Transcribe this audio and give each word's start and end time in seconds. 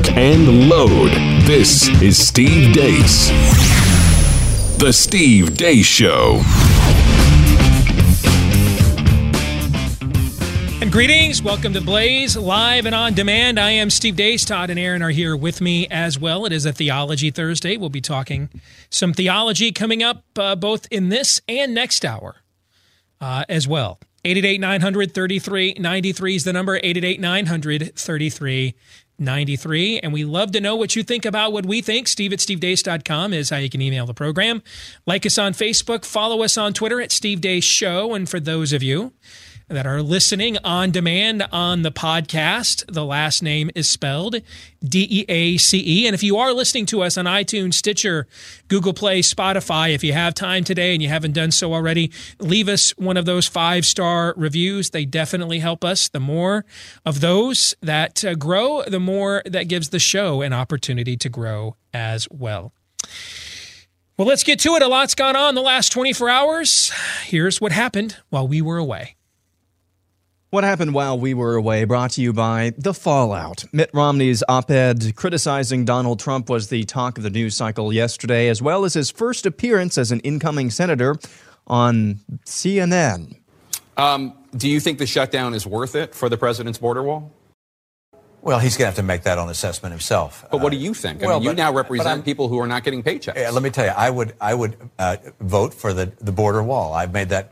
lock, 0.00 0.16
and 0.16 0.68
load. 0.68 1.10
This 1.46 1.88
is 2.00 2.16
Steve 2.16 2.72
Deace. 2.72 3.28
The 4.78 4.92
Steve 4.92 5.50
Deace 5.50 5.84
Show. 5.84 6.40
And 10.80 10.90
greetings. 10.90 11.42
Welcome 11.42 11.72
to 11.74 11.80
Blaze 11.80 12.36
Live 12.36 12.86
and 12.86 12.94
On 12.94 13.12
Demand. 13.12 13.60
I 13.60 13.72
am 13.72 13.90
Steve 13.90 14.16
Deace. 14.16 14.46
Todd 14.46 14.70
and 14.70 14.78
Aaron 14.78 15.02
are 15.02 15.10
here 15.10 15.36
with 15.36 15.60
me 15.60 15.86
as 15.88 16.18
well. 16.18 16.46
It 16.46 16.52
is 16.52 16.64
a 16.64 16.72
Theology 16.72 17.30
Thursday. 17.30 17.76
We'll 17.76 17.90
be 17.90 18.00
talking 18.00 18.48
some 18.88 19.12
theology 19.12 19.72
coming 19.72 20.02
up 20.02 20.24
uh, 20.38 20.56
both 20.56 20.86
in 20.90 21.10
this 21.10 21.40
and 21.48 21.74
next 21.74 22.04
hour 22.04 22.36
uh, 23.20 23.44
as 23.48 23.68
well. 23.68 24.00
888 24.24 24.60
900 24.60 25.14
3393 25.14 26.36
is 26.36 26.44
the 26.44 26.52
number. 26.52 26.76
888 26.76 27.20
900 27.20 27.98
3393. 29.20 30.00
And 30.00 30.12
we 30.12 30.24
love 30.24 30.52
to 30.52 30.60
know 30.60 30.76
what 30.76 30.96
you 30.96 31.02
think 31.02 31.26
about 31.26 31.52
what 31.52 31.66
we 31.66 31.82
think. 31.82 32.08
Steve 32.08 32.32
at 32.32 32.38
stevedeace.com 32.38 33.34
is 33.34 33.50
how 33.50 33.58
you 33.58 33.68
can 33.68 33.82
email 33.82 34.06
the 34.06 34.14
program. 34.14 34.62
Like 35.06 35.26
us 35.26 35.36
on 35.36 35.52
Facebook. 35.52 36.04
Follow 36.06 36.42
us 36.42 36.56
on 36.56 36.72
Twitter 36.72 37.00
at 37.00 37.12
Steve 37.12 37.40
Deace 37.40 37.62
Show. 37.62 38.14
And 38.14 38.28
for 38.28 38.40
those 38.40 38.72
of 38.72 38.82
you 38.82 39.12
that 39.70 39.86
are 39.86 40.02
listening 40.02 40.58
on 40.64 40.90
demand 40.90 41.46
on 41.52 41.82
the 41.82 41.92
podcast. 41.92 42.84
The 42.92 43.04
last 43.04 43.42
name 43.42 43.70
is 43.74 43.88
spelled 43.88 44.36
D 44.84 45.06
E 45.08 45.24
A 45.28 45.56
C 45.56 45.82
E. 45.84 46.06
And 46.06 46.14
if 46.14 46.22
you 46.22 46.36
are 46.38 46.52
listening 46.52 46.86
to 46.86 47.02
us 47.02 47.16
on 47.16 47.24
iTunes, 47.26 47.74
Stitcher, 47.74 48.26
Google 48.68 48.92
Play, 48.92 49.20
Spotify, 49.22 49.94
if 49.94 50.02
you 50.02 50.12
have 50.12 50.34
time 50.34 50.64
today 50.64 50.92
and 50.92 51.02
you 51.02 51.08
haven't 51.08 51.32
done 51.32 51.52
so 51.52 51.72
already, 51.72 52.10
leave 52.40 52.68
us 52.68 52.90
one 52.98 53.16
of 53.16 53.24
those 53.24 53.46
five 53.46 53.86
star 53.86 54.34
reviews. 54.36 54.90
They 54.90 55.04
definitely 55.04 55.60
help 55.60 55.84
us. 55.84 56.08
The 56.08 56.20
more 56.20 56.64
of 57.06 57.20
those 57.20 57.74
that 57.80 58.24
uh, 58.24 58.34
grow, 58.34 58.82
the 58.82 59.00
more 59.00 59.42
that 59.46 59.68
gives 59.68 59.90
the 59.90 60.00
show 60.00 60.42
an 60.42 60.52
opportunity 60.52 61.16
to 61.16 61.28
grow 61.28 61.76
as 61.94 62.28
well. 62.30 62.72
Well, 64.16 64.28
let's 64.28 64.44
get 64.44 64.58
to 64.60 64.74
it. 64.74 64.82
A 64.82 64.88
lot's 64.88 65.14
gone 65.14 65.36
on 65.36 65.54
the 65.54 65.62
last 65.62 65.92
24 65.92 66.28
hours. 66.28 66.92
Here's 67.24 67.60
what 67.60 67.72
happened 67.72 68.16
while 68.28 68.46
we 68.46 68.60
were 68.60 68.76
away. 68.76 69.16
What 70.50 70.64
happened 70.64 70.94
while 70.94 71.16
we 71.16 71.32
were 71.32 71.54
away 71.54 71.84
brought 71.84 72.10
to 72.12 72.20
you 72.20 72.32
by 72.32 72.72
The 72.76 72.92
Fallout. 72.92 73.66
Mitt 73.72 73.88
Romney's 73.94 74.42
op 74.48 74.68
ed 74.68 75.14
criticizing 75.14 75.84
Donald 75.84 76.18
Trump 76.18 76.50
was 76.50 76.70
the 76.70 76.82
talk 76.82 77.18
of 77.18 77.22
the 77.22 77.30
news 77.30 77.54
cycle 77.54 77.92
yesterday, 77.92 78.48
as 78.48 78.60
well 78.60 78.84
as 78.84 78.94
his 78.94 79.12
first 79.12 79.46
appearance 79.46 79.96
as 79.96 80.10
an 80.10 80.18
incoming 80.20 80.70
senator 80.70 81.14
on 81.68 82.18
CNN. 82.46 83.36
Um, 83.96 84.32
do 84.56 84.68
you 84.68 84.80
think 84.80 84.98
the 84.98 85.06
shutdown 85.06 85.54
is 85.54 85.68
worth 85.68 85.94
it 85.94 86.16
for 86.16 86.28
the 86.28 86.36
president's 86.36 86.80
border 86.80 87.04
wall? 87.04 87.32
Well, 88.42 88.58
he's 88.58 88.76
going 88.76 88.86
to 88.86 88.86
have 88.86 88.96
to 88.96 89.04
make 89.04 89.22
that 89.22 89.38
own 89.38 89.50
assessment 89.50 89.92
himself. 89.92 90.44
But 90.50 90.60
what 90.60 90.72
do 90.72 90.78
you 90.78 90.94
think? 90.94 91.22
I 91.22 91.26
well, 91.26 91.38
mean, 91.38 91.44
you 91.44 91.50
but, 91.50 91.58
now 91.58 91.72
represent 91.72 92.24
people 92.24 92.48
who 92.48 92.58
are 92.58 92.66
not 92.66 92.82
getting 92.82 93.04
paychecks. 93.04 93.36
Yeah, 93.36 93.50
let 93.50 93.62
me 93.62 93.70
tell 93.70 93.84
you, 93.84 93.92
I 93.92 94.10
would, 94.10 94.34
I 94.40 94.54
would 94.54 94.76
uh, 94.98 95.18
vote 95.38 95.74
for 95.74 95.92
the, 95.92 96.06
the 96.20 96.32
border 96.32 96.60
wall. 96.60 96.92
I've 96.92 97.12
made 97.12 97.28
that 97.28 97.44
uh, 97.44 97.50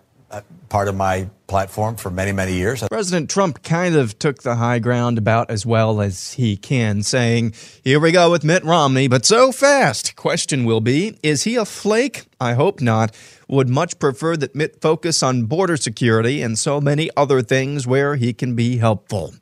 part 0.69 0.89
of 0.89 0.95
my 0.95 1.29
platform 1.47 1.97
for 1.97 2.11
many, 2.11 2.33
many 2.33 2.53
years. 2.53 2.85
President 2.89 3.31
Trump 3.31 3.63
kind 3.63 3.97
of 3.97 4.19
took 4.19 4.43
the 4.43 4.57
high 4.57 4.79
ground 4.79 5.17
about 5.17 5.51
as 5.51 5.65
well 5.65 6.01
as 6.01 6.35
he 6.35 6.57
can, 6.57 7.03
saying, 7.03 7.55
Here 7.83 7.99
we 7.99 8.13
go 8.13 8.31
with 8.31 8.45
Mitt 8.45 8.65
Romney, 8.65 9.09
but 9.09 9.25
so 9.25 9.51
fast. 9.51 10.15
Question 10.15 10.65
will 10.65 10.81
be, 10.81 11.19
is 11.23 11.45
he 11.45 11.57
a 11.57 11.65
flake? 11.65 12.27
I 12.41 12.53
hope 12.53 12.81
not. 12.81 13.15
Would 13.49 13.71
much 13.71 13.99
prefer 13.99 14.37
that 14.37 14.55
Mitt 14.55 14.83
focus 14.83 15.23
on 15.23 15.45
border 15.45 15.79
security 15.79 16.43
and 16.43 16.59
so 16.59 16.81
many 16.81 17.09
other 17.17 17.41
things 17.41 17.87
where 17.87 18.17
he 18.17 18.35
can 18.35 18.55
be 18.55 18.77
helpful. 18.77 19.33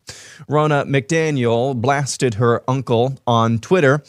Ronna 0.49 0.85
McDaniel 0.85 1.75
blasted 1.75 2.35
her 2.35 2.63
uncle 2.69 3.19
on 3.27 3.59
Twitter 3.59 4.03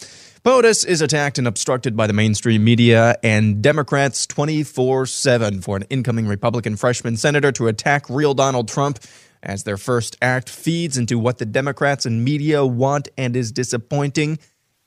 POTUS 0.47 0.85
is 0.85 1.01
attacked 1.01 1.37
and 1.37 1.45
obstructed 1.45 1.97
by 1.97 2.07
the 2.07 2.13
mainstream 2.13 2.63
media 2.63 3.17
and 3.21 3.61
Democrats 3.61 4.25
24 4.27 5.05
7 5.05 5.59
for 5.59 5.75
an 5.75 5.83
incoming 5.89 6.25
Republican 6.25 6.77
freshman 6.77 7.17
senator 7.17 7.51
to 7.51 7.67
attack 7.67 8.09
real 8.09 8.33
Donald 8.33 8.69
Trump 8.69 8.97
as 9.43 9.65
their 9.65 9.75
first 9.75 10.15
act 10.21 10.49
feeds 10.49 10.97
into 10.97 11.19
what 11.19 11.39
the 11.39 11.45
Democrats 11.45 12.05
and 12.05 12.23
media 12.23 12.65
want 12.65 13.09
and 13.17 13.35
is 13.35 13.51
disappointing 13.51 14.39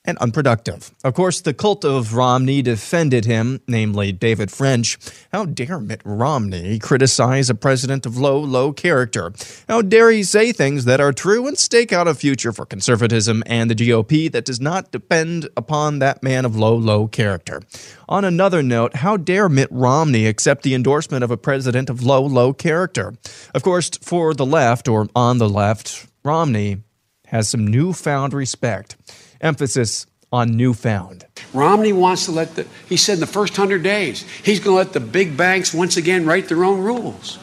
and 0.04 0.16
unproductive. 0.18 0.92
Of 1.04 1.14
course, 1.14 1.40
the 1.40 1.52
cult 1.52 1.84
of 1.84 2.14
Romney 2.14 2.62
defended 2.62 3.26
him, 3.26 3.60
namely 3.68 4.12
David 4.12 4.50
French. 4.50 4.98
How 5.32 5.44
dare 5.44 5.78
Mitt 5.78 6.00
Romney 6.04 6.78
criticize 6.78 7.50
a 7.50 7.54
president 7.54 8.06
of 8.06 8.16
low, 8.16 8.38
low 8.38 8.72
character? 8.72 9.32
How 9.68 9.82
dare 9.82 10.10
he 10.10 10.22
say 10.22 10.52
things 10.52 10.86
that 10.86 11.00
are 11.00 11.12
true 11.12 11.46
and 11.46 11.58
stake 11.58 11.92
out 11.92 12.08
a 12.08 12.14
future 12.14 12.52
for 12.52 12.64
conservatism 12.64 13.42
and 13.46 13.70
the 13.70 13.74
GOP 13.74 14.32
that 14.32 14.46
does 14.46 14.60
not 14.60 14.90
depend 14.90 15.48
upon 15.56 15.98
that 15.98 16.22
man 16.22 16.44
of 16.44 16.56
low, 16.56 16.74
low 16.74 17.06
character? 17.06 17.60
On 18.08 18.24
another 18.24 18.62
note, 18.62 18.96
how 18.96 19.16
dare 19.16 19.48
Mitt 19.48 19.68
Romney 19.70 20.26
accept 20.26 20.62
the 20.62 20.74
endorsement 20.74 21.24
of 21.24 21.30
a 21.30 21.36
president 21.36 21.90
of 21.90 22.02
low, 22.02 22.22
low 22.22 22.54
character? 22.54 23.14
Of 23.54 23.62
course, 23.62 23.90
for 24.00 24.32
the 24.32 24.46
left 24.46 24.88
or 24.88 25.08
on 25.14 25.38
the 25.38 25.48
left, 25.48 26.06
Romney 26.24 26.78
has 27.26 27.48
some 27.48 27.66
newfound 27.66 28.32
respect 28.32 28.96
emphasis 29.40 30.06
on 30.32 30.56
newfound. 30.56 31.26
Romney 31.52 31.92
wants 31.92 32.26
to 32.26 32.32
let 32.32 32.54
the, 32.54 32.66
he 32.88 32.96
said 32.96 33.14
in 33.14 33.20
the 33.20 33.26
first 33.26 33.58
100 33.58 33.82
days, 33.82 34.22
he's 34.44 34.60
going 34.60 34.74
to 34.74 34.78
let 34.78 34.92
the 34.92 35.00
big 35.00 35.36
banks 35.36 35.74
once 35.74 35.96
again 35.96 36.24
write 36.24 36.48
their 36.48 36.64
own 36.64 36.80
rules. 36.80 37.38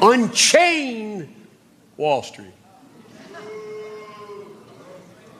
Unchain 0.00 1.32
Wall 1.96 2.22
Street. 2.22 2.52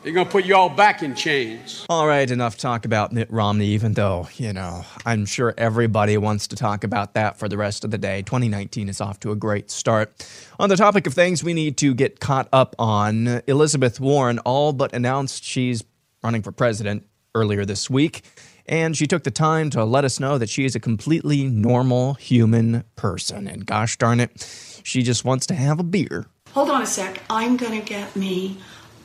They're 0.02 0.12
going 0.12 0.26
to 0.26 0.32
put 0.32 0.44
you 0.44 0.56
all 0.56 0.68
back 0.68 1.04
in 1.04 1.14
chains. 1.14 1.86
All 1.88 2.08
right, 2.08 2.28
enough 2.28 2.56
talk 2.56 2.84
about 2.84 3.12
Mitt 3.12 3.30
Romney, 3.30 3.66
even 3.66 3.92
though, 3.92 4.28
you 4.34 4.52
know, 4.52 4.84
I'm 5.06 5.26
sure 5.26 5.54
everybody 5.56 6.18
wants 6.18 6.48
to 6.48 6.56
talk 6.56 6.82
about 6.82 7.14
that 7.14 7.38
for 7.38 7.48
the 7.48 7.56
rest 7.56 7.84
of 7.84 7.92
the 7.92 7.98
day. 7.98 8.22
2019 8.22 8.88
is 8.88 9.00
off 9.00 9.20
to 9.20 9.30
a 9.30 9.36
great 9.36 9.70
start. 9.70 10.26
On 10.58 10.68
the 10.68 10.76
topic 10.76 11.06
of 11.06 11.14
things 11.14 11.44
we 11.44 11.54
need 11.54 11.76
to 11.76 11.94
get 11.94 12.18
caught 12.18 12.48
up 12.52 12.74
on, 12.80 13.42
Elizabeth 13.46 14.00
Warren 14.00 14.40
all 14.40 14.72
but 14.72 14.92
announced 14.92 15.44
she's 15.44 15.84
running 16.22 16.42
for 16.42 16.52
president 16.52 17.06
earlier 17.34 17.64
this 17.64 17.90
week. 17.90 18.22
And 18.66 18.96
she 18.96 19.06
took 19.06 19.24
the 19.24 19.30
time 19.30 19.70
to 19.70 19.84
let 19.84 20.04
us 20.04 20.20
know 20.20 20.38
that 20.38 20.48
she 20.48 20.64
is 20.64 20.76
a 20.76 20.80
completely 20.80 21.44
normal 21.44 22.14
human 22.14 22.84
person. 22.94 23.48
And 23.48 23.66
gosh 23.66 23.96
darn 23.98 24.20
it, 24.20 24.80
she 24.84 25.02
just 25.02 25.24
wants 25.24 25.46
to 25.46 25.54
have 25.54 25.80
a 25.80 25.82
beer. 25.82 26.26
Hold 26.52 26.70
on 26.70 26.82
a 26.82 26.86
sec. 26.86 27.20
I'm 27.28 27.56
going 27.56 27.80
to 27.80 27.84
get 27.84 28.14
me 28.14 28.58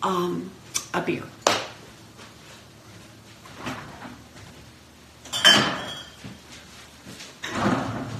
um, 0.03 0.51
a 0.93 1.01
beer. 1.01 1.23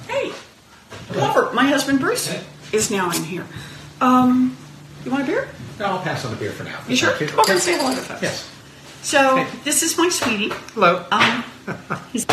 Hey, 0.08 0.32
Robert, 1.14 1.54
my 1.54 1.66
husband 1.66 2.00
Bruce 2.00 2.34
is 2.72 2.90
now 2.90 3.12
in 3.12 3.24
here. 3.24 3.46
Um, 4.02 4.58
you 5.06 5.12
want 5.12 5.24
a 5.24 5.28
beer? 5.28 5.50
No, 5.80 5.86
I'll 5.86 6.02
pass 6.02 6.26
on 6.26 6.32
the 6.32 6.38
beer 6.38 6.52
for 6.52 6.64
now. 6.64 6.80
You 6.88 6.96
sure? 6.96 7.12
Come 7.14 7.40
over 7.40 7.52
and 7.52 7.62
say 7.62 7.78
hello 7.78 7.94
to 7.94 8.02
folks. 8.02 8.22
Yes. 8.24 8.57
So 9.08 9.48
this 9.64 9.84
is 9.84 9.98
my 9.98 10.10
sweetie. 10.10 10.50
Hello. 10.74 11.06
Um, 11.14 11.42
he's, 12.12 12.26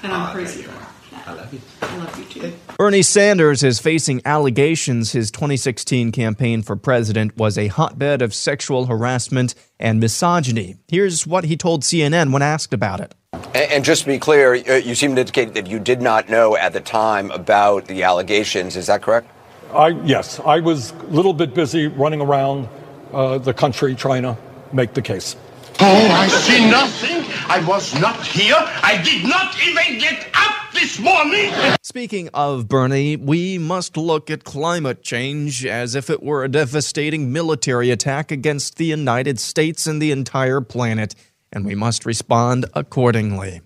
and 0.00 0.12
I'm 0.12 0.28
Oh, 0.28 0.32
crazy. 0.32 0.62
there 0.62 0.70
you. 0.70 0.78
I 1.26 1.32
love 1.32 1.52
you. 1.52 1.60
I 1.82 1.96
love 1.96 2.16
you 2.16 2.24
too. 2.26 2.52
Bernie 2.78 3.02
Sanders 3.02 3.64
is 3.64 3.80
facing 3.80 4.22
allegations 4.24 5.10
his 5.10 5.32
2016 5.32 6.12
campaign 6.12 6.62
for 6.62 6.76
president 6.76 7.36
was 7.36 7.58
a 7.58 7.66
hotbed 7.66 8.22
of 8.22 8.32
sexual 8.32 8.86
harassment 8.86 9.56
and 9.80 9.98
misogyny. 9.98 10.76
Here's 10.86 11.26
what 11.26 11.46
he 11.46 11.56
told 11.56 11.82
CNN 11.82 12.32
when 12.32 12.42
asked 12.42 12.72
about 12.72 13.00
it. 13.00 13.16
And, 13.32 13.72
and 13.72 13.84
just 13.84 14.02
to 14.02 14.06
be 14.06 14.20
clear, 14.20 14.54
uh, 14.54 14.74
you 14.74 14.94
seem 14.94 15.16
to 15.16 15.22
indicate 15.22 15.54
that 15.54 15.66
you 15.66 15.80
did 15.80 16.00
not 16.00 16.28
know 16.28 16.56
at 16.56 16.72
the 16.74 16.80
time 16.80 17.32
about 17.32 17.86
the 17.86 18.04
allegations. 18.04 18.76
Is 18.76 18.86
that 18.86 19.02
correct? 19.02 19.28
I, 19.72 19.88
yes, 19.88 20.38
I 20.38 20.60
was 20.60 20.92
a 20.92 20.94
little 21.06 21.32
bit 21.32 21.54
busy 21.54 21.88
running 21.88 22.20
around 22.20 22.68
uh, 23.12 23.38
the 23.38 23.52
country 23.52 23.96
trying 23.96 24.22
to 24.22 24.36
make 24.72 24.94
the 24.94 25.02
case. 25.02 25.34
Oh, 25.80 26.08
I 26.10 26.28
see 26.28 26.70
nothing. 26.70 27.24
I 27.48 27.62
was 27.66 27.98
not 28.00 28.24
here. 28.26 28.54
I 28.56 29.00
did 29.02 29.28
not 29.28 29.56
even 29.62 29.98
get 29.98 30.28
up 30.34 30.72
this 30.72 30.98
morning. 30.98 31.52
Speaking 31.82 32.28
of 32.32 32.68
Bernie, 32.68 33.16
we 33.16 33.58
must 33.58 33.96
look 33.96 34.30
at 34.30 34.44
climate 34.44 35.02
change 35.02 35.66
as 35.66 35.94
if 35.94 36.10
it 36.10 36.22
were 36.22 36.44
a 36.44 36.48
devastating 36.48 37.32
military 37.32 37.90
attack 37.90 38.30
against 38.30 38.76
the 38.76 38.86
United 38.86 39.38
States 39.40 39.86
and 39.86 40.00
the 40.00 40.10
entire 40.10 40.60
planet, 40.60 41.14
and 41.52 41.64
we 41.64 41.74
must 41.74 42.06
respond 42.06 42.66
accordingly. 42.74 43.60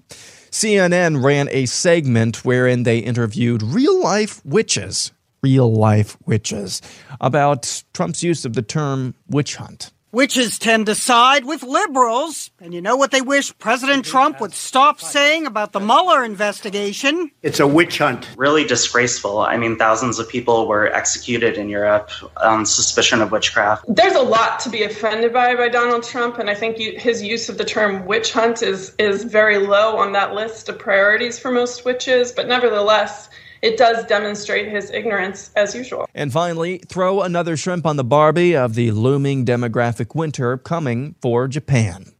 CNN 0.50 1.22
ran 1.22 1.48
a 1.50 1.66
segment 1.66 2.44
wherein 2.44 2.82
they 2.82 2.98
interviewed 2.98 3.62
real 3.62 4.00
life 4.02 4.44
witches, 4.44 5.12
real 5.42 5.72
life 5.72 6.16
witches, 6.26 6.80
about 7.20 7.82
Trump's 7.92 8.22
use 8.22 8.44
of 8.44 8.54
the 8.54 8.62
term 8.62 9.14
witch 9.28 9.56
hunt. 9.56 9.92
Witches 10.10 10.58
tend 10.58 10.86
to 10.86 10.94
side 10.94 11.44
with 11.44 11.62
liberals, 11.62 12.50
and 12.62 12.72
you 12.72 12.80
know 12.80 12.96
what 12.96 13.10
they 13.10 13.20
wish 13.20 13.56
President 13.58 14.06
Trump 14.06 14.40
would 14.40 14.54
stop 14.54 15.02
saying 15.02 15.46
about 15.46 15.72
the 15.72 15.80
Mueller 15.80 16.24
investigation? 16.24 17.30
It's 17.42 17.60
a 17.60 17.66
witch 17.66 17.98
hunt. 17.98 18.26
Really 18.38 18.64
disgraceful. 18.64 19.40
I 19.40 19.58
mean, 19.58 19.76
thousands 19.76 20.18
of 20.18 20.26
people 20.26 20.66
were 20.66 20.86
executed 20.86 21.58
in 21.58 21.68
Europe 21.68 22.10
on 22.38 22.64
suspicion 22.64 23.20
of 23.20 23.32
witchcraft. 23.32 23.84
There's 23.86 24.14
a 24.14 24.22
lot 24.22 24.60
to 24.60 24.70
be 24.70 24.82
offended 24.82 25.34
by 25.34 25.54
by 25.54 25.68
Donald 25.68 26.04
Trump, 26.04 26.38
and 26.38 26.48
I 26.48 26.54
think 26.54 26.78
you, 26.78 26.98
his 26.98 27.22
use 27.22 27.50
of 27.50 27.58
the 27.58 27.66
term 27.66 28.06
witch 28.06 28.32
hunt 28.32 28.62
is 28.62 28.94
is 28.98 29.24
very 29.24 29.58
low 29.58 29.98
on 29.98 30.12
that 30.12 30.32
list 30.32 30.70
of 30.70 30.78
priorities 30.78 31.38
for 31.38 31.50
most 31.50 31.84
witches. 31.84 32.32
But 32.32 32.48
nevertheless, 32.48 33.28
it 33.62 33.76
does 33.76 34.04
demonstrate 34.06 34.68
his 34.68 34.90
ignorance 34.90 35.50
as 35.56 35.74
usual. 35.74 36.08
And 36.14 36.32
finally, 36.32 36.78
throw 36.88 37.22
another 37.22 37.56
shrimp 37.56 37.86
on 37.86 37.96
the 37.96 38.04
Barbie 38.04 38.56
of 38.56 38.74
the 38.74 38.90
looming 38.90 39.44
demographic 39.44 40.14
winter 40.14 40.58
coming 40.58 41.14
for 41.20 41.48
Japan. 41.48 42.12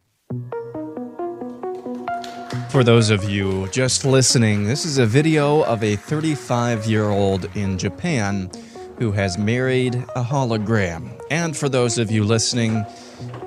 For 2.69 2.83
those 2.83 3.09
of 3.09 3.23
you 3.23 3.67
just 3.69 4.05
listening, 4.05 4.65
this 4.65 4.85
is 4.85 4.99
a 4.99 5.05
video 5.05 5.63
of 5.63 5.83
a 5.83 5.95
35 5.95 6.85
year 6.85 7.05
old 7.05 7.49
in 7.55 7.77
Japan 7.77 8.51
who 8.99 9.11
has 9.11 9.37
married 9.37 9.95
a 10.15 10.23
hologram. 10.23 11.19
And 11.31 11.57
for 11.57 11.67
those 11.67 11.97
of 11.97 12.11
you 12.11 12.23
listening, 12.23 12.85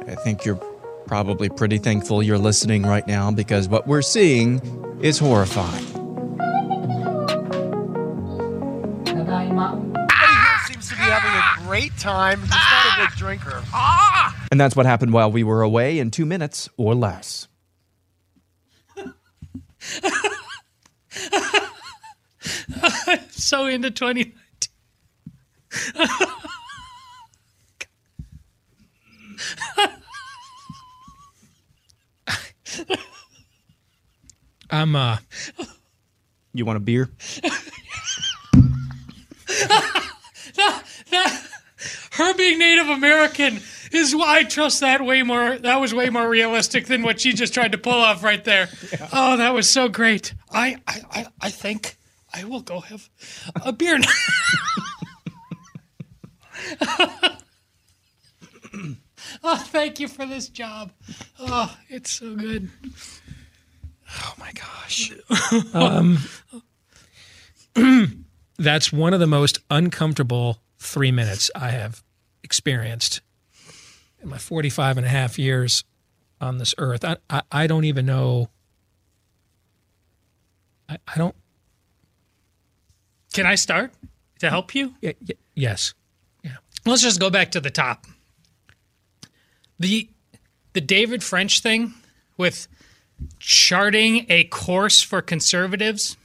I 0.09 0.17
think 0.17 0.45
you're 0.45 0.61
probably 1.07 1.49
pretty 1.49 1.79
thankful 1.79 2.23
you're 2.23 2.39
listening 2.39 2.83
right 2.83 3.07
now 3.07 3.31
because 3.31 3.69
what 3.69 3.87
we're 3.87 4.03
seeing 4.03 4.61
is 5.03 5.19
horrifying. 5.19 5.92
Seems 10.67 10.89
to 10.89 10.95
be 10.95 11.03
having 11.03 11.31
a 11.31 11.43
great 11.67 11.95
time. 11.99 12.41
He's 12.41 12.51
not 12.51 12.99
a 12.99 13.07
big 13.07 13.11
drinker. 13.17 13.63
And 14.51 14.59
that's 14.61 14.75
what 14.75 14.87
happened 14.87 15.13
while 15.13 15.31
we 15.31 15.45
were 15.45 15.61
away 15.63 15.99
in 15.99 16.11
two 16.11 16.25
minutes 16.25 16.71
or 16.77 16.95
less. 16.95 17.49
so 23.31 23.67
into 23.67 23.91
2019. 23.91 24.33
I'm 34.71 34.97
uh 34.97 35.19
You 36.55 36.65
want 36.65 36.79
a 36.79 36.81
beer? 36.81 37.11
being 42.59 42.77
Native 42.77 42.89
American 42.89 43.61
is 43.93 44.15
why 44.15 44.39
I 44.39 44.45
trust 44.45 44.81
that 44.81 45.05
way 45.05 45.23
more. 45.23 45.59
That 45.59 45.81
was 45.81 45.95
way 45.95 46.11
more 46.11 46.29
realistic 46.29 46.87
than 46.87 47.03
what 47.03 47.21
she 47.21 47.33
just 47.33 47.55
tried 47.55 47.73
to 47.73 47.79
pull 47.79 47.93
off 47.93 48.23
right 48.23 48.43
there. 48.45 48.69
Oh, 49.13 49.37
that 49.37 49.55
was 49.55 49.69
so 49.69 49.89
great. 49.89 50.35
I, 50.51 50.77
I, 50.87 51.01
I, 51.11 51.27
I 51.41 51.51
think 51.51 51.97
I 52.33 52.45
will 52.45 52.61
go 52.63 52.81
have 52.81 53.09
a 53.65 53.73
beer 53.73 53.99
now. 53.99 54.09
oh, 59.45 59.57
thank 59.57 60.01
you 60.01 60.09
for 60.09 60.27
this 60.27 60.49
job. 60.49 60.93
Oh, 61.39 61.77
it's 61.89 62.11
so 62.11 62.35
good. 62.35 62.71
Oh 64.15 64.35
my 64.39 64.53
gosh. 64.53 65.13
um, 65.75 66.19
that's 68.59 68.93
one 68.93 69.15
of 69.15 69.21
the 69.21 69.27
most 69.27 69.59
uncomfortable 69.71 70.63
three 70.79 71.13
minutes 71.13 71.51
I 71.55 71.71
have 71.71 72.03
experienced 72.53 73.23
in 74.23 74.29
my 74.29 74.37
45 74.37 74.99
and 74.99 75.07
a 75.07 75.09
half 75.09 75.39
years 75.39 75.85
on 76.39 76.59
this 76.59 76.75
earth. 76.77 77.03
I, 77.03 77.17
I, 77.31 77.41
I 77.51 77.67
don't 77.67 77.85
even 77.85 78.05
know. 78.05 78.51
I, 80.87 80.99
I 81.09 81.17
don't. 81.17 81.35
Can 83.33 83.47
I 83.47 83.55
start 83.55 83.91
to 84.41 84.51
help 84.51 84.75
you? 84.75 84.95
Y- 85.03 85.15
y- 85.27 85.35
yes. 85.55 85.95
Yeah. 86.45 86.57
Let's 86.85 87.01
just 87.01 87.19
go 87.19 87.31
back 87.31 87.53
to 87.53 87.61
the 87.61 87.71
top. 87.71 88.05
The 89.81 90.11
the 90.75 90.83
David 90.83 91.25
French 91.25 91.61
thing 91.63 91.95
with 92.37 92.69
charting 93.39 94.27
a 94.29 94.45
course 94.45 95.01
for 95.01 95.23
conservatives. 95.23 96.19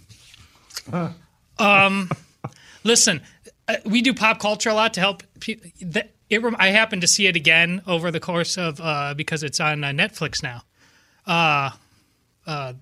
Um, 1.58 2.10
listen, 2.84 3.22
uh, 3.70 3.78
we 3.86 4.02
do 4.02 4.14
pop 4.14 4.40
culture 4.40 4.70
a 4.70 4.74
lot 4.74 4.94
to 4.96 5.00
help 5.00 5.24
people. 5.40 5.70
It, 6.30 6.42
I 6.58 6.70
happened 6.70 7.02
to 7.02 7.08
see 7.08 7.28
it 7.28 7.36
again 7.36 7.82
over 7.88 8.12
the 8.12 8.20
course 8.20 8.58
of 8.58 8.80
uh, 8.82 9.14
because 9.16 9.44
it's 9.44 9.60
on 9.60 9.84
uh, 9.84 9.88
Netflix 9.90 10.44
now. 10.44 10.64
Uh, 11.26 11.72
uh, 12.46 12.74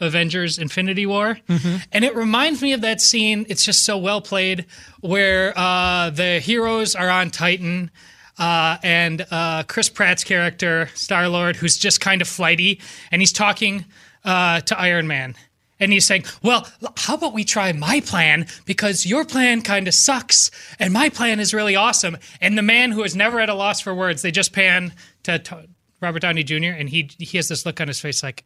Avengers 0.00 0.58
Infinity 0.58 1.06
War. 1.06 1.38
Mm-hmm. 1.48 1.76
And 1.92 2.04
it 2.04 2.14
reminds 2.14 2.62
me 2.62 2.72
of 2.72 2.82
that 2.82 3.00
scene. 3.00 3.46
It's 3.48 3.64
just 3.64 3.84
so 3.84 3.96
well 3.96 4.20
played 4.20 4.66
where 5.00 5.54
uh, 5.56 6.10
the 6.10 6.38
heroes 6.40 6.94
are 6.94 7.08
on 7.08 7.30
Titan. 7.30 7.90
Uh, 8.38 8.76
and 8.82 9.26
uh, 9.30 9.62
Chris 9.66 9.88
Pratt's 9.88 10.22
character, 10.22 10.90
Star 10.94 11.28
Lord, 11.28 11.56
who's 11.56 11.78
just 11.78 12.02
kind 12.02 12.20
of 12.20 12.28
flighty, 12.28 12.80
and 13.10 13.22
he's 13.22 13.32
talking 13.32 13.86
uh, 14.26 14.60
to 14.60 14.78
Iron 14.78 15.06
Man. 15.06 15.34
And 15.78 15.92
he's 15.92 16.06
saying, 16.06 16.24
Well, 16.42 16.66
how 16.96 17.14
about 17.14 17.34
we 17.34 17.44
try 17.44 17.72
my 17.72 18.00
plan? 18.00 18.46
Because 18.64 19.06
your 19.06 19.24
plan 19.24 19.62
kind 19.62 19.86
of 19.88 19.94
sucks, 19.94 20.50
and 20.78 20.92
my 20.92 21.08
plan 21.08 21.40
is 21.40 21.52
really 21.52 21.76
awesome. 21.76 22.16
And 22.40 22.56
the 22.56 22.62
man 22.62 22.92
who 22.92 23.02
is 23.02 23.14
never 23.14 23.40
at 23.40 23.48
a 23.48 23.54
loss 23.54 23.80
for 23.80 23.94
words, 23.94 24.22
they 24.22 24.30
just 24.30 24.52
pan 24.52 24.92
to, 25.24 25.66
Robert 26.00 26.20
Downey 26.20 26.44
Jr., 26.44 26.76
and 26.76 26.88
he, 26.88 27.10
he 27.18 27.36
has 27.36 27.48
this 27.48 27.66
look 27.66 27.80
on 27.80 27.88
his 27.88 28.00
face 28.00 28.22
like, 28.22 28.44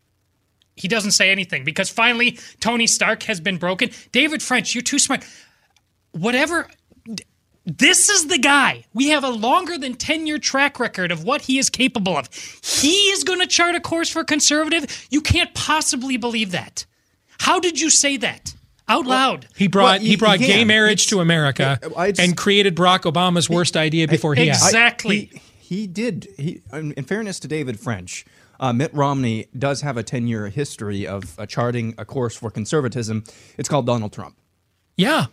he 0.76 0.88
doesn't 0.88 1.10
say 1.12 1.30
anything 1.30 1.64
because 1.64 1.90
finally 1.90 2.38
Tony 2.60 2.86
Stark 2.86 3.24
has 3.24 3.40
been 3.40 3.58
broken. 3.58 3.90
David 4.12 4.42
French, 4.42 4.74
you're 4.74 4.82
too 4.82 4.98
smart. 4.98 5.24
Whatever. 6.12 6.68
This 7.66 8.08
is 8.08 8.28
the 8.28 8.38
guy. 8.38 8.84
We 8.94 9.10
have 9.10 9.22
a 9.22 9.28
longer 9.28 9.76
than 9.76 9.94
10 9.94 10.26
year 10.26 10.38
track 10.38 10.80
record 10.80 11.12
of 11.12 11.24
what 11.24 11.42
he 11.42 11.58
is 11.58 11.68
capable 11.68 12.16
of. 12.16 12.28
He 12.62 12.94
is 13.10 13.24
going 13.24 13.40
to 13.40 13.46
chart 13.46 13.74
a 13.74 13.80
course 13.80 14.08
for 14.08 14.24
conservative. 14.24 15.06
You 15.10 15.20
can't 15.20 15.52
possibly 15.54 16.16
believe 16.16 16.52
that. 16.52 16.86
How 17.40 17.58
did 17.60 17.80
you 17.80 17.90
say 17.90 18.16
that? 18.18 18.54
Out 18.88 19.06
loud. 19.06 19.46
He 19.56 19.68
brought 19.68 19.84
Well, 19.84 20.00
he 20.00 20.10
you- 20.12 20.18
brought 20.18 20.40
you 20.40 20.46
gay 20.48 20.58
can. 20.58 20.66
marriage 20.66 21.06
to 21.08 21.20
America 21.20 21.78
I 21.96 22.10
just- 22.10 22.20
and 22.20 22.36
created 22.36 22.74
Barack 22.76 23.02
Obama's 23.10 23.48
worst 23.48 23.76
idea 23.76 24.08
before 24.08 24.34
he 24.34 24.50
asked. 24.50 24.66
Exactly. 24.66 25.30
He, 25.60 25.76
he 25.80 25.86
did. 25.86 26.26
He, 26.36 26.60
in 26.72 26.92
in 26.92 27.04
fairness 27.04 27.38
to 27.40 27.48
David 27.48 27.78
French, 27.78 28.24
uh, 28.58 28.72
Mitt 28.72 28.92
Romney 28.92 29.46
does 29.56 29.80
have 29.82 29.96
a 29.96 30.02
10 30.02 30.26
year 30.26 30.48
history 30.48 31.06
of 31.06 31.38
uh, 31.38 31.46
charting 31.46 31.94
a 31.98 32.04
course 32.04 32.36
for 32.36 32.50
conservatism. 32.50 33.22
It's 33.56 33.68
called 33.68 33.86
Donald 33.86 34.12
Trump. 34.12 34.36
Yeah. 34.96 35.26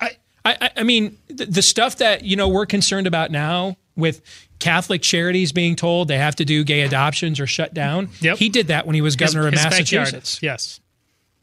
I, 0.00 0.10
I, 0.44 0.70
I 0.78 0.82
mean, 0.82 1.16
the, 1.28 1.46
the 1.46 1.62
stuff 1.62 1.96
that, 1.96 2.22
you 2.22 2.36
know, 2.36 2.48
we're 2.48 2.66
concerned 2.66 3.06
about 3.08 3.30
now 3.32 3.76
with 3.96 4.20
Catholic 4.60 5.02
charities 5.02 5.50
being 5.52 5.74
told 5.74 6.06
they 6.08 6.18
have 6.18 6.36
to 6.36 6.44
do 6.44 6.62
gay 6.64 6.82
adoptions 6.82 7.40
or 7.40 7.46
shut 7.48 7.72
down. 7.74 8.10
Yep. 8.20 8.36
He 8.38 8.48
did 8.48 8.66
that 8.68 8.86
when 8.86 8.94
he 8.94 9.00
was 9.00 9.16
governor 9.16 9.50
his 9.50 9.64
of 9.64 9.70
backyard. 9.70 10.12
Massachusetts. 10.12 10.38
Yes. 10.42 10.80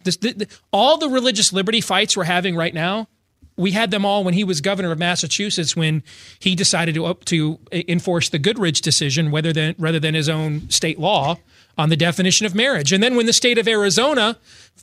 This, 0.03 0.17
the, 0.17 0.33
the- 0.33 0.48
all 0.72 0.98
the 0.98 1.10
religious 1.10 1.53
liberty 1.53 1.81
fights 1.81 2.15
we're 2.17 2.24
having 2.25 2.55
right 2.55 2.74
now, 2.74 3.07
we 3.55 3.72
had 3.72 3.91
them 3.91 4.03
all 4.05 4.24
when 4.24 4.33
he 4.33 4.43
was 4.43 4.62
governor 4.62 4.91
of 4.91 4.98
Massachusetts 5.00 5.75
when 5.75 6.03
he 6.39 6.55
decided 6.55 6.95
to 6.95 7.13
to 7.25 7.60
enforce 7.72 8.29
the 8.29 8.39
Goodridge 8.39 8.81
decision 8.81 9.31
rather 9.31 9.53
than 9.53 9.75
rather 9.77 10.00
than 10.00 10.15
his 10.15 10.27
own 10.27 10.69
state 10.69 10.98
law 11.00 11.38
on 11.77 11.89
the 11.89 11.95
definition 11.95 12.45
of 12.45 12.53
marriage. 12.55 12.91
And 12.93 13.01
then 13.03 13.15
when 13.15 13.25
the 13.25 13.33
state 13.33 13.57
of 13.57 13.67
Arizona 13.67 14.38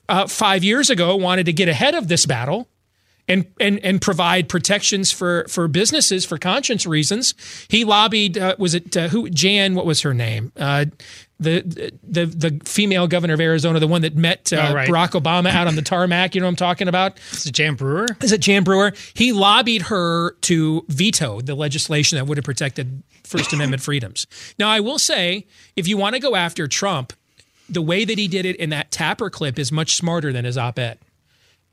uh, 0.09 0.27
five 0.27 0.62
years 0.65 0.91
ago 0.91 1.17
wanted 1.17 1.47
to 1.47 1.53
get 1.53 1.69
ahead 1.69 1.95
of 1.95 2.09
this 2.09 2.27
battle 2.27 2.69
and 3.27 3.47
and 3.61 3.79
and 3.85 4.00
provide 4.00 4.49
protections 4.49 5.11
for 5.12 5.47
for 5.49 5.67
businesses 5.69 6.25
for 6.25 6.39
conscience 6.39 6.87
reasons. 6.87 7.35
He 7.69 7.85
lobbied. 7.85 8.39
Uh, 8.39 8.55
was 8.59 8.75
it 8.75 8.97
uh, 8.97 9.09
who? 9.09 9.31
Jan. 9.31 9.75
What 9.75 9.87
was 9.87 10.00
her 10.03 10.15
name? 10.15 10.53
The 11.41 11.93
the 12.03 12.27
the 12.27 12.61
female 12.67 13.07
governor 13.09 13.33
of 13.33 13.41
Arizona, 13.41 13.81
the 13.81 13.87
one 13.87 14.03
that 14.03 14.15
met 14.15 14.53
uh, 14.53 14.69
Oh, 14.71 14.75
right. 14.75 14.89
Barack 14.89 15.19
Obama 15.21 15.51
out 15.51 15.67
on 15.67 15.75
the 15.75 15.83
tarmac. 15.83 16.35
You 16.35 16.43
know 16.43 16.47
what 16.47 16.51
I'm 16.51 16.57
talking 16.57 16.87
about? 16.87 17.19
Is 17.33 17.47
it 17.47 17.53
Jan 17.53 17.75
Brewer? 17.75 18.07
Is 18.23 18.31
it 18.31 18.43
Jan 18.43 18.63
Brewer? 18.63 18.93
He 19.15 19.33
lobbied 19.33 19.83
her 19.83 20.33
to 20.43 20.85
veto 20.89 21.41
the 21.41 21.55
legislation 21.55 22.17
that 22.17 22.27
would 22.27 22.37
have 22.37 22.45
protected 22.45 23.03
First 23.25 23.53
Amendment 23.55 23.83
freedoms. 23.83 24.27
Now, 24.59 24.69
I 24.69 24.81
will 24.81 24.99
say, 24.99 25.47
if 25.77 25.89
you 25.89 25.97
want 25.97 26.15
to 26.15 26.21
go 26.21 26.37
after 26.37 26.69
Trump, 26.69 27.15
the 27.71 27.81
way 27.83 28.05
that 28.05 28.19
he 28.19 28.29
did 28.29 28.45
it 28.45 28.57
in 28.57 28.69
that 28.71 28.91
Tapper 28.91 29.31
clip 29.31 29.59
is 29.59 29.73
much 29.73 29.95
smarter 29.95 30.33
than 30.33 30.45
his 30.45 30.59
op-ed 30.59 30.99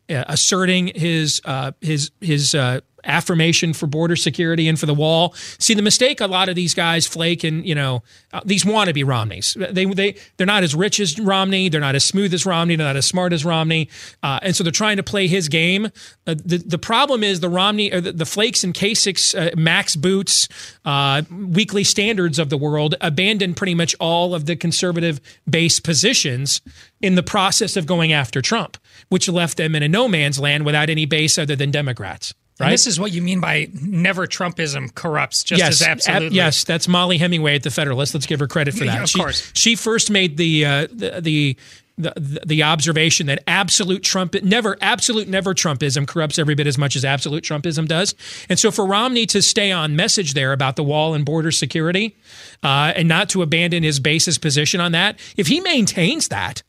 asserting 0.09 0.91
his 0.95 1.41
uh, 1.45 1.71
his 1.81 2.11
his 2.21 2.55
uh, 2.55 2.81
affirmation 3.07 3.73
for 3.73 3.87
border 3.87 4.15
security 4.15 4.67
and 4.67 4.79
for 4.79 4.85
the 4.85 4.93
wall. 4.93 5.33
See 5.59 5.73
the 5.73 5.81
mistake 5.81 6.19
a 6.21 6.27
lot 6.27 6.49
of 6.49 6.55
these 6.55 6.73
guys 6.73 7.07
flake 7.07 7.43
and 7.43 7.65
you 7.65 7.73
know 7.73 8.03
uh, 8.33 8.41
these 8.45 8.63
wannabe 8.63 9.05
Romneys. 9.05 9.55
They 9.57 9.85
they 9.85 10.15
they're 10.35 10.47
not 10.47 10.63
as 10.63 10.75
rich 10.75 10.99
as 10.99 11.19
Romney. 11.19 11.69
They're 11.69 11.81
not 11.81 11.95
as 11.95 12.05
smooth 12.05 12.33
as 12.33 12.45
Romney. 12.45 12.75
They're 12.75 12.87
not 12.87 12.97
as 12.97 13.05
smart 13.05 13.33
as 13.33 13.45
Romney. 13.45 13.89
Uh, 14.21 14.39
and 14.43 14.55
so 14.55 14.63
they're 14.63 14.71
trying 14.71 14.97
to 14.97 15.03
play 15.03 15.27
his 15.27 15.47
game. 15.47 15.85
Uh, 16.27 16.35
the 16.43 16.57
the 16.57 16.77
problem 16.77 17.23
is 17.23 17.39
the 17.39 17.49
Romney 17.49 17.91
or 17.91 18.01
the, 18.01 18.11
the 18.11 18.25
Flakes 18.25 18.63
and 18.63 18.73
Kasich's 18.73 19.33
uh, 19.33 19.51
Max 19.55 19.95
Boots 19.95 20.49
uh, 20.85 21.23
weekly 21.31 21.83
standards 21.83 22.39
of 22.39 22.49
the 22.49 22.57
world 22.57 22.95
abandoned 23.01 23.57
pretty 23.57 23.75
much 23.75 23.95
all 23.99 24.35
of 24.35 24.45
the 24.45 24.55
conservative 24.55 25.19
base 25.49 25.79
positions 25.79 26.61
in 27.01 27.15
the 27.15 27.23
process 27.23 27.77
of 27.77 27.85
going 27.85 28.11
after 28.11 28.41
Trump, 28.41 28.77
which 29.09 29.29
left 29.29 29.57
them 29.57 29.75
in 29.75 29.83
a 29.83 29.87
no 29.87 30.07
man's 30.07 30.39
land 30.39 30.65
without 30.65 30.89
any 30.89 31.05
base 31.05 31.37
other 31.37 31.55
than 31.55 31.71
Democrats. 31.71 32.33
And 32.59 32.65
Right? 32.65 32.71
this 32.71 32.87
is 32.87 32.99
what 32.99 33.11
you 33.11 33.21
mean 33.21 33.39
by 33.39 33.69
never 33.71 34.25
Trumpism 34.25 34.93
corrupts 34.95 35.43
just 35.43 35.59
yes, 35.59 35.79
as 35.81 35.87
absolutely. 35.87 36.27
ab- 36.27 36.33
yes, 36.33 36.63
that's 36.63 36.87
Mollie 36.87 37.19
Hemingway 37.19 37.53
at 37.55 37.61
the 37.63 37.69
Federalist. 37.69 38.15
Let's 38.15 38.25
give 38.25 38.39
her 38.39 38.47
credit 38.47 38.73
for 38.73 38.85
that. 38.85 38.95
Yeah, 38.95 39.03
of 39.03 39.09
she, 39.09 39.19
course. 39.19 39.51
she 39.53 39.75
first 39.75 40.09
made 40.09 40.37
the 40.37 40.65
uh, 40.65 40.87
the. 40.91 41.19
the 41.21 41.57
the, 41.99 42.41
the 42.45 42.61
observation 42.61 43.25
that 43.25 43.41
absolute 43.47 44.03
Trump 44.03 44.35
never 44.43 44.77
absolute 44.81 45.27
never 45.27 45.55
Trumpism 45.55 46.07
corrupts 46.07 46.37
every 46.37 46.53
bit 46.53 46.67
as 46.67 46.77
much 46.77 46.95
as 46.95 47.03
absolute 47.03 47.43
Trumpism 47.43 47.87
does, 47.87 48.13
and 48.49 48.59
so 48.59 48.69
for 48.69 48.85
Romney 48.85 49.25
to 49.25 49.41
stay 49.41 49.71
on 49.71 49.95
message 49.95 50.35
there 50.35 50.53
about 50.53 50.75
the 50.75 50.83
wall 50.83 51.15
and 51.15 51.25
border 51.25 51.49
security, 51.51 52.15
uh, 52.61 52.93
and 52.95 53.07
not 53.07 53.29
to 53.29 53.41
abandon 53.41 53.81
his 53.81 53.99
base's 53.99 54.37
position 54.37 54.79
on 54.79 54.91
that, 54.91 55.17
if 55.37 55.47
he 55.47 55.59
maintains 55.59 56.27
that, 56.27 56.61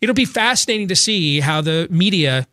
it'll 0.00 0.14
be 0.14 0.24
fascinating 0.24 0.88
to 0.88 0.96
see 0.96 1.40
how 1.40 1.60
the 1.60 1.88
media 1.90 2.46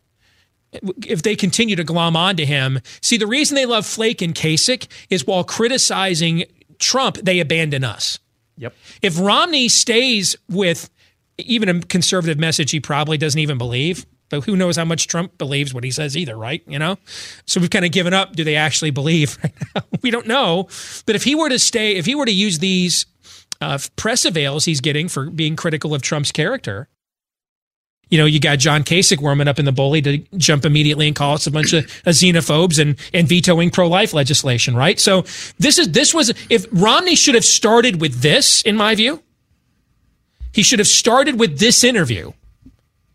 if 1.05 1.21
they 1.21 1.35
continue 1.35 1.75
to 1.75 1.83
glom 1.83 2.15
onto 2.15 2.45
him. 2.45 2.79
See, 3.01 3.17
the 3.17 3.27
reason 3.27 3.55
they 3.55 3.65
love 3.65 3.85
Flake 3.85 4.21
and 4.21 4.33
Kasich 4.33 4.87
is 5.09 5.27
while 5.27 5.43
criticizing 5.43 6.45
Trump, 6.79 7.17
they 7.17 7.39
abandon 7.39 7.83
us. 7.83 8.19
Yep. 8.57 8.73
If 9.01 9.19
Romney 9.19 9.69
stays 9.69 10.35
with 10.49 10.89
even 11.37 11.69
a 11.69 11.81
conservative 11.81 12.37
message 12.37 12.71
he 12.71 12.79
probably 12.79 13.17
doesn't 13.17 13.39
even 13.39 13.57
believe, 13.57 14.05
but 14.29 14.43
who 14.45 14.55
knows 14.55 14.77
how 14.77 14.85
much 14.85 15.07
Trump 15.07 15.37
believes 15.37 15.73
what 15.73 15.83
he 15.83 15.91
says 15.91 16.17
either, 16.17 16.35
right? 16.35 16.63
You 16.67 16.79
know? 16.79 16.97
So 17.45 17.59
we've 17.59 17.69
kind 17.69 17.85
of 17.85 17.91
given 17.91 18.13
up. 18.13 18.35
Do 18.35 18.43
they 18.43 18.55
actually 18.55 18.91
believe 18.91 19.37
right 19.43 19.53
now? 19.75 19.83
We 20.01 20.11
don't 20.11 20.27
know. 20.27 20.67
But 21.05 21.15
if 21.15 21.23
he 21.23 21.35
were 21.35 21.49
to 21.49 21.59
stay, 21.59 21.95
if 21.95 22.05
he 22.05 22.15
were 22.15 22.25
to 22.25 22.33
use 22.33 22.59
these 22.59 23.05
uh, 23.61 23.77
press 23.95 24.25
avails 24.25 24.65
he's 24.65 24.81
getting 24.81 25.07
for 25.07 25.29
being 25.29 25.55
critical 25.55 25.93
of 25.93 26.01
Trump's 26.01 26.31
character, 26.31 26.89
you 28.13 28.19
know, 28.19 28.27
you 28.27 28.39
got 28.39 28.59
John 28.59 28.83
Kasich 28.83 29.19
warming 29.19 29.47
up 29.47 29.57
in 29.57 29.65
the 29.65 29.71
bully 29.71 29.99
to 30.03 30.19
jump 30.37 30.65
immediately 30.65 31.07
and 31.07 31.15
call 31.15 31.33
us 31.33 31.47
a 31.47 31.51
bunch 31.51 31.73
of 31.73 31.83
uh, 32.05 32.11
xenophobes 32.11 32.77
and 32.77 32.95
and 33.11 33.27
vetoing 33.27 33.71
pro 33.71 33.87
life 33.87 34.13
legislation, 34.13 34.75
right? 34.75 34.99
So 34.99 35.23
this 35.57 35.79
is 35.79 35.93
this 35.93 36.13
was 36.13 36.31
if 36.47 36.67
Romney 36.71 37.15
should 37.15 37.33
have 37.33 37.43
started 37.43 37.99
with 37.99 38.21
this, 38.21 38.61
in 38.61 38.77
my 38.77 38.93
view, 38.93 39.23
he 40.51 40.61
should 40.61 40.77
have 40.77 40.87
started 40.87 41.39
with 41.39 41.57
this 41.57 41.83
interview 41.83 42.33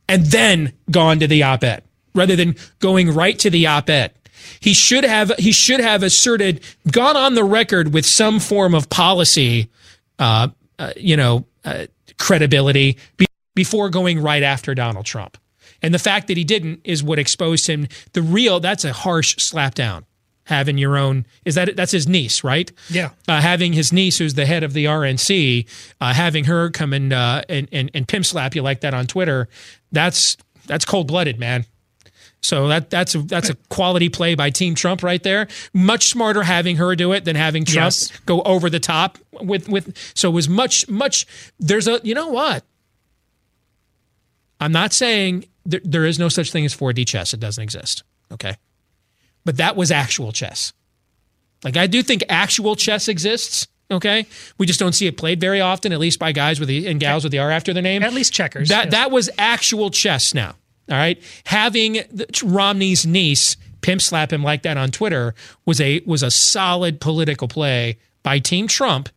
and 0.08 0.26
then 0.26 0.72
gone 0.90 1.20
to 1.20 1.28
the 1.28 1.44
op-ed 1.44 1.84
rather 2.12 2.34
than 2.34 2.56
going 2.80 3.14
right 3.14 3.38
to 3.38 3.50
the 3.50 3.68
op-ed. 3.68 4.12
He 4.58 4.74
should 4.74 5.04
have 5.04 5.30
he 5.38 5.52
should 5.52 5.78
have 5.78 6.02
asserted 6.02 6.60
gone 6.90 7.16
on 7.16 7.34
the 7.34 7.44
record 7.44 7.94
with 7.94 8.04
some 8.04 8.40
form 8.40 8.74
of 8.74 8.90
policy, 8.90 9.70
uh, 10.18 10.48
uh, 10.80 10.92
you 10.96 11.16
know, 11.16 11.46
uh, 11.64 11.86
credibility 12.18 12.98
before 13.58 13.90
going 13.90 14.22
right 14.22 14.44
after 14.44 14.72
Donald 14.74 15.04
Trump. 15.04 15.36
And 15.82 15.92
the 15.92 15.98
fact 15.98 16.28
that 16.28 16.36
he 16.36 16.44
didn't 16.44 16.80
is 16.84 17.02
what 17.02 17.18
exposed 17.18 17.66
him. 17.66 17.88
The 18.12 18.22
real 18.22 18.60
that's 18.60 18.84
a 18.84 18.92
harsh 18.92 19.34
slap 19.38 19.74
down. 19.74 20.04
Having 20.44 20.78
your 20.78 20.96
own 20.96 21.26
is 21.44 21.56
that 21.56 21.76
that's 21.76 21.90
his 21.92 22.06
niece, 22.08 22.44
right? 22.44 22.70
Yeah. 22.88 23.10
uh, 23.26 23.40
having 23.40 23.72
his 23.74 23.92
niece, 23.92 24.16
who's 24.18 24.34
the 24.34 24.46
head 24.46 24.62
of 24.62 24.72
the 24.72 24.84
RNC, 24.86 25.66
uh, 26.00 26.14
having 26.14 26.44
her 26.44 26.70
come 26.70 26.92
and, 26.94 27.12
uh, 27.12 27.42
and 27.48 27.68
and 27.72 27.90
and 27.92 28.06
pimp 28.08 28.24
slap 28.24 28.54
you 28.54 28.62
like 28.62 28.80
that 28.80 28.94
on 28.94 29.06
Twitter, 29.06 29.48
that's 29.92 30.36
that's 30.66 30.84
cold 30.86 31.06
blooded, 31.08 31.38
man. 31.38 31.66
So 32.40 32.68
that 32.68 32.88
that's 32.88 33.14
a, 33.14 33.18
that's 33.22 33.50
a 33.50 33.56
quality 33.68 34.08
play 34.08 34.36
by 34.36 34.48
Team 34.50 34.74
Trump 34.74 35.02
right 35.02 35.22
there. 35.22 35.48
Much 35.74 36.06
smarter 36.08 36.44
having 36.44 36.76
her 36.76 36.94
do 36.96 37.12
it 37.12 37.24
than 37.26 37.36
having 37.36 37.64
Trump 37.64 37.86
Yes. 37.86 38.12
go 38.24 38.40
over 38.42 38.70
the 38.70 38.80
top 38.80 39.18
with 39.32 39.68
with. 39.68 39.92
So 40.14 40.30
it 40.30 40.32
was 40.32 40.48
much 40.48 40.88
much. 40.88 41.26
There's 41.58 41.88
a 41.88 42.00
you 42.04 42.14
know 42.14 42.28
what. 42.28 42.64
I'm 44.60 44.72
not 44.72 44.92
saying 44.92 45.46
there, 45.64 45.80
there 45.84 46.04
is 46.04 46.18
no 46.18 46.28
such 46.28 46.50
thing 46.50 46.64
as 46.64 46.74
4D 46.74 47.06
chess. 47.06 47.34
It 47.34 47.40
doesn't 47.40 47.62
exist. 47.62 48.02
Okay. 48.32 48.56
But 49.44 49.56
that 49.58 49.76
was 49.76 49.90
actual 49.90 50.32
chess. 50.32 50.72
Like 51.64 51.76
I 51.76 51.86
do 51.86 52.02
think 52.02 52.24
actual 52.28 52.76
chess 52.76 53.08
exists. 53.08 53.66
Okay. 53.90 54.26
We 54.58 54.66
just 54.66 54.78
don't 54.78 54.92
see 54.92 55.06
it 55.06 55.16
played 55.16 55.40
very 55.40 55.60
often, 55.60 55.92
at 55.92 55.98
least 55.98 56.18
by 56.18 56.32
guys 56.32 56.60
with 56.60 56.68
the 56.68 56.86
and 56.86 57.00
gals 57.00 57.24
with 57.24 57.32
the 57.32 57.38
R 57.38 57.50
after 57.50 57.72
their 57.72 57.82
name. 57.82 58.02
At 58.02 58.12
least 58.12 58.32
checkers. 58.32 58.68
That 58.68 58.86
yes. 58.86 58.92
that 58.92 59.10
was 59.10 59.30
actual 59.38 59.90
chess 59.90 60.34
now. 60.34 60.54
All 60.90 60.96
right. 60.96 61.22
Having 61.44 61.94
the, 62.10 62.26
Romney's 62.44 63.06
niece 63.06 63.56
pimp 63.80 64.02
slap 64.02 64.32
him 64.32 64.42
like 64.42 64.62
that 64.62 64.76
on 64.76 64.90
Twitter 64.90 65.34
was 65.64 65.80
a 65.80 66.02
was 66.06 66.22
a 66.22 66.30
solid 66.30 67.00
political 67.00 67.48
play 67.48 67.98
by 68.28 68.38
Team 68.38 68.68
Trump 68.68 69.08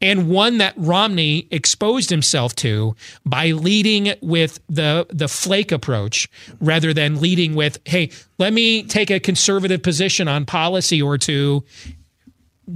and 0.00 0.30
one 0.30 0.56
that 0.56 0.72
Romney 0.78 1.46
exposed 1.50 2.08
himself 2.08 2.56
to 2.56 2.96
by 3.26 3.50
leading 3.50 4.14
with 4.22 4.58
the 4.70 5.06
the 5.10 5.28
flake 5.28 5.70
approach 5.70 6.30
rather 6.60 6.94
than 6.94 7.20
leading 7.20 7.54
with 7.54 7.78
hey 7.84 8.10
let 8.38 8.54
me 8.54 8.82
take 8.82 9.10
a 9.10 9.20
conservative 9.20 9.82
position 9.82 10.28
on 10.28 10.46
policy 10.46 11.02
or 11.02 11.18
two 11.18 11.62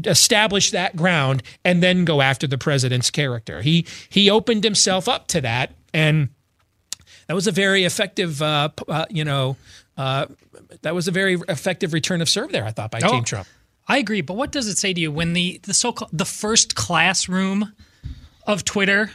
establish 0.05 0.73
that 0.73 0.95
ground 0.95 1.43
and 1.65 1.83
then 1.83 2.05
go 2.05 2.21
after 2.21 2.47
the 2.47 2.59
president's 2.59 3.11
character. 3.11 3.63
He 3.63 3.87
he 4.11 4.29
opened 4.29 4.65
himself 4.65 5.09
up 5.09 5.27
to 5.29 5.41
that 5.41 5.73
and 5.95 6.29
that 7.29 7.35
was 7.35 7.47
a 7.47 7.53
very 7.53 7.85
effective 7.85 8.43
uh, 8.43 8.69
uh, 8.89 9.07
you 9.09 9.25
know 9.25 9.57
uh, 9.97 10.27
that 10.83 10.95
was 10.95 11.09
a 11.09 11.13
very 11.13 11.39
effective 11.49 11.95
return 11.95 12.21
of 12.21 12.29
serve 12.29 12.53
there 12.53 12.65
i 12.65 12.71
thought 12.73 12.91
by 12.91 13.01
Oh, 13.03 13.11
team 13.11 13.25
trump 13.25 13.49
I 13.89 13.99
agree, 13.99 14.21
but 14.21 14.35
what 14.35 14.53
does 14.53 14.69
it 14.69 14.77
say 14.77 14.93
to 14.93 15.01
you 15.01 15.11
when 15.11 15.33
the 15.33 15.61
the 15.65 15.75
so 15.75 15.93
called 15.93 16.11
the 16.13 16.27
first 16.27 16.75
classroom 16.75 17.73
of 18.47 18.65
Twitter, 18.65 19.11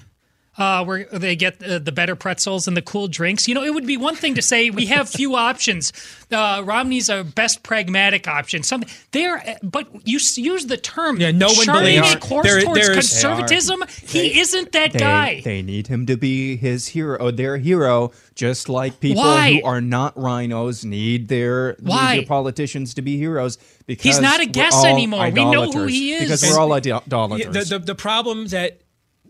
uh, 0.57 0.83
where 0.85 1.05
they 1.11 1.35
get 1.35 1.63
uh, 1.63 1.79
the 1.79 1.91
better 1.91 2.15
pretzels 2.15 2.67
and 2.67 2.77
the 2.77 2.81
cool 2.81 3.07
drinks? 3.07 3.47
You 3.47 3.55
know, 3.55 3.63
it 3.63 3.73
would 3.73 3.87
be 3.87 3.97
one 3.97 4.15
thing 4.15 4.35
to 4.35 4.41
say 4.41 4.69
we 4.69 4.85
have 4.87 5.09
few 5.09 5.35
options. 5.49 5.91
Uh, 6.31 6.61
Romney's 6.65 7.09
a 7.09 7.23
best 7.23 7.63
pragmatic 7.63 8.27
option. 8.27 8.63
Something 8.63 8.89
there, 9.11 9.57
but 9.63 9.87
you 10.07 10.17
s- 10.17 10.37
use 10.37 10.65
the 10.67 10.77
term. 10.77 11.19
Yeah, 11.19 11.31
no 11.31 11.47
one 11.47 11.65
charting 11.65 11.95
believes- 12.01 12.13
a 12.15 12.19
course 12.19 12.45
there- 12.47 12.61
towards 12.61 12.81
there's- 12.81 12.95
conservatism. 12.95 13.83
He 14.03 14.39
isn't 14.39 14.71
that 14.71 14.93
they, 14.93 14.99
guy. 14.99 15.41
They 15.41 15.61
need 15.61 15.87
him 15.87 16.05
to 16.07 16.17
be 16.17 16.55
his 16.55 16.89
hero, 16.89 17.31
their 17.31 17.57
hero, 17.57 18.11
just 18.35 18.69
like 18.69 18.99
people 18.99 19.23
Why? 19.23 19.55
who 19.55 19.65
are 19.65 19.81
not 19.81 20.17
rhinos 20.17 20.83
need 20.85 21.27
their, 21.27 21.69
need 21.79 21.87
Why? 21.87 22.17
their 22.17 22.25
politicians 22.25 22.93
to 22.95 23.01
be 23.01 23.17
heroes. 23.17 23.57
Because 23.85 24.03
he's 24.03 24.19
not 24.21 24.39
a 24.39 24.45
we're 24.45 24.51
guess 24.51 24.73
all 24.75 24.85
anymore. 24.85 25.25
We 25.25 25.31
know 25.31 25.51
who 25.51 25.69
idolaters. 25.69 25.91
he 25.91 26.13
is. 26.13 26.21
Because 26.23 26.43
we're 26.43 26.59
all 26.59 26.71
idolaters. 26.73 27.69
The, 27.69 27.79
the 27.79 27.85
the 27.85 27.95
problem 27.95 28.47
that 28.47 28.79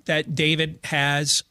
that 0.06 0.36
David 0.36 0.80
has, 0.86 1.44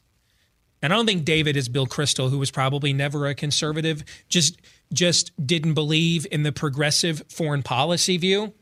and 0.81 0.93
I 0.93 0.95
don't 0.95 1.05
think 1.05 1.25
David 1.25 1.57
is 1.57 1.69
Bill 1.69 1.87
Kristol, 1.87 2.29
who 2.29 2.37
was 2.37 2.51
probably 2.51 2.93
never 2.93 3.27
a 3.27 3.35
conservative, 3.35 4.03
just 4.29 4.59
just 4.91 5.31
didn't 5.45 5.73
believe 5.73 6.27
in 6.31 6.43
the 6.43 6.51
progressive 6.51 7.23
foreign 7.29 7.63
policy 7.63 8.17
view, 8.17 8.53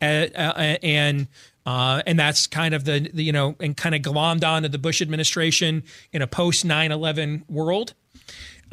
uh, 0.00 0.26
uh, 0.34 0.76
and. 0.82 1.28
Uh, 1.66 2.02
and 2.06 2.18
that's 2.18 2.46
kind 2.46 2.74
of 2.74 2.84
the, 2.84 3.10
the 3.12 3.22
you 3.22 3.32
know 3.32 3.54
and 3.60 3.76
kind 3.76 3.94
of 3.94 4.00
glommed 4.00 4.42
onto 4.42 4.66
the 4.66 4.78
Bush 4.78 5.02
administration 5.02 5.84
in 6.10 6.22
a 6.22 6.26
post 6.26 6.66
9/11 6.66 7.42
world. 7.50 7.92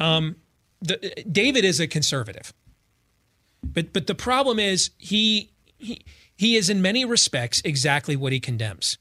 Um, 0.00 0.36
the, 0.80 0.96
David 1.30 1.66
is 1.66 1.80
a 1.80 1.86
conservative, 1.86 2.54
but 3.62 3.92
but 3.92 4.06
the 4.06 4.14
problem 4.14 4.58
is 4.58 4.90
he 4.96 5.50
he 5.76 6.02
he 6.34 6.56
is 6.56 6.70
in 6.70 6.80
many 6.80 7.04
respects 7.04 7.60
exactly 7.64 8.16
what 8.16 8.32
he 8.32 8.40
condemns. 8.40 8.96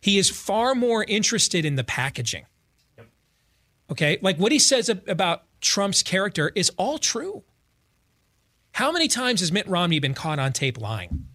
He 0.00 0.18
is 0.18 0.30
far 0.30 0.74
more 0.74 1.04
interested 1.04 1.64
in 1.64 1.76
the 1.76 1.84
packaging. 1.84 2.46
Yep. 2.96 3.06
Okay, 3.92 4.18
like 4.22 4.36
what 4.38 4.52
he 4.52 4.58
says 4.58 4.88
about 4.88 5.44
Trump's 5.60 6.02
character 6.02 6.50
is 6.54 6.70
all 6.76 6.98
true. 6.98 7.44
How 8.72 8.92
many 8.92 9.08
times 9.08 9.40
has 9.40 9.50
Mitt 9.52 9.66
Romney 9.68 9.98
been 9.98 10.14
caught 10.14 10.38
on 10.38 10.52
tape 10.52 10.80
lying, 10.80 11.26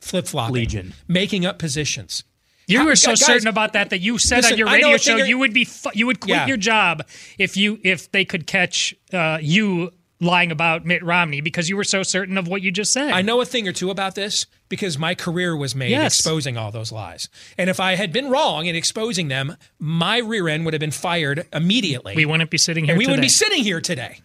flip 0.00 0.26
flopping, 0.26 0.54
Legion. 0.54 0.94
making 1.08 1.46
up 1.46 1.58
positions? 1.58 2.24
You 2.66 2.78
How- 2.80 2.84
were 2.86 2.96
so 2.96 3.10
guys- 3.12 3.24
certain 3.24 3.48
about 3.48 3.72
that 3.72 3.90
that 3.90 4.00
you 4.00 4.18
said 4.18 4.38
Listen, 4.38 4.52
on 4.52 4.58
your 4.58 4.68
radio 4.68 4.96
show 4.96 5.16
you 5.16 5.38
would 5.38 5.52
be 5.52 5.64
fu- 5.64 5.90
you 5.94 6.06
would 6.06 6.20
quit 6.20 6.36
Yeah. 6.36 6.46
your 6.46 6.56
job 6.56 7.06
if 7.38 7.56
you 7.56 7.80
if 7.82 8.10
they 8.12 8.24
could 8.24 8.46
catch 8.46 8.94
uh, 9.12 9.38
you 9.40 9.92
lying 10.22 10.52
about 10.52 10.86
Mitt 10.86 11.02
Romney 11.02 11.40
because 11.40 11.68
you 11.68 11.76
were 11.76 11.84
so 11.84 12.02
certain 12.02 12.38
of 12.38 12.46
what 12.46 12.62
you 12.62 12.70
just 12.70 12.92
said. 12.92 13.10
I 13.10 13.22
know 13.22 13.40
a 13.40 13.44
thing 13.44 13.66
or 13.66 13.72
two 13.72 13.90
about 13.90 14.14
this 14.14 14.46
because 14.68 14.96
my 14.96 15.14
career 15.14 15.56
was 15.56 15.74
made 15.74 15.90
Yes. 15.90 16.14
exposing 16.18 16.56
all 16.56 16.70
those 16.70 16.92
lies. 16.92 17.28
And 17.58 17.68
if 17.68 17.80
I 17.80 17.96
had 17.96 18.12
been 18.12 18.30
wrong 18.30 18.66
in 18.66 18.76
exposing 18.76 19.28
them, 19.28 19.56
my 19.80 20.18
rear 20.18 20.48
end 20.48 20.64
would 20.64 20.74
have 20.74 20.80
been 20.80 20.92
fired 20.92 21.46
immediately. 21.52 22.14
We 22.14 22.24
wouldn't 22.24 22.50
be 22.50 22.58
sitting 22.58 22.84
here 22.84 22.92
and 22.94 22.98
we 22.98 23.06
today. 23.06 23.20
be 23.20 23.28
sitting 23.28 23.64
here 23.64 23.80
today. 23.80 24.20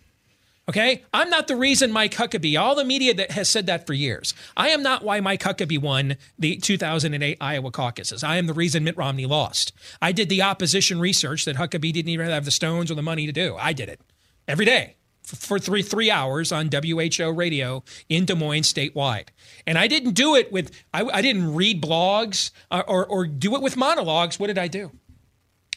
Okay? 0.69 1.01
I'm 1.13 1.29
not 1.29 1.47
the 1.47 1.55
reason 1.55 1.91
Mike 1.91 2.13
Huckabee, 2.13 2.59
all 2.59 2.75
the 2.75 2.83
media 2.83 3.13
that 3.15 3.31
has 3.31 3.49
said 3.49 3.65
that 3.65 3.87
for 3.87 3.93
years. 3.93 4.33
I 4.55 4.69
am 4.69 4.83
not 4.83 5.03
why 5.03 5.19
Mike 5.21 5.41
Huckabee 5.41 5.79
won 5.81 6.17
the 6.37 6.57
2008 6.57 7.37
Iowa 7.41 7.71
caucuses. 7.71 8.23
I 8.23 8.35
am 8.37 8.45
the 8.47 8.53
reason 8.53 8.83
Mitt 8.83 8.97
Romney 8.97 9.25
lost. 9.25 9.71
I 10.01 10.11
did 10.11 10.29
the 10.29 10.41
opposition 10.43 10.99
research 10.99 11.45
that 11.45 11.55
Huckabee 11.55 11.93
didn't 11.93 12.09
even 12.09 12.27
have 12.29 12.45
the 12.45 12.51
stones 12.51 12.91
or 12.91 12.95
the 12.95 13.01
money 13.01 13.25
to 13.25 13.31
do. 13.31 13.55
I 13.57 13.71
did 13.73 13.87
it 13.89 14.01
every 14.47 14.65
day 14.65 14.96
for 15.35 15.59
three 15.59 15.81
three 15.81 16.09
hours 16.09 16.51
on 16.51 16.69
WHO 16.71 17.29
radio 17.31 17.83
in 18.09 18.25
Des 18.25 18.35
Moines 18.35 18.71
statewide. 18.71 19.27
And 19.65 19.77
I 19.77 19.87
didn't 19.87 20.13
do 20.13 20.35
it 20.35 20.51
with 20.51 20.71
I, 20.93 21.03
I 21.03 21.21
didn't 21.21 21.53
read 21.53 21.81
blogs 21.81 22.51
or, 22.71 22.89
or, 22.89 23.05
or 23.05 23.27
do 23.27 23.55
it 23.55 23.61
with 23.61 23.75
monologues. 23.75 24.39
What 24.39 24.47
did 24.47 24.57
I 24.57 24.67
do? 24.67 24.91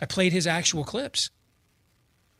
I 0.00 0.06
played 0.06 0.32
his 0.32 0.46
actual 0.46 0.84
clips. 0.84 1.30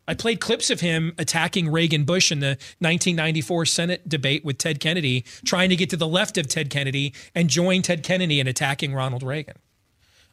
I 0.09 0.15
played 0.15 0.41
clips 0.41 0.71
of 0.71 0.81
him 0.81 1.15
attacking 1.19 1.71
Reagan 1.71 2.05
Bush 2.05 2.33
in 2.33 2.41
the 2.41 2.59
1994 2.79 3.67
Senate 3.67 4.09
debate 4.09 4.45
with 4.45 4.59
Ted 4.59 4.81
Kennedy, 4.81 5.25
trying 5.45 5.69
to 5.71 5.77
get 5.77 5.91
to 5.91 5.97
the 5.97 6.09
left 6.09 6.37
of 6.37 6.49
Ted 6.49 6.69
Kennedy 6.69 7.15
and 7.33 7.49
join 7.49 7.83
Ted 7.83 8.03
Kennedy 8.03 8.41
in 8.41 8.49
attacking 8.49 8.93
Ronald 8.93 9.23
Reagan. 9.23 9.57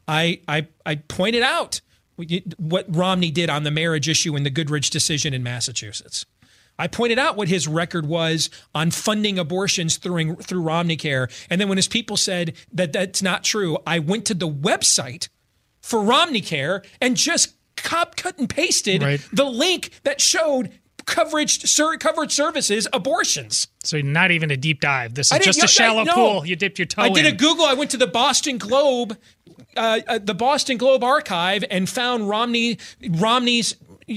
I, 0.08 0.42
I, 0.48 0.68
I 0.84 0.96
pointed 0.96 1.44
out 1.44 1.82
what 2.58 2.86
Romney 2.88 3.30
did 3.30 3.52
on 3.52 3.64
the 3.64 3.72
marriage 3.72 4.10
issue 4.10 4.36
in 4.36 4.42
the 4.42 4.50
Goodridge 4.50 4.90
decision 4.90 5.34
in 5.34 5.44
Massachusetts. 5.44 6.26
I 6.80 6.88
pointed 6.88 7.20
out 7.20 7.36
what 7.36 7.48
his 7.48 7.68
record 7.68 8.06
was 8.06 8.50
on 8.76 8.92
funding 8.92 9.40
abortions 9.40 9.98
through, 9.98 10.36
through 10.36 10.62
Romney 10.62 10.98
Care. 10.98 11.30
And 11.50 11.60
then 11.60 11.70
when 11.70 11.78
his 11.78 11.88
people 11.88 12.18
said 12.18 12.54
that 12.74 12.94
that's 12.94 13.22
not 13.22 13.44
true, 13.44 13.78
I 13.86 14.00
went 14.00 14.26
to 14.26 14.34
the 14.34 14.50
website 14.50 15.30
for 15.82 16.02
Romney 16.02 16.42
Care 16.42 16.84
and 17.02 17.16
just 17.16 17.56
cop 17.76 18.16
cut 18.16 18.38
and 18.38 18.50
pasted 18.50 19.04
right. 19.04 19.26
the 19.32 19.46
link 19.46 19.92
that 20.04 20.20
showed 20.20 20.72
coverage 21.06 21.80
covered 22.00 22.32
services 22.32 22.88
abortions. 22.94 23.68
So 23.84 24.00
not 24.02 24.32
even 24.32 24.52
a 24.52 24.58
deep 24.58 24.82
dive. 24.82 25.14
This 25.14 25.32
is 25.32 25.40
just 25.40 25.64
a 25.64 25.68
shallow 25.68 26.02
I, 26.02 26.04
no, 26.04 26.14
pool. 26.14 26.46
You 26.46 26.56
dipped 26.56 26.78
your 26.78 26.86
toe. 26.86 27.04
In. 27.04 27.12
I 27.12 27.16
did 27.16 27.26
in. 27.26 27.34
a 27.34 27.38
Google. 27.38 27.66
I 27.66 27.74
went 27.74 27.92
to 27.92 27.98
the 27.98 28.08
Boston 28.08 28.58
Globe, 28.58 29.18
uh, 29.76 30.00
uh, 30.08 30.20
the 30.20 30.34
Boston 30.34 30.78
Globe 30.78 31.04
archive, 31.04 31.64
and 31.72 31.88
found 31.88 32.28
Romney 32.28 32.78
Romney's 33.10 33.76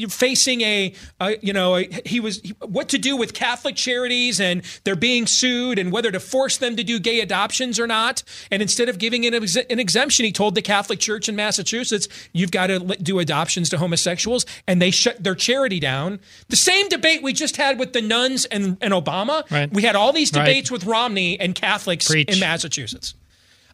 facing 0.09 0.61
a, 0.61 0.95
a 1.21 1.37
you 1.41 1.53
know 1.53 1.77
a, 1.77 1.89
he 2.07 2.21
was 2.21 2.41
what 2.61 2.89
to 2.91 2.99
do 2.99 3.17
with 3.17 3.35
Catholic 3.35 3.77
charities 3.77 4.41
and 4.41 4.63
they're 4.85 4.97
being 4.97 5.27
sued 5.27 5.79
and 5.79 5.91
whether 5.91 6.11
to 6.11 6.21
force 6.21 6.57
them 6.59 6.77
to 6.77 6.85
do 6.85 6.99
gay 6.99 7.21
adoptions 7.21 7.79
or 7.79 7.87
not. 7.87 8.23
And 8.51 8.63
instead 8.63 8.89
of 8.89 8.99
giving 8.99 9.27
an, 9.27 9.35
ex- 9.35 9.57
an 9.57 9.79
exemption, 9.79 10.25
he 10.25 10.33
told 10.33 10.55
the 10.55 10.63
Catholic 10.63 11.01
Church 11.01 11.29
in 11.29 11.37
Massachusetts, 11.37 12.09
"You've 12.33 12.53
got 12.53 12.69
to 12.69 12.79
do 12.79 13.19
adoptions 13.19 13.69
to 13.71 13.79
homosexuals," 13.79 14.47
and 14.67 14.81
they 14.81 14.91
shut 14.91 15.23
their 15.23 15.35
charity 15.35 15.81
down. 15.81 16.21
The 16.49 16.57
same 16.57 16.89
debate 16.89 17.23
we 17.23 17.33
just 17.33 17.57
had 17.57 17.79
with 17.79 17.93
the 17.93 18.03
nuns 18.03 18.45
and, 18.47 18.77
and 18.81 18.93
Obama. 18.93 19.51
Right. 19.51 19.73
We 19.73 19.83
had 19.83 19.97
all 19.97 20.13
these 20.13 20.31
debates 20.31 20.71
right. 20.71 20.79
with 20.79 20.87
Romney 20.87 21.39
and 21.41 21.55
Catholics 21.55 22.07
Preach. 22.07 22.29
in 22.29 22.39
Massachusetts. 22.39 23.15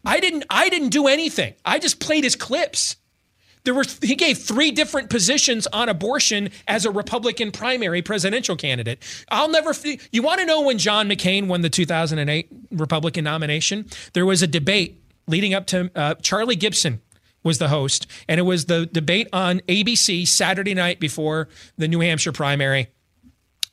I 0.05 0.19
didn't 0.19 0.45
I 0.49 0.69
didn't 0.69 0.89
do 0.89 1.07
anything. 1.07 1.53
I 1.65 1.79
just 1.79 1.99
played 1.99 2.23
his 2.23 2.35
clips. 2.35 2.95
There 3.67 3.73
were 3.73 3.83
he 4.01 4.15
gave 4.15 4.37
three 4.37 4.71
different 4.71 5.09
positions 5.09 5.67
on 5.73 5.89
abortion 5.89 6.51
as 6.69 6.85
a 6.85 6.89
Republican 6.89 7.51
primary 7.51 8.01
presidential 8.01 8.55
candidate. 8.55 9.03
I'll 9.27 9.49
never. 9.49 9.75
You 10.09 10.21
want 10.21 10.39
to 10.39 10.45
know 10.45 10.61
when 10.61 10.77
John 10.77 11.09
McCain 11.09 11.47
won 11.47 11.63
the 11.63 11.69
2008 11.69 12.47
Republican 12.71 13.25
nomination? 13.25 13.85
There 14.13 14.25
was 14.25 14.41
a 14.41 14.47
debate 14.47 15.03
leading 15.27 15.53
up 15.53 15.67
to 15.67 15.91
uh, 15.97 16.15
Charlie 16.21 16.55
Gibson 16.55 17.01
was 17.43 17.57
the 17.57 17.67
host, 17.67 18.07
and 18.29 18.39
it 18.39 18.43
was 18.43 18.67
the 18.67 18.85
debate 18.85 19.27
on 19.33 19.59
ABC 19.67 20.25
Saturday 20.25 20.73
night 20.73 21.01
before 21.01 21.49
the 21.77 21.89
New 21.89 21.99
Hampshire 21.99 22.31
primary. 22.31 22.87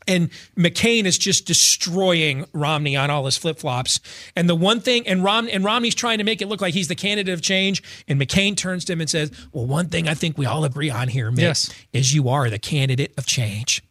And 0.06 0.30
McCain 0.56 1.04
is 1.04 1.18
just 1.18 1.46
destroying 1.46 2.46
Romney 2.52 2.96
on 2.96 3.10
all 3.10 3.24
his 3.24 3.36
flip 3.36 3.58
flops. 3.58 4.00
And 4.36 4.48
the 4.48 4.54
one 4.54 4.80
thing, 4.80 5.06
and 5.06 5.24
Rom 5.24 5.48
and 5.50 5.64
Romney's 5.64 5.94
trying 5.94 6.18
to 6.18 6.24
make 6.24 6.42
it 6.42 6.48
look 6.48 6.60
like 6.60 6.74
he's 6.74 6.88
the 6.88 6.94
candidate 6.94 7.32
of 7.32 7.42
change. 7.42 7.82
And 8.06 8.20
McCain 8.20 8.56
turns 8.56 8.84
to 8.86 8.92
him 8.92 9.00
and 9.00 9.08
says, 9.08 9.30
"Well, 9.52 9.66
one 9.66 9.88
thing 9.88 10.08
I 10.08 10.14
think 10.14 10.36
we 10.36 10.46
all 10.46 10.64
agree 10.64 10.90
on 10.90 11.08
here, 11.08 11.30
Mitt, 11.30 11.40
yes. 11.40 11.70
is 11.92 12.14
you 12.14 12.28
are 12.28 12.50
the 12.50 12.58
candidate 12.58 13.14
of 13.16 13.26
change." 13.26 13.82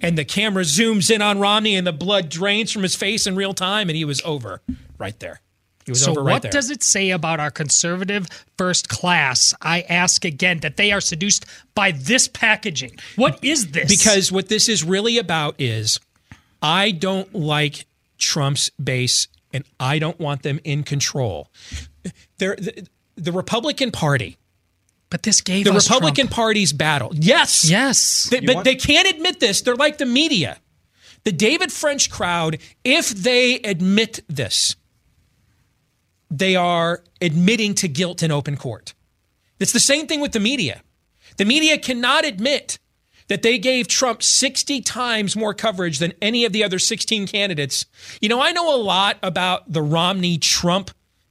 And 0.00 0.16
the 0.16 0.24
camera 0.24 0.62
zooms 0.62 1.10
in 1.10 1.20
on 1.20 1.38
Romney, 1.38 1.76
and 1.76 1.86
the 1.86 1.92
blood 1.92 2.28
drains 2.28 2.72
from 2.72 2.82
his 2.82 2.94
face 2.94 3.26
in 3.26 3.36
real 3.36 3.52
time, 3.52 3.88
and 3.88 3.96
he 3.96 4.04
was 4.04 4.22
over 4.24 4.62
right 4.98 5.18
there 5.20 5.40
so 5.94 6.14
right 6.14 6.32
what 6.32 6.42
there. 6.42 6.50
does 6.50 6.70
it 6.70 6.82
say 6.82 7.10
about 7.10 7.40
our 7.40 7.50
conservative 7.50 8.26
first 8.58 8.88
class? 8.88 9.54
I 9.62 9.82
ask 9.82 10.24
again 10.24 10.60
that 10.60 10.76
they 10.76 10.92
are 10.92 11.00
seduced 11.00 11.46
by 11.74 11.92
this 11.92 12.28
packaging. 12.28 12.98
What 13.16 13.42
is 13.44 13.70
this? 13.70 13.88
Because 13.88 14.32
what 14.32 14.48
this 14.48 14.68
is 14.68 14.82
really 14.82 15.18
about 15.18 15.54
is 15.58 16.00
I 16.60 16.90
don't 16.90 17.32
like 17.34 17.86
Trump's 18.18 18.70
base 18.70 19.28
and 19.52 19.64
I 19.78 19.98
don't 19.98 20.18
want 20.18 20.42
them 20.42 20.60
in 20.64 20.82
control. 20.82 21.48
They're, 22.38 22.56
the, 22.56 22.86
the 23.16 23.32
Republican 23.32 23.90
Party 23.90 24.38
but 25.08 25.22
this 25.22 25.40
gave 25.40 25.64
the 25.64 25.72
us 25.72 25.88
Republican 25.88 26.26
Trump. 26.26 26.34
Party's 26.34 26.72
battle. 26.72 27.10
Yes, 27.14 27.68
yes, 27.68 28.28
they, 28.30 28.40
but 28.40 28.56
want- 28.56 28.64
they 28.64 28.74
can't 28.74 29.08
admit 29.08 29.40
this. 29.40 29.60
They're 29.60 29.76
like 29.76 29.98
the 29.98 30.06
media. 30.06 30.58
The 31.24 31.32
David 31.32 31.72
French 31.72 32.10
crowd, 32.10 32.58
if 32.84 33.10
they 33.10 33.56
admit 33.56 34.20
this, 34.28 34.76
they 36.30 36.56
are 36.56 37.02
admitting 37.20 37.74
to 37.76 37.88
guilt 37.88 38.22
in 38.22 38.30
open 38.30 38.56
court. 38.56 38.94
It's 39.58 39.72
the 39.72 39.80
same 39.80 40.06
thing 40.06 40.20
with 40.20 40.32
the 40.32 40.40
media. 40.40 40.82
The 41.36 41.44
media 41.44 41.78
cannot 41.78 42.24
admit 42.24 42.78
that 43.28 43.42
they 43.42 43.58
gave 43.58 43.88
Trump 43.88 44.22
60 44.22 44.80
times 44.82 45.36
more 45.36 45.54
coverage 45.54 45.98
than 45.98 46.12
any 46.22 46.44
of 46.44 46.52
the 46.52 46.62
other 46.62 46.78
16 46.78 47.26
candidates. 47.26 47.86
You 48.20 48.28
know, 48.28 48.40
I 48.40 48.52
know 48.52 48.74
a 48.74 48.78
lot 48.78 49.18
about 49.22 49.72
the 49.72 49.82
Romney 49.82 50.38
Trump 50.38 50.90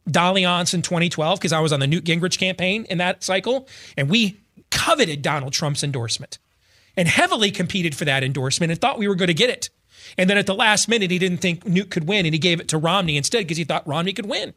dalliance 0.10 0.73
in 0.73 0.81
2012 0.81 1.39
because 1.39 1.53
I 1.53 1.60
was 1.60 1.73
on 1.73 1.79
the 1.79 1.88
Newt 1.88 2.03
Gingrich 2.03 2.38
campaign 2.38 2.86
in 2.89 2.97
that 2.97 3.23
cycle, 3.23 3.67
and 3.97 4.10
we 4.10 4.39
coveted 4.71 5.21
Donald 5.21 5.53
Trump's 5.53 5.84
endorsement 5.84 6.38
and 6.97 7.08
heavily 7.08 7.51
competed 7.51 7.95
for 7.95 8.05
that 8.05 8.23
endorsement 8.23 8.71
and 8.71 8.79
thought 8.79 8.99
we 8.99 9.08
were 9.08 9.15
going 9.15 9.27
to 9.27 9.34
get 9.34 9.49
it. 9.49 9.69
And 10.17 10.29
then 10.29 10.38
at 10.38 10.45
the 10.45 10.55
last 10.55 10.88
minute, 10.88 11.12
he 11.12 11.19
didn't 11.19 11.39
think 11.39 11.65
Newt 11.65 11.89
could 11.89 12.08
win, 12.08 12.25
and 12.25 12.36
he 12.36 12.39
gave 12.39 12.60
it 12.60 12.67
to 12.69 12.77
Romney 12.77 13.17
instead 13.17 13.39
because 13.39 13.58
he 13.58 13.63
thought 13.63 13.88
Romney 13.88 14.13
could 14.13 14.27
win. 14.27 14.53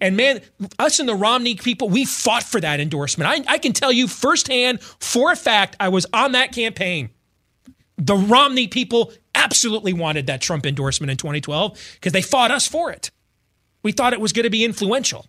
And 0.00 0.16
man, 0.16 0.40
us 0.78 0.98
and 0.98 1.08
the 1.08 1.14
Romney 1.14 1.54
people, 1.54 1.88
we 1.88 2.04
fought 2.04 2.42
for 2.42 2.60
that 2.60 2.80
endorsement. 2.80 3.30
I, 3.30 3.54
I 3.54 3.58
can 3.58 3.72
tell 3.72 3.92
you 3.92 4.08
firsthand, 4.08 4.80
for 4.82 5.32
a 5.32 5.36
fact, 5.36 5.76
I 5.80 5.88
was 5.88 6.06
on 6.12 6.32
that 6.32 6.52
campaign. 6.52 7.10
The 7.96 8.16
Romney 8.16 8.68
people 8.68 9.12
absolutely 9.34 9.92
wanted 9.92 10.26
that 10.26 10.40
Trump 10.40 10.66
endorsement 10.66 11.10
in 11.10 11.16
2012 11.16 11.78
because 11.94 12.12
they 12.12 12.22
fought 12.22 12.50
us 12.50 12.66
for 12.66 12.90
it. 12.90 13.10
We 13.82 13.92
thought 13.92 14.12
it 14.12 14.20
was 14.20 14.32
going 14.32 14.44
to 14.44 14.50
be 14.50 14.64
influential. 14.64 15.26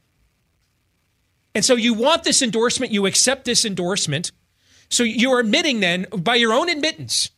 And 1.54 1.64
so 1.64 1.76
you 1.76 1.94
want 1.94 2.24
this 2.24 2.42
endorsement, 2.42 2.92
you 2.92 3.06
accept 3.06 3.46
this 3.46 3.66
endorsement. 3.66 4.32
So 4.90 5.04
you're 5.04 5.40
admitting 5.40 5.80
then, 5.80 6.06
by 6.12 6.36
your 6.36 6.54
own 6.54 6.70
admittance, 6.70 7.30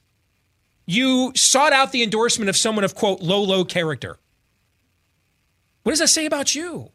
you 0.85 1.31
sought 1.35 1.73
out 1.73 1.91
the 1.91 2.01
endorsement 2.01 2.49
of 2.49 2.57
someone 2.57 2.83
of, 2.83 2.95
quote, 2.95 3.21
low, 3.21 3.41
low 3.41 3.63
character. 3.63 4.17
What 5.83 5.91
does 5.91 5.99
that 5.99 6.07
say 6.09 6.25
about 6.25 6.55
you? 6.55 6.91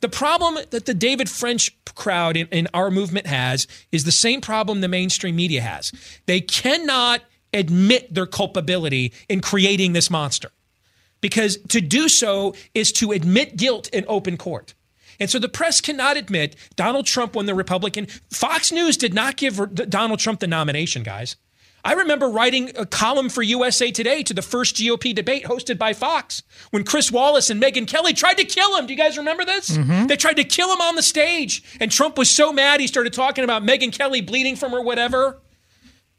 The 0.00 0.08
problem 0.08 0.62
that 0.70 0.86
the 0.86 0.94
David 0.94 1.28
French 1.28 1.76
crowd 1.94 2.36
in, 2.36 2.46
in, 2.48 2.68
our 2.74 2.90
movement 2.90 3.26
has 3.26 3.66
is 3.92 4.04
the 4.04 4.12
same 4.12 4.40
problem 4.40 4.80
the 4.80 4.88
mainstream 4.88 5.36
media 5.36 5.62
has. 5.62 5.92
They 6.26 6.40
cannot 6.40 7.22
admit 7.52 8.12
their 8.12 8.26
culpability 8.26 9.12
in 9.28 9.40
creating 9.40 9.92
this 9.92 10.10
monster 10.10 10.50
because 11.20 11.56
to 11.68 11.80
do 11.80 12.08
so 12.08 12.54
is 12.74 12.92
to 12.92 13.12
admit 13.12 13.56
guilt 13.56 13.88
in 13.88 14.04
open 14.08 14.36
court. 14.36 14.74
And 15.18 15.30
so 15.30 15.38
the 15.38 15.48
press 15.48 15.80
cannot 15.80 16.16
admit 16.16 16.56
Donald 16.76 17.06
Trump 17.06 17.34
won 17.34 17.46
the 17.46 17.54
Republican. 17.54 18.06
Fox 18.30 18.70
News 18.70 18.96
did 18.96 19.14
not 19.14 19.36
give 19.36 19.74
Donald 19.88 20.20
Trump 20.20 20.40
the 20.40 20.46
nomination, 20.46 21.02
guys. 21.02 21.36
I 21.86 21.92
remember 21.92 22.28
writing 22.28 22.72
a 22.76 22.84
column 22.84 23.28
for 23.28 23.42
USA 23.42 23.92
Today 23.92 24.24
to 24.24 24.34
the 24.34 24.42
first 24.42 24.74
GOP 24.74 25.14
debate 25.14 25.44
hosted 25.44 25.78
by 25.78 25.92
Fox 25.92 26.42
when 26.70 26.82
Chris 26.82 27.12
Wallace 27.12 27.48
and 27.48 27.62
Megyn 27.62 27.86
Kelly 27.86 28.12
tried 28.12 28.38
to 28.38 28.44
kill 28.44 28.76
him. 28.76 28.86
Do 28.86 28.92
you 28.92 28.98
guys 28.98 29.16
remember 29.16 29.44
this? 29.44 29.70
Mm-hmm. 29.70 30.08
They 30.08 30.16
tried 30.16 30.34
to 30.36 30.44
kill 30.44 30.72
him 30.72 30.80
on 30.80 30.96
the 30.96 31.02
stage, 31.02 31.62
and 31.78 31.92
Trump 31.92 32.18
was 32.18 32.28
so 32.28 32.52
mad 32.52 32.80
he 32.80 32.88
started 32.88 33.12
talking 33.12 33.44
about 33.44 33.62
Megyn 33.62 33.92
Kelly 33.92 34.20
bleeding 34.20 34.56
from 34.56 34.72
her 34.72 34.82
whatever. 34.82 35.40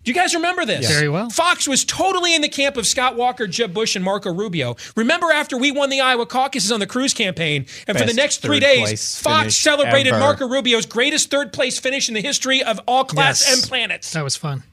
Do 0.03 0.12
you 0.12 0.15
guys 0.15 0.34
remember 0.34 0.63
this? 0.63 0.84
Yes. 0.84 0.93
Very 0.93 1.10
well. 1.10 1.30
Fox 1.30 1.67
was 1.67 1.84
totally 1.84 2.34
in 2.34 2.41
the 2.41 2.47
camp 2.47 2.77
of 2.77 2.88
Scott 2.88 3.17
Walker, 3.17 3.45
Jeb 3.45 3.73
Bush, 3.73 3.97
and 3.97 4.06
Marco 4.06 4.34
Rubio. 4.34 4.77
Remember 4.95 5.34
after 5.34 5.58
we 5.58 5.73
won 5.73 5.89
the 5.89 5.99
Iowa 5.99 6.25
caucuses 6.25 6.71
on 6.71 6.80
the 6.80 6.88
Cruz 6.88 7.13
campaign, 7.13 7.65
and 7.88 7.97
Best 7.97 7.99
for 7.99 8.06
the 8.10 8.15
next 8.15 8.38
three 8.38 8.62
days, 8.62 9.19
Fox 9.19 9.58
celebrated 9.58 10.13
ever. 10.13 10.19
Marco 10.21 10.47
Rubio's 10.47 10.86
greatest 10.86 11.30
third 11.30 11.51
place 11.51 11.77
finish 11.77 12.08
in 12.08 12.13
the 12.13 12.21
history 12.21 12.63
of 12.63 12.80
all 12.88 13.03
class 13.03 13.45
Yes. 13.45 13.63
M 13.63 13.67
planets. 13.67 14.13
That 14.13 14.23
was 14.23 14.38
fun. 14.38 14.63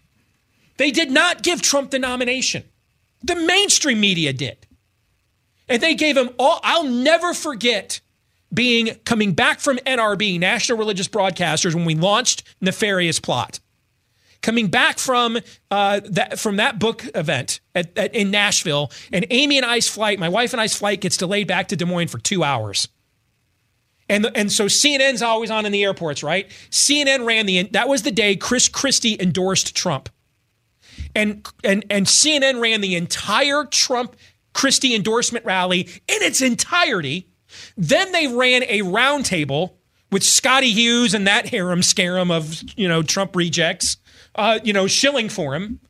They 0.76 0.90
did 0.90 1.10
not 1.10 1.42
give 1.42 1.62
Trump 1.62 1.90
the 1.90 1.98
nomination. 1.98 2.64
The 3.22 3.36
mainstream 3.36 4.00
media 4.00 4.32
did. 4.32 4.66
And 5.68 5.82
they 5.82 5.94
gave 5.94 6.16
him 6.16 6.30
all. 6.38 6.60
I'll 6.62 6.84
never 6.84 7.32
forget 7.32 8.00
being 8.52 8.94
coming 9.04 9.32
back 9.32 9.60
from 9.60 9.78
NRB, 9.78 10.38
National 10.38 10.78
Religious 10.78 11.08
Broadcasters, 11.08 11.74
when 11.74 11.84
we 11.84 11.94
launched 11.94 12.42
Nefarious 12.60 13.18
Plot. 13.18 13.60
coming 14.42 14.68
back 14.68 14.98
from 14.98 15.38
uh, 15.70 16.00
that 16.04 16.38
from 16.38 16.56
that 16.56 16.78
book 16.78 17.02
event 17.14 17.60
at, 17.74 17.96
at, 17.96 18.14
in 18.14 18.30
Nashville, 18.30 18.92
and 19.12 19.26
Amy 19.30 19.56
and 19.56 19.66
I's 19.66 19.88
flight, 19.88 20.18
my 20.18 20.28
wife 20.28 20.52
and 20.52 20.60
I's 20.60 20.76
flight 20.76 21.00
gets 21.00 21.16
delayed 21.16 21.48
back 21.48 21.68
to 21.68 21.76
Des 21.76 21.86
Moines 21.86 22.08
for 22.08 22.18
two 22.18 22.44
hours. 22.44 22.88
And, 24.06 24.30
and 24.34 24.52
so 24.52 24.66
CNN's 24.66 25.22
always 25.22 25.50
on 25.50 25.64
in 25.64 25.72
the 25.72 25.82
airports, 25.82 26.22
right? 26.22 26.48
CNN 26.70 27.24
ran 27.24 27.46
the 27.46 27.62
that 27.72 27.88
was 27.88 28.02
the 28.02 28.10
day 28.10 28.36
Chris 28.36 28.68
Christie 28.68 29.16
endorsed 29.18 29.74
Trump. 29.74 30.10
And 31.14 31.46
and 31.62 31.84
and 31.90 32.06
CNN 32.06 32.60
ran 32.60 32.80
the 32.80 32.96
entire 32.96 33.64
Trump 33.64 34.16
Christie 34.52 34.94
endorsement 34.94 35.44
rally 35.44 35.82
in 36.08 36.22
its 36.22 36.42
entirety. 36.42 37.28
Then 37.76 38.12
they 38.12 38.26
ran 38.26 38.64
a 38.64 38.80
roundtable 38.80 39.74
with 40.10 40.22
Scottie 40.22 40.72
Hughes 40.72 41.14
and 41.14 41.26
that 41.26 41.48
harem 41.48 41.82
scarum 41.82 42.30
of 42.30 42.62
you 42.76 42.88
know 42.88 43.02
Trump 43.02 43.36
rejects, 43.36 43.96
uh, 44.34 44.58
you 44.64 44.72
know, 44.72 44.86
shilling 44.86 45.28
for 45.28 45.54
him. 45.54 45.80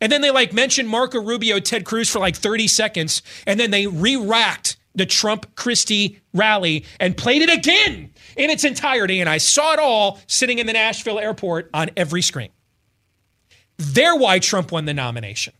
And 0.00 0.12
then 0.12 0.20
they 0.20 0.30
like 0.30 0.52
mentioned 0.52 0.88
Marco 0.88 1.20
Rubio, 1.20 1.58
Ted 1.58 1.84
Cruz 1.84 2.10
for 2.10 2.18
like 2.18 2.36
30 2.36 2.68
seconds, 2.68 3.22
and 3.46 3.58
then 3.58 3.70
they 3.70 3.86
re-racked 3.86 4.76
the 4.94 5.06
Trump 5.06 5.54
Christie 5.54 6.20
rally 6.34 6.84
and 6.98 7.16
played 7.16 7.42
it 7.42 7.50
again 7.50 8.10
in 8.36 8.50
its 8.50 8.64
entirety. 8.64 9.20
And 9.20 9.28
I 9.28 9.38
saw 9.38 9.72
it 9.72 9.78
all 9.78 10.18
sitting 10.26 10.58
in 10.58 10.66
the 10.66 10.72
Nashville 10.72 11.18
airport 11.18 11.70
on 11.72 11.90
every 11.96 12.22
screen. 12.22 12.50
They're 13.78 14.16
why 14.16 14.38
Trump 14.38 14.72
won 14.72 14.84
the 14.84 14.94
nomination 14.94 15.52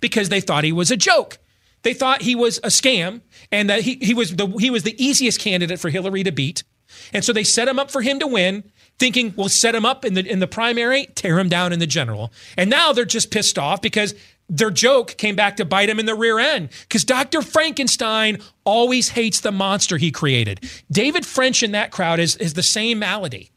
because 0.00 0.28
they 0.28 0.40
thought 0.40 0.64
he 0.64 0.72
was 0.72 0.90
a 0.90 0.96
joke. 0.96 1.38
They 1.82 1.94
thought 1.94 2.22
he 2.22 2.34
was 2.34 2.58
a 2.58 2.68
scam 2.68 3.20
and 3.52 3.70
that 3.70 3.82
he, 3.82 3.98
he, 4.00 4.14
was 4.14 4.34
the, 4.34 4.46
he 4.58 4.70
was 4.70 4.82
the 4.82 5.02
easiest 5.02 5.40
candidate 5.40 5.78
for 5.78 5.88
Hillary 5.88 6.24
to 6.24 6.32
beat. 6.32 6.64
And 7.12 7.24
so 7.24 7.32
they 7.32 7.44
set 7.44 7.68
him 7.68 7.78
up 7.78 7.90
for 7.90 8.02
him 8.02 8.18
to 8.20 8.26
win, 8.26 8.64
thinking 8.98 9.34
we'll 9.36 9.48
set 9.48 9.74
him 9.74 9.84
up 9.84 10.04
in 10.04 10.14
the 10.14 10.24
in 10.24 10.38
the 10.38 10.46
primary, 10.46 11.06
tear 11.14 11.38
him 11.38 11.48
down 11.48 11.72
in 11.72 11.78
the 11.78 11.86
general. 11.86 12.32
And 12.56 12.70
now 12.70 12.92
they're 12.92 13.04
just 13.04 13.30
pissed 13.30 13.58
off 13.58 13.82
because 13.82 14.14
their 14.48 14.70
joke 14.70 15.16
came 15.16 15.34
back 15.34 15.56
to 15.56 15.64
bite 15.64 15.88
him 15.88 15.98
in 15.98 16.06
the 16.06 16.14
rear 16.14 16.38
end 16.38 16.70
because 16.82 17.04
Dr. 17.04 17.42
Frankenstein 17.42 18.38
always 18.64 19.08
hates 19.10 19.40
the 19.40 19.52
monster 19.52 19.96
he 19.96 20.10
created. 20.10 20.68
David 20.90 21.26
French 21.26 21.62
in 21.62 21.72
that 21.72 21.90
crowd 21.90 22.20
is, 22.20 22.36
is 22.36 22.54
the 22.54 22.62
same 22.62 23.00
malady. 23.00 23.50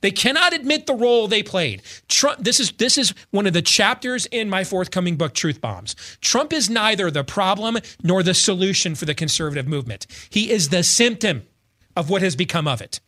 They 0.00 0.10
cannot 0.10 0.52
admit 0.52 0.86
the 0.86 0.94
role 0.94 1.28
they 1.28 1.42
played. 1.42 1.82
Trump, 2.08 2.38
this 2.40 2.58
is 2.58 2.72
this 2.72 2.98
is 2.98 3.14
one 3.30 3.46
of 3.46 3.52
the 3.52 3.62
chapters 3.62 4.26
in 4.26 4.48
my 4.48 4.64
forthcoming 4.64 5.16
book, 5.16 5.34
Truth 5.34 5.60
Bombs. 5.60 5.94
Trump 6.20 6.52
is 6.52 6.70
neither 6.70 7.10
the 7.10 7.24
problem 7.24 7.78
nor 8.02 8.22
the 8.22 8.34
solution 8.34 8.94
for 8.94 9.04
the 9.04 9.14
conservative 9.14 9.68
movement. 9.68 10.06
He 10.30 10.50
is 10.50 10.70
the 10.70 10.82
symptom 10.82 11.42
of 11.96 12.10
what 12.10 12.22
has 12.22 12.36
become 12.36 12.66
of 12.66 12.80
it. 12.80 13.00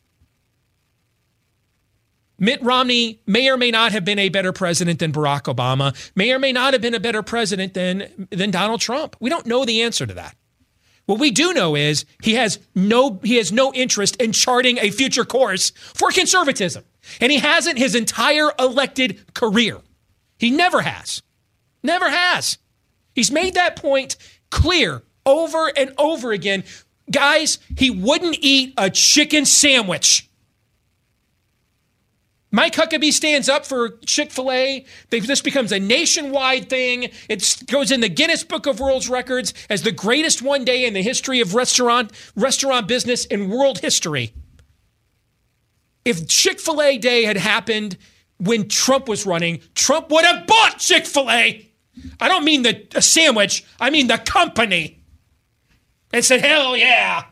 Mitt 2.38 2.62
Romney 2.62 3.20
may 3.26 3.48
or 3.48 3.56
may 3.56 3.70
not 3.70 3.92
have 3.92 4.04
been 4.04 4.18
a 4.18 4.28
better 4.28 4.52
president 4.52 4.98
than 4.98 5.12
Barack 5.12 5.42
Obama, 5.42 5.94
may 6.14 6.32
or 6.32 6.38
may 6.38 6.52
not 6.52 6.72
have 6.72 6.82
been 6.82 6.94
a 6.94 7.00
better 7.00 7.22
president 7.22 7.74
than, 7.74 8.28
than 8.30 8.50
Donald 8.50 8.80
Trump. 8.80 9.16
We 9.20 9.30
don't 9.30 9.46
know 9.46 9.64
the 9.64 9.82
answer 9.82 10.04
to 10.04 10.14
that. 10.14 10.36
What 11.06 11.18
we 11.18 11.30
do 11.30 11.52
know 11.52 11.76
is 11.76 12.06
he 12.22 12.34
has 12.34 12.58
no 12.74 13.20
he 13.22 13.36
has 13.36 13.52
no 13.52 13.72
interest 13.74 14.16
in 14.16 14.32
charting 14.32 14.78
a 14.78 14.90
future 14.90 15.24
course 15.24 15.70
for 15.70 16.10
conservatism. 16.10 16.84
And 17.20 17.30
he 17.30 17.38
hasn't 17.38 17.78
his 17.78 17.94
entire 17.94 18.50
elected 18.58 19.34
career. 19.34 19.80
He 20.38 20.50
never 20.50 20.80
has. 20.80 21.22
Never 21.82 22.08
has. 22.08 22.58
He's 23.14 23.30
made 23.30 23.54
that 23.54 23.76
point 23.76 24.16
clear 24.50 25.02
over 25.26 25.70
and 25.76 25.92
over 25.98 26.32
again. 26.32 26.64
Guys, 27.10 27.58
he 27.76 27.90
wouldn't 27.90 28.38
eat 28.40 28.72
a 28.78 28.88
chicken 28.88 29.44
sandwich 29.44 30.28
Mike 32.54 32.74
Huckabee 32.74 33.10
stands 33.10 33.48
up 33.48 33.66
for 33.66 33.98
Chick 34.06 34.30
fil 34.30 34.52
A. 34.52 34.86
This 35.10 35.40
becomes 35.40 35.72
a 35.72 35.80
nationwide 35.80 36.70
thing. 36.70 37.10
It 37.28 37.64
goes 37.66 37.90
in 37.90 38.00
the 38.00 38.08
Guinness 38.08 38.44
Book 38.44 38.66
of 38.66 38.78
World 38.78 39.08
Records 39.08 39.52
as 39.68 39.82
the 39.82 39.90
greatest 39.90 40.40
one 40.40 40.64
day 40.64 40.86
in 40.86 40.94
the 40.94 41.02
history 41.02 41.40
of 41.40 41.56
restaurant, 41.56 42.12
restaurant 42.36 42.86
business 42.86 43.24
in 43.24 43.50
world 43.50 43.80
history. 43.80 44.34
If 46.04 46.28
Chick 46.28 46.60
fil 46.60 46.80
A 46.80 46.96
Day 46.96 47.24
had 47.24 47.38
happened 47.38 47.96
when 48.38 48.68
Trump 48.68 49.08
was 49.08 49.26
running, 49.26 49.60
Trump 49.74 50.08
would 50.12 50.24
have 50.24 50.46
bought 50.46 50.78
Chick 50.78 51.06
fil 51.06 51.28
A. 51.28 51.68
I 52.20 52.28
don't 52.28 52.44
mean 52.44 52.62
the 52.62 52.86
sandwich, 53.00 53.64
I 53.80 53.90
mean 53.90 54.06
the 54.06 54.18
company. 54.18 55.02
And 56.12 56.24
said, 56.24 56.40
hell 56.40 56.76
yeah. 56.76 57.24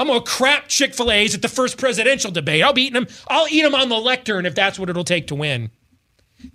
I'm 0.00 0.06
gonna 0.06 0.22
crap 0.22 0.68
Chick 0.68 0.94
Fil 0.94 1.12
A's 1.12 1.34
at 1.34 1.42
the 1.42 1.48
first 1.48 1.76
presidential 1.76 2.30
debate. 2.30 2.62
I'll 2.62 2.72
be 2.72 2.84
eating 2.84 3.04
them. 3.04 3.06
I'll 3.28 3.46
eat 3.50 3.60
them 3.60 3.74
on 3.74 3.90
the 3.90 3.98
lectern 3.98 4.46
if 4.46 4.54
that's 4.54 4.78
what 4.78 4.88
it'll 4.88 5.04
take 5.04 5.26
to 5.26 5.34
win. 5.34 5.70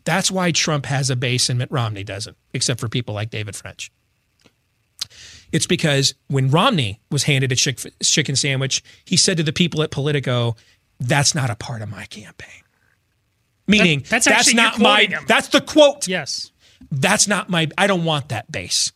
That's 0.03 0.31
why 0.31 0.51
Trump 0.51 0.87
has 0.87 1.11
a 1.11 1.15
base 1.15 1.47
and 1.47 1.59
Mitt 1.59 1.71
Romney 1.71 2.03
doesn't, 2.03 2.35
except 2.55 2.79
for 2.79 2.89
people 2.89 3.13
like 3.13 3.29
David 3.29 3.55
French. 3.55 3.91
It's 5.51 5.67
because 5.67 6.15
when 6.27 6.49
Romney 6.49 6.99
was 7.11 7.25
handed 7.25 7.51
a 7.51 7.55
chick, 7.55 7.79
chicken 8.01 8.35
sandwich, 8.35 8.83
he 9.05 9.15
said 9.15 9.37
to 9.37 9.43
the 9.43 9.53
people 9.53 9.83
at 9.83 9.91
Politico, 9.91 10.55
"That's 10.99 11.35
not 11.35 11.51
a 11.51 11.55
part 11.55 11.83
of 11.83 11.89
my 11.89 12.05
campaign." 12.05 12.63
Meaning, 13.67 13.99
that, 13.99 14.09
that's, 14.09 14.25
that's 14.25 14.53
not 14.55 14.79
my. 14.79 15.03
Him. 15.03 15.23
That's 15.27 15.49
the 15.49 15.61
quote. 15.61 16.07
Yes. 16.07 16.51
That's 16.89 17.27
not 17.27 17.47
my. 17.47 17.69
I 17.77 17.85
don't 17.85 18.05
want 18.05 18.29
that 18.29 18.51
base. 18.51 18.91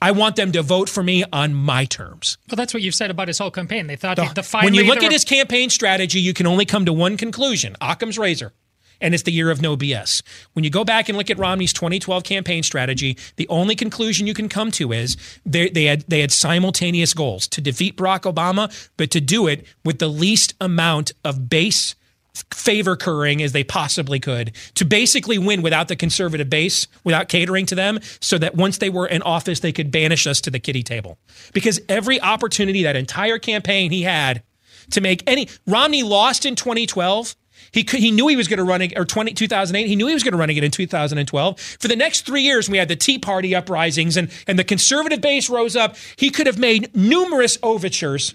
I 0.00 0.12
want 0.12 0.36
them 0.36 0.52
to 0.52 0.62
vote 0.62 0.88
for 0.88 1.02
me 1.02 1.24
on 1.32 1.54
my 1.54 1.84
terms. 1.84 2.38
Well, 2.50 2.56
that's 2.56 2.72
what 2.72 2.82
you've 2.82 2.94
said 2.94 3.10
about 3.10 3.28
his 3.28 3.38
whole 3.38 3.50
campaign. 3.50 3.86
They 3.86 3.96
thought 3.96 4.16
the, 4.16 4.42
the 4.42 4.58
when 4.62 4.74
you 4.74 4.84
look 4.84 5.02
at 5.02 5.12
his 5.12 5.24
campaign 5.24 5.70
strategy, 5.70 6.20
you 6.20 6.34
can 6.34 6.46
only 6.46 6.64
come 6.64 6.84
to 6.84 6.92
one 6.92 7.16
conclusion: 7.16 7.76
Occam's 7.80 8.18
razor. 8.18 8.52
And 9.00 9.14
it's 9.14 9.22
the 9.22 9.30
year 9.30 9.50
of 9.52 9.62
no 9.62 9.76
BS. 9.76 10.22
When 10.54 10.64
you 10.64 10.70
go 10.70 10.82
back 10.82 11.08
and 11.08 11.16
look 11.16 11.30
at 11.30 11.38
Romney's 11.38 11.72
2012 11.72 12.24
campaign 12.24 12.64
strategy, 12.64 13.16
the 13.36 13.46
only 13.46 13.76
conclusion 13.76 14.26
you 14.26 14.34
can 14.34 14.48
come 14.48 14.72
to 14.72 14.92
is 14.92 15.16
they, 15.46 15.68
they 15.70 15.84
had 15.84 16.02
they 16.08 16.20
had 16.20 16.32
simultaneous 16.32 17.14
goals 17.14 17.46
to 17.48 17.60
defeat 17.60 17.96
Barack 17.96 18.22
Obama, 18.32 18.90
but 18.96 19.12
to 19.12 19.20
do 19.20 19.46
it 19.46 19.64
with 19.84 20.00
the 20.00 20.08
least 20.08 20.54
amount 20.60 21.12
of 21.24 21.48
base 21.48 21.94
favor 22.52 22.96
curring 22.96 23.42
as 23.42 23.52
they 23.52 23.64
possibly 23.64 24.20
could 24.20 24.52
to 24.74 24.84
basically 24.84 25.38
win 25.38 25.62
without 25.62 25.88
the 25.88 25.96
conservative 25.96 26.50
base, 26.50 26.86
without 27.04 27.28
catering 27.28 27.66
to 27.66 27.74
them, 27.74 28.00
so 28.20 28.38
that 28.38 28.54
once 28.54 28.78
they 28.78 28.90
were 28.90 29.06
in 29.06 29.22
office, 29.22 29.60
they 29.60 29.72
could 29.72 29.90
banish 29.90 30.26
us 30.26 30.40
to 30.42 30.50
the 30.50 30.58
kitty 30.58 30.82
table. 30.82 31.18
Because 31.52 31.80
every 31.88 32.20
opportunity, 32.20 32.82
that 32.82 32.96
entire 32.96 33.38
campaign 33.38 33.90
he 33.90 34.02
had 34.02 34.42
to 34.90 35.00
make 35.00 35.22
any, 35.26 35.48
Romney 35.66 36.02
lost 36.02 36.46
in 36.46 36.54
2012. 36.54 37.36
He, 37.72 37.84
he 37.88 38.10
knew 38.10 38.28
he 38.28 38.36
was 38.36 38.48
going 38.48 38.58
to 38.58 38.64
run 38.64 38.82
or 38.96 39.04
20, 39.04 39.34
2008, 39.34 39.86
he 39.86 39.96
knew 39.96 40.06
he 40.06 40.14
was 40.14 40.22
going 40.22 40.32
to 40.32 40.38
run 40.38 40.48
it 40.48 40.62
in 40.62 40.70
2012. 40.70 41.60
For 41.60 41.88
the 41.88 41.96
next 41.96 42.24
three 42.24 42.42
years, 42.42 42.70
we 42.70 42.78
had 42.78 42.88
the 42.88 42.96
Tea 42.96 43.18
Party 43.18 43.54
uprisings 43.54 44.16
and, 44.16 44.30
and 44.46 44.58
the 44.58 44.64
conservative 44.64 45.20
base 45.20 45.50
rose 45.50 45.76
up. 45.76 45.96
He 46.16 46.30
could 46.30 46.46
have 46.46 46.58
made 46.58 46.94
numerous 46.94 47.58
overtures 47.62 48.34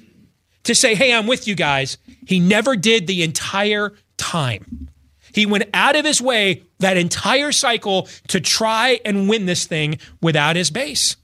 to 0.64 0.76
say, 0.76 0.96
hey, 0.96 1.14
I'm 1.14 1.28
with 1.28 1.48
you 1.48 1.56
guys. 1.56 1.98
He 2.26 2.40
never 2.40 2.76
did 2.76 3.08
the 3.08 3.24
entire 3.24 3.94
time. 4.18 4.90
He 5.34 5.46
went 5.46 5.66
out 5.74 5.96
of 5.96 6.06
his 6.06 6.22
way 6.22 6.64
that 6.80 6.96
entire 6.96 7.52
cycle 7.52 8.08
to 8.28 8.40
try 8.40 9.00
and 9.04 9.28
win 9.28 9.46
this 9.46 9.66
thing 9.66 9.98
without 10.22 10.56
his 10.56 10.70
base. 10.70 11.16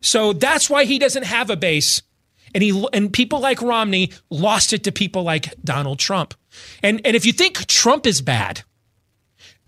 So 0.00 0.32
that's 0.32 0.70
why 0.70 0.84
he 0.84 0.98
doesn't 0.98 1.24
have 1.24 1.50
a 1.50 1.56
base. 1.56 2.02
And 2.54 2.62
he 2.62 2.86
and 2.94 3.12
people 3.12 3.40
like 3.40 3.60
Romney 3.60 4.12
lost 4.30 4.72
it 4.72 4.84
to 4.84 4.92
people 4.92 5.22
like 5.22 5.54
Donald 5.62 5.98
Trump. 5.98 6.34
And 6.82 7.00
and 7.04 7.14
if 7.14 7.26
you 7.26 7.32
think 7.32 7.66
Trump 7.66 8.06
is 8.06 8.22
bad, 8.22 8.62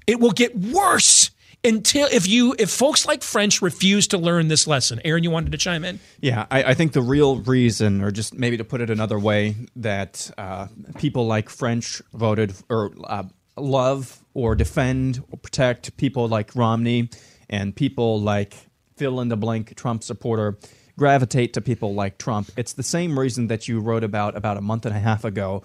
it 0.06 0.18
will 0.18 0.30
get 0.30 0.56
worse 0.56 1.30
until 1.64 2.08
if 2.10 2.26
you 2.26 2.54
if 2.58 2.70
folks 2.70 3.06
like 3.06 3.22
French 3.22 3.62
refuse 3.62 4.08
to 4.08 4.18
learn 4.18 4.48
this 4.48 4.66
lesson. 4.66 5.00
Aaron, 5.04 5.24
you 5.24 5.30
wanted 5.30 5.52
to 5.52 5.58
chime 5.58 5.84
in? 5.84 6.00
Yeah, 6.20 6.46
I, 6.50 6.64
I 6.64 6.74
think 6.74 6.92
the 6.92 7.02
real 7.02 7.36
reason, 7.40 8.02
or 8.02 8.10
just 8.10 8.34
maybe 8.34 8.56
to 8.56 8.64
put 8.64 8.80
it 8.80 8.90
another 8.90 9.18
way, 9.18 9.56
that 9.76 10.30
uh, 10.38 10.68
people 10.98 11.26
like 11.26 11.48
French 11.48 12.02
voted 12.12 12.54
or 12.68 12.92
uh, 13.04 13.24
love 13.56 14.24
or 14.34 14.54
defend 14.54 15.22
or 15.30 15.38
protect 15.38 15.96
people 15.96 16.28
like 16.28 16.54
Romney 16.54 17.10
and 17.48 17.74
people 17.74 18.20
like 18.20 18.56
fill 18.96 19.20
in 19.20 19.28
the 19.28 19.36
blank 19.36 19.74
Trump 19.76 20.02
supporter 20.02 20.58
gravitate 20.98 21.54
to 21.54 21.62
people 21.62 21.94
like 21.94 22.18
Trump. 22.18 22.50
It's 22.58 22.74
the 22.74 22.82
same 22.82 23.18
reason 23.18 23.46
that 23.46 23.66
you 23.68 23.80
wrote 23.80 24.04
about 24.04 24.36
about 24.36 24.58
a 24.58 24.60
month 24.60 24.84
and 24.84 24.94
a 24.94 24.98
half 24.98 25.24
ago, 25.24 25.62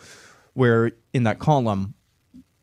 where 0.53 0.93
in 1.13 1.23
that 1.23 1.39
column 1.39 1.93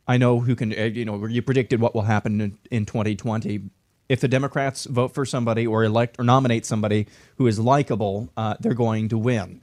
I 0.07 0.17
know 0.17 0.41
who 0.41 0.55
can, 0.57 0.73
uh, 0.73 0.85
you 0.85 1.05
know, 1.05 1.27
you 1.27 1.43
predicted 1.43 1.81
what 1.81 1.95
will 1.95 2.03
happen 2.03 2.41
in, 2.41 2.59
in 2.71 2.87
2020. 2.87 3.71
If 4.09 4.21
the 4.21 4.29
Democrats 4.29 4.85
vote 4.85 5.15
for 5.15 5.25
somebody 5.25 5.67
or 5.67 5.85
elect 5.85 6.17
or 6.19 6.25
nominate 6.25 6.67
somebody 6.67 7.07
who 7.37 7.47
is 7.47 7.59
likable, 7.59 8.31
uh, 8.37 8.57
they're 8.61 8.75
going 8.75 9.09
to 9.11 9.19
win. 9.19 9.62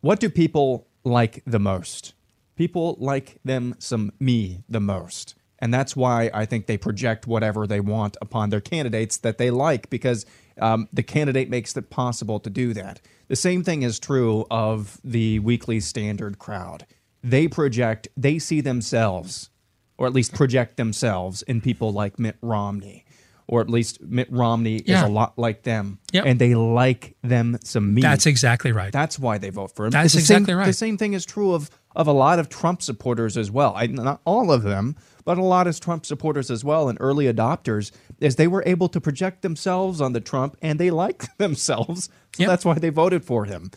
What 0.00 0.20
do 0.20 0.28
people 0.28 0.86
like 1.04 1.42
the 1.46 1.58
most? 1.58 2.14
People 2.56 2.96
like 2.98 3.38
them 3.44 3.74
some 3.78 4.12
me 4.18 4.64
the 4.68 4.80
most. 4.80 5.34
And 5.58 5.72
that's 5.72 5.96
why 5.96 6.30
I 6.34 6.44
think 6.44 6.66
they 6.66 6.76
project 6.76 7.26
whatever 7.26 7.66
they 7.66 7.80
want 7.80 8.16
upon 8.20 8.50
their 8.50 8.60
candidates 8.60 9.16
that 9.18 9.38
they 9.38 9.50
like 9.50 9.88
because 9.88 10.26
um, 10.60 10.88
the 10.92 11.02
candidate 11.02 11.48
makes 11.48 11.76
it 11.76 11.90
possible 11.90 12.40
to 12.40 12.50
do 12.50 12.74
that. 12.74 13.00
The 13.28 13.36
same 13.36 13.62
thing 13.62 13.82
is 13.82 13.98
true 13.98 14.46
of 14.50 15.00
the 15.02 15.38
Weekly 15.38 15.80
Standard 15.80 16.38
crowd. 16.38 16.86
They 17.22 17.48
project, 17.48 18.08
they 18.16 18.38
see 18.38 18.60
themselves 18.60 19.50
or 19.98 20.06
at 20.06 20.12
least 20.12 20.34
project 20.34 20.76
themselves 20.76 21.42
in 21.42 21.60
people 21.60 21.92
like 21.92 22.18
Mitt 22.18 22.36
Romney. 22.42 23.04
Or 23.48 23.60
at 23.60 23.70
least 23.70 24.00
Mitt 24.02 24.26
Romney 24.32 24.78
is 24.78 25.00
a 25.00 25.06
lot 25.06 25.38
like 25.38 25.62
them, 25.62 26.00
Yep. 26.12 26.24
and 26.26 26.40
they 26.40 26.56
like 26.56 27.14
them 27.22 27.56
some 27.62 27.94
meat. 27.94 28.02
That's 28.02 28.26
exactly 28.26 28.72
right. 28.72 28.92
That's 28.92 29.20
why 29.20 29.38
they 29.38 29.50
vote 29.50 29.70
for 29.76 29.84
him. 29.86 29.92
That's 29.92 30.14
the 30.14 30.20
same- 30.20 30.38
exactly 30.38 30.54
right. 30.54 30.66
The 30.66 30.72
same 30.72 30.98
thing 30.98 31.12
is 31.12 31.24
true 31.24 31.52
of 31.52 31.70
of 31.94 32.08
a 32.08 32.12
lot 32.12 32.38
of 32.40 32.48
Trump 32.50 32.82
supporters 32.82 33.38
as 33.38 33.50
well. 33.50 33.72
I, 33.76 33.86
not 33.86 34.20
all 34.26 34.50
of 34.52 34.64
them, 34.64 34.96
but 35.24 35.38
a 35.38 35.42
lot 35.44 35.66
of 35.68 35.78
Trump 35.80 36.04
supporters 36.04 36.50
as 36.50 36.62
well, 36.64 36.88
and 36.90 36.98
early 37.00 37.24
adopters, 37.32 37.90
is 38.20 38.34
they 38.36 38.48
were 38.48 38.64
able 38.66 38.88
to 38.90 39.00
project 39.00 39.40
themselves 39.42 40.00
on 40.00 40.12
the 40.12 40.20
Trump, 40.20 40.56
and 40.60 40.78
they 40.80 40.90
like 40.90 41.24
themselves. 41.38 42.10
So 42.36 42.46
that's 42.46 42.64
why 42.64 42.74
they 42.80 42.90
voted 42.90 43.24
for 43.24 43.44
him. 43.46 43.70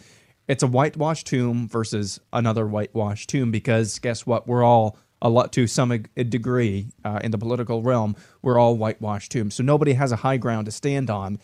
It's 0.49 0.63
a 0.63 0.67
whitewashed 0.67 1.27
tomb 1.27 1.69
versus 1.69 2.19
another 2.34 2.65
whitewashed 2.65 3.29
tomb 3.29 3.51
because 3.51 3.99
guess 3.99 4.25
what? 4.25 4.47
We're 4.47 4.63
all 4.63 4.97
a 5.21 5.29
lot 5.29 5.51
to 5.53 5.67
some 5.67 6.03
degree 6.15 6.88
uh, 7.03 7.19
in 7.23 7.32
the 7.32 7.38
political 7.38 7.82
realm. 7.82 8.15
We're 8.41 8.58
all 8.58 8.75
whitewashed 8.75 9.32
tombs, 9.32 9.55
so 9.55 9.63
nobody 9.63 9.93
has 9.93 10.12
a 10.12 10.17
high 10.17 10.38
ground 10.38 10.65
to 10.65 10.71
stand 10.71 11.10
on. 11.10 11.39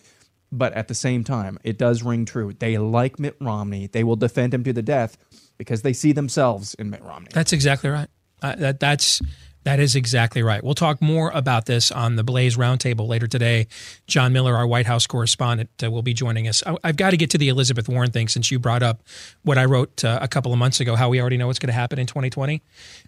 But 0.51 0.73
at 0.73 0.87
the 0.87 0.93
same 0.93 1.23
time, 1.23 1.59
it 1.63 1.77
does 1.77 2.03
ring 2.03 2.23
true. 2.23 2.53
They 2.53 2.77
like 2.77 3.19
Mitt 3.19 3.35
Romney. 3.41 3.87
They 3.87 4.03
will 4.03 4.15
defend 4.15 4.53
him 4.53 4.63
to 4.63 4.71
the 4.71 4.83
death 4.83 5.17
because 5.57 5.81
they 5.81 5.91
see 5.91 6.11
themselves 6.11 6.75
in 6.75 6.89
Mitt 6.89 7.03
Romney. 7.03 7.29
That's 7.33 7.51
exactly 7.51 7.89
right. 7.89 8.07
Uh, 8.41 8.55
that 8.55 8.79
that's 8.79 9.21
that 9.65 9.79
is 9.79 9.95
exactly 9.95 10.43
right. 10.43 10.63
We'll 10.63 10.75
talk 10.75 11.01
more 11.01 11.31
about 11.33 11.65
this 11.65 11.91
on 11.91 12.15
the 12.15 12.23
Blaze 12.23 12.55
Roundtable 12.55 13.07
later 13.07 13.25
today. 13.25 13.67
John 14.05 14.31
Miller, 14.31 14.55
our 14.55 14.67
White 14.67 14.85
House 14.85 15.07
correspondent, 15.07 15.71
uh, 15.83 15.89
will 15.89 16.03
be 16.03 16.13
joining 16.13 16.47
us. 16.47 16.61
I, 16.65 16.77
I've 16.83 16.97
got 16.97 17.09
to 17.09 17.17
get 17.17 17.31
to 17.31 17.39
the 17.39 17.49
Elizabeth 17.49 17.89
Warren 17.89 18.11
thing 18.11 18.27
since 18.27 18.51
you 18.51 18.59
brought 18.59 18.83
up 18.83 19.01
what 19.41 19.57
I 19.57 19.65
wrote 19.65 20.05
uh, 20.05 20.19
a 20.21 20.27
couple 20.27 20.53
of 20.53 20.59
months 20.59 20.79
ago. 20.79 20.95
How 20.95 21.09
we 21.09 21.19
already 21.19 21.37
know 21.37 21.47
what's 21.47 21.57
going 21.57 21.69
to 21.69 21.73
happen 21.73 21.97
in 21.97 22.05
2020. 22.05 22.61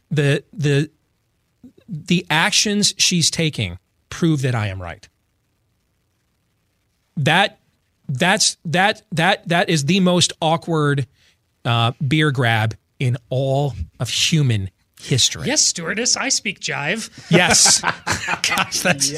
The 0.10 0.44
the 0.52 0.90
the 1.88 2.26
actions 2.28 2.96
she's 2.98 3.30
taking 3.30 3.78
prove 4.10 4.42
that 4.42 4.56
I 4.56 4.68
am 4.68 4.82
right. 4.82 5.08
That 7.18 7.60
that's 8.10 8.58
that 8.66 9.04
that 9.12 9.48
that 9.48 9.70
is 9.70 9.86
the 9.86 10.00
most 10.00 10.34
awkward 10.42 11.06
uh, 11.66 11.92
beer 12.06 12.32
grab 12.32 12.76
in 12.98 13.18
all 13.30 13.76
of 14.00 14.10
human 14.10 14.72
history. 15.00 15.48
Yes, 15.48 15.66
stewardess, 15.66 16.16
I 16.16 16.30
speak 16.30 16.60
jive. 16.60 17.10
Yes. 17.30 17.82
Gosh, 18.48 18.82
that's 18.82 19.12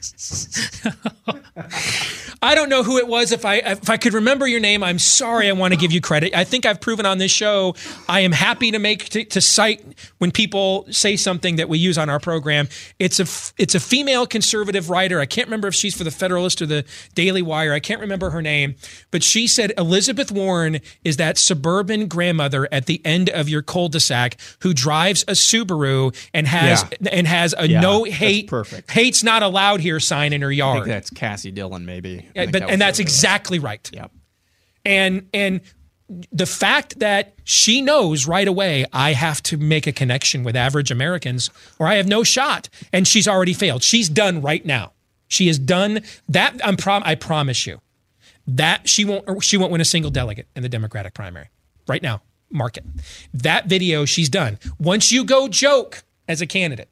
I 2.42 2.54
don't 2.54 2.70
know 2.70 2.82
who 2.82 2.96
it 2.96 3.06
was. 3.06 3.32
If 3.32 3.44
I 3.44 3.56
if 3.56 3.90
I 3.90 3.98
could 3.98 4.14
remember 4.14 4.46
your 4.46 4.60
name, 4.60 4.82
I'm 4.82 4.98
sorry. 4.98 5.48
I 5.48 5.52
want 5.52 5.74
to 5.74 5.78
give 5.78 5.92
you 5.92 6.00
credit. 6.00 6.34
I 6.34 6.44
think 6.44 6.64
I've 6.64 6.80
proven 6.80 7.04
on 7.04 7.18
this 7.18 7.30
show. 7.30 7.74
I 8.08 8.20
am 8.20 8.32
happy 8.32 8.70
to 8.70 8.78
make 8.78 9.10
to, 9.10 9.24
to 9.24 9.40
cite 9.42 9.82
when 10.18 10.30
people 10.30 10.86
say 10.90 11.16
something 11.16 11.56
that 11.56 11.68
we 11.68 11.78
use 11.78 11.98
on 11.98 12.08
our 12.08 12.18
program. 12.18 12.68
It's 12.98 13.20
a 13.20 13.26
it's 13.60 13.74
a 13.74 13.80
female 13.80 14.26
conservative 14.26 14.88
writer. 14.88 15.20
I 15.20 15.26
can't 15.26 15.48
remember 15.48 15.68
if 15.68 15.74
she's 15.74 15.94
for 15.94 16.04
the 16.04 16.10
Federalist 16.10 16.62
or 16.62 16.66
the 16.66 16.84
Daily 17.14 17.42
Wire. 17.42 17.74
I 17.74 17.80
can't 17.80 18.00
remember 18.00 18.30
her 18.30 18.40
name, 18.40 18.74
but 19.10 19.22
she 19.22 19.46
said 19.46 19.74
Elizabeth 19.76 20.32
Warren 20.32 20.80
is 21.04 21.18
that 21.18 21.36
suburban 21.36 22.08
grandmother 22.08 22.66
at 22.72 22.86
the 22.86 23.02
end 23.04 23.28
of 23.28 23.50
your 23.50 23.60
cul-de-sac 23.60 24.38
who 24.60 24.72
drives 24.72 25.24
a 25.24 25.32
Subaru 25.32 26.16
and 26.32 26.46
has 26.46 26.86
and 27.10 27.26
has 27.26 27.54
a 27.58 27.68
Yeah, 27.68 27.80
no 27.80 28.04
hate 28.04 28.48
perfect. 28.48 28.90
hate's 28.90 29.22
not 29.22 29.42
allowed 29.42 29.80
here 29.80 29.89
sign 29.98 30.32
in 30.32 30.42
her 30.42 30.50
I 30.50 30.52
yard. 30.52 30.76
think 30.76 30.86
that's 30.88 31.10
Kassy 31.10 31.52
Dillon, 31.52 31.84
maybe. 31.86 32.28
Yeah, 32.34 32.46
but 32.46 32.60
that 32.60 32.70
and 32.70 32.80
that's 32.80 32.98
exactly 33.00 33.58
right. 33.58 33.88
Yep. 33.92 34.12
And 34.84 35.28
and 35.34 35.60
the 36.32 36.46
fact 36.46 36.98
that 36.98 37.34
she 37.44 37.80
knows 37.80 38.26
right 38.26 38.46
away 38.46 38.84
I 38.92 39.12
have 39.12 39.42
to 39.44 39.56
make 39.56 39.86
a 39.86 39.92
connection 39.92 40.42
with 40.44 40.56
average 40.56 40.90
Americans 40.90 41.50
or 41.78 41.86
I 41.86 41.94
have 41.94 42.06
no 42.06 42.22
shot 42.22 42.68
and 42.92 43.06
she's 43.06 43.26
already 43.28 43.52
failed. 43.52 43.82
She's 43.82 44.08
done 44.08 44.42
right 44.42 44.64
now. 44.64 44.92
She 45.28 45.48
is 45.48 45.58
done 45.58 46.02
that 46.28 46.60
I'm 46.64 46.76
prom 46.76 47.02
I 47.04 47.14
promise 47.14 47.66
you. 47.66 47.80
That 48.46 48.88
she 48.88 49.04
won't 49.04 49.42
she 49.44 49.56
won't 49.56 49.72
win 49.72 49.80
a 49.80 49.84
single 49.84 50.10
delegate 50.10 50.48
in 50.56 50.62
the 50.62 50.68
Democratic 50.68 51.14
primary. 51.14 51.48
Right 51.86 52.02
now. 52.02 52.22
Mark 52.52 52.76
it. 52.76 52.84
That 53.32 53.66
video 53.66 54.04
she's 54.04 54.28
done. 54.28 54.58
Once 54.80 55.12
you 55.12 55.24
go 55.24 55.46
joke 55.46 56.02
as 56.26 56.40
a 56.40 56.46
candidate, 56.46 56.88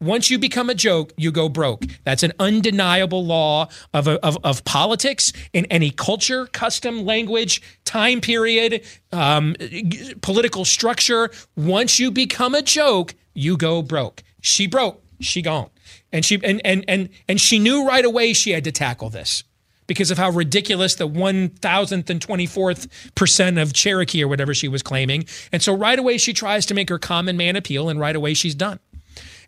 once 0.00 0.30
you 0.30 0.38
become 0.38 0.68
a 0.68 0.74
joke, 0.74 1.12
you 1.16 1.32
go 1.32 1.48
broke. 1.48 1.84
That's 2.04 2.22
an 2.22 2.32
undeniable 2.38 3.24
law 3.24 3.68
of, 3.94 4.08
of, 4.08 4.38
of 4.44 4.64
politics 4.64 5.32
in 5.52 5.64
any 5.66 5.90
culture, 5.90 6.46
custom, 6.46 7.04
language, 7.04 7.62
time 7.84 8.20
period, 8.20 8.84
um, 9.12 9.56
political 10.20 10.64
structure. 10.64 11.30
Once 11.56 11.98
you 11.98 12.10
become 12.10 12.54
a 12.54 12.62
joke, 12.62 13.14
you 13.32 13.56
go 13.56 13.82
broke. 13.82 14.22
She 14.40 14.66
broke. 14.66 15.02
She 15.20 15.40
gone. 15.40 15.70
And 16.12 16.24
she 16.24 16.40
and 16.42 16.60
and 16.64 16.84
and 16.88 17.08
and 17.28 17.40
she 17.40 17.58
knew 17.58 17.86
right 17.86 18.04
away 18.04 18.32
she 18.32 18.50
had 18.50 18.64
to 18.64 18.72
tackle 18.72 19.08
this 19.08 19.44
because 19.86 20.10
of 20.10 20.18
how 20.18 20.30
ridiculous 20.30 20.94
the 20.96 21.06
one 21.06 21.48
thousandth 21.48 22.10
and 22.10 22.20
twenty 22.20 22.46
fourth 22.46 22.88
percent 23.14 23.58
of 23.58 23.72
Cherokee 23.72 24.22
or 24.22 24.28
whatever 24.28 24.52
she 24.52 24.68
was 24.68 24.82
claiming. 24.82 25.26
And 25.52 25.62
so 25.62 25.74
right 25.74 25.98
away 25.98 26.18
she 26.18 26.32
tries 26.32 26.66
to 26.66 26.74
make 26.74 26.88
her 26.88 26.98
common 26.98 27.36
man 27.36 27.56
appeal, 27.56 27.88
and 27.88 28.00
right 28.00 28.16
away 28.16 28.34
she's 28.34 28.54
done 28.54 28.78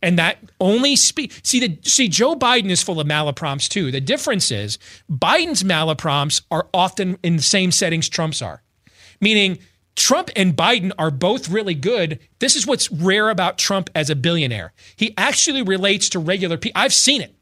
and 0.03 0.19
that 0.19 0.39
only 0.61 0.97
speak. 0.97 1.41
See, 1.43 1.61
the 1.61 1.79
see 1.83 2.09
Joe 2.09 2.35
Biden 2.35 2.71
is 2.71 2.83
full 2.83 3.01
of 3.01 3.07
malaprompts 3.07 3.69
too. 3.69 3.91
The 3.91 4.01
difference 4.01 4.51
is 4.51 4.79
Biden's 5.11 5.63
malaprompts 5.63 6.43
are 6.51 6.69
often 6.73 7.19
in 7.23 7.37
the 7.37 7.43
same 7.43 7.71
settings 7.71 8.09
Trump's 8.09 8.43
are, 8.43 8.63
meaning 9.21 9.59
Trump 9.97 10.31
and 10.37 10.57
Biden 10.57 10.93
are 10.99 11.11
both 11.11 11.49
really 11.49 11.75
good. 11.75 12.21
This 12.39 12.55
is 12.55 12.67
what's 12.67 12.91
rare 12.93 13.31
about 13.31 13.59
Trump 13.59 13.91
as 13.95 14.11
a 14.11 14.17
billionaire. 14.17 14.73
He 14.95 15.13
actually 15.19 15.63
relates 15.63 16.09
to 16.11 16.21
regular 16.21 16.57
people. 16.57 16.81
I've 16.81 16.95
seen 16.95 17.21
it. 17.21 17.35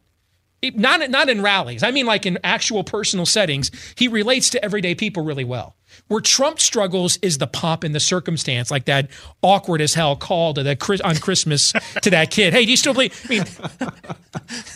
Not, 0.70 1.10
not 1.10 1.28
in 1.28 1.42
rallies. 1.42 1.82
I 1.82 1.90
mean, 1.90 2.06
like 2.06 2.26
in 2.26 2.38
actual 2.44 2.84
personal 2.84 3.26
settings, 3.26 3.70
he 3.96 4.08
relates 4.08 4.50
to 4.50 4.64
everyday 4.64 4.94
people 4.94 5.24
really 5.24 5.44
well. 5.44 5.76
Where 6.08 6.20
Trump 6.20 6.60
struggles 6.60 7.18
is 7.22 7.38
the 7.38 7.46
pomp 7.46 7.84
and 7.84 7.94
the 7.94 8.00
circumstance, 8.00 8.70
like 8.70 8.84
that 8.86 9.10
awkward 9.42 9.80
as 9.80 9.94
hell 9.94 10.16
call 10.16 10.54
to 10.54 10.62
that 10.62 11.00
on 11.02 11.16
Christmas 11.16 11.72
to 12.02 12.10
that 12.10 12.30
kid. 12.30 12.52
Hey, 12.52 12.64
do 12.64 12.70
you 12.70 12.76
still 12.76 12.92
believe? 12.92 13.18
I 13.24 13.28
mean, 13.28 13.44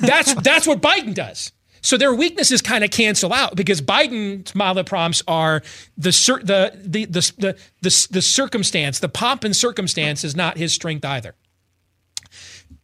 that's 0.00 0.34
that's 0.34 0.66
what 0.66 0.80
Biden 0.80 1.14
does. 1.14 1.52
So 1.82 1.96
their 1.96 2.14
weaknesses 2.14 2.60
kind 2.62 2.84
of 2.84 2.90
cancel 2.90 3.32
out 3.32 3.56
because 3.56 3.80
Biden's 3.80 4.52
malaprompts 4.52 5.22
are 5.26 5.62
the 5.96 6.10
the, 6.44 6.78
the 6.84 7.04
the 7.06 7.32
the 7.38 7.58
the 7.82 8.08
the 8.10 8.22
circumstance. 8.22 8.98
The 8.98 9.08
pomp 9.08 9.44
and 9.44 9.56
circumstance 9.56 10.24
is 10.24 10.36
not 10.36 10.58
his 10.58 10.72
strength 10.72 11.04
either. 11.04 11.34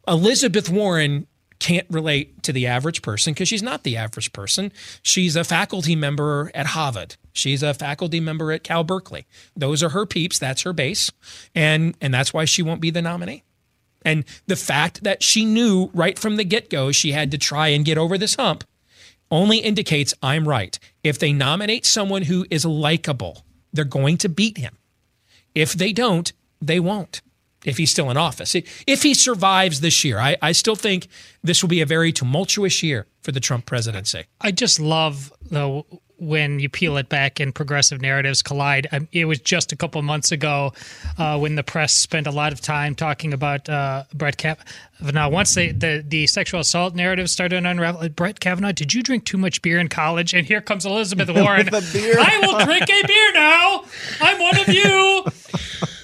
Elizabeth 0.08 0.68
Warren 0.70 1.26
can't 1.66 1.86
relate 1.90 2.44
to 2.44 2.52
the 2.52 2.68
average 2.68 3.02
person 3.02 3.34
because 3.34 3.48
she's 3.48 3.62
not 3.62 3.82
the 3.82 3.96
average 3.96 4.32
person. 4.32 4.72
She's 5.02 5.34
a 5.34 5.42
faculty 5.42 5.96
member 5.96 6.48
at 6.54 6.66
Harvard. 6.66 7.16
She's 7.32 7.60
a 7.60 7.74
faculty 7.74 8.20
member 8.20 8.52
at 8.52 8.62
Cal 8.62 8.84
Berkeley. 8.84 9.26
Those 9.56 9.82
are 9.82 9.88
her 9.88 10.06
peeps. 10.06 10.38
That's 10.38 10.62
her 10.62 10.72
base, 10.72 11.10
and 11.56 11.96
and 12.00 12.14
that's 12.14 12.32
why 12.32 12.44
she 12.44 12.62
won't 12.62 12.80
be 12.80 12.90
the 12.90 13.02
nominee. 13.02 13.42
And 14.04 14.24
the 14.46 14.54
fact 14.54 15.02
that 15.02 15.24
she 15.24 15.44
knew 15.44 15.90
right 15.92 16.16
from 16.16 16.36
the 16.36 16.44
get 16.44 16.70
go 16.70 16.92
she 16.92 17.10
had 17.10 17.32
to 17.32 17.38
try 17.38 17.68
and 17.68 17.84
get 17.84 17.98
over 17.98 18.16
this 18.16 18.36
hump 18.36 18.62
only 19.28 19.58
indicates 19.58 20.14
I'm 20.22 20.46
right. 20.46 20.78
If 21.02 21.18
they 21.18 21.32
nominate 21.32 21.84
someone 21.84 22.22
who 22.22 22.46
is 22.48 22.64
likable, 22.64 23.44
they're 23.72 23.84
going 23.84 24.18
to 24.18 24.28
beat 24.28 24.58
him. 24.58 24.78
If 25.52 25.72
they 25.72 25.92
don't, 25.92 26.32
they 26.62 26.78
won't. 26.78 27.22
If 27.66 27.76
he's 27.76 27.90
still 27.90 28.10
in 28.10 28.16
office, 28.16 28.54
if 28.86 29.02
he 29.02 29.12
survives 29.12 29.80
this 29.80 30.04
year, 30.04 30.18
I, 30.18 30.36
I 30.40 30.52
still 30.52 30.76
think 30.76 31.08
this 31.42 31.62
will 31.62 31.68
be 31.68 31.82
a 31.82 31.86
very 31.86 32.12
tumultuous 32.12 32.82
year 32.82 33.06
for 33.22 33.32
the 33.32 33.40
Trump 33.40 33.66
presidency. 33.66 34.24
I 34.40 34.52
just 34.52 34.80
love 34.80 35.32
though 35.50 35.84
when 36.18 36.58
you 36.60 36.68
peel 36.68 36.96
it 36.96 37.08
back 37.08 37.40
and 37.40 37.54
progressive 37.54 38.00
narratives 38.00 38.42
collide. 38.42 38.86
It 39.12 39.26
was 39.26 39.38
just 39.40 39.72
a 39.72 39.76
couple 39.76 40.00
months 40.02 40.32
ago 40.32 40.72
uh, 41.18 41.38
when 41.38 41.56
the 41.56 41.62
press 41.62 41.92
spent 41.94 42.26
a 42.26 42.30
lot 42.30 42.52
of 42.52 42.60
time 42.60 42.94
talking 42.94 43.32
about 43.32 43.68
uh, 43.68 44.04
Brett 44.14 44.36
Kavanaugh. 44.38 45.28
Once 45.28 45.54
they, 45.54 45.72
the 45.72 46.04
the 46.06 46.26
sexual 46.26 46.60
assault 46.60 46.94
narrative 46.94 47.28
started 47.28 47.60
to 47.60 47.68
unravel, 47.68 48.08
Brett 48.10 48.40
Kavanaugh, 48.40 48.72
did 48.72 48.94
you 48.94 49.02
drink 49.02 49.24
too 49.24 49.38
much 49.38 49.60
beer 49.62 49.78
in 49.78 49.88
college? 49.88 50.32
And 50.34 50.46
here 50.46 50.60
comes 50.60 50.86
Elizabeth 50.86 51.28
Warren. 51.34 51.68
With 51.70 51.92
beer. 51.92 52.16
I 52.18 52.38
will 52.40 52.64
drink 52.64 52.84
a 52.84 53.06
beer 53.06 53.32
now. 53.34 53.84
I'm 54.20 54.40
one 54.40 54.58
of 54.60 54.68
you. 54.68 55.24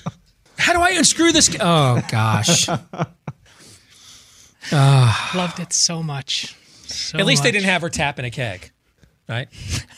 How 0.62 0.72
do 0.74 0.80
I 0.80 0.90
unscrew 0.90 1.32
this? 1.32 1.54
Oh 1.60 2.00
gosh. 2.08 2.68
Ah. 4.70 5.32
Loved 5.34 5.58
it 5.58 5.72
so 5.72 6.02
much. 6.04 6.56
So 6.86 7.18
At 7.18 7.26
least 7.26 7.42
they 7.42 7.50
didn't 7.50 7.66
have 7.66 7.82
her 7.82 7.88
tap 7.88 8.20
in 8.20 8.24
a 8.24 8.30
keg, 8.30 8.70
right? 9.28 9.48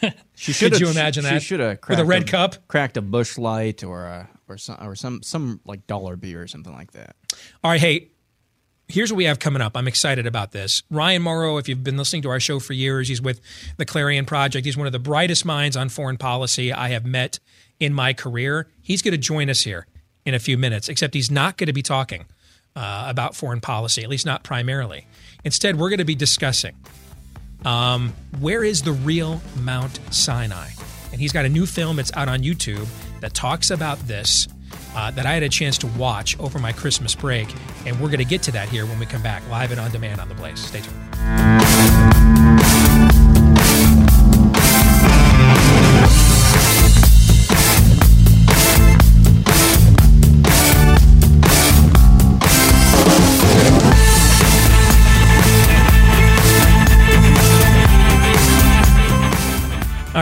She 0.36 0.52
Could 0.52 0.72
should 0.74 0.80
you 0.80 0.90
imagine 0.90 1.22
that? 1.24 1.40
She 1.42 1.46
should 1.48 1.60
have 1.60 1.78
with 1.88 2.00
a 2.00 2.04
red 2.04 2.26
cup. 2.26 2.66
cracked 2.66 2.96
a 2.96 3.02
Busch 3.02 3.38
Light 3.38 3.84
or 3.84 4.04
a 4.04 4.28
or 4.48 4.58
some 4.58 4.76
or 4.80 4.94
some 4.96 5.22
some 5.22 5.60
like 5.64 5.86
dollar 5.86 6.16
beer 6.16 6.42
or 6.42 6.48
something 6.48 6.72
like 6.72 6.90
that. 6.92 7.14
All 7.62 7.70
right, 7.70 7.80
hey, 7.80 8.10
here's 8.88 9.12
what 9.12 9.16
we 9.16 9.24
have 9.24 9.38
coming 9.38 9.62
up. 9.62 9.76
I'm 9.76 9.86
excited 9.86 10.26
about 10.26 10.50
this. 10.52 10.82
Ryan 10.90 11.22
Mauro, 11.22 11.56
if 11.56 11.68
you've 11.68 11.84
been 11.84 11.96
listening 11.96 12.22
to 12.22 12.30
our 12.30 12.40
show 12.40 12.58
for 12.58 12.72
years, 12.72 13.08
he's 13.08 13.22
with 13.22 13.40
the 13.76 13.84
Clarion 13.84 14.26
Project. 14.26 14.66
He's 14.66 14.76
one 14.76 14.86
of 14.86 14.92
the 14.92 14.98
brightest 14.98 15.44
minds 15.44 15.76
on 15.76 15.88
foreign 15.88 16.16
policy 16.16 16.72
I 16.72 16.88
have 16.88 17.06
met 17.06 17.38
in 17.78 17.94
my 17.94 18.12
career. 18.12 18.68
He's 18.82 19.02
going 19.02 19.12
to 19.12 19.18
join 19.18 19.48
us 19.50 19.62
here 19.62 19.86
in 20.24 20.34
a 20.34 20.38
few 20.38 20.56
minutes, 20.56 20.88
except 20.88 21.14
he's 21.14 21.30
not 21.30 21.56
going 21.56 21.66
to 21.66 21.72
be 21.72 21.82
talking 21.82 22.24
uh, 22.76 23.06
about 23.08 23.34
foreign 23.34 23.60
policy, 23.60 24.02
at 24.02 24.08
least 24.08 24.26
not 24.26 24.42
primarily. 24.42 25.06
Instead, 25.44 25.78
we're 25.78 25.90
going 25.90 25.98
to 25.98 26.04
be 26.04 26.14
discussing 26.14 26.74
um, 27.64 28.12
where 28.40 28.64
is 28.64 28.82
the 28.82 28.92
real 28.92 29.40
Mount 29.60 29.98
Sinai? 30.10 30.68
And 31.12 31.20
he's 31.20 31.32
got 31.32 31.44
a 31.44 31.48
new 31.48 31.66
film 31.66 31.96
that's 31.96 32.12
out 32.14 32.28
on 32.28 32.40
YouTube 32.40 32.86
that 33.20 33.34
talks 33.34 33.70
about 33.70 33.98
this. 34.00 34.48
Uh, 34.96 35.10
that 35.10 35.26
I 35.26 35.34
had 35.34 35.42
a 35.42 35.48
chance 35.48 35.76
to 35.78 35.88
watch 35.88 36.38
over 36.38 36.60
my 36.60 36.70
Christmas 36.70 37.16
break, 37.16 37.52
and 37.84 37.98
we're 38.00 38.06
going 38.06 38.18
to 38.18 38.24
get 38.24 38.42
to 38.44 38.52
that 38.52 38.68
here 38.68 38.86
when 38.86 39.00
we 39.00 39.06
come 39.06 39.22
back 39.22 39.42
live 39.50 39.72
and 39.72 39.80
on 39.80 39.90
demand 39.90 40.20
on 40.20 40.28
the 40.28 40.36
Blaze. 40.36 40.60
Stay 40.60 40.80
tuned. 40.80 41.63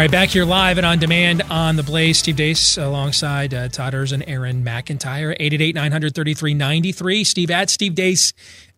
Right, 0.03 0.11
back 0.11 0.31
here 0.31 0.45
live 0.45 0.79
and 0.79 0.85
on 0.85 0.99
demand 0.99 1.43
on 1.43 1.77
the 1.77 1.85
Blaze. 1.85 2.19
Steve 2.19 2.35
Deace 2.35 2.77
alongside 2.77 3.55
uh, 3.55 3.69
Todd 3.69 3.95
Ers 3.95 4.11
and 4.11 4.25
Aaron 4.27 4.65
McIntyre. 4.65 5.31
888 5.39 5.77
933 5.77 6.55
93. 6.55 7.23
Steve 7.23 7.51
at 7.53 7.71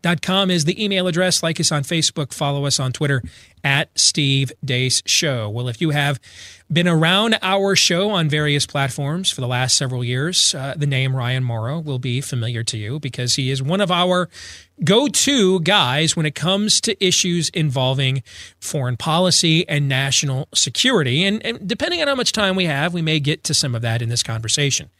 stevedeace.com 0.05 0.51
is 0.51 0.65
the 0.65 0.83
email 0.83 1.07
address. 1.07 1.43
Like 1.43 1.61
us 1.61 1.73
on 1.73 1.83
Facebook. 1.83 2.33
Follow 2.33 2.67
us 2.67 2.79
on 2.79 2.93
Twitter 2.93 3.23
at 3.63 3.89
Steve 3.99 4.53
Deace 4.65 5.03
Show. 5.07 5.49
Well, 5.49 5.69
if 5.69 5.81
you 5.81 5.91
have 5.91 6.21
been 6.71 6.89
around 6.89 7.39
our 7.41 7.75
show 7.77 8.11
on 8.11 8.29
various 8.29 8.67
platforms 8.67 9.31
for 9.31 9.41
the 9.41 9.47
last 9.47 9.77
several 9.77 10.05
years, 10.05 10.55
uh, 10.55 10.75
the 10.77 10.87
name 10.87 11.15
Ryan 11.17 11.45
Mauro 11.45 11.79
will 11.79 11.99
be 11.99 12.21
familiar 12.21 12.63
to 12.65 12.77
you 12.77 12.99
because 13.01 13.37
he 13.37 13.51
is 13.51 13.63
one 13.63 13.81
of 13.81 13.91
our 13.91 14.29
go 14.83 15.07
to 15.07 15.61
guys 15.61 16.17
when 16.17 16.27
it 16.27 16.35
comes 16.35 16.81
to 16.83 17.05
issues 17.05 17.49
involving 17.51 18.23
foreign 18.61 18.97
policy 18.97 19.67
and 19.69 19.89
national 19.89 20.49
security. 20.55 21.25
And, 21.25 21.45
and, 21.47 21.67
depending 21.67 22.03
on 22.03 22.09
how 22.09 22.15
much 22.15 22.33
time 22.33 22.57
we 22.57 22.65
have, 22.65 22.93
we 22.93 23.03
may 23.03 23.21
get 23.21 23.45
to 23.45 23.55
some 23.55 23.75
of 23.75 23.83
that 23.83 24.03
in 24.03 24.09
this 24.09 24.23
conversation. 24.23 24.91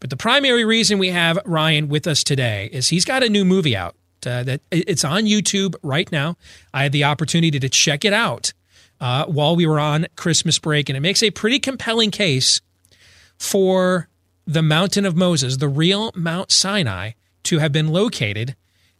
But 0.00 0.10
the 0.10 0.16
primary 0.16 0.64
reason 0.64 0.98
we 0.98 1.10
have 1.10 1.38
Ryan 1.44 1.88
with 1.88 2.06
us 2.06 2.24
today 2.24 2.70
is 2.72 2.88
he's 2.88 3.04
got 3.04 3.22
a 3.22 3.28
new 3.28 3.44
movie 3.44 3.76
out. 3.76 3.97
Uh, 4.26 4.42
that 4.42 4.60
it's 4.70 5.04
on 5.04 5.24
YouTube 5.24 5.74
right 5.82 6.10
now. 6.10 6.36
I 6.72 6.82
had 6.82 6.92
the 6.92 7.04
opportunity 7.04 7.58
to 7.58 7.68
check 7.68 8.04
it 8.04 8.12
out 8.12 8.52
uh, 9.00 9.26
while 9.26 9.56
we 9.56 9.66
were 9.66 9.80
on 9.80 10.06
Christmas 10.16 10.58
break, 10.58 10.88
and 10.88 10.96
it 10.96 11.00
makes 11.00 11.22
a 11.22 11.30
pretty 11.30 11.58
compelling 11.58 12.10
case 12.10 12.60
for 13.38 14.08
the 14.46 14.62
Mountain 14.62 15.04
of 15.04 15.16
Moses, 15.16 15.58
the 15.58 15.68
real 15.68 16.10
Mount 16.14 16.50
Sinai, 16.50 17.12
to 17.44 17.58
have 17.58 17.72
been 17.72 17.88
located 17.88 18.56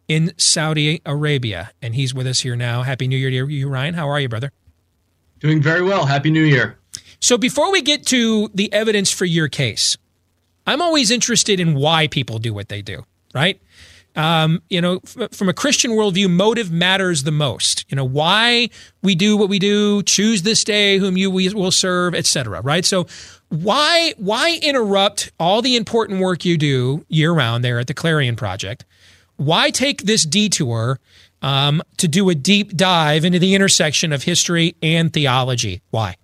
in 0.07 0.33
Saudi 0.37 1.03
Arabia. 1.05 1.71
And 1.83 1.95
he's 1.95 2.15
with 2.15 2.27
us 2.27 2.41
here 2.41 2.57
now. 2.57 2.83
Happy 2.83 3.09
New 3.09 3.17
Year 3.17 3.31
to 3.31 3.53
you, 3.53 3.69
Ryan. 3.69 3.95
How 3.95 4.09
are 4.09 4.21
you, 4.21 4.29
brother? 4.29 4.53
Doing 5.41 5.63
very 5.63 5.83
well. 5.83 6.07
Happy 6.07 6.31
New 6.31 6.43
Year. 6.43 6.79
So, 7.21 7.37
before 7.37 7.73
we 7.73 7.83
get 7.83 8.07
to 8.07 8.49
the 8.55 8.73
evidence 8.73 9.11
for 9.11 9.25
your 9.25 9.49
case, 9.49 9.97
I'm 10.67 10.83
always 10.83 11.11
interested 11.11 11.61
in 11.61 11.75
why 11.75 12.07
people 12.07 12.39
do 12.39 12.53
what 12.53 12.69
they 12.69 12.83
do, 12.83 13.05
right? 13.35 13.61
Um, 14.19 14.63
you 14.69 14.81
know, 14.81 15.01
f- 15.05 15.31
from 15.31 15.49
a 15.49 15.55
Christian 15.55 15.93
worldview, 15.93 16.29
motive 16.29 16.73
matters 16.73 17.23
the 17.23 17.31
most. 17.31 17.85
You 17.89 17.95
know, 17.95 18.05
why 18.05 18.69
we 19.01 19.15
do 19.15 19.37
what 19.37 19.49
we 19.49 19.61
do, 19.61 20.03
choose 20.03 20.43
this 20.43 20.65
day 20.65 20.99
whom 20.99 21.17
you 21.17 21.31
will 21.31 21.71
serve, 21.71 22.17
etc. 22.17 22.61
Right? 22.61 22.85
So, 22.85 23.07
why 23.49 24.15
why 24.19 24.59
interrupt 24.61 25.31
all 25.39 25.63
the 25.63 25.77
important 25.77 26.21
work 26.21 26.45
you 26.45 26.59
do 26.59 27.07
year 27.09 27.33
round 27.33 27.63
there 27.63 27.79
at 27.79 27.87
the 27.87 27.95
Clarion 27.95 28.35
Project? 28.35 28.85
Why 29.37 29.71
take 29.71 30.03
this 30.03 30.25
detour 30.25 30.99
um, 31.41 31.81
to 31.99 32.09
do 32.09 32.29
a 32.29 32.35
deep 32.35 32.77
dive 32.77 33.25
into 33.25 33.39
the 33.39 33.55
intersection 33.55 34.13
of 34.13 34.25
history 34.25 34.75
and 34.83 35.13
theology? 35.13 35.81
Why? 35.91 36.17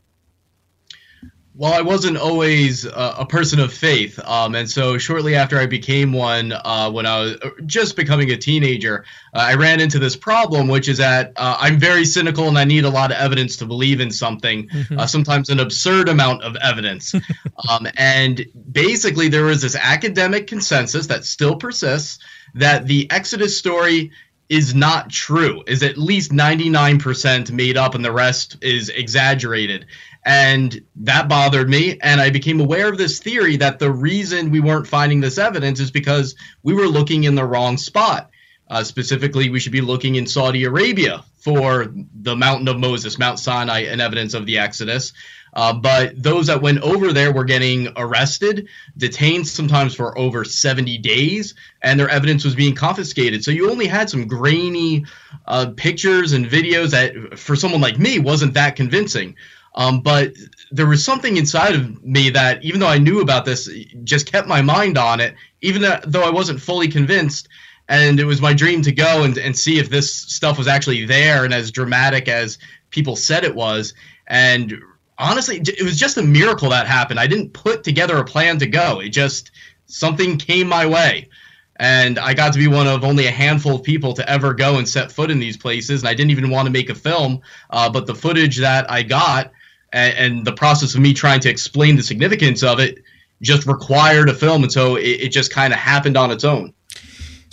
Well, 1.56 1.72
I 1.72 1.82
wasn't 1.82 2.16
always 2.16 2.84
uh, 2.84 3.14
a 3.16 3.24
person 3.24 3.60
of 3.60 3.72
faith, 3.72 4.18
um, 4.24 4.56
and 4.56 4.68
so 4.68 4.98
shortly 4.98 5.36
after 5.36 5.56
I 5.56 5.66
became 5.66 6.12
one, 6.12 6.50
uh, 6.52 6.90
when 6.90 7.06
I 7.06 7.20
was 7.20 7.36
just 7.64 7.94
becoming 7.94 8.32
a 8.32 8.36
teenager, 8.36 9.04
uh, 9.32 9.38
I 9.38 9.54
ran 9.54 9.78
into 9.78 10.00
this 10.00 10.16
problem, 10.16 10.66
which 10.66 10.88
is 10.88 10.98
that 10.98 11.32
uh, 11.36 11.56
I'm 11.60 11.78
very 11.78 12.06
cynical 12.06 12.48
and 12.48 12.58
I 12.58 12.64
need 12.64 12.84
a 12.84 12.90
lot 12.90 13.12
of 13.12 13.18
evidence 13.18 13.56
to 13.58 13.66
believe 13.66 14.00
in 14.00 14.10
something. 14.10 14.68
Mm-hmm. 14.68 14.98
Uh, 14.98 15.06
sometimes 15.06 15.48
an 15.48 15.60
absurd 15.60 16.08
amount 16.08 16.42
of 16.42 16.56
evidence, 16.56 17.14
um, 17.70 17.86
and 17.96 18.44
basically 18.72 19.28
there 19.28 19.44
was 19.44 19.62
this 19.62 19.76
academic 19.76 20.48
consensus 20.48 21.06
that 21.06 21.24
still 21.24 21.54
persists 21.54 22.18
that 22.54 22.88
the 22.88 23.08
Exodus 23.12 23.56
story 23.56 24.10
is 24.48 24.74
not 24.74 25.10
true, 25.10 25.62
is 25.66 25.82
at 25.82 25.96
least 25.96 26.30
99% 26.30 27.50
made 27.50 27.76
up, 27.76 27.94
and 27.94 28.04
the 28.04 28.12
rest 28.12 28.56
is 28.60 28.88
exaggerated. 28.90 29.86
And 30.24 30.84
that 30.96 31.28
bothered 31.28 31.68
me. 31.68 31.98
And 32.00 32.20
I 32.20 32.30
became 32.30 32.60
aware 32.60 32.88
of 32.88 32.96
this 32.96 33.18
theory 33.18 33.56
that 33.58 33.78
the 33.78 33.90
reason 33.90 34.50
we 34.50 34.60
weren't 34.60 34.86
finding 34.86 35.20
this 35.20 35.38
evidence 35.38 35.80
is 35.80 35.90
because 35.90 36.34
we 36.62 36.72
were 36.74 36.86
looking 36.86 37.24
in 37.24 37.34
the 37.34 37.44
wrong 37.44 37.76
spot. 37.76 38.30
Uh, 38.68 38.82
specifically, 38.82 39.50
we 39.50 39.60
should 39.60 39.72
be 39.72 39.82
looking 39.82 40.14
in 40.14 40.26
Saudi 40.26 40.64
Arabia 40.64 41.24
for 41.36 41.92
the 42.22 42.34
Mountain 42.34 42.68
of 42.68 42.78
Moses, 42.78 43.18
Mount 43.18 43.38
Sinai, 43.38 43.80
and 43.80 44.00
evidence 44.00 44.32
of 44.32 44.46
the 44.46 44.58
Exodus. 44.58 45.12
Uh, 45.52 45.72
but 45.72 46.20
those 46.20 46.48
that 46.48 46.62
went 46.62 46.80
over 46.80 47.12
there 47.12 47.32
were 47.32 47.44
getting 47.44 47.88
arrested, 47.96 48.68
detained 48.96 49.46
sometimes 49.46 49.94
for 49.94 50.16
over 50.18 50.44
70 50.44 50.98
days, 50.98 51.54
and 51.82 52.00
their 52.00 52.08
evidence 52.08 52.44
was 52.44 52.54
being 52.54 52.74
confiscated. 52.74 53.44
So 53.44 53.50
you 53.50 53.70
only 53.70 53.86
had 53.86 54.10
some 54.10 54.26
grainy 54.26 55.04
uh, 55.46 55.72
pictures 55.76 56.32
and 56.32 56.46
videos 56.46 56.90
that, 56.90 57.38
for 57.38 57.54
someone 57.54 57.80
like 57.80 57.98
me, 57.98 58.18
wasn't 58.18 58.54
that 58.54 58.74
convincing. 58.74 59.36
Um, 59.74 60.00
but 60.00 60.34
there 60.70 60.86
was 60.86 61.04
something 61.04 61.36
inside 61.36 61.74
of 61.74 62.04
me 62.04 62.30
that, 62.30 62.62
even 62.62 62.80
though 62.80 62.88
I 62.88 62.98
knew 62.98 63.20
about 63.20 63.44
this, 63.44 63.68
just 64.04 64.30
kept 64.30 64.46
my 64.46 64.62
mind 64.62 64.96
on 64.96 65.20
it, 65.20 65.34
even 65.62 65.82
though 65.82 66.22
I 66.22 66.30
wasn't 66.30 66.60
fully 66.60 66.88
convinced. 66.88 67.48
And 67.88 68.18
it 68.18 68.24
was 68.24 68.40
my 68.40 68.54
dream 68.54 68.82
to 68.82 68.92
go 68.92 69.24
and, 69.24 69.36
and 69.36 69.56
see 69.56 69.78
if 69.78 69.90
this 69.90 70.14
stuff 70.14 70.56
was 70.56 70.68
actually 70.68 71.04
there 71.04 71.44
and 71.44 71.52
as 71.52 71.70
dramatic 71.70 72.28
as 72.28 72.58
people 72.90 73.16
said 73.16 73.44
it 73.44 73.54
was. 73.54 73.94
And 74.26 74.80
honestly, 75.18 75.60
it 75.60 75.82
was 75.82 75.98
just 75.98 76.16
a 76.16 76.22
miracle 76.22 76.70
that 76.70 76.86
happened. 76.86 77.20
I 77.20 77.26
didn't 77.26 77.52
put 77.52 77.84
together 77.84 78.16
a 78.16 78.24
plan 78.24 78.58
to 78.60 78.66
go, 78.66 79.00
it 79.00 79.10
just 79.10 79.50
something 79.86 80.38
came 80.38 80.68
my 80.68 80.86
way. 80.86 81.28
And 81.76 82.20
I 82.20 82.34
got 82.34 82.52
to 82.52 82.58
be 82.58 82.68
one 82.68 82.86
of 82.86 83.02
only 83.02 83.26
a 83.26 83.32
handful 83.32 83.74
of 83.74 83.82
people 83.82 84.14
to 84.14 84.30
ever 84.30 84.54
go 84.54 84.78
and 84.78 84.88
set 84.88 85.10
foot 85.10 85.30
in 85.30 85.40
these 85.40 85.56
places. 85.56 86.02
And 86.02 86.08
I 86.08 86.14
didn't 86.14 86.30
even 86.30 86.48
want 86.48 86.66
to 86.66 86.72
make 86.72 86.88
a 86.88 86.94
film, 86.94 87.40
uh, 87.68 87.90
but 87.90 88.06
the 88.06 88.14
footage 88.14 88.58
that 88.58 88.88
I 88.88 89.02
got 89.02 89.50
and, 89.94 90.18
and, 90.18 90.44
the 90.44 90.52
process 90.52 90.94
of 90.94 91.00
me 91.00 91.14
trying 91.14 91.40
to 91.40 91.48
explain 91.48 91.96
the 91.96 92.02
significance 92.02 92.62
of 92.62 92.80
it 92.80 92.98
just 93.40 93.66
required 93.66 94.28
a 94.28 94.34
film, 94.34 94.62
and 94.62 94.72
so 94.72 94.96
it, 94.96 95.02
it 95.02 95.28
just 95.28 95.52
kind 95.52 95.72
of 95.72 95.78
happened 95.78 96.16
on 96.16 96.30
its 96.30 96.44
own. 96.44 96.73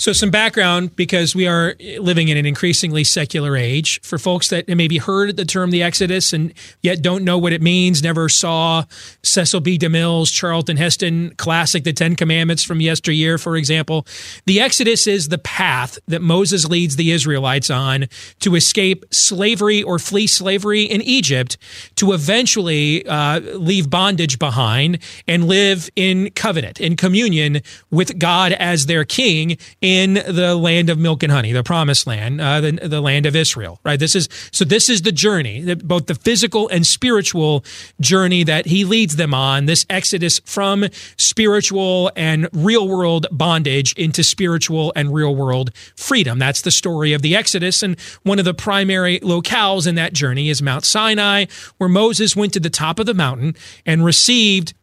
So, 0.02 0.14
some 0.14 0.32
background 0.32 0.96
because 0.96 1.36
we 1.36 1.46
are 1.46 1.76
living 2.00 2.30
in 2.30 2.36
an 2.36 2.48
increasingly 2.48 3.04
secular 3.04 3.56
age. 3.56 4.02
For 4.02 4.18
folks 4.18 4.50
that 4.50 4.68
maybe 4.68 4.98
heard 4.98 5.38
the 5.38 5.46
term 5.46 5.70
the 5.70 5.84
Exodus 5.84 6.34
and 6.34 6.56
yet 6.82 7.04
don't 7.04 7.24
know 7.24 7.38
what 7.38 7.54
it 7.54 7.62
means, 7.62 8.02
never 8.02 8.28
saw 8.28 8.86
Cecil 9.22 9.60
B. 9.60 9.78
DeMille's 9.78 10.32
Charlton 10.32 10.78
Heston 10.78 11.36
classic, 11.38 11.84
The 11.84 11.94
Ten 11.94 12.16
Commandments 12.16 12.64
from 12.64 12.82
yesteryear, 12.82 13.38
for 13.38 13.56
example. 13.56 14.08
The 14.48 14.60
Exodus 14.60 15.06
is 15.06 15.30
the 15.30 15.38
path 15.38 16.00
that 16.08 16.24
Moses 16.24 16.66
leads 16.66 16.96
the 16.96 17.12
Israelites 17.12 17.70
on 17.70 18.08
to 18.40 18.56
escape 18.56 19.06
slavery 19.12 19.84
or 19.84 20.00
flee 20.00 20.26
slavery 20.26 20.82
in 20.82 21.04
Egypt 21.04 21.60
to 21.98 22.14
eventually 22.14 23.06
uh, 23.06 23.40
leave 23.40 23.92
bondage 23.92 24.40
behind 24.40 24.98
and 25.28 25.48
live 25.48 25.92
in 25.96 26.32
covenant, 26.32 26.82
in 26.82 26.96
communion 26.96 27.62
with 27.92 28.18
God 28.18 28.52
as 28.54 28.88
their 28.88 29.06
king 29.06 29.58
in 29.92 30.14
the 30.14 30.56
land 30.56 30.90
of 30.90 30.98
milk 30.98 31.24
and 31.24 31.32
honey, 31.32 31.52
the 31.52 31.64
promised 31.64 32.08
land, 32.08 32.40
uh, 32.40 32.62
the, 32.62 32.72
the 32.72 33.02
land 33.02 33.26
of 33.26 33.36
Israel, 33.36 33.80
right? 33.84 34.00
This 34.00 34.16
is, 34.16 34.30
so 34.52 34.64
this 34.64 34.90
is 34.90 35.02
the 35.02 35.12
journey, 35.12 35.76
both 35.76 36.06
the 36.06 36.16
physical 36.16 36.70
and 36.70 36.88
spiritual 36.88 37.66
journey 38.00 38.44
that 38.44 38.66
he 38.68 38.86
leads 38.86 39.18
them 39.18 39.34
on, 39.34 39.66
this 39.66 39.86
exodus 39.90 40.40
from 40.46 40.86
spiritual 41.18 42.12
and 42.16 42.48
real 42.54 42.88
world 42.88 43.28
bondage 43.32 43.94
into 43.94 44.24
spiritual 44.24 44.94
and 44.96 45.14
real 45.14 45.36
world 45.36 45.72
freedom. 45.96 46.40
That's 46.40 46.62
the 46.62 46.72
story 46.72 47.14
of 47.14 47.22
the 47.22 47.36
exodus. 47.36 47.84
And 47.84 48.00
one 48.24 48.40
of 48.40 48.46
the 48.46 48.54
primary 48.54 49.20
locales 49.20 49.88
in 49.88 49.96
that 49.96 50.14
journey 50.14 50.50
is 50.50 50.62
Mount 50.62 50.86
Sinai, 50.86 51.46
where 51.78 51.90
Moses 51.90 52.36
went 52.36 52.54
to 52.54 52.60
the 52.60 52.70
top 52.70 53.00
of 53.00 53.06
the 53.06 53.14
mountain 53.14 53.56
and 53.86 54.06
received 54.06 54.74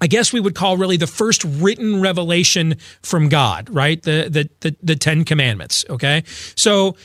I 0.00 0.06
guess 0.06 0.32
we 0.32 0.40
would 0.40 0.54
call 0.54 0.76
really 0.76 0.96
the 0.96 1.06
first 1.06 1.44
written 1.44 2.00
revelation 2.00 2.76
from 3.02 3.28
God, 3.28 3.68
right? 3.70 4.02
The 4.02 4.28
the 4.30 4.50
the, 4.60 4.76
the 4.82 4.96
Ten 4.96 5.24
Commandments. 5.24 5.84
Okay, 5.90 6.22
so 6.54 6.96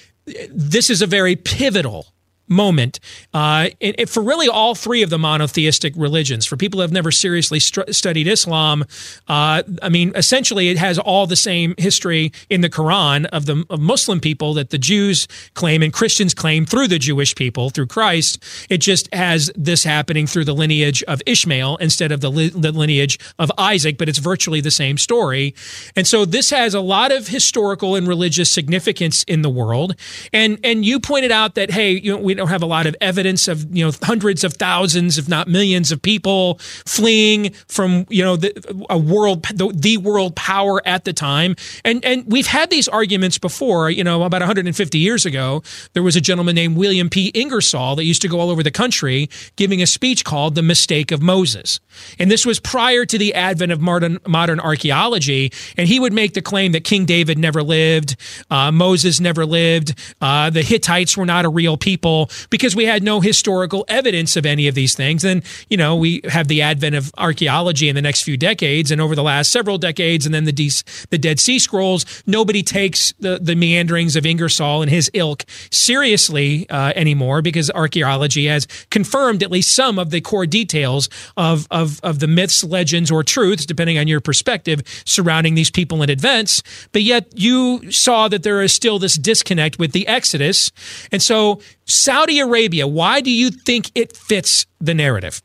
this 0.49 0.89
is 0.89 1.01
a 1.01 1.07
very 1.07 1.35
pivotal 1.35 2.12
moment 2.47 2.99
uh, 3.33 3.69
and- 3.81 3.95
and 3.97 4.09
for 4.09 4.21
really 4.23 4.47
all 4.47 4.75
three 4.75 5.01
of 5.01 5.09
the 5.09 5.17
monotheistic 5.17 5.93
religions. 5.95 6.45
For 6.45 6.57
people 6.57 6.79
who 6.79 6.81
have 6.81 6.91
never 6.91 7.11
seriously 7.11 7.59
studied 7.59 8.27
Islam, 8.27 8.83
uh, 9.27 9.63
I 9.81 9.89
mean, 9.89 10.11
essentially, 10.15 10.69
it 10.69 10.77
has 10.77 10.99
all 10.99 11.25
the 11.27 11.35
same 11.35 11.73
history 11.77 12.31
in 12.49 12.61
the 12.61 12.69
Quran 12.69 13.25
of 13.27 13.45
the 13.45 13.63
of 13.69 13.79
Muslim 13.79 14.19
people 14.19 14.53
that 14.55 14.69
the 14.71 14.77
Jews 14.77 15.27
claim 15.53 15.81
and 15.81 15.93
Christians 15.93 16.33
claim 16.33 16.65
through 16.65 16.87
the 16.87 16.99
Jewish 16.99 17.35
people 17.35 17.69
through 17.69 17.87
Christ. 17.87 18.43
It 18.69 18.79
just 18.79 19.13
has 19.13 19.51
this 19.55 19.83
happening 19.83 20.27
through 20.27 20.45
the 20.45 20.53
lineage 20.53 21.03
of 21.03 21.21
Ishmael 21.25 21.77
instead 21.77 22.11
of 22.11 22.21
the, 22.21 22.29
li- 22.31 22.49
the 22.49 22.71
lineage 22.71 23.19
of 23.39 23.51
Isaac, 23.57 23.97
but 23.97 24.09
it's 24.09 24.19
virtually 24.19 24.61
the 24.61 24.71
same 24.71 24.97
story. 24.97 25.55
And 25.95 26.05
so 26.07 26.25
this 26.25 26.49
has 26.49 26.73
a 26.73 26.81
lot 26.81 27.11
of 27.11 27.27
historical 27.27 27.95
and 27.95 28.07
religious 28.07 28.51
significance 28.51 29.23
in 29.23 29.41
the 29.41 29.49
world. 29.49 29.95
And 30.31 30.59
and 30.63 30.85
you 30.85 30.99
pointed 30.99 31.31
out 31.31 31.55
that 31.55 31.71
hey, 31.71 31.91
you 31.91 32.11
know, 32.11 32.21
we 32.21 32.32
don't 32.33 32.49
have 32.49 32.63
a 32.63 32.67
lot 32.67 32.85
of 32.85 32.95
evidence 33.01 33.47
of 33.47 33.75
you 33.75 33.85
know 33.85 33.91
hundreds 34.01 34.43
of 34.43 34.53
thousands, 34.53 35.17
if 35.17 35.27
not 35.27 35.47
millions, 35.47 35.91
of 35.91 36.01
people 36.01 36.59
fleeing 36.59 37.51
from 37.67 38.05
you 38.09 38.23
know 38.23 38.35
the, 38.35 38.85
a 38.89 38.97
world 38.97 39.43
the, 39.43 39.71
the 39.73 39.97
world 39.97 40.35
power 40.35 40.81
at 40.85 41.05
the 41.05 41.13
time. 41.13 41.55
And 41.83 42.03
and 42.05 42.25
we've 42.27 42.47
had 42.47 42.69
these 42.69 42.87
arguments 42.87 43.37
before. 43.37 43.89
You 43.89 44.03
know, 44.03 44.23
about 44.23 44.41
150 44.41 44.97
years 44.97 45.25
ago, 45.25 45.63
there 45.93 46.03
was 46.03 46.15
a 46.15 46.21
gentleman 46.21 46.55
named 46.55 46.77
William 46.77 47.09
P. 47.09 47.31
Ingersoll 47.33 47.95
that 47.95 48.05
used 48.05 48.21
to 48.21 48.27
go 48.27 48.39
all 48.39 48.49
over 48.49 48.63
the 48.63 48.71
country 48.71 49.29
giving 49.55 49.81
a 49.81 49.87
speech 49.87 50.23
called 50.23 50.55
"The 50.55 50.63
Mistake 50.63 51.11
of 51.11 51.21
Moses," 51.21 51.79
and 52.19 52.29
this 52.29 52.45
was 52.45 52.59
prior 52.59 53.05
to 53.05 53.17
the 53.17 53.33
advent 53.33 53.71
of 53.71 53.81
modern 53.81 54.19
modern 54.27 54.59
archaeology. 54.59 55.51
And 55.77 55.87
he 55.87 55.99
would 55.99 56.13
make 56.13 56.33
the 56.33 56.41
claim 56.41 56.71
that 56.73 56.83
King 56.83 57.05
David 57.05 57.37
never 57.37 57.63
lived, 57.63 58.15
uh, 58.49 58.71
Moses 58.71 59.19
never 59.19 59.45
lived, 59.45 59.93
uh, 60.21 60.49
the 60.49 60.61
Hittites 60.61 61.17
were 61.17 61.25
not 61.25 61.45
a 61.45 61.49
real 61.49 61.77
people 61.77 62.22
because 62.49 62.75
we 62.75 62.85
had 62.85 63.03
no 63.03 63.21
historical 63.21 63.85
evidence 63.87 64.35
of 64.35 64.45
any 64.45 64.67
of 64.67 64.75
these 64.75 64.95
things. 64.95 65.23
And 65.23 65.43
you 65.69 65.77
know, 65.77 65.95
we 65.95 66.21
have 66.29 66.47
the 66.47 66.61
advent 66.61 66.95
of 66.95 67.11
archaeology 67.17 67.89
in 67.89 67.95
the 67.95 68.01
next 68.01 68.23
few 68.23 68.37
decades, 68.37 68.91
and 68.91 69.01
over 69.01 69.15
the 69.15 69.23
last 69.23 69.51
several 69.51 69.77
decades, 69.77 70.25
and 70.25 70.33
then 70.33 70.45
the 70.45 70.51
De- 70.51 70.69
the 71.09 71.17
Dead 71.17 71.39
Sea 71.39 71.59
Scrolls. 71.59 72.05
Nobody 72.25 72.63
takes 72.63 73.13
the 73.19 73.39
the 73.41 73.55
meanderings 73.55 74.15
of 74.15 74.25
Ingersoll 74.25 74.81
and 74.81 74.89
his 74.89 75.09
ilk 75.13 75.45
seriously 75.71 76.69
uh, 76.69 76.93
anymore 76.95 77.41
because 77.41 77.69
archaeology 77.71 78.45
has 78.47 78.67
confirmed 78.89 79.43
at 79.43 79.51
least 79.51 79.75
some 79.75 79.99
of 79.99 80.09
the 80.09 80.21
core 80.21 80.45
details 80.45 81.09
of 81.37 81.67
of 81.71 81.99
of 82.03 82.19
the 82.19 82.27
myths, 82.27 82.63
legends, 82.63 83.11
or 83.11 83.23
truths, 83.23 83.65
depending 83.65 83.97
on 83.97 84.07
your 84.07 84.21
perspective, 84.21 84.81
surrounding 85.05 85.55
these 85.55 85.71
people 85.71 86.01
and 86.01 86.09
events. 86.09 86.63
But 86.91 87.03
yet, 87.03 87.27
you 87.35 87.91
saw 87.91 88.27
that 88.27 88.43
there 88.43 88.61
is 88.61 88.73
still 88.73 88.99
this 88.99 89.15
disconnect 89.15 89.79
with 89.79 89.91
the 89.91 90.07
Exodus, 90.07 90.71
and 91.11 91.21
so 91.21 91.61
Saudi 91.85 92.39
Arabia. 92.39 92.87
Why 92.87 93.21
do 93.21 93.31
you 93.31 93.49
think 93.49 93.91
it 93.95 94.15
fits 94.15 94.65
the 94.79 94.93
narrative? 94.93 95.41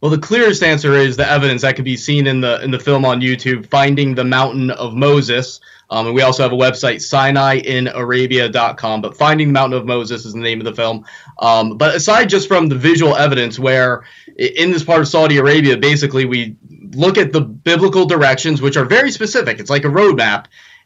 Well, 0.00 0.10
the 0.10 0.18
clearest 0.18 0.62
answer 0.62 0.92
is 0.92 1.16
the 1.16 1.28
evidence 1.28 1.62
that 1.62 1.74
can 1.74 1.84
be 1.84 1.96
seen 1.96 2.26
in 2.26 2.42
the 2.42 2.62
in 2.62 2.70
the 2.70 2.78
film 2.78 3.06
on 3.06 3.20
YouTube, 3.20 3.68
"Finding 3.70 4.14
the 4.14 4.24
Mountain 4.24 4.70
of 4.70 4.94
Moses." 4.94 5.60
Um, 5.88 6.06
and 6.06 6.14
we 6.14 6.20
also 6.20 6.42
have 6.42 6.52
a 6.52 6.56
website, 6.56 6.96
SinaiInArabia.com. 6.96 9.00
But 9.00 9.16
"Finding 9.16 9.48
the 9.48 9.52
Mountain 9.54 9.78
of 9.78 9.86
Moses" 9.86 10.26
is 10.26 10.34
the 10.34 10.38
name 10.38 10.60
of 10.60 10.66
the 10.66 10.74
film. 10.74 11.06
Um, 11.38 11.78
but 11.78 11.94
aside 11.94 12.28
just 12.28 12.46
from 12.46 12.68
the 12.68 12.74
visual 12.74 13.16
evidence, 13.16 13.58
where 13.58 14.04
in 14.36 14.70
this 14.70 14.84
part 14.84 15.00
of 15.00 15.08
Saudi 15.08 15.38
Arabia, 15.38 15.78
basically 15.78 16.26
we 16.26 16.56
look 16.94 17.16
at 17.16 17.32
the 17.32 17.40
biblical 17.40 18.04
directions, 18.04 18.60
which 18.60 18.76
are 18.76 18.84
very 18.84 19.10
specific. 19.10 19.58
It's 19.58 19.70
like 19.70 19.84
a 19.84 19.88
roadmap, 19.88 20.44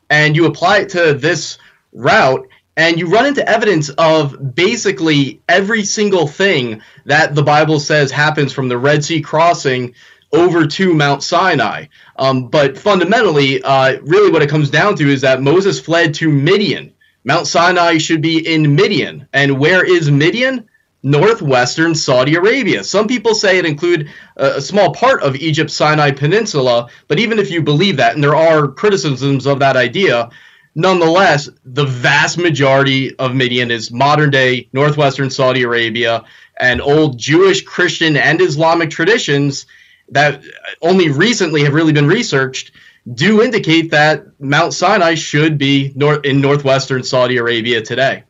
and 0.08 0.36
you 0.36 0.46
apply 0.46 0.78
it 0.78 0.88
to 0.90 1.14
this 1.14 1.58
route 1.92 2.46
and 2.76 2.98
you 2.98 3.06
run 3.06 3.26
into 3.26 3.46
evidence 3.48 3.88
of 3.90 4.54
basically 4.54 5.40
every 5.48 5.84
single 5.84 6.26
thing 6.26 6.82
that 7.04 7.34
the 7.34 7.42
Bible 7.42 7.80
says 7.80 8.10
happens 8.10 8.52
from 8.52 8.68
the 8.68 8.78
Red 8.78 9.04
Sea 9.04 9.20
crossing 9.20 9.94
over 10.32 10.66
to 10.66 10.94
Mount 10.94 11.22
Sinai. 11.22 11.86
Um, 12.16 12.48
but 12.48 12.78
fundamentally, 12.78 13.62
uh, 13.62 14.00
really 14.02 14.30
what 14.30 14.42
it 14.42 14.48
comes 14.48 14.70
down 14.70 14.94
to 14.96 15.08
is 15.08 15.20
that 15.22 15.42
Moses 15.42 15.80
fled 15.80 16.14
to 16.14 16.30
Midian. 16.30 16.92
Mount 17.24 17.46
Sinai 17.46 17.98
should 17.98 18.22
be 18.22 18.38
in 18.46 18.74
Midian. 18.74 19.26
And 19.32 19.58
where 19.58 19.84
is 19.84 20.10
Midian? 20.10 20.68
Northwestern 21.02 21.94
Saudi 21.94 22.34
Arabia. 22.34 22.84
Some 22.84 23.08
people 23.08 23.34
say 23.34 23.58
it 23.58 23.64
include 23.64 24.10
a, 24.36 24.56
a 24.56 24.60
small 24.60 24.92
part 24.92 25.22
of 25.22 25.34
Egypt's 25.36 25.74
Sinai 25.74 26.10
Peninsula, 26.10 26.88
but 27.08 27.18
even 27.18 27.38
if 27.38 27.50
you 27.50 27.62
believe 27.62 27.96
that, 27.96 28.14
and 28.14 28.22
there 28.22 28.36
are 28.36 28.68
criticisms 28.68 29.46
of 29.46 29.58
that 29.60 29.76
idea, 29.76 30.28
nonetheless, 30.74 31.48
the 31.64 31.84
vast 31.84 32.38
majority 32.38 33.14
of 33.16 33.34
Midian 33.34 33.70
is 33.70 33.90
modern 33.90 34.30
day 34.30 34.68
northwestern 34.72 35.30
Saudi 35.30 35.62
Arabia 35.62 36.24
and 36.58 36.80
old 36.80 37.18
Jewish, 37.18 37.62
Christian, 37.62 38.16
and 38.16 38.40
Islamic 38.40 38.90
traditions 38.90 39.66
that 40.10 40.42
only 40.82 41.10
recently 41.10 41.62
have 41.64 41.72
really 41.72 41.92
been 41.92 42.06
researched 42.06 42.72
do 43.14 43.42
indicate 43.42 43.90
that 43.90 44.24
Mount 44.40 44.74
Sinai 44.74 45.14
should 45.14 45.56
be 45.56 45.92
nor- 45.96 46.20
in 46.20 46.40
northwestern 46.40 47.02
Saudi 47.02 47.38
Arabia 47.38 47.80
today. 47.80 48.24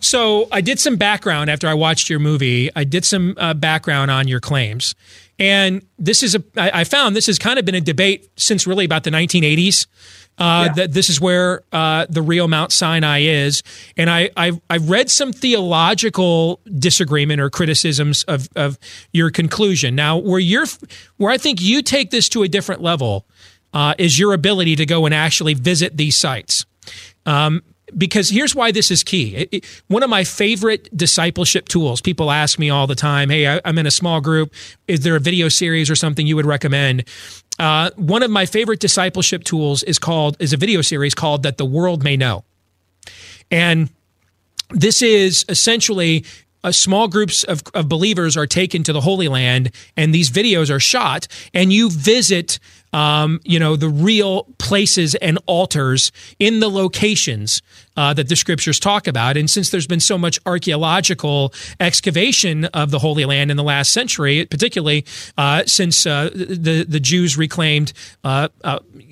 So 0.00 0.48
I 0.52 0.60
did 0.60 0.78
some 0.78 0.96
background 0.96 1.50
after 1.50 1.68
I 1.68 1.74
watched 1.74 2.08
your 2.08 2.18
movie. 2.18 2.70
I 2.74 2.84
did 2.84 3.04
some 3.04 3.34
uh, 3.36 3.54
background 3.54 4.10
on 4.10 4.28
your 4.28 4.40
claims, 4.40 4.94
and 5.38 5.82
this 5.98 6.22
is 6.22 6.34
a. 6.34 6.44
I, 6.56 6.80
I 6.80 6.84
found 6.84 7.16
this 7.16 7.26
has 7.26 7.38
kind 7.38 7.58
of 7.58 7.64
been 7.64 7.74
a 7.74 7.80
debate 7.80 8.30
since 8.36 8.66
really 8.66 8.84
about 8.84 9.04
the 9.04 9.10
1980s. 9.10 9.86
Uh, 10.38 10.72
That 10.72 10.92
this 10.92 11.10
is 11.10 11.20
where 11.20 11.62
uh, 11.72 12.06
the 12.08 12.22
real 12.22 12.48
Mount 12.48 12.72
Sinai 12.72 13.20
is, 13.20 13.62
and 13.96 14.08
I 14.08 14.30
I 14.36 14.52
I 14.70 14.76
read 14.76 15.10
some 15.10 15.32
theological 15.32 16.60
disagreement 16.78 17.40
or 17.40 17.50
criticisms 17.50 18.22
of 18.24 18.48
of 18.54 18.78
your 19.12 19.30
conclusion. 19.30 19.94
Now, 19.94 20.16
where 20.16 20.38
you're 20.38 20.66
where 21.16 21.32
I 21.34 21.38
think 21.38 21.60
you 21.60 21.82
take 21.82 22.10
this 22.10 22.28
to 22.30 22.42
a 22.42 22.48
different 22.48 22.82
level 22.82 23.26
uh, 23.72 23.94
is 23.98 24.18
your 24.18 24.32
ability 24.32 24.76
to 24.76 24.86
go 24.86 25.06
and 25.06 25.14
actually 25.14 25.54
visit 25.54 25.96
these 25.96 26.16
sites. 26.16 26.66
Um, 27.26 27.62
because 27.96 28.30
here's 28.30 28.54
why 28.54 28.70
this 28.70 28.90
is 28.90 29.02
key. 29.02 29.34
It- 29.34 29.48
it- 29.52 29.64
one 29.88 30.02
of 30.02 30.10
my 30.10 30.24
favorite 30.24 30.94
discipleship 30.96 31.68
tools. 31.68 32.00
People 32.00 32.30
ask 32.30 32.58
me 32.58 32.70
all 32.70 32.86
the 32.86 32.94
time, 32.94 33.30
"Hey, 33.30 33.46
I, 33.46 33.60
I'm 33.64 33.78
in 33.78 33.86
a 33.86 33.90
small 33.90 34.20
group. 34.20 34.52
Is 34.86 35.00
there 35.00 35.16
a 35.16 35.20
video 35.20 35.48
series 35.48 35.88
or 35.90 35.96
something 35.96 36.26
you 36.26 36.36
would 36.36 36.46
recommend?" 36.46 37.04
Uh, 37.58 37.90
one 37.96 38.22
of 38.22 38.30
my 38.30 38.46
favorite 38.46 38.78
discipleship 38.80 39.42
tools 39.44 39.82
is 39.84 39.98
called 39.98 40.36
is 40.38 40.52
a 40.52 40.56
video 40.56 40.82
series 40.82 41.14
called 41.14 41.42
"That 41.42 41.56
the 41.56 41.64
World 41.64 42.04
May 42.04 42.16
Know," 42.16 42.44
and 43.50 43.88
this 44.70 45.00
is 45.02 45.44
essentially 45.48 46.24
uh, 46.68 46.72
small 46.72 47.08
groups 47.08 47.44
of, 47.44 47.62
of 47.74 47.88
believers 47.88 48.36
are 48.36 48.46
taken 48.46 48.82
to 48.84 48.92
the 48.92 49.00
Holy 49.00 49.28
Land, 49.28 49.70
and 49.96 50.14
these 50.14 50.30
videos 50.30 50.70
are 50.70 50.80
shot, 50.80 51.26
and 51.54 51.72
you 51.72 51.90
visit, 51.90 52.58
um, 52.92 53.40
you 53.44 53.58
know, 53.58 53.76
the 53.76 53.88
real 53.88 54.44
places 54.58 55.14
and 55.16 55.38
altars 55.46 56.12
in 56.38 56.60
the 56.60 56.68
locations 56.68 57.62
uh, 57.96 58.12
that 58.14 58.28
the 58.28 58.36
scriptures 58.36 58.78
talk 58.78 59.06
about. 59.06 59.36
And 59.36 59.48
since 59.50 59.70
there's 59.70 59.86
been 59.86 60.00
so 60.00 60.18
much 60.18 60.38
archaeological 60.46 61.52
excavation 61.80 62.66
of 62.66 62.90
the 62.90 62.98
Holy 62.98 63.24
Land 63.24 63.50
in 63.50 63.56
the 63.56 63.64
last 63.64 63.92
century, 63.92 64.44
particularly 64.44 65.04
uh, 65.36 65.64
since 65.66 66.06
uh, 66.06 66.30
the 66.34 66.84
the 66.88 67.00
Jews 67.00 67.36
reclaimed. 67.36 67.92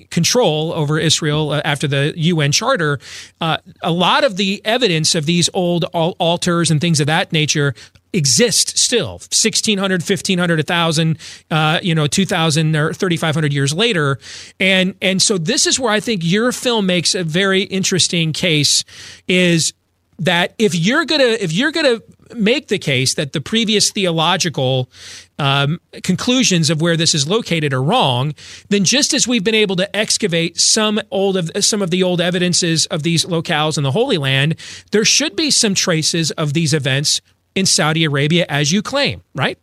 Control 0.09 0.73
over 0.73 0.99
Israel 0.99 1.51
uh, 1.51 1.61
after 1.63 1.87
the 1.87 2.13
UN 2.15 2.51
Charter, 2.51 2.99
uh, 3.41 3.57
a 3.81 3.91
lot 3.91 4.23
of 4.23 4.37
the 4.37 4.61
evidence 4.65 5.15
of 5.15 5.25
these 5.25 5.49
old 5.53 5.85
al- 5.93 6.15
altars 6.19 6.71
and 6.71 6.79
things 6.79 6.99
of 6.99 7.07
that 7.07 7.31
nature 7.31 7.73
exist 8.13 8.77
still. 8.77 9.13
1600 9.13 10.01
1500 10.01 10.59
1000 10.59 11.17
uh, 11.51 11.79
you 11.83 11.93
know 11.93 12.07
2000 12.07 12.75
or 12.75 12.93
3500 12.93 13.53
years 13.53 13.73
later. 13.73 14.19
And 14.59 14.95
and 15.01 15.21
so 15.21 15.37
this 15.37 15.67
is 15.67 15.79
where 15.79 15.91
i 15.91 15.99
think 15.99 16.21
your 16.23 16.51
film 16.51 16.85
makes 16.85 17.15
a 17.15 17.23
very 17.23 17.63
interesting 17.63 18.33
case 18.33 18.83
is 19.27 19.73
that 20.19 20.53
if 20.57 20.73
you're 20.73 21.05
gonna 21.05 21.23
if 21.23 21.51
you're 21.53 21.71
gonna 21.71 22.01
make 22.35 22.67
the 22.67 22.79
case 22.79 23.13
that 23.15 23.33
the 23.33 23.41
previous 23.41 23.91
theological 23.91 24.89
um, 25.39 25.79
conclusions 26.03 26.69
of 26.69 26.81
where 26.81 26.97
this 26.97 27.13
is 27.13 27.27
located 27.27 27.73
are 27.73 27.83
wrong, 27.83 28.33
then 28.69 28.83
just 28.83 29.13
as 29.13 29.27
we've 29.27 29.43
been 29.43 29.55
able 29.55 29.75
to 29.75 29.95
excavate 29.95 30.57
some 30.59 30.99
old 31.11 31.37
of 31.37 31.51
some 31.63 31.81
of 31.81 31.91
the 31.91 32.03
old 32.03 32.21
evidences 32.21 32.85
of 32.87 33.03
these 33.03 33.25
locales 33.25 33.77
in 33.77 33.83
the 33.83 33.91
Holy 33.91 34.17
Land, 34.17 34.55
there 34.91 35.05
should 35.05 35.35
be 35.35 35.51
some 35.51 35.73
traces 35.73 36.31
of 36.31 36.53
these 36.53 36.73
events 36.73 37.21
in 37.55 37.65
Saudi 37.65 38.03
Arabia, 38.03 38.45
as 38.49 38.71
you 38.71 38.81
claim, 38.81 39.23
right? 39.33 39.57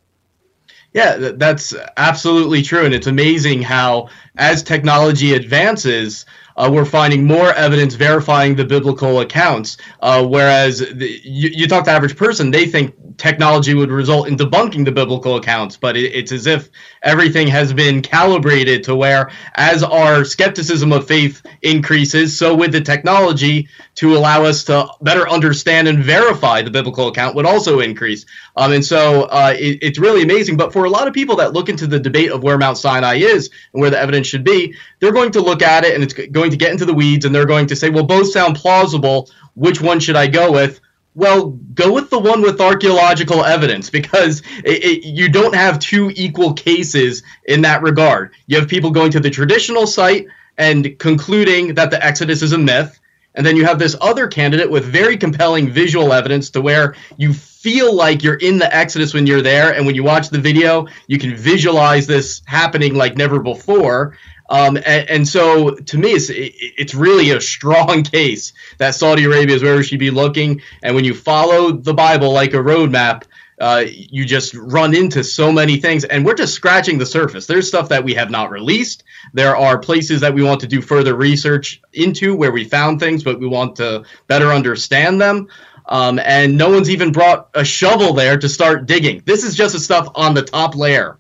Yeah, 0.95 1.33
that's 1.35 1.75
absolutely 1.97 2.63
true. 2.63 2.85
And 2.85 2.95
it's 2.95 3.09
amazing 3.09 3.63
how, 3.63 4.09
as 4.37 4.63
technology 4.63 5.35
advances, 5.35 6.25
uh, 6.57 6.71
we're 6.73 6.85
finding 6.85 7.27
more 7.27 7.53
evidence 7.53 7.95
verifying 7.95 8.55
the 8.55 8.65
biblical 8.65 9.21
accounts. 9.21 9.77
Uh, 10.01 10.25
whereas 10.27 10.79
the, 10.79 11.21
you, 11.25 11.51
you 11.51 11.67
talk 11.67 11.85
to 11.85 11.91
average 11.91 12.17
person, 12.17 12.51
they 12.51 12.67
think 12.67 12.95
technology 13.17 13.75
would 13.75 13.91
result 13.91 14.29
in 14.29 14.37
debunking 14.37 14.85
the 14.85 14.93
biblical 14.93 15.37
accounts, 15.37 15.77
but 15.77 15.97
it, 15.97 16.15
it's 16.15 16.33
as 16.33 16.47
if 16.47 16.71
everything 17.03 17.47
has 17.49 17.73
been 17.73 18.03
calibrated 18.03 18.85
to 18.85 18.95
where, 18.95 19.31
as 19.55 19.83
our 19.83 20.25
skepticism 20.25 20.93
of 20.93 21.07
faith 21.07 21.43
increases, 21.63 22.37
so 22.37 22.55
with 22.55 22.73
the 22.73 22.81
technology 22.81 23.69
to 23.97 24.17
allow 24.17 24.45
us 24.45 24.65
to 24.65 24.89
better 25.03 25.29
understand 25.29 25.89
and 25.89 26.03
verify 26.03 26.63
the 26.63 26.71
biblical 26.71 27.09
account 27.09 27.35
would 27.37 27.47
also 27.47 27.81
increase. 27.81 28.27
Um, 28.57 28.73
and 28.73 28.85
so 28.85 29.23
uh, 29.25 29.55
it, 29.57 29.79
it's 29.83 29.99
really 29.99 30.23
amazing. 30.23 30.57
But 30.57 30.73
for 30.73 30.85
a 30.85 30.91
lot 30.91 31.07
of 31.07 31.15
people 31.15 31.37
that 31.37 31.53
look 31.53 31.69
into 31.69 31.87
the 31.87 32.01
debate 32.01 32.31
of 32.31 32.43
where 32.43 32.59
Mount 32.59 32.79
Sinai 32.79 33.17
is 33.17 33.51
and 33.73 33.81
where 33.81 33.91
the 33.91 33.99
evidence 33.99 34.27
should 34.27 34.45
be, 34.45 34.75
they're 35.01 35.13
going 35.13 35.33
to 35.33 35.41
look 35.41 35.63
at 35.63 35.85
it 35.85 35.95
and 35.95 36.03
it's 36.03 36.15
going 36.15 36.51
to 36.51 36.57
get 36.57 36.73
into 36.73 36.85
the 36.85 36.95
weeds 36.95 37.25
and 37.25 37.35
they're 37.35 37.47
going 37.47 37.67
to 37.69 37.77
say, 37.77 37.91
well, 37.91 38.05
both 38.05 38.31
sound 38.33 38.57
plausible. 38.57 39.31
Which 39.55 39.81
one 39.81 40.01
should 40.01 40.17
I 40.17 40.27
go 40.27 40.51
with? 40.51 40.81
Well, 41.17 41.51
go 41.75 41.93
with 41.93 42.11
the 42.11 42.19
one 42.19 42.43
with 42.43 42.61
archaeological 42.61 43.45
evidence 43.45 43.89
because 43.89 44.43
it, 44.65 44.85
it, 44.85 45.05
you 45.05 45.29
don't 45.29 45.55
have 45.55 45.79
two 45.79 46.11
equal 46.17 46.53
cases 46.55 47.23
in 47.45 47.63
that 47.63 47.83
regard. 47.83 48.33
You 48.49 48.59
have 48.59 48.69
people 48.69 48.91
going 48.91 49.13
to 49.13 49.21
the 49.21 49.31
traditional 49.31 49.87
site 49.87 50.27
and 50.59 50.99
concluding 50.99 51.75
that 51.75 51.91
the 51.91 52.05
Exodus 52.05 52.43
is 52.43 52.53
a 52.53 52.59
myth. 52.59 52.99
And 53.37 53.45
then 53.45 53.57
you 53.57 53.65
have 53.65 53.81
this 53.81 53.97
other 54.01 54.29
candidate 54.29 54.71
with 54.71 54.85
very 54.85 55.17
compelling 55.17 55.69
visual 55.71 56.13
evidence 56.13 56.51
to 56.51 56.61
where 56.61 56.95
you 57.17 57.33
feel 57.33 57.93
like 57.93 58.23
you're 58.23 58.35
in 58.35 58.59
the 58.59 58.75
Exodus 58.75 59.13
when 59.13 59.27
you're 59.27 59.43
there. 59.43 59.75
And 59.75 59.87
when 59.87 59.97
you 59.97 60.05
watch 60.05 60.31
the 60.31 60.39
video, 60.39 60.87
you 61.09 61.19
can 61.19 61.35
visualize 61.37 62.07
this 62.07 62.43
happening 62.47 62.95
like 62.95 63.17
never 63.17 63.41
before. 63.41 64.17
Um, 64.49 64.77
and, 64.77 65.09
and, 65.09 65.29
so 65.29 65.75
to 65.75 65.99
me, 65.99 66.11
it's, 66.11 66.29
it, 66.29 66.53
it's 66.59 66.95
really 66.95 67.31
a 67.31 67.41
strong 67.41 68.03
case 68.05 68.53
that 68.79 68.95
Saudi 68.95 69.25
Arabia 69.25 69.57
is 69.57 69.63
where 69.63 69.77
we 69.77 69.85
should 69.85 69.99
be 69.99 70.11
looking. 70.11 70.61
And 70.83 70.95
when 70.95 71.05
you 71.05 71.15
follow 71.15 71.73
the 71.73 71.95
Bible 71.95 72.33
like 72.33 72.53
a 72.53 72.59
roadmap, 72.59 73.25
uh, 73.61 73.85
you 73.87 74.25
just 74.25 74.53
run 74.55 74.95
into 74.95 75.23
so 75.23 75.51
many 75.53 75.79
things. 75.79 76.05
And 76.05 76.27
we're 76.27 76.35
just 76.35 76.55
scratching 76.55 76.99
the 76.99 77.07
surface. 77.07 77.47
There's 77.47 77.69
stuff 77.69 77.89
that 77.89 78.05
we 78.05 78.15
have 78.15 78.31
not 78.31 78.51
released. 78.51 79.05
There 79.33 79.57
are 79.57 79.79
places 79.79 80.21
that 80.21 80.35
we 80.35 80.43
want 80.43 80.61
to 80.61 80.67
do 80.67 80.83
further 80.83 81.15
research 81.15 81.81
into 81.93 82.35
where 82.35 82.51
we 82.51 82.65
found 82.65 83.01
things, 83.01 83.23
but 83.23 83.39
we 83.39 83.47
want 83.47 83.77
to 83.77 84.05
better 84.27 84.53
understand 84.53 85.21
them. 85.21 85.49
Um, 85.87 86.19
and 86.19 86.57
no 86.57 86.71
one's 86.71 86.91
even 86.91 87.13
brought 87.13 87.51
a 87.55 87.65
shovel 87.65 88.15
there 88.15 88.39
to 88.39 88.49
start 88.49 88.87
digging. 88.87 89.23
This 89.25 89.45
is 89.45 89.55
just 89.55 89.75
the 89.75 89.81
stuff 89.81 90.09
on 90.15 90.35
the 90.35 90.43
top 90.43 90.75
layer. 90.75 91.19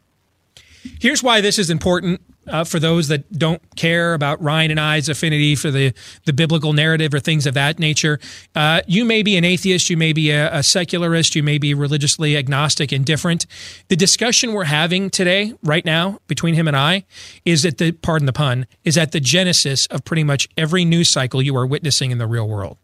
Here's 1.00 1.22
why 1.22 1.40
this 1.40 1.58
is 1.58 1.70
important 1.70 2.20
uh, 2.48 2.64
for 2.64 2.78
those 2.78 3.08
that 3.08 3.30
don't 3.32 3.62
care 3.76 4.14
about 4.14 4.40
Ryan 4.42 4.72
and 4.72 4.80
I's 4.80 5.08
affinity 5.08 5.54
for 5.54 5.70
the, 5.70 5.92
the 6.24 6.32
biblical 6.32 6.72
narrative 6.72 7.14
or 7.14 7.20
things 7.20 7.46
of 7.46 7.54
that 7.54 7.78
nature. 7.78 8.18
Uh, 8.54 8.82
you 8.86 9.04
may 9.04 9.22
be 9.22 9.36
an 9.36 9.44
atheist, 9.44 9.90
you 9.90 9.96
may 9.96 10.12
be 10.12 10.30
a, 10.30 10.54
a, 10.54 10.62
secularist, 10.62 11.34
you 11.34 11.42
may 11.42 11.58
be 11.58 11.74
religiously 11.74 12.36
agnostic, 12.36 12.92
indifferent. 12.92 13.46
The 13.88 13.96
discussion 13.96 14.52
we're 14.52 14.64
having 14.64 15.10
today, 15.10 15.54
right 15.62 15.84
now, 15.84 16.18
between 16.26 16.54
him 16.54 16.68
and 16.68 16.76
I, 16.76 17.04
is 17.44 17.64
at 17.64 17.78
the, 17.78 17.92
pardon 17.92 18.26
the 18.26 18.32
pun, 18.32 18.66
is 18.84 18.96
at 18.96 19.12
the 19.12 19.20
genesis 19.20 19.86
of 19.86 20.04
pretty 20.04 20.24
much 20.24 20.48
every 20.56 20.84
news 20.84 21.08
cycle 21.08 21.42
you 21.42 21.56
are 21.56 21.66
witnessing 21.66 22.10
in 22.10 22.18
the 22.18 22.26
real 22.26 22.48
world. 22.48 22.78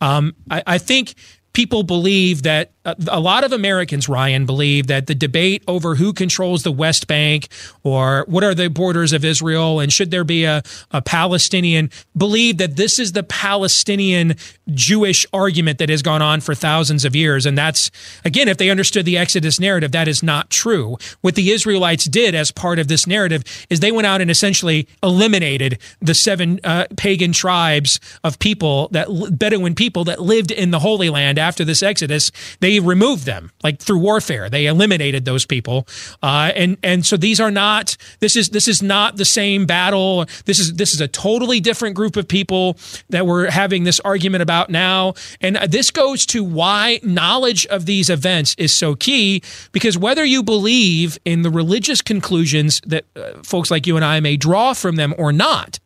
Um, 0.00 0.34
I, 0.50 0.62
I 0.66 0.78
think 0.78 1.14
people 1.52 1.82
believe 1.82 2.42
that 2.42 2.70
uh, 2.84 2.94
a 3.08 3.20
lot 3.20 3.44
of 3.44 3.52
Americans, 3.52 4.08
Ryan, 4.08 4.46
believe 4.46 4.86
that 4.88 5.06
the 5.06 5.14
debate 5.14 5.62
over 5.68 5.94
who 5.94 6.12
controls 6.12 6.62
the 6.62 6.72
West 6.72 7.06
Bank 7.06 7.48
or 7.82 8.24
what 8.26 8.42
are 8.42 8.54
the 8.54 8.68
borders 8.68 9.12
of 9.12 9.24
Israel 9.24 9.78
and 9.78 9.92
should 9.92 10.10
there 10.10 10.24
be 10.24 10.44
a, 10.44 10.62
a 10.90 11.02
Palestinian, 11.02 11.90
believe 12.16 12.58
that 12.58 12.76
this 12.76 12.98
is 12.98 13.12
the 13.12 13.22
Palestinian 13.22 14.34
Jewish 14.70 15.26
argument 15.32 15.78
that 15.78 15.90
has 15.90 16.02
gone 16.02 16.22
on 16.22 16.40
for 16.40 16.54
thousands 16.54 17.04
of 17.04 17.14
years. 17.14 17.46
And 17.46 17.56
that's, 17.56 17.90
again, 18.24 18.48
if 18.48 18.56
they 18.56 18.70
understood 18.70 19.04
the 19.04 19.18
Exodus 19.18 19.60
narrative, 19.60 19.92
that 19.92 20.08
is 20.08 20.22
not 20.22 20.50
true. 20.50 20.96
What 21.20 21.34
the 21.34 21.50
Israelites 21.50 22.06
did 22.06 22.34
as 22.34 22.50
part 22.50 22.78
of 22.78 22.88
this 22.88 23.06
narrative 23.06 23.44
is 23.70 23.80
they 23.80 23.92
went 23.92 24.06
out 24.06 24.20
and 24.20 24.30
essentially 24.30 24.88
eliminated 25.02 25.78
the 26.00 26.14
seven 26.14 26.58
uh, 26.64 26.86
pagan 26.96 27.32
tribes 27.32 28.00
of 28.24 28.38
people, 28.38 28.88
that 28.88 29.08
Bedouin 29.38 29.74
people 29.74 30.04
that 30.04 30.20
lived 30.20 30.50
in 30.50 30.70
the 30.70 30.78
Holy 30.78 31.10
Land 31.10 31.38
after 31.42 31.64
this 31.64 31.82
Exodus. 31.82 32.32
They 32.60 32.80
removed 32.80 33.26
them 33.26 33.50
like 33.62 33.80
through 33.80 33.98
warfare. 33.98 34.48
They 34.48 34.66
eliminated 34.66 35.24
those 35.24 35.44
people, 35.44 35.86
uh, 36.22 36.52
and 36.54 36.78
and 36.82 37.04
so 37.04 37.16
these 37.16 37.40
are 37.40 37.50
not. 37.50 37.96
This 38.20 38.36
is 38.36 38.48
this 38.50 38.68
is 38.68 38.82
not 38.82 39.16
the 39.16 39.24
same 39.24 39.66
battle. 39.66 40.24
This 40.46 40.58
is 40.58 40.74
this 40.74 40.94
is 40.94 41.00
a 41.00 41.08
totally 41.08 41.60
different 41.60 41.96
group 41.96 42.16
of 42.16 42.26
people 42.26 42.76
that 43.10 43.26
we're 43.26 43.50
having 43.50 43.84
this 43.84 44.00
argument 44.00 44.42
about 44.42 44.70
now. 44.70 45.14
And 45.40 45.56
this 45.68 45.90
goes 45.90 46.24
to 46.26 46.44
why 46.44 47.00
knowledge 47.02 47.66
of 47.66 47.86
these 47.86 48.08
events 48.08 48.54
is 48.58 48.72
so 48.72 48.94
key 48.94 49.42
because 49.72 49.98
whether 49.98 50.24
you 50.24 50.42
believe 50.42 51.18
in 51.24 51.42
the 51.42 51.50
religious 51.50 52.00
conclusions 52.00 52.80
that 52.86 53.04
uh, 53.16 53.42
folks 53.42 53.70
like 53.70 53.86
you 53.86 53.96
and 53.96 54.04
I 54.04 54.20
may 54.20 54.36
draw 54.36 54.72
from 54.72 54.96
them 54.96 55.14
or 55.18 55.32
not, 55.32 55.78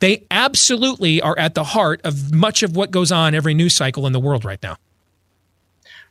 they 0.00 0.26
absolutely 0.30 1.20
are 1.20 1.38
at 1.38 1.54
the 1.54 1.64
heart 1.64 2.00
of 2.04 2.32
much 2.32 2.62
of 2.62 2.76
what 2.76 2.90
goes 2.90 3.10
on 3.10 3.34
every 3.34 3.54
news 3.54 3.74
cycle 3.74 4.06
in 4.06 4.12
the 4.12 4.20
world 4.20 4.44
right 4.44 4.62
now. 4.62 4.76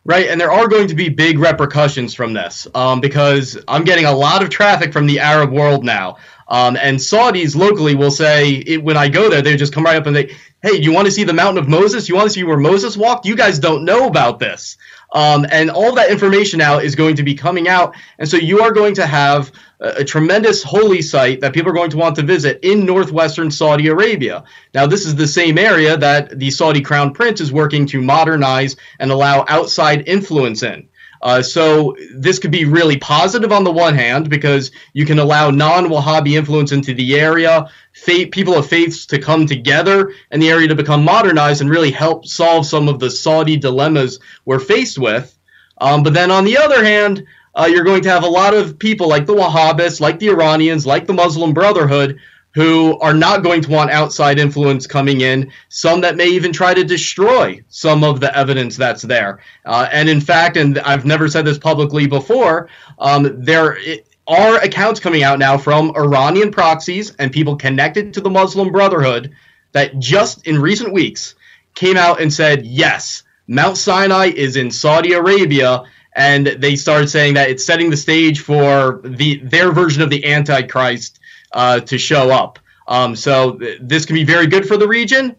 Right, 0.08 0.30
and 0.30 0.39
there 0.39 0.53
are 0.53 0.70
going 0.70 0.88
to 0.88 0.95
be 0.95 1.10
big 1.10 1.38
repercussions 1.38 2.14
from 2.14 2.32
this 2.32 2.66
um, 2.74 3.01
because 3.01 3.58
I'm 3.68 3.84
getting 3.84 4.05
a 4.05 4.12
lot 4.14 4.41
of 4.41 4.49
traffic 4.49 4.93
from 4.93 5.05
the 5.05 5.20
Arab 5.20 5.51
world 5.51 5.84
now. 5.84 6.16
Um, 6.47 6.78
and 6.78 6.97
Saudis 6.97 7.58
locally 7.58 7.93
will 7.93 8.10
say, 8.10 8.51
it, 8.51 8.82
when 8.82 8.95
I 8.95 9.10
go 9.10 9.30
there, 9.30 9.41
they 9.41 9.58
just 9.58 9.74
come 9.74 9.84
right 9.84 9.97
up 9.97 10.05
and 10.05 10.16
they, 10.16 10.34
hey, 10.62 10.78
you 10.78 10.93
want 10.93 11.08
to 11.08 11.12
see 11.12 11.26
the 11.26 11.34
mountain 11.34 11.62
of 11.62 11.68
Moses? 11.68 12.08
You 12.08 12.16
want 12.16 12.28
to 12.28 12.34
see 12.34 12.45
where 12.45 12.55
Moses 12.55 12.95
walked? 12.95 13.26
You 13.26 13.36
guys 13.36 13.60
don't 13.60 13.84
know 13.84 14.08
about 14.08 14.39
this. 14.39 14.78
Um, 15.18 15.47
and 15.49 15.72
all 15.72 15.95
that 15.95 16.11
information 16.11 16.59
now 16.59 16.78
is 16.78 16.93
going 16.93 17.15
to 17.15 17.24
be 17.24 17.34
coming 17.34 17.68
out. 17.68 17.95
And 18.20 18.30
so 18.30 18.38
you 18.38 18.61
are 18.61 18.72
going 18.72 18.93
to 18.93 19.07
have 19.07 19.51
a, 19.80 20.01
a, 20.01 20.03
tremendous 20.03 20.61
holy 20.61 21.01
site 21.01 21.41
that 21.41 21.53
people 21.53 21.72
are 21.72 21.74
going 21.74 21.89
to 21.89 21.97
want 21.97 22.15
to 22.18 22.22
visit 22.22 22.59
in 22.61 22.86
northwestern 22.86 23.49
Saudi 23.49 23.88
Arabia. 23.88 24.43
Now, 24.76 24.86
this 24.86 25.07
is 25.07 25.15
the 25.15 25.26
same 25.26 25.57
area 25.57 25.97
that 25.97 26.38
the 26.38 26.51
Saudi 26.51 26.82
crown 26.82 27.15
prince 27.15 27.41
is 27.41 27.51
working 27.51 27.88
to 27.88 27.99
modernize 27.99 28.76
and 28.99 29.09
allow 29.09 29.43
outside 29.47 30.07
influence 30.07 30.61
in. 30.61 30.88
Uh, 31.22 31.41
so 31.41 31.95
this 32.13 32.39
could 32.39 32.51
be 32.51 32.65
really 32.65 32.97
positive 32.97 33.51
on 33.51 33.63
the 33.63 33.72
one 33.72 33.95
hand 33.95 34.30
because 34.30 34.72
you 34.93 35.05
can 35.05 35.20
allow 35.20 35.49
non-Wahhabi 35.49 36.38
influence 36.38 36.72
into 36.72 36.93
the 36.93 37.20
area, 37.20 37.70
faith, 37.93 38.32
people 38.32 38.55
of 38.55 38.68
faiths 38.68 39.05
to 39.07 39.20
come 39.20 39.45
together, 39.45 40.13
and 40.32 40.41
the 40.41 40.49
area 40.49 40.68
to 40.68 40.76
become 40.76 41.03
modernized 41.03 41.61
and 41.61 41.70
really 41.70 41.91
help 41.91 42.26
solve 42.26 42.65
some 42.65 42.88
of 42.88 42.99
the 42.99 43.09
Saudi 43.09 43.57
dilemmas 43.57 44.20
we're 44.45 44.59
faced 44.59 44.97
with. 44.97 45.38
Um, 45.80 46.03
but 46.03 46.13
then 46.13 46.32
on 46.32 46.43
the 46.43 46.57
other 46.57 46.84
hand, 46.84 47.26
uh, 47.55 47.65
you're 47.65 47.84
going 47.84 48.03
to 48.03 48.09
have 48.09 48.24
a 48.24 48.28
lot 48.28 48.53
of 48.53 48.78
people 48.78 49.07
like 49.07 49.26
the 49.26 49.34
Wahhabists, 49.34 49.99
like 49.99 50.20
the 50.20 50.30
Iranians, 50.30 50.86
like 50.86 51.07
the 51.07 51.13
Muslim 51.13 51.53
Brotherhood 51.53 52.20
who 52.58 52.97
are 53.01 53.14
not 53.14 53.43
going 53.43 53.62
to 53.62 53.70
want 53.70 53.91
outside 53.91 54.39
influence 54.39 54.88
coming 54.88 55.22
in, 55.22 55.51
some 55.70 56.01
that 56.01 56.16
may 56.16 56.26
even 56.26 56.51
try 56.51 56.74
to 56.74 56.84
destroy 56.84 57.62
some 57.70 58.03
of 58.03 58.20
the 58.20 58.36
evidence 58.36 58.76
that's 58.76 59.03
there. 59.03 59.41
Uh, 59.64 59.88
and 59.91 60.10
in 60.10 60.20
fact, 60.20 60.58
and 60.58 60.80
I've 60.80 61.05
never 61.05 61.28
said 61.28 61.45
this 61.45 61.60
publicly 61.60 62.08
before, 62.08 62.68
um, 62.97 63.43
there 63.43 63.78
are 64.26 64.58
accounts 64.64 64.99
coming 64.99 65.22
out 65.22 65.38
now 65.38 65.55
from 65.55 65.95
Iranian 65.95 66.49
proxies 66.49 67.14
and 67.20 67.32
people 67.32 67.55
connected 67.55 68.12
to 68.16 68.22
the 68.22 68.30
Muslim 68.32 68.72
Brotherhood 68.72 69.36
that 69.74 69.99
just 69.99 70.47
in 70.47 70.60
recent 70.60 70.91
weeks 70.91 71.36
came 71.76 71.95
out 71.95 72.20
and 72.20 72.34
said, 72.34 72.66
yes, 72.66 73.22
Mount 73.45 73.78
Sinai 73.78 74.32
is 74.36 74.55
in 74.55 74.72
Saudi 74.72 75.14
Arabia. 75.14 75.84
And 76.16 76.47
they 76.47 76.76
started 76.76 77.10
saying 77.10 77.36
that 77.36 77.51
it's 77.51 77.64
setting 77.64 77.91
the 77.91 77.97
stage 77.97 78.39
for 78.39 78.99
the 79.03 79.38
their 79.43 79.72
version 79.72 80.01
of 80.01 80.10
the 80.10 80.26
Antichrist 80.26 81.20
uh, 81.51 81.79
to 81.81 81.97
show 81.97 82.29
up. 82.31 82.59
Um, 82.87 83.15
so 83.15 83.57
th- 83.57 83.79
this 83.81 84.05
can 84.05 84.15
be 84.15 84.23
very 84.23 84.47
good 84.47 84.67
for 84.67 84.77
the 84.77 84.87
region, 84.87 85.35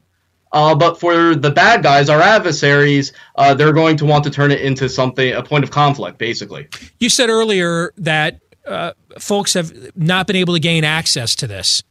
uh, 0.53 0.75
but 0.75 1.01
for 1.01 1.35
the 1.35 1.51
bad 1.51 1.83
guys, 1.83 2.09
our 2.09 2.21
adversaries, 2.21 3.13
uh, 3.37 3.55
they're 3.55 3.73
going 3.73 3.97
to 3.99 4.05
want 4.05 4.25
to 4.25 4.31
turn 4.31 4.51
it 4.51 4.61
into 4.61 4.89
something, 4.89 5.33
a 5.33 5.43
point 5.43 5.65
of 5.65 5.71
conflict, 5.71 6.19
basically. 6.19 6.69
You 6.99 7.09
said 7.09 7.31
earlier 7.31 7.93
that 7.97 8.41
uh, 8.67 8.93
folks 9.19 9.55
have 9.55 9.97
not 9.97 10.27
been 10.27 10.37
able 10.37 10.55
to 10.55 10.61
gain 10.61 10.85
access 10.85 11.35
to 11.37 11.47
this. 11.47 11.83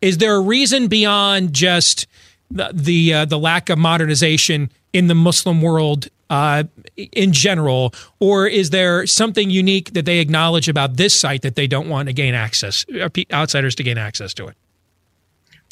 Is 0.00 0.18
there 0.18 0.34
a 0.34 0.40
reason 0.40 0.88
beyond 0.88 1.52
just 1.52 2.06
the 2.50 2.70
the, 2.72 3.14
uh, 3.14 3.24
the 3.26 3.38
lack 3.38 3.68
of 3.68 3.78
modernization 3.78 4.70
in 4.92 5.06
the 5.06 5.14
Muslim 5.14 5.62
world 5.62 6.08
uh, 6.30 6.64
in 6.96 7.32
general, 7.32 7.92
or 8.20 8.46
is 8.46 8.70
there 8.70 9.06
something 9.06 9.50
unique 9.50 9.92
that 9.92 10.06
they 10.06 10.20
acknowledge 10.20 10.68
about 10.68 10.96
this 10.96 11.18
site 11.18 11.42
that 11.42 11.56
they 11.56 11.66
don't 11.66 11.88
want 11.88 12.08
to 12.08 12.12
gain 12.12 12.34
access, 12.34 12.86
uh, 13.00 13.08
outsiders 13.32 13.74
to 13.74 13.82
gain 13.82 13.98
access 13.98 14.32
to 14.34 14.46
it? 14.46 14.56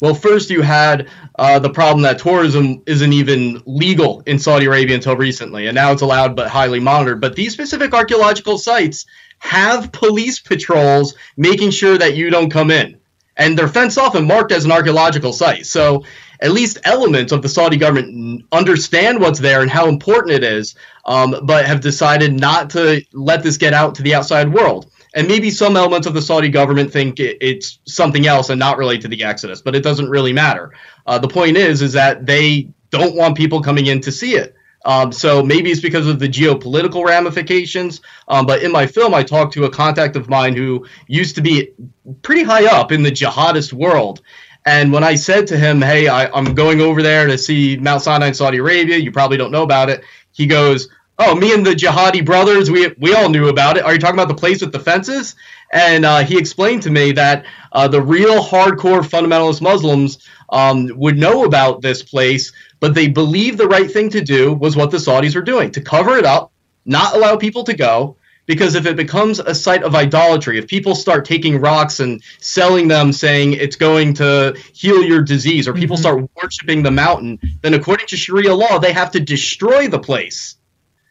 Well, 0.01 0.13
first 0.13 0.49
you 0.49 0.61
had 0.61 1.09
uh, 1.37 1.59
the 1.59 1.69
problem 1.69 2.03
that 2.03 2.19
tourism 2.19 2.81
isn't 2.85 3.11
even 3.11 3.61
legal 3.65 4.21
in 4.25 4.39
Saudi 4.39 4.65
Arabia 4.65 4.95
until 4.95 5.15
recently, 5.15 5.67
and 5.67 5.75
now 5.75 5.91
it's 5.91 6.01
allowed 6.01 6.35
but 6.35 6.47
highly 6.47 6.79
monitored. 6.79 7.19
But 7.19 7.35
these 7.35 7.51
specific 7.51 7.93
archaeological 7.93 8.57
sites 8.57 9.05
have 9.39 9.91
police 9.91 10.39
patrols 10.39 11.15
making 11.35 11.71
sure 11.71 11.97
that 11.97 12.15
you 12.15 12.29
don't 12.29 12.49
come 12.49 12.71
in, 12.71 12.97
and 13.35 13.57
they're 13.57 13.67
fenced 13.67 13.97
off 13.97 14.15
and 14.15 14.25
marked 14.25 14.53
as 14.53 14.63
an 14.63 14.71
archaeological 14.71 15.33
site. 15.33 15.65
So 15.65 16.03
at 16.41 16.51
least 16.51 16.79
elements 16.83 17.31
of 17.31 17.41
the 17.41 17.49
Saudi 17.49 17.77
government 17.77 18.45
understand 18.51 19.19
what's 19.19 19.39
there 19.39 19.61
and 19.61 19.69
how 19.69 19.87
important 19.87 20.33
it 20.33 20.43
is, 20.43 20.75
um, 21.05 21.35
but 21.43 21.65
have 21.65 21.81
decided 21.81 22.39
not 22.39 22.69
to 22.71 23.01
let 23.13 23.43
this 23.43 23.57
get 23.57 23.73
out 23.73 23.95
to 23.95 24.03
the 24.03 24.15
outside 24.15 24.51
world. 24.53 24.91
And 25.15 25.27
maybe 25.27 25.49
some 25.49 25.75
elements 25.75 26.07
of 26.07 26.13
the 26.13 26.21
Saudi 26.21 26.49
government 26.49 26.91
think 26.93 27.19
it, 27.19 27.37
it's 27.41 27.79
something 27.85 28.27
else 28.27 28.49
and 28.49 28.59
not 28.59 28.77
related 28.77 29.01
to 29.01 29.07
the 29.07 29.23
Exodus, 29.23 29.61
but 29.61 29.75
it 29.75 29.83
doesn't 29.83 30.09
really 30.09 30.33
matter. 30.33 30.73
Uh, 31.05 31.17
the 31.17 31.27
point 31.27 31.57
is, 31.57 31.81
is 31.81 31.93
that 31.93 32.25
they 32.25 32.71
don't 32.91 33.15
want 33.15 33.35
people 33.35 33.61
coming 33.61 33.87
in 33.87 34.01
to 34.01 34.11
see 34.11 34.35
it. 34.35 34.55
Um, 34.85 35.11
so 35.11 35.43
maybe 35.43 35.71
it's 35.71 35.81
because 35.81 36.07
of 36.07 36.19
the 36.19 36.29
geopolitical 36.29 37.03
ramifications. 37.03 38.01
Um, 38.27 38.45
but 38.45 38.63
in 38.63 38.71
my 38.71 38.87
film, 38.87 39.13
I 39.13 39.23
talked 39.23 39.53
to 39.53 39.65
a 39.65 39.69
contact 39.69 40.15
of 40.15 40.29
mine 40.29 40.55
who 40.55 40.85
used 41.07 41.35
to 41.35 41.41
be 41.41 41.73
pretty 42.21 42.43
high 42.43 42.65
up 42.65 42.91
in 42.91 43.03
the 43.03 43.11
jihadist 43.11 43.73
world. 43.73 44.21
And 44.69 44.93
when 44.93 45.03
I 45.03 45.15
said 45.15 45.47
to 45.47 45.57
him, 45.57 45.81
Hey, 45.81 46.07
I, 46.07 46.25
am 46.37 46.53
going 46.53 46.79
over 46.79 47.01
there 47.01 47.25
to 47.25 47.39
see 47.39 47.75
Mount 47.77 48.03
Sinai 48.03 48.27
in 48.27 48.33
Saudi 48.35 48.59
Arabia, 48.59 48.97
you 48.97 49.11
probably 49.11 49.35
don't 49.35 49.51
know 49.51 49.63
about 49.63 49.89
it. 49.89 50.03
He 50.31 50.45
goes, 50.45 50.89
Oh, 51.17 51.33
me 51.33 51.55
and 51.55 51.65
the 51.65 51.71
jihadi 51.71 52.23
brothers, 52.23 52.69
we, 52.69 52.93
we 52.99 53.15
all 53.15 53.29
knew 53.29 53.47
about 53.47 53.77
it. 53.77 53.83
Are 53.83 53.93
you 53.93 53.99
talking 53.99 54.15
about 54.15 54.27
the 54.27 54.35
place 54.35 54.61
with 54.61 54.71
the 54.71 54.79
fences? 54.79 55.33
And 55.73 56.05
uh, 56.05 56.19
he 56.19 56.37
explained 56.37 56.83
to 56.83 56.91
me 56.91 57.11
that 57.13 57.45
uh, 57.71 57.87
the 57.87 57.99
real 57.99 58.43
hardcore 58.43 59.01
fundamentalist 59.01 59.59
Muslims 59.59 60.19
um, 60.49 60.91
would 60.95 61.17
know 61.17 61.45
about 61.45 61.81
this 61.81 62.03
place, 62.03 62.51
but 62.79 62.93
they 62.93 63.07
believe 63.07 63.57
the 63.57 63.67
right 63.67 63.89
thing 63.89 64.11
to 64.11 64.21
do 64.21 64.53
was 64.53 64.75
what 64.75 64.91
the 64.91 64.97
Saudis 64.97 65.33
were 65.33 65.41
doing 65.41 65.71
to 65.71 65.81
cover 65.81 66.15
it 66.15 66.25
up, 66.25 66.51
not 66.85 67.15
allow 67.15 67.35
people 67.37 67.63
to 67.63 67.73
go. 67.73 68.17
Because 68.49 68.73
if 68.73 68.87
it 68.87 68.95
becomes 68.95 69.37
a 69.37 69.53
site 69.53 69.83
of 69.83 69.93
idolatry, 69.93 70.57
if 70.57 70.65
people 70.65 70.95
start 70.95 71.23
taking 71.23 71.61
rocks 71.61 71.99
and 71.99 72.19
selling 72.39 72.87
them, 72.87 73.13
saying 73.13 73.53
it's 73.53 73.75
going 73.75 74.15
to 74.15 74.57
heal 74.73 75.03
your 75.03 75.21
disease, 75.21 75.67
or 75.67 75.73
people 75.73 75.95
mm-hmm. 75.95 76.01
start 76.01 76.29
worshiping 76.41 76.81
the 76.81 76.89
mountain, 76.89 77.37
then 77.61 77.75
according 77.75 78.07
to 78.07 78.17
Sharia 78.17 78.55
law, 78.55 78.79
they 78.79 78.91
have 78.91 79.11
to 79.11 79.19
destroy 79.19 79.87
the 79.87 79.99
place. 79.99 80.55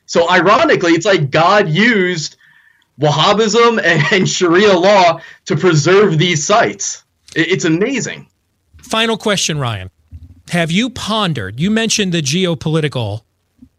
So 0.07 0.29
ironically, 0.29 0.95
it's 0.95 1.07
like 1.07 1.31
God 1.31 1.69
used 1.69 2.35
Wahhabism 3.01 3.81
and, 3.85 4.03
and 4.11 4.29
Sharia 4.29 4.77
law 4.77 5.21
to 5.45 5.57
preserve 5.57 6.19
these 6.19 6.45
sites. 6.45 7.05
It, 7.37 7.53
it's 7.53 7.65
amazing. 7.65 8.27
Final 8.79 9.17
question, 9.17 9.61
Ryan. 9.61 9.93
Have 10.51 10.73
you 10.73 10.91
pondered? 10.91 11.61
You 11.61 11.71
mentioned 11.71 12.13
the 12.13 12.21
geopolitical 12.21 13.23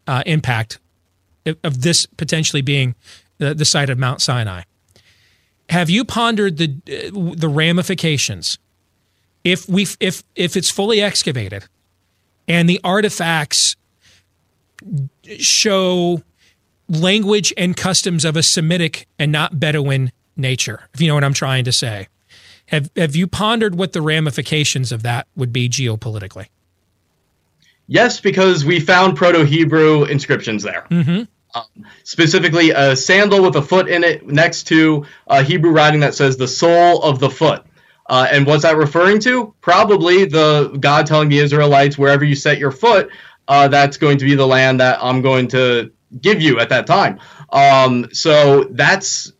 uh, 0.07 0.23
impact 0.25 0.79
of 1.61 1.81
this 1.81 2.05
potentially 2.05 2.61
being 2.61 2.95
the, 3.39 3.53
the 3.53 3.65
site 3.65 3.89
of 3.89 3.97
Mount 3.97 4.21
Sinai. 4.21 4.63
Have 5.69 5.89
you 5.89 6.05
pondered 6.05 6.57
the 6.57 6.75
uh, 6.87 7.35
the 7.35 7.49
ramifications 7.49 8.57
if 9.43 9.67
we 9.67 9.87
if 9.99 10.23
if 10.35 10.55
it's 10.55 10.69
fully 10.69 11.01
excavated 11.01 11.65
and 12.47 12.69
the 12.69 12.79
artifacts 12.83 13.75
show 15.37 16.23
language 16.87 17.53
and 17.57 17.75
customs 17.77 18.25
of 18.25 18.35
a 18.35 18.43
Semitic 18.43 19.07
and 19.19 19.31
not 19.31 19.59
Bedouin 19.59 20.11
nature, 20.35 20.87
if 20.93 21.01
you 21.01 21.07
know 21.07 21.13
what 21.13 21.23
I'm 21.23 21.33
trying 21.33 21.65
to 21.65 21.71
say. 21.71 22.07
Have 22.67 22.89
have 22.95 23.15
you 23.15 23.27
pondered 23.27 23.75
what 23.75 23.93
the 23.93 24.01
ramifications 24.01 24.91
of 24.91 25.03
that 25.03 25.27
would 25.35 25.51
be 25.51 25.69
geopolitically? 25.69 26.47
Yes, 27.87 28.19
because 28.19 28.63
we 28.63 28.79
found 28.79 29.17
Proto 29.17 29.43
Hebrew 29.43 30.03
inscriptions 30.03 30.61
there. 30.61 30.85
Mm-hmm. 30.91 31.23
Um, 31.55 31.85
specifically, 32.03 32.71
a 32.71 32.95
sandal 32.95 33.43
with 33.43 33.55
a 33.55 33.61
foot 33.61 33.89
in 33.89 34.03
it 34.03 34.27
next 34.27 34.63
to 34.67 35.05
a 35.27 35.43
Hebrew 35.43 35.71
writing 35.71 36.01
that 36.01 36.15
says 36.15 36.37
the 36.37 36.47
sole 36.47 37.01
of 37.03 37.19
the 37.19 37.29
foot. 37.29 37.65
Uh, 38.09 38.27
and 38.31 38.45
what's 38.45 38.63
that 38.63 38.77
referring 38.77 39.19
to? 39.21 39.53
Probably 39.61 40.25
the 40.25 40.77
God 40.79 41.07
telling 41.07 41.29
the 41.29 41.39
Israelites, 41.39 41.97
wherever 41.97 42.25
you 42.25 42.35
set 42.35 42.57
your 42.57 42.71
foot, 42.71 43.09
uh, 43.47 43.67
that's 43.67 43.97
going 43.97 44.17
to 44.19 44.25
be 44.25 44.35
the 44.35 44.47
land 44.47 44.79
that 44.79 44.99
I'm 45.01 45.21
going 45.21 45.47
to 45.49 45.91
give 46.21 46.41
you 46.41 46.59
at 46.59 46.69
that 46.69 46.87
time. 46.87 47.19
Um, 47.51 48.07
so 48.13 48.65
that's 48.71 49.31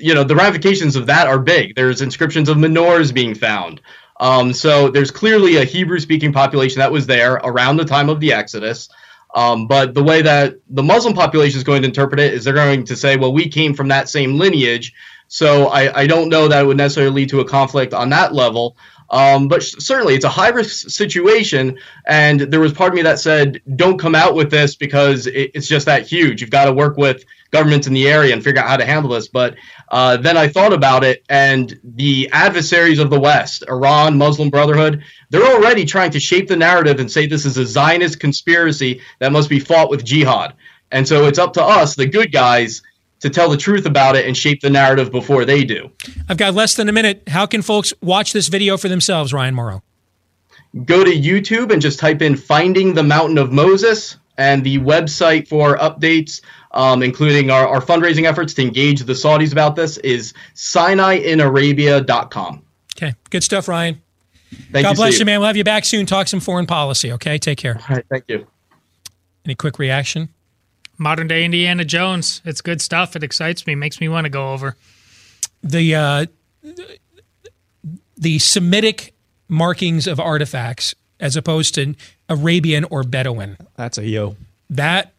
you 0.00 0.14
know 0.14 0.24
the 0.24 0.36
ramifications 0.36 0.96
of 0.96 1.06
that 1.06 1.26
are 1.26 1.38
big. 1.38 1.74
There's 1.74 2.02
inscriptions 2.02 2.48
of 2.48 2.56
menorahs 2.56 3.12
being 3.12 3.34
found. 3.34 3.80
Um, 4.20 4.52
so 4.52 4.90
there's 4.90 5.10
clearly 5.10 5.56
a 5.56 5.64
Hebrew 5.64 5.98
speaking 5.98 6.32
population 6.32 6.78
that 6.80 6.92
was 6.92 7.06
there 7.06 7.34
around 7.34 7.76
the 7.78 7.84
time 7.84 8.08
of 8.08 8.20
the 8.20 8.32
Exodus. 8.32 8.88
Um, 9.34 9.66
but 9.66 9.94
the 9.94 10.02
way 10.02 10.22
that 10.22 10.54
the 10.70 10.82
Muslim 10.82 11.12
population 11.12 11.58
is 11.58 11.64
going 11.64 11.82
to 11.82 11.88
interpret 11.88 12.20
it 12.20 12.32
is 12.34 12.44
they're 12.44 12.54
going 12.54 12.84
to 12.84 12.96
say, 12.96 13.16
well, 13.16 13.32
we 13.32 13.48
came 13.48 13.74
from 13.74 13.88
that 13.88 14.08
same 14.08 14.38
lineage. 14.38 14.94
So 15.26 15.66
I, 15.66 16.02
I 16.02 16.06
don't 16.06 16.28
know 16.28 16.46
that 16.48 16.62
it 16.62 16.66
would 16.66 16.76
necessarily 16.76 17.12
lead 17.12 17.30
to 17.30 17.40
a 17.40 17.44
conflict 17.44 17.92
on 17.92 18.10
that 18.10 18.32
level. 18.32 18.76
Um, 19.10 19.48
but 19.48 19.62
certainly, 19.62 20.14
it's 20.14 20.24
a 20.24 20.30
high 20.30 20.48
risk 20.48 20.88
situation. 20.88 21.78
And 22.06 22.40
there 22.40 22.60
was 22.60 22.72
part 22.72 22.92
of 22.92 22.94
me 22.94 23.02
that 23.02 23.18
said, 23.18 23.60
don't 23.76 23.98
come 23.98 24.14
out 24.14 24.34
with 24.34 24.50
this 24.50 24.76
because 24.76 25.26
it, 25.26 25.50
it's 25.54 25.66
just 25.66 25.86
that 25.86 26.06
huge. 26.06 26.40
You've 26.40 26.50
got 26.50 26.66
to 26.66 26.72
work 26.72 26.96
with 26.96 27.24
governments 27.54 27.86
in 27.86 27.94
the 27.94 28.08
area 28.08 28.34
and 28.34 28.42
figure 28.42 28.60
out 28.60 28.68
how 28.68 28.76
to 28.76 28.84
handle 28.84 29.12
this. 29.12 29.28
But 29.28 29.54
uh, 29.88 30.16
then 30.16 30.36
I 30.36 30.48
thought 30.48 30.72
about 30.72 31.04
it, 31.04 31.22
and 31.28 31.78
the 31.82 32.28
adversaries 32.32 32.98
of 32.98 33.10
the 33.10 33.20
West, 33.20 33.62
Iran, 33.68 34.18
Muslim 34.18 34.50
Brotherhood, 34.50 35.02
they're 35.30 35.54
already 35.54 35.84
trying 35.84 36.10
to 36.10 36.20
shape 36.20 36.48
the 36.48 36.56
narrative 36.56 36.98
and 36.98 37.10
say 37.10 37.26
this 37.26 37.46
is 37.46 37.56
a 37.56 37.64
Zionist 37.64 38.18
conspiracy 38.18 39.00
that 39.20 39.32
must 39.32 39.48
be 39.48 39.60
fought 39.60 39.88
with 39.88 40.04
jihad. 40.04 40.54
And 40.90 41.06
so 41.06 41.26
it's 41.26 41.38
up 41.38 41.52
to 41.54 41.62
us, 41.62 41.94
the 41.94 42.06
good 42.06 42.32
guys, 42.32 42.82
to 43.20 43.30
tell 43.30 43.48
the 43.48 43.56
truth 43.56 43.86
about 43.86 44.16
it 44.16 44.26
and 44.26 44.36
shape 44.36 44.60
the 44.60 44.70
narrative 44.70 45.10
before 45.10 45.44
they 45.44 45.64
do. 45.64 45.90
I've 46.28 46.36
got 46.36 46.54
less 46.54 46.74
than 46.74 46.88
a 46.88 46.92
minute. 46.92 47.22
How 47.28 47.46
can 47.46 47.62
folks 47.62 47.94
watch 48.02 48.32
this 48.32 48.48
video 48.48 48.76
for 48.76 48.88
themselves, 48.88 49.32
Ryan 49.32 49.54
Mauro? 49.54 49.82
Go 50.84 51.04
to 51.04 51.10
YouTube 51.10 51.72
and 51.72 51.80
just 51.80 52.00
type 52.00 52.20
in 52.20 52.36
Finding 52.36 52.94
the 52.94 53.02
Mountain 53.04 53.38
of 53.38 53.52
Moses 53.52 54.18
and 54.36 54.64
the 54.64 54.78
website 54.78 55.46
for 55.48 55.78
updates, 55.78 56.40
um, 56.74 57.02
including 57.02 57.50
our, 57.50 57.66
our 57.66 57.80
fundraising 57.80 58.28
efforts 58.28 58.52
to 58.54 58.62
engage 58.62 59.00
the 59.00 59.14
Saudis 59.14 59.52
about 59.52 59.76
this, 59.76 59.96
is 59.98 60.34
SinaiInArabia.com. 60.54 62.62
Okay, 62.96 63.14
good 63.30 63.42
stuff, 63.42 63.68
Ryan. 63.68 64.00
Thank 64.70 64.84
God 64.84 64.90
you, 64.90 64.96
bless 64.96 65.14
Steve. 65.14 65.20
you, 65.20 65.26
man. 65.26 65.40
We'll 65.40 65.48
have 65.48 65.56
you 65.56 65.64
back 65.64 65.84
soon. 65.84 66.06
Talk 66.06 66.28
some 66.28 66.40
foreign 66.40 66.66
policy. 66.66 67.12
Okay, 67.12 67.38
take 67.38 67.58
care. 67.58 67.80
All 67.88 67.96
right, 67.96 68.06
thank 68.08 68.24
you. 68.28 68.46
Any 69.44 69.54
quick 69.54 69.78
reaction? 69.78 70.28
Modern 70.96 71.26
day 71.26 71.44
Indiana 71.44 71.84
Jones. 71.84 72.40
It's 72.44 72.60
good 72.60 72.80
stuff. 72.80 73.16
It 73.16 73.24
excites 73.24 73.66
me. 73.66 73.74
Makes 73.74 74.00
me 74.00 74.08
want 74.08 74.26
to 74.26 74.30
go 74.30 74.52
over. 74.52 74.76
The 75.62 75.94
uh, 75.94 76.26
the 78.16 78.38
Semitic 78.38 79.12
markings 79.48 80.06
of 80.06 80.20
artifacts 80.20 80.94
as 81.18 81.36
opposed 81.36 81.74
to 81.74 81.94
Arabian 82.28 82.84
or 82.84 83.02
Bedouin. 83.02 83.56
That's 83.76 83.98
a 83.98 84.06
yo. 84.06 84.36
That 84.70 85.13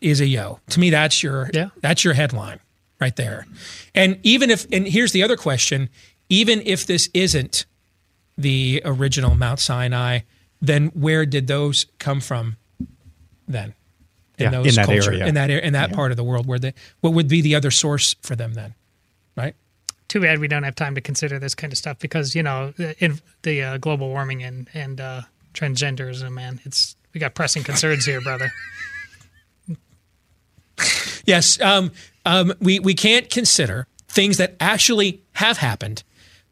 is 0.00 0.20
a 0.20 0.26
yo. 0.26 0.60
To 0.70 0.80
me, 0.80 0.90
that's 0.90 1.22
your 1.22 1.50
yeah. 1.52 1.68
that's 1.80 2.04
your 2.04 2.14
headline 2.14 2.60
right 3.00 3.16
there. 3.16 3.46
And 3.94 4.18
even 4.22 4.50
if 4.50 4.66
and 4.72 4.86
here's 4.86 5.12
the 5.12 5.22
other 5.22 5.36
question, 5.36 5.88
even 6.28 6.62
if 6.64 6.86
this 6.86 7.08
isn't 7.14 7.66
the 8.36 8.82
original 8.84 9.34
Mount 9.34 9.60
Sinai, 9.60 10.20
then 10.60 10.86
where 10.88 11.26
did 11.26 11.46
those 11.46 11.86
come 11.98 12.20
from 12.20 12.56
then? 13.46 13.74
in, 14.38 14.52
yeah, 14.52 14.60
in 14.60 14.74
that 14.74 14.86
culture, 14.86 15.12
area, 15.12 15.26
in 15.26 15.34
that 15.34 15.50
in 15.50 15.72
that 15.72 15.90
yeah. 15.90 15.96
part 15.96 16.10
of 16.10 16.16
the 16.16 16.24
world, 16.24 16.46
where 16.46 16.58
the 16.58 16.72
what 17.00 17.12
would 17.12 17.28
be 17.28 17.40
the 17.40 17.54
other 17.54 17.70
source 17.70 18.14
for 18.22 18.36
them 18.36 18.54
then, 18.54 18.74
right? 19.36 19.54
Too 20.06 20.20
bad 20.20 20.38
we 20.38 20.48
don't 20.48 20.62
have 20.62 20.74
time 20.74 20.94
to 20.94 21.00
consider 21.00 21.38
this 21.38 21.54
kind 21.54 21.72
of 21.72 21.78
stuff 21.78 21.98
because 21.98 22.34
you 22.34 22.42
know 22.42 22.72
in 22.98 23.20
the 23.42 23.62
uh, 23.62 23.78
global 23.78 24.08
warming 24.08 24.42
and 24.42 24.68
and 24.74 25.00
uh, 25.00 25.22
transgenderism, 25.54 26.32
man, 26.32 26.60
it's 26.64 26.96
we 27.12 27.20
got 27.20 27.34
pressing 27.34 27.64
concerns 27.64 28.06
here, 28.06 28.20
brother. 28.20 28.50
Yes, 31.28 31.60
um, 31.60 31.92
um, 32.24 32.52
we 32.60 32.80
we 32.80 32.94
can't 32.94 33.30
consider 33.30 33.86
things 34.08 34.38
that 34.38 34.56
actually 34.58 35.22
have 35.34 35.58
happened 35.58 36.02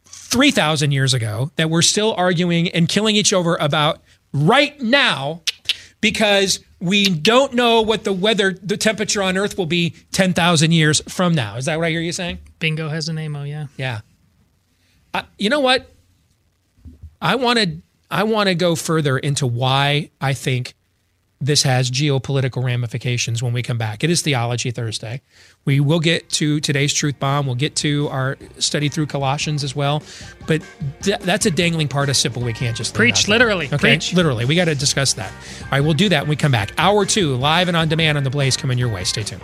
three 0.05 0.51
thousand 0.51 0.93
years 0.93 1.13
ago 1.13 1.51
that 1.57 1.71
we're 1.71 1.83
still 1.83 2.15
arguing 2.17 2.69
and 2.69 2.89
killing 2.89 3.17
each 3.17 3.33
other 3.33 3.57
about 3.57 4.01
right 4.33 4.81
now 4.81 5.43
because 6.01 6.61
we 6.79 7.09
don't 7.09 7.55
know 7.55 7.83
what 7.83 8.05
the 8.05 8.13
weather, 8.13 8.53
the 8.53 8.77
temperature 8.77 9.23
on 9.23 9.39
Earth 9.39 9.57
will 9.57 9.67
be 9.67 9.95
10,000 10.13 10.71
years 10.71 11.01
from 11.09 11.35
now. 11.35 11.57
Is 11.57 11.65
that 11.65 11.79
what 11.79 11.87
I 11.87 11.91
hear 11.91 12.01
you 12.01 12.13
saying? 12.13 12.39
Bingo 12.59 12.89
has 12.91 13.09
a 13.09 13.15
name, 13.15 13.35
oh, 13.35 13.45
yeah. 13.45 13.69
Yeah. 13.79 14.01
Uh, 15.15 15.23
you 15.39 15.49
know 15.49 15.61
what? 15.61 15.91
I 17.21 17.37
want 17.37 17.59
to 17.59 17.79
I 18.11 18.23
want 18.25 18.49
to 18.49 18.55
go 18.55 18.77
further 18.77 19.19
into 19.19 19.47
why 19.47 20.11
I 20.21 20.35
think 20.35 20.75
this 21.41 21.63
has 21.65 21.91
geopolitical 21.91 22.65
ramifications 22.65 23.43
when 23.43 23.53
we 23.53 23.63
come 23.63 23.77
back. 23.79 24.03
It 24.03 24.11
is 24.11 24.23
Theology 24.23 24.71
Thursday. 24.71 25.21
We 25.65 25.81
will 25.81 26.01
get 26.01 26.29
to 26.31 26.61
today's 26.61 26.95
truth 26.95 27.19
bomb. 27.19 27.47
We'll 27.47 27.55
get 27.57 27.77
to 27.77 28.09
our 28.09 28.39
study 28.59 28.89
through 28.89 29.07
Colossians 29.07 29.63
as 29.63 29.77
well. 29.77 30.03
But 30.47 30.63
th- 31.03 31.21
that's 31.21 31.45
a 31.45 31.51
dangling 31.51 31.89
participle 31.89 32.43
we 32.43 32.53
can't 32.53 32.77
just 32.77 32.95
preach 32.95 33.29
literally. 33.29 33.67
Okay, 33.67 33.77
preach. 33.77 34.15
literally. 34.15 34.45
We 34.45 34.55
got 34.55 34.67
to 34.67 34.75
discuss 34.75 35.13
that. 35.15 35.31
All 35.65 35.69
right, 35.73 35.81
we'll 35.81 35.95
do 35.95 36.09
that 36.09 36.23
when 36.23 36.31
we 36.31 36.37
come 36.37 36.53
back. 36.53 36.73
Hour 36.79 37.05
two, 37.05 37.35
live 37.37 37.69
and 37.69 37.77
on 37.77 37.89
demand 37.89 38.17
on 38.17 38.25
the 38.25 38.31
Blaze, 38.31 38.57
coming 38.57 38.79
your 38.79 38.89
way. 38.89 39.05
Stay 39.05 39.23
tuned. 39.23 39.43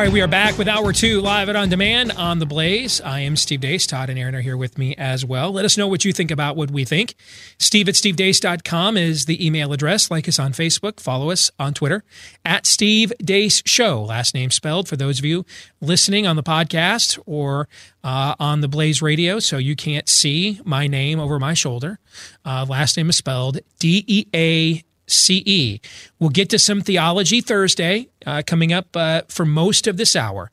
All 0.00 0.06
right, 0.06 0.12
we 0.14 0.22
are 0.22 0.26
back 0.26 0.56
with 0.56 0.66
hour 0.66 0.94
two 0.94 1.20
live 1.20 1.50
and 1.50 1.58
on 1.58 1.68
demand 1.68 2.12
on 2.12 2.38
The 2.38 2.46
Blaze. 2.46 3.02
I 3.02 3.20
am 3.20 3.36
Steve 3.36 3.60
Deace. 3.60 3.86
Todd 3.86 4.08
and 4.08 4.18
Aaron 4.18 4.34
are 4.34 4.40
here 4.40 4.56
with 4.56 4.78
me 4.78 4.94
as 4.96 5.26
well. 5.26 5.52
Let 5.52 5.66
us 5.66 5.76
know 5.76 5.86
what 5.88 6.06
you 6.06 6.14
think 6.14 6.30
about 6.30 6.56
what 6.56 6.70
we 6.70 6.86
think. 6.86 7.14
Steve 7.58 7.86
at 7.86 7.96
stevedeace.com 7.96 8.96
is 8.96 9.26
the 9.26 9.46
email 9.46 9.74
address. 9.74 10.10
Like 10.10 10.26
us 10.26 10.38
on 10.38 10.54
Facebook. 10.54 11.00
Follow 11.00 11.30
us 11.30 11.50
on 11.58 11.74
Twitter 11.74 12.02
at 12.46 12.64
Steve 12.64 13.12
Deace 13.22 13.60
Show. 13.66 14.02
Last 14.02 14.34
name 14.34 14.50
spelled 14.50 14.88
for 14.88 14.96
those 14.96 15.18
of 15.18 15.26
you 15.26 15.44
listening 15.82 16.26
on 16.26 16.36
the 16.36 16.42
podcast 16.42 17.18
or 17.26 17.68
uh, 18.02 18.34
on 18.40 18.62
the 18.62 18.68
Blaze 18.68 19.02
Radio, 19.02 19.38
so 19.38 19.58
you 19.58 19.76
can't 19.76 20.08
see 20.08 20.62
my 20.64 20.86
name 20.86 21.20
over 21.20 21.38
my 21.38 21.52
shoulder. 21.52 21.98
Uh, 22.42 22.64
last 22.66 22.96
name 22.96 23.10
is 23.10 23.18
spelled 23.18 23.58
D 23.78 24.02
E 24.06 24.24
A 24.34 24.82
CE. 25.10 25.78
We'll 26.18 26.30
get 26.30 26.50
to 26.50 26.58
some 26.58 26.80
theology 26.80 27.40
Thursday 27.40 28.08
uh, 28.26 28.42
coming 28.46 28.72
up 28.72 28.96
uh, 28.96 29.22
for 29.28 29.44
most 29.44 29.86
of 29.86 29.96
this 29.96 30.14
hour. 30.14 30.50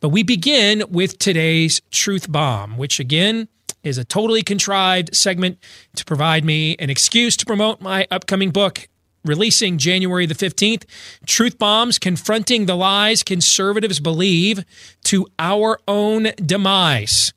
But 0.00 0.08
we 0.08 0.22
begin 0.22 0.82
with 0.88 1.18
today's 1.18 1.82
Truth 1.90 2.32
Bomb, 2.32 2.78
which 2.78 2.98
again 2.98 3.48
is 3.82 3.98
a 3.98 4.04
totally 4.04 4.42
contrived 4.42 5.14
segment 5.14 5.58
to 5.96 6.04
provide 6.04 6.44
me 6.44 6.76
an 6.78 6.90
excuse 6.90 7.36
to 7.36 7.46
promote 7.46 7.80
my 7.80 8.06
upcoming 8.10 8.50
book. 8.50 8.88
Releasing 9.22 9.76
January 9.76 10.24
the 10.24 10.34
15th, 10.34 10.84
Truth 11.26 11.58
Bombs 11.58 11.98
Confronting 11.98 12.64
the 12.64 12.74
Lies 12.74 13.22
Conservatives 13.22 14.00
Believe 14.00 14.64
to 15.04 15.26
Our 15.38 15.78
Own 15.86 16.28
Demise. 16.36 17.34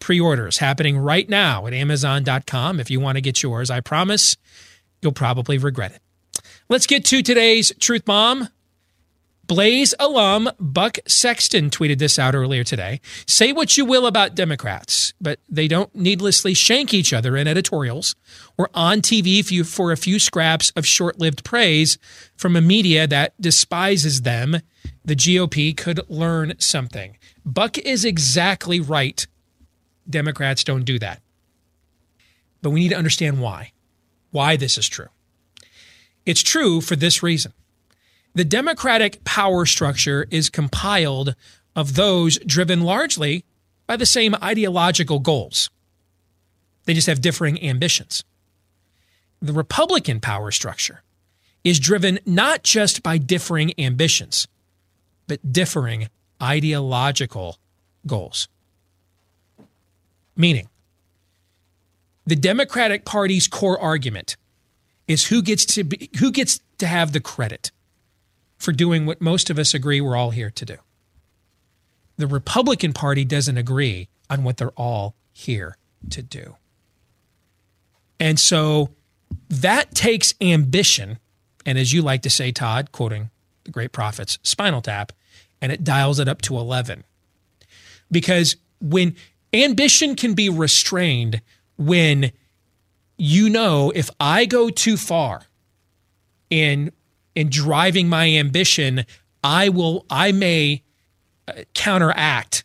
Pre 0.00 0.18
orders 0.18 0.56
happening 0.56 0.96
right 0.96 1.28
now 1.28 1.66
at 1.66 1.74
Amazon.com. 1.74 2.80
If 2.80 2.90
you 2.90 2.98
want 3.00 3.16
to 3.16 3.20
get 3.20 3.42
yours, 3.42 3.70
I 3.70 3.80
promise 3.80 4.38
you'll 5.02 5.12
probably 5.12 5.58
regret 5.58 5.92
it. 5.92 6.00
Let's 6.70 6.86
get 6.86 7.06
to 7.06 7.22
today's 7.22 7.72
Truth 7.80 8.04
Bomb. 8.04 8.48
Blaze 9.46 9.94
alum 9.98 10.50
Buck 10.60 10.98
Sexton 11.06 11.70
tweeted 11.70 11.98
this 11.98 12.18
out 12.18 12.34
earlier 12.34 12.62
today. 12.62 13.00
Say 13.26 13.54
what 13.54 13.78
you 13.78 13.86
will 13.86 14.04
about 14.04 14.34
Democrats, 14.34 15.14
but 15.18 15.40
they 15.48 15.66
don't 15.66 15.94
needlessly 15.94 16.52
shank 16.52 16.92
each 16.92 17.14
other 17.14 17.38
in 17.38 17.48
editorials 17.48 18.14
or 18.58 18.68
on 18.74 19.00
TV 19.00 19.42
for 19.66 19.92
a 19.92 19.96
few 19.96 20.18
scraps 20.18 20.68
of 20.76 20.84
short 20.84 21.18
lived 21.18 21.42
praise 21.42 21.96
from 22.36 22.54
a 22.54 22.60
media 22.60 23.06
that 23.06 23.32
despises 23.40 24.20
them. 24.20 24.58
The 25.02 25.16
GOP 25.16 25.74
could 25.74 26.00
learn 26.10 26.52
something. 26.58 27.16
Buck 27.46 27.78
is 27.78 28.04
exactly 28.04 28.78
right. 28.78 29.26
Democrats 30.06 30.64
don't 30.64 30.84
do 30.84 30.98
that. 30.98 31.22
But 32.60 32.70
we 32.70 32.80
need 32.80 32.90
to 32.90 32.98
understand 32.98 33.40
why. 33.40 33.72
Why 34.32 34.56
this 34.56 34.76
is 34.76 34.86
true. 34.86 35.08
It's 36.28 36.42
true 36.42 36.82
for 36.82 36.94
this 36.94 37.22
reason. 37.22 37.54
The 38.34 38.44
Democratic 38.44 39.24
power 39.24 39.64
structure 39.64 40.26
is 40.30 40.50
compiled 40.50 41.34
of 41.74 41.94
those 41.94 42.36
driven 42.40 42.82
largely 42.82 43.46
by 43.86 43.96
the 43.96 44.04
same 44.04 44.34
ideological 44.42 45.20
goals. 45.20 45.70
They 46.84 46.92
just 46.92 47.06
have 47.06 47.22
differing 47.22 47.64
ambitions. 47.64 48.24
The 49.40 49.54
Republican 49.54 50.20
power 50.20 50.50
structure 50.50 51.02
is 51.64 51.80
driven 51.80 52.18
not 52.26 52.62
just 52.62 53.02
by 53.02 53.16
differing 53.16 53.72
ambitions, 53.78 54.46
but 55.28 55.50
differing 55.50 56.10
ideological 56.42 57.56
goals. 58.06 58.48
Meaning, 60.36 60.68
the 62.26 62.36
Democratic 62.36 63.06
Party's 63.06 63.48
core 63.48 63.80
argument 63.80 64.36
is 65.08 65.26
who 65.26 65.42
gets 65.42 65.64
to 65.64 65.82
be, 65.82 66.10
who 66.20 66.30
gets 66.30 66.60
to 66.78 66.86
have 66.86 67.12
the 67.12 67.20
credit 67.20 67.72
for 68.58 68.72
doing 68.72 69.06
what 69.06 69.20
most 69.20 69.50
of 69.50 69.58
us 69.58 69.74
agree 69.74 70.00
we're 70.00 70.16
all 70.16 70.30
here 70.30 70.50
to 70.50 70.64
do. 70.64 70.76
The 72.16 72.26
Republican 72.26 72.92
Party 72.92 73.24
doesn't 73.24 73.56
agree 73.56 74.08
on 74.28 74.44
what 74.44 74.58
they're 74.58 74.70
all 74.70 75.14
here 75.32 75.76
to 76.10 76.22
do. 76.22 76.56
And 78.20 78.38
so 78.38 78.90
that 79.48 79.94
takes 79.94 80.34
ambition, 80.40 81.18
and 81.64 81.78
as 81.78 81.92
you 81.92 82.02
like 82.02 82.22
to 82.22 82.30
say, 82.30 82.50
Todd, 82.50 82.92
quoting 82.92 83.30
the 83.64 83.70
great 83.70 83.92
prophets, 83.92 84.38
spinal 84.42 84.82
tap, 84.82 85.12
and 85.60 85.70
it 85.72 85.84
dials 85.84 86.18
it 86.18 86.28
up 86.28 86.42
to 86.42 86.56
11. 86.56 87.04
Because 88.10 88.56
when 88.80 89.14
ambition 89.52 90.16
can 90.16 90.34
be 90.34 90.48
restrained 90.48 91.40
when 91.76 92.32
you 93.18 93.50
know 93.50 93.92
if 93.94 94.08
I 94.18 94.46
go 94.46 94.70
too 94.70 94.96
far 94.96 95.42
in 96.48 96.92
in 97.34 97.50
driving 97.50 98.08
my 98.08 98.28
ambition, 98.30 99.04
I 99.44 99.68
will 99.68 100.06
I 100.08 100.32
may 100.32 100.82
uh, 101.46 101.52
counteract 101.74 102.64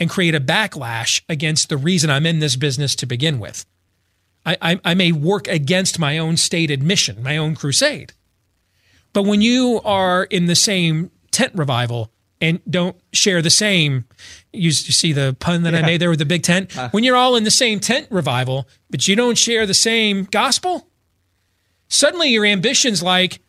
and 0.00 0.08
create 0.08 0.34
a 0.34 0.40
backlash 0.40 1.22
against 1.28 1.68
the 1.68 1.76
reason 1.76 2.08
I'm 2.08 2.26
in 2.26 2.38
this 2.38 2.56
business 2.56 2.94
to 2.96 3.06
begin 3.06 3.40
with. 3.40 3.66
I, 4.46 4.56
I, 4.62 4.80
I 4.84 4.94
may 4.94 5.12
work 5.12 5.48
against 5.48 5.98
my 5.98 6.18
own 6.18 6.36
stated 6.36 6.82
mission, 6.82 7.22
my 7.22 7.36
own 7.36 7.54
crusade. 7.54 8.12
But 9.12 9.24
when 9.24 9.42
you 9.42 9.80
are 9.84 10.24
in 10.24 10.46
the 10.46 10.54
same 10.54 11.10
tent 11.30 11.52
revival 11.54 12.10
and 12.40 12.60
don't 12.68 12.96
share 13.12 13.42
the 13.42 13.50
same. 13.50 14.04
You, 14.52 14.70
see 14.70 15.12
the 15.12 15.36
pun 15.38 15.62
that 15.62 15.72
yeah. 15.72 15.80
I 15.80 15.82
made 15.82 16.00
there 16.00 16.10
with 16.10 16.18
the 16.18 16.24
big 16.24 16.42
tent? 16.42 16.76
Uh, 16.76 16.88
when 16.90 17.04
you're 17.04 17.16
all 17.16 17.36
in 17.36 17.44
the 17.44 17.50
same 17.50 17.80
tent 17.80 18.06
revival, 18.10 18.68
but 18.90 19.08
you 19.08 19.16
don't 19.16 19.36
share 19.36 19.66
the 19.66 19.74
same 19.74 20.24
gospel, 20.24 20.88
suddenly 21.88 22.28
your 22.28 22.44
ambition's 22.44 23.02
like, 23.02 23.40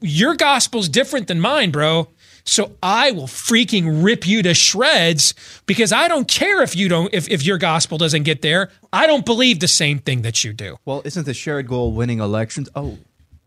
your 0.00 0.34
gospel's 0.34 0.88
different 0.88 1.26
than 1.26 1.40
mine, 1.40 1.70
bro. 1.70 2.08
So 2.44 2.72
I 2.82 3.12
will 3.12 3.26
freaking 3.26 4.04
rip 4.04 4.26
you 4.26 4.42
to 4.42 4.54
shreds 4.54 5.34
because 5.66 5.92
I 5.92 6.08
don't 6.08 6.26
care 6.26 6.62
if 6.62 6.74
you 6.74 6.88
don't 6.88 7.12
if, 7.12 7.28
if 7.30 7.44
your 7.44 7.58
gospel 7.58 7.98
doesn't 7.98 8.24
get 8.24 8.42
there. 8.42 8.70
I 8.92 9.06
don't 9.06 9.24
believe 9.24 9.60
the 9.60 9.68
same 9.68 10.00
thing 10.00 10.22
that 10.22 10.42
you 10.42 10.52
do. 10.52 10.76
Well, 10.84 11.02
isn't 11.04 11.24
the 11.24 11.34
shared 11.34 11.68
goal 11.68 11.92
winning 11.92 12.18
elections? 12.18 12.68
Oh, 12.74 12.98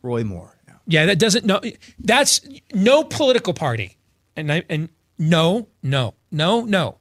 Roy 0.02 0.24
Moore. 0.24 0.56
Yeah, 0.68 0.74
yeah 0.88 1.06
that 1.08 1.20
doesn't 1.20 1.46
no 1.46 1.60
that's 2.00 2.42
no 2.74 3.04
political 3.04 3.54
party 3.54 3.98
and 4.36 4.52
I, 4.52 4.64
and 4.70 4.90
no, 5.18 5.68
no, 5.82 6.16
no, 6.32 6.62
no. 6.66 6.98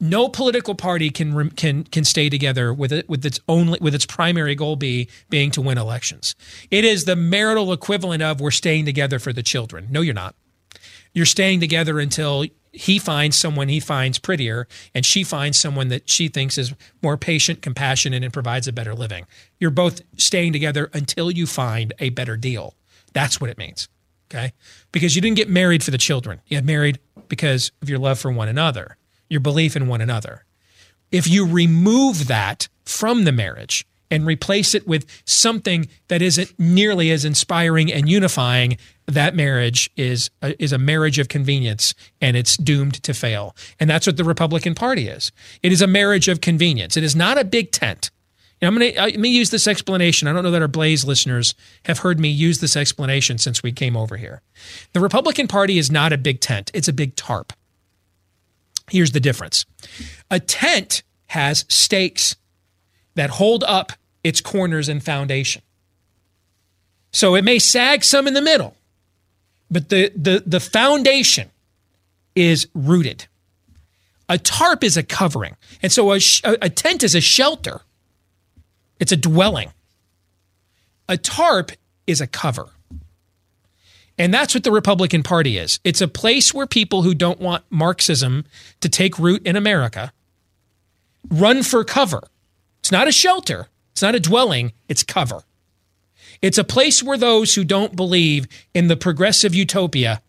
No 0.00 0.28
political 0.28 0.74
party 0.74 1.10
can 1.10 1.50
can 1.50 1.84
can 1.84 2.04
stay 2.04 2.28
together 2.28 2.74
with 2.74 2.92
it 2.92 3.08
with 3.08 3.24
its 3.24 3.38
only 3.46 3.78
with 3.80 3.94
its 3.94 4.04
primary 4.04 4.56
goal 4.56 4.74
be 4.74 5.08
being 5.30 5.52
to 5.52 5.60
win 5.60 5.78
elections. 5.78 6.34
It 6.72 6.84
is 6.84 7.04
the 7.04 7.14
marital 7.14 7.72
equivalent 7.72 8.20
of 8.20 8.40
we're 8.40 8.50
staying 8.50 8.84
together 8.84 9.20
for 9.20 9.32
the 9.32 9.44
children. 9.44 9.86
No, 9.90 10.00
you're 10.00 10.12
not. 10.12 10.34
You're 11.14 11.24
staying 11.24 11.60
together 11.60 12.00
until 12.00 12.46
he 12.72 12.98
finds 12.98 13.38
someone 13.38 13.68
he 13.68 13.78
finds 13.78 14.18
prettier 14.18 14.66
and 14.92 15.06
she 15.06 15.22
finds 15.22 15.58
someone 15.58 15.88
that 15.88 16.08
she 16.08 16.26
thinks 16.26 16.58
is 16.58 16.74
more 17.00 17.16
patient, 17.16 17.62
compassionate, 17.62 18.24
and 18.24 18.32
provides 18.32 18.66
a 18.66 18.72
better 18.72 18.94
living. 18.94 19.26
You're 19.60 19.70
both 19.70 20.00
staying 20.16 20.52
together 20.52 20.90
until 20.92 21.30
you 21.30 21.46
find 21.46 21.92
a 22.00 22.10
better 22.10 22.36
deal. 22.36 22.74
That's 23.12 23.40
what 23.40 23.50
it 23.50 23.58
means. 23.58 23.88
Okay. 24.32 24.52
Because 24.92 25.14
you 25.14 25.22
didn't 25.22 25.36
get 25.36 25.48
married 25.48 25.82
for 25.82 25.90
the 25.90 25.98
children. 25.98 26.40
You 26.46 26.56
got 26.56 26.64
married 26.64 26.98
because 27.28 27.70
of 27.82 27.90
your 27.90 27.98
love 27.98 28.18
for 28.18 28.30
one 28.32 28.48
another, 28.48 28.96
your 29.28 29.40
belief 29.40 29.76
in 29.76 29.88
one 29.88 30.00
another. 30.00 30.44
If 31.10 31.28
you 31.28 31.46
remove 31.46 32.28
that 32.28 32.68
from 32.84 33.24
the 33.24 33.32
marriage 33.32 33.86
and 34.10 34.26
replace 34.26 34.74
it 34.74 34.86
with 34.86 35.06
something 35.26 35.88
that 36.08 36.22
isn't 36.22 36.58
nearly 36.58 37.10
as 37.10 37.24
inspiring 37.24 37.92
and 37.92 38.08
unifying, 38.08 38.78
that 39.06 39.34
marriage 39.34 39.90
is 39.96 40.30
a, 40.40 40.62
is 40.62 40.72
a 40.72 40.78
marriage 40.78 41.18
of 41.18 41.28
convenience 41.28 41.94
and 42.20 42.36
it's 42.36 42.56
doomed 42.56 43.02
to 43.02 43.12
fail. 43.12 43.54
And 43.78 43.90
that's 43.90 44.06
what 44.06 44.16
the 44.16 44.24
Republican 44.24 44.74
Party 44.74 45.08
is. 45.08 45.32
It 45.62 45.72
is 45.72 45.82
a 45.82 45.86
marriage 45.86 46.28
of 46.28 46.40
convenience. 46.40 46.96
It 46.96 47.04
is 47.04 47.16
not 47.16 47.38
a 47.38 47.44
big 47.44 47.70
tent. 47.72 48.10
I'm 48.62 48.78
going 48.78 48.92
to 48.92 48.98
uh, 48.98 49.06
let 49.06 49.18
me 49.18 49.28
use 49.28 49.50
this 49.50 49.66
explanation. 49.66 50.28
I 50.28 50.32
don't 50.32 50.44
know 50.44 50.52
that 50.52 50.62
our 50.62 50.68
Blaze 50.68 51.04
listeners 51.04 51.54
have 51.84 51.98
heard 51.98 52.20
me 52.20 52.28
use 52.28 52.60
this 52.60 52.76
explanation 52.76 53.38
since 53.38 53.62
we 53.62 53.72
came 53.72 53.96
over 53.96 54.16
here. 54.16 54.40
The 54.92 55.00
Republican 55.00 55.48
Party 55.48 55.78
is 55.78 55.90
not 55.90 56.12
a 56.12 56.18
big 56.18 56.40
tent, 56.40 56.70
it's 56.72 56.88
a 56.88 56.92
big 56.92 57.16
tarp. 57.16 57.52
Here's 58.90 59.12
the 59.12 59.20
difference 59.20 59.64
a 60.30 60.38
tent 60.38 61.02
has 61.26 61.64
stakes 61.68 62.36
that 63.14 63.30
hold 63.30 63.64
up 63.64 63.92
its 64.22 64.40
corners 64.40 64.88
and 64.88 65.02
foundation. 65.02 65.62
So 67.12 67.34
it 67.34 67.44
may 67.44 67.58
sag 67.58 68.04
some 68.04 68.26
in 68.26 68.34
the 68.34 68.40
middle, 68.40 68.76
but 69.70 69.88
the, 69.88 70.12
the, 70.14 70.42
the 70.46 70.60
foundation 70.60 71.50
is 72.34 72.68
rooted. 72.74 73.26
A 74.28 74.38
tarp 74.38 74.82
is 74.82 74.96
a 74.96 75.02
covering. 75.02 75.56
And 75.82 75.92
so 75.92 76.12
a, 76.12 76.20
a 76.44 76.70
tent 76.70 77.02
is 77.02 77.14
a 77.14 77.20
shelter 77.20 77.82
it's 79.02 79.10
a 79.10 79.16
dwelling. 79.16 79.72
A 81.08 81.16
tarp 81.16 81.72
is 82.06 82.20
a 82.20 82.26
cover. 82.28 82.68
And 84.16 84.32
that's 84.32 84.54
what 84.54 84.62
the 84.62 84.70
Republican 84.70 85.24
Party 85.24 85.58
is. 85.58 85.80
It's 85.82 86.00
a 86.00 86.06
place 86.06 86.54
where 86.54 86.68
people 86.68 87.02
who 87.02 87.12
don't 87.12 87.40
want 87.40 87.64
Marxism 87.68 88.44
to 88.80 88.88
take 88.88 89.18
root 89.18 89.44
in 89.44 89.56
America 89.56 90.12
run 91.28 91.64
for 91.64 91.82
cover. 91.82 92.22
It's 92.78 92.92
not 92.92 93.08
a 93.08 93.12
shelter, 93.12 93.66
it's 93.90 94.02
not 94.02 94.14
a 94.14 94.20
dwelling, 94.20 94.70
it's 94.88 95.02
cover. 95.02 95.42
It's 96.40 96.58
a 96.58 96.62
place 96.62 97.02
where 97.02 97.18
those 97.18 97.56
who 97.56 97.64
don't 97.64 97.96
believe 97.96 98.46
in 98.72 98.86
the 98.86 98.96
progressive 98.96 99.52
utopia 99.52 100.22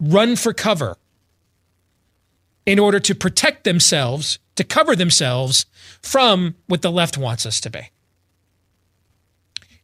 run 0.00 0.34
for 0.34 0.52
cover 0.52 0.96
in 2.66 2.80
order 2.80 2.98
to 2.98 3.14
protect 3.14 3.62
themselves, 3.62 4.40
to 4.56 4.64
cover 4.64 4.94
themselves 4.94 5.66
from 6.02 6.54
what 6.66 6.82
the 6.82 6.90
left 6.90 7.16
wants 7.16 7.46
us 7.46 7.60
to 7.60 7.70
be. 7.70 7.90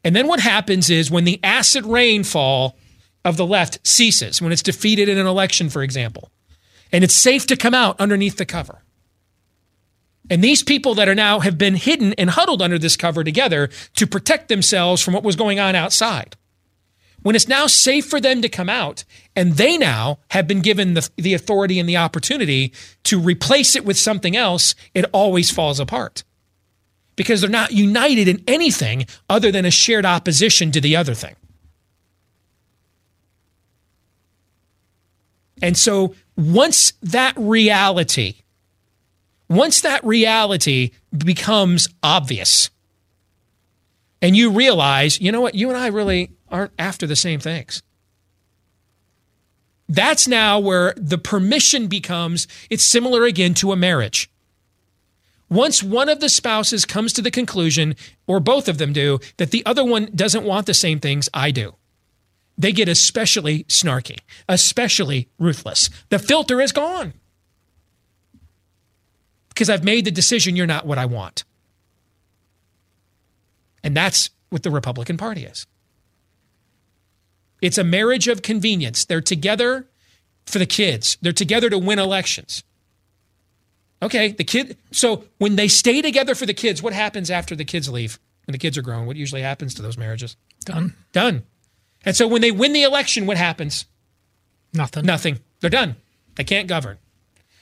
And 0.04 0.14
then 0.14 0.28
what 0.28 0.40
happens 0.40 0.90
is 0.90 1.10
when 1.10 1.24
the 1.24 1.40
acid 1.42 1.84
rainfall 1.84 2.76
of 3.24 3.36
the 3.36 3.46
left 3.46 3.86
ceases, 3.86 4.40
when 4.40 4.52
it's 4.52 4.62
defeated 4.62 5.08
in 5.08 5.18
an 5.18 5.26
election, 5.26 5.68
for 5.68 5.82
example, 5.82 6.30
and 6.92 7.04
it's 7.04 7.14
safe 7.14 7.46
to 7.46 7.56
come 7.56 7.74
out 7.74 8.00
underneath 8.00 8.36
the 8.36 8.46
cover. 8.46 8.82
And 10.30 10.44
these 10.44 10.62
people 10.62 10.94
that 10.94 11.08
are 11.08 11.14
now 11.14 11.40
have 11.40 11.58
been 11.58 11.74
hidden 11.74 12.12
and 12.14 12.30
huddled 12.30 12.62
under 12.62 12.78
this 12.78 12.96
cover 12.96 13.24
together 13.24 13.70
to 13.96 14.06
protect 14.06 14.48
themselves 14.48 15.02
from 15.02 15.14
what 15.14 15.24
was 15.24 15.36
going 15.36 15.58
on 15.58 15.74
outside. 15.74 16.36
When 17.22 17.34
it's 17.34 17.48
now 17.48 17.66
safe 17.66 18.06
for 18.06 18.20
them 18.20 18.42
to 18.42 18.48
come 18.48 18.68
out, 18.68 19.04
and 19.34 19.54
they 19.54 19.76
now 19.76 20.18
have 20.30 20.46
been 20.46 20.60
given 20.60 20.94
the, 20.94 21.08
the 21.16 21.34
authority 21.34 21.78
and 21.78 21.88
the 21.88 21.96
opportunity 21.96 22.72
to 23.04 23.18
replace 23.18 23.74
it 23.74 23.84
with 23.84 23.98
something 23.98 24.36
else, 24.36 24.74
it 24.94 25.04
always 25.12 25.50
falls 25.50 25.80
apart. 25.80 26.22
Because 27.16 27.40
they're 27.40 27.50
not 27.50 27.72
united 27.72 28.28
in 28.28 28.44
anything 28.46 29.06
other 29.28 29.50
than 29.50 29.64
a 29.64 29.70
shared 29.70 30.06
opposition 30.06 30.70
to 30.70 30.80
the 30.80 30.94
other 30.94 31.14
thing. 31.14 31.34
And 35.60 35.76
so 35.76 36.14
once 36.36 36.92
that 37.02 37.34
reality, 37.36 38.36
once 39.48 39.80
that 39.80 40.04
reality 40.04 40.92
becomes 41.12 41.88
obvious, 42.00 42.70
and 44.22 44.36
you 44.36 44.50
realize, 44.50 45.20
you 45.20 45.32
know 45.32 45.40
what, 45.40 45.56
you 45.56 45.68
and 45.68 45.76
I 45.76 45.88
really 45.88 46.30
aren't 46.50 46.72
after 46.78 47.06
the 47.06 47.16
same 47.16 47.40
things. 47.40 47.82
That's 49.88 50.28
now 50.28 50.58
where 50.58 50.92
the 50.96 51.18
permission 51.18 51.86
becomes, 51.86 52.46
it's 52.68 52.84
similar 52.84 53.24
again 53.24 53.54
to 53.54 53.72
a 53.72 53.76
marriage. 53.76 54.30
Once 55.48 55.82
one 55.82 56.10
of 56.10 56.20
the 56.20 56.28
spouses 56.28 56.84
comes 56.84 57.12
to 57.14 57.22
the 57.22 57.30
conclusion, 57.30 57.96
or 58.26 58.38
both 58.38 58.68
of 58.68 58.76
them 58.76 58.92
do, 58.92 59.18
that 59.38 59.50
the 59.50 59.64
other 59.64 59.84
one 59.84 60.10
doesn't 60.14 60.44
want 60.44 60.66
the 60.66 60.74
same 60.74 61.00
things 61.00 61.28
I 61.32 61.50
do, 61.50 61.74
they 62.58 62.72
get 62.72 62.88
especially 62.88 63.64
snarky, 63.64 64.18
especially 64.48 65.28
ruthless. 65.38 65.88
The 66.10 66.18
filter 66.18 66.60
is 66.60 66.72
gone 66.72 67.14
because 69.48 69.70
I've 69.70 69.84
made 69.84 70.04
the 70.04 70.10
decision 70.10 70.54
you're 70.54 70.66
not 70.66 70.86
what 70.86 70.98
I 70.98 71.06
want. 71.06 71.44
And 73.82 73.96
that's 73.96 74.30
what 74.50 74.64
the 74.64 74.70
Republican 74.70 75.16
Party 75.16 75.44
is. 75.44 75.66
It's 77.60 77.78
a 77.78 77.84
marriage 77.84 78.28
of 78.28 78.42
convenience. 78.42 79.04
They're 79.04 79.20
together 79.20 79.86
for 80.46 80.58
the 80.58 80.66
kids, 80.66 81.18
they're 81.20 81.32
together 81.32 81.68
to 81.70 81.78
win 81.78 81.98
elections. 81.98 82.64
Okay, 84.00 84.30
the 84.30 84.44
kid. 84.44 84.76
So 84.92 85.24
when 85.38 85.56
they 85.56 85.68
stay 85.68 86.00
together 86.00 86.34
for 86.34 86.46
the 86.46 86.54
kids, 86.54 86.82
what 86.82 86.92
happens 86.92 87.30
after 87.30 87.56
the 87.56 87.64
kids 87.64 87.88
leave? 87.88 88.18
When 88.46 88.52
the 88.52 88.58
kids 88.58 88.78
are 88.78 88.82
grown, 88.82 89.06
what 89.06 89.16
usually 89.16 89.42
happens 89.42 89.74
to 89.74 89.82
those 89.82 89.98
marriages? 89.98 90.36
Done. 90.64 90.94
Done. 91.12 91.42
And 92.04 92.16
so 92.16 92.26
when 92.28 92.40
they 92.40 92.52
win 92.52 92.72
the 92.72 92.84
election, 92.84 93.26
what 93.26 93.36
happens? 93.36 93.86
Nothing. 94.72 95.04
Nothing. 95.04 95.40
They're 95.60 95.68
done. 95.68 95.96
They 96.36 96.44
can't 96.44 96.68
govern. 96.68 96.98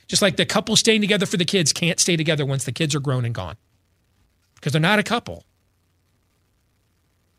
Just 0.07 0.23
like 0.23 0.37
the 0.37 0.47
couple 0.47 0.77
staying 0.77 1.01
together 1.01 1.27
for 1.27 1.39
the 1.39 1.45
kids 1.45 1.73
can't 1.73 1.99
stay 1.99 2.17
together 2.17 2.45
once 2.45 2.65
the 2.65 2.73
kids 2.73 2.95
are 2.95 3.01
grown 3.01 3.25
and 3.25 3.35
gone. 3.35 3.57
Because 4.55 4.73
they're 4.73 4.81
not 4.81 4.99
a 4.99 5.03
couple. 5.03 5.45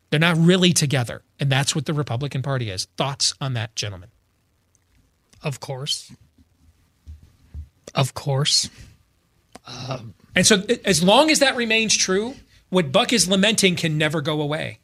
They're 0.09 0.19
not 0.19 0.37
really 0.37 0.73
together. 0.73 1.21
And 1.39 1.49
that's 1.49 1.75
what 1.75 1.85
the 1.85 1.93
Republican 1.93 2.41
Party 2.41 2.69
is. 2.69 2.85
Thoughts 2.97 3.33
on 3.41 3.53
that, 3.53 3.75
gentlemen? 3.75 4.09
Of 5.43 5.59
course. 5.59 6.11
Of 7.93 8.13
course. 8.13 8.69
Um, 9.65 10.13
and 10.35 10.45
so, 10.45 10.63
as 10.85 11.03
long 11.03 11.29
as 11.29 11.39
that 11.39 11.55
remains 11.55 11.95
true, 11.95 12.35
what 12.69 12.91
Buck 12.91 13.11
is 13.11 13.27
lamenting 13.27 13.75
can 13.75 13.97
never 13.97 14.21
go 14.21 14.41
away. 14.41 14.79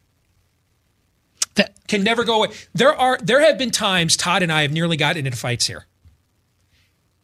That 1.55 1.75
can 1.87 2.03
never 2.03 2.23
go 2.23 2.37
away. 2.37 2.55
There 2.73 2.93
are 2.93 3.17
there 3.21 3.41
have 3.41 3.57
been 3.57 3.71
times 3.71 4.17
Todd 4.17 4.43
and 4.43 4.51
I 4.51 4.63
have 4.63 4.71
nearly 4.71 4.97
gotten 4.97 5.25
into 5.25 5.37
fights 5.37 5.67
here. 5.67 5.85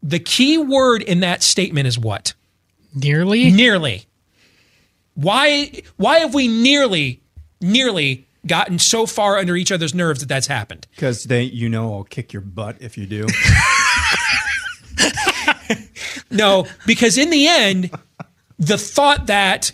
The 0.01 0.19
key 0.19 0.57
word 0.57 1.01
in 1.01 1.21
that 1.21 1.43
statement 1.43 1.87
is 1.87 1.97
what? 1.97 2.33
Nearly? 2.93 3.51
Nearly. 3.51 4.05
Why 5.15 5.81
why 5.97 6.19
have 6.19 6.33
we 6.33 6.47
nearly 6.47 7.21
nearly 7.61 8.27
gotten 8.45 8.79
so 8.79 9.05
far 9.05 9.37
under 9.37 9.55
each 9.55 9.71
other's 9.71 9.93
nerves 9.93 10.21
that 10.21 10.29
that's 10.29 10.47
happened? 10.47 10.87
Because 10.95 11.25
they, 11.25 11.43
you 11.43 11.69
know, 11.69 11.93
I'll 11.93 12.03
kick 12.03 12.33
your 12.33 12.41
butt 12.41 12.77
if 12.79 12.97
you 12.97 13.05
do. 13.05 13.27
no, 16.31 16.67
because 16.85 17.17
in 17.17 17.29
the 17.29 17.47
end, 17.47 17.91
the 18.57 18.77
thought 18.77 19.27
that 19.27 19.71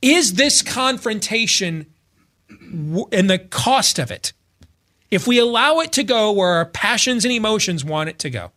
is 0.00 0.34
this 0.34 0.62
confrontation 0.62 1.86
and 2.50 3.30
the 3.30 3.38
cost 3.38 3.98
of 3.98 4.10
it. 4.10 4.32
If 5.10 5.26
we 5.26 5.38
allow 5.38 5.80
it 5.80 5.92
to 5.92 6.02
go 6.02 6.32
where 6.32 6.52
our 6.52 6.64
passions 6.64 7.24
and 7.24 7.32
emotions 7.32 7.84
want 7.84 8.08
it 8.08 8.18
to 8.20 8.30
go, 8.30 8.50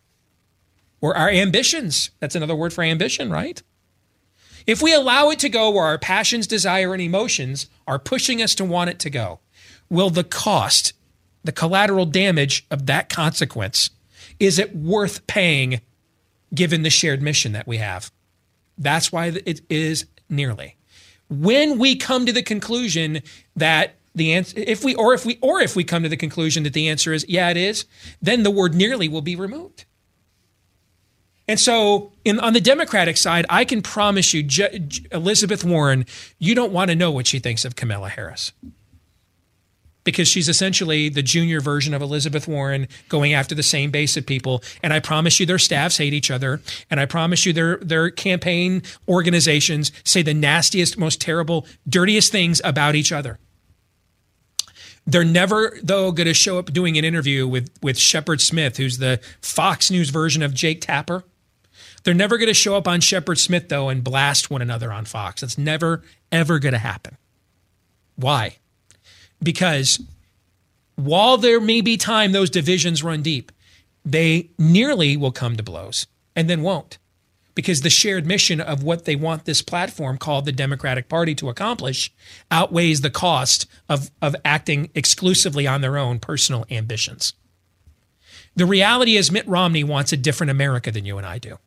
or 1.00 1.16
our 1.16 1.28
ambitions, 1.28 2.10
that's 2.18 2.34
another 2.34 2.56
word 2.56 2.72
for 2.72 2.82
ambition, 2.82 3.30
right? 3.30 3.62
If 4.66 4.82
we 4.82 4.92
allow 4.92 5.30
it 5.30 5.38
to 5.40 5.48
go 5.48 5.70
where 5.70 5.84
our 5.84 5.98
passions, 5.98 6.46
desire, 6.46 6.92
and 6.92 7.02
emotions 7.02 7.68
are 7.86 7.98
pushing 7.98 8.42
us 8.42 8.54
to 8.56 8.64
want 8.64 8.90
it 8.90 8.98
to 9.00 9.10
go, 9.10 9.38
will 9.88 10.10
the 10.10 10.24
cost, 10.24 10.92
the 11.44 11.52
collateral 11.52 12.06
damage 12.06 12.66
of 12.70 12.86
that 12.86 13.08
consequence, 13.08 13.90
is 14.40 14.58
it 14.58 14.74
worth 14.74 15.26
paying 15.26 15.80
given 16.54 16.82
the 16.82 16.90
shared 16.90 17.22
mission 17.22 17.52
that 17.52 17.66
we 17.66 17.76
have? 17.76 18.10
That's 18.76 19.12
why 19.12 19.26
it 19.26 19.60
is 19.70 20.06
nearly. 20.28 20.76
When 21.28 21.78
we 21.78 21.96
come 21.96 22.26
to 22.26 22.32
the 22.32 22.42
conclusion 22.42 23.22
that 23.54 23.94
the 24.14 24.32
answer 24.32 24.58
if 24.58 24.82
we 24.82 24.94
or 24.94 25.14
if 25.14 25.26
we 25.26 25.38
or 25.42 25.60
if 25.60 25.76
we 25.76 25.84
come 25.84 26.02
to 26.02 26.08
the 26.08 26.16
conclusion 26.16 26.62
that 26.62 26.72
the 26.72 26.88
answer 26.88 27.12
is 27.12 27.26
yeah 27.28 27.50
it 27.50 27.56
is 27.58 27.84
then 28.22 28.44
the 28.44 28.50
word 28.50 28.74
nearly 28.74 29.08
will 29.08 29.20
be 29.20 29.36
removed 29.36 29.84
and 31.48 31.60
so 31.60 32.12
in, 32.24 32.38
on 32.40 32.52
the 32.52 32.60
democratic 32.60 33.16
side 33.16 33.46
i 33.48 33.64
can 33.64 33.82
promise 33.82 34.32
you 34.34 34.42
Je, 34.42 34.88
elizabeth 35.12 35.64
warren 35.64 36.04
you 36.38 36.54
don't 36.54 36.72
want 36.72 36.90
to 36.90 36.96
know 36.96 37.10
what 37.10 37.26
she 37.26 37.38
thinks 37.38 37.64
of 37.64 37.76
kamala 37.76 38.08
harris 38.08 38.52
because 40.06 40.28
she's 40.28 40.48
essentially 40.48 41.10
the 41.10 41.22
junior 41.22 41.60
version 41.60 41.92
of 41.92 42.00
Elizabeth 42.00 42.48
Warren 42.48 42.88
going 43.10 43.34
after 43.34 43.54
the 43.54 43.62
same 43.62 43.90
base 43.90 44.16
of 44.16 44.24
people. 44.24 44.62
And 44.82 44.92
I 44.92 45.00
promise 45.00 45.38
you 45.38 45.44
their 45.44 45.58
staffs 45.58 45.98
hate 45.98 46.14
each 46.14 46.30
other. 46.30 46.62
And 46.88 46.98
I 46.98 47.04
promise 47.04 47.44
you 47.44 47.52
their, 47.52 47.76
their 47.78 48.08
campaign 48.10 48.82
organizations 49.08 49.92
say 50.04 50.22
the 50.22 50.32
nastiest, 50.32 50.96
most 50.96 51.20
terrible, 51.20 51.66
dirtiest 51.86 52.32
things 52.32 52.62
about 52.64 52.94
each 52.94 53.12
other. 53.12 53.38
They're 55.08 55.24
never, 55.24 55.76
though, 55.82 56.10
going 56.12 56.26
to 56.26 56.34
show 56.34 56.58
up 56.58 56.72
doing 56.72 56.96
an 56.96 57.04
interview 57.04 57.46
with, 57.46 57.70
with 57.82 57.98
Shepard 57.98 58.40
Smith, 58.40 58.76
who's 58.76 58.98
the 58.98 59.20
Fox 59.40 59.90
News 59.90 60.10
version 60.10 60.42
of 60.42 60.54
Jake 60.54 60.80
Tapper. 60.80 61.24
They're 62.06 62.14
never 62.14 62.38
going 62.38 62.46
to 62.46 62.54
show 62.54 62.76
up 62.76 62.86
on 62.86 63.00
Shepard 63.00 63.36
Smith, 63.36 63.68
though, 63.68 63.88
and 63.88 64.04
blast 64.04 64.48
one 64.48 64.62
another 64.62 64.92
on 64.92 65.06
Fox. 65.06 65.40
That's 65.40 65.58
never, 65.58 66.04
ever 66.30 66.60
going 66.60 66.72
to 66.72 66.78
happen. 66.78 67.16
Why? 68.14 68.58
Because 69.42 70.00
while 70.94 71.36
there 71.36 71.58
may 71.58 71.80
be 71.80 71.96
time 71.96 72.30
those 72.30 72.48
divisions 72.48 73.02
run 73.02 73.22
deep, 73.22 73.50
they 74.04 74.50
nearly 74.56 75.16
will 75.16 75.32
come 75.32 75.56
to 75.56 75.64
blows 75.64 76.06
and 76.36 76.48
then 76.48 76.62
won't 76.62 76.98
because 77.56 77.80
the 77.80 77.90
shared 77.90 78.24
mission 78.24 78.60
of 78.60 78.84
what 78.84 79.04
they 79.04 79.16
want 79.16 79.44
this 79.44 79.60
platform 79.60 80.16
called 80.16 80.44
the 80.44 80.52
Democratic 80.52 81.08
Party 81.08 81.34
to 81.34 81.48
accomplish 81.48 82.12
outweighs 82.52 83.00
the 83.00 83.10
cost 83.10 83.66
of, 83.88 84.12
of 84.22 84.36
acting 84.44 84.90
exclusively 84.94 85.66
on 85.66 85.80
their 85.80 85.98
own 85.98 86.20
personal 86.20 86.66
ambitions. 86.70 87.32
The 88.54 88.64
reality 88.64 89.16
is, 89.16 89.32
Mitt 89.32 89.48
Romney 89.48 89.82
wants 89.82 90.12
a 90.12 90.16
different 90.16 90.52
America 90.52 90.92
than 90.92 91.04
you 91.04 91.18
and 91.18 91.26
I 91.26 91.38
do. 91.38 91.58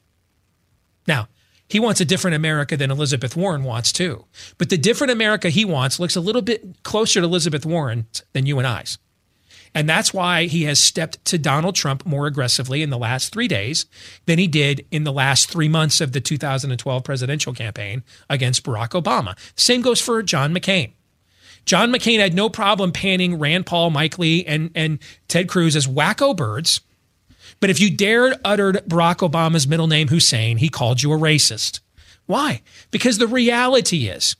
Now, 1.09 1.27
he 1.67 1.79
wants 1.79 1.99
a 1.99 2.05
different 2.05 2.35
America 2.35 2.77
than 2.77 2.91
Elizabeth 2.91 3.35
Warren 3.35 3.63
wants 3.63 3.91
too. 3.91 4.25
But 4.59 4.69
the 4.69 4.77
different 4.77 5.11
America 5.11 5.49
he 5.49 5.65
wants 5.65 5.99
looks 5.99 6.15
a 6.15 6.21
little 6.21 6.43
bit 6.43 6.83
closer 6.83 7.19
to 7.19 7.25
Elizabeth 7.25 7.65
Warren 7.65 8.05
than 8.33 8.45
you 8.45 8.59
and 8.59 8.67
I's. 8.67 8.99
And 9.73 9.89
that's 9.89 10.13
why 10.13 10.45
he 10.45 10.63
has 10.63 10.79
stepped 10.79 11.23
to 11.25 11.37
Donald 11.37 11.75
Trump 11.75 12.05
more 12.05 12.27
aggressively 12.27 12.81
in 12.81 12.91
the 12.91 12.97
last 12.97 13.33
three 13.33 13.47
days 13.47 13.87
than 14.25 14.39
he 14.39 14.47
did 14.47 14.85
in 14.91 15.03
the 15.03 15.11
last 15.11 15.49
three 15.49 15.67
months 15.67 15.99
of 15.99 16.11
the 16.11 16.21
2012 16.21 17.03
presidential 17.03 17.53
campaign 17.53 18.03
against 18.29 18.63
Barack 18.63 18.89
Obama. 18.89 19.37
Same 19.55 19.81
goes 19.81 20.01
for 20.01 20.23
John 20.23 20.53
McCain. 20.53 20.93
John 21.65 21.91
McCain 21.91 22.19
had 22.19 22.33
no 22.33 22.49
problem 22.49 22.91
panning 22.91 23.37
Rand 23.37 23.65
Paul, 23.65 23.89
Mike 23.89 24.17
Lee, 24.17 24.45
and, 24.45 24.71
and 24.73 24.99
Ted 25.27 25.47
Cruz 25.47 25.75
as 25.75 25.87
wacko 25.87 26.35
birds. 26.35 26.81
But 27.59 27.69
if 27.69 27.79
you 27.79 27.89
dared 27.89 28.39
uttered 28.45 28.77
Barack 28.87 29.17
Obama's 29.17 29.67
middle 29.67 29.87
name, 29.87 30.07
Hussein, 30.07 30.57
he 30.57 30.69
called 30.69 31.03
you 31.03 31.11
a 31.11 31.17
racist. 31.17 31.81
Why? 32.25 32.61
Because 32.91 33.17
the 33.17 33.27
reality 33.27 34.07
is 34.07 34.35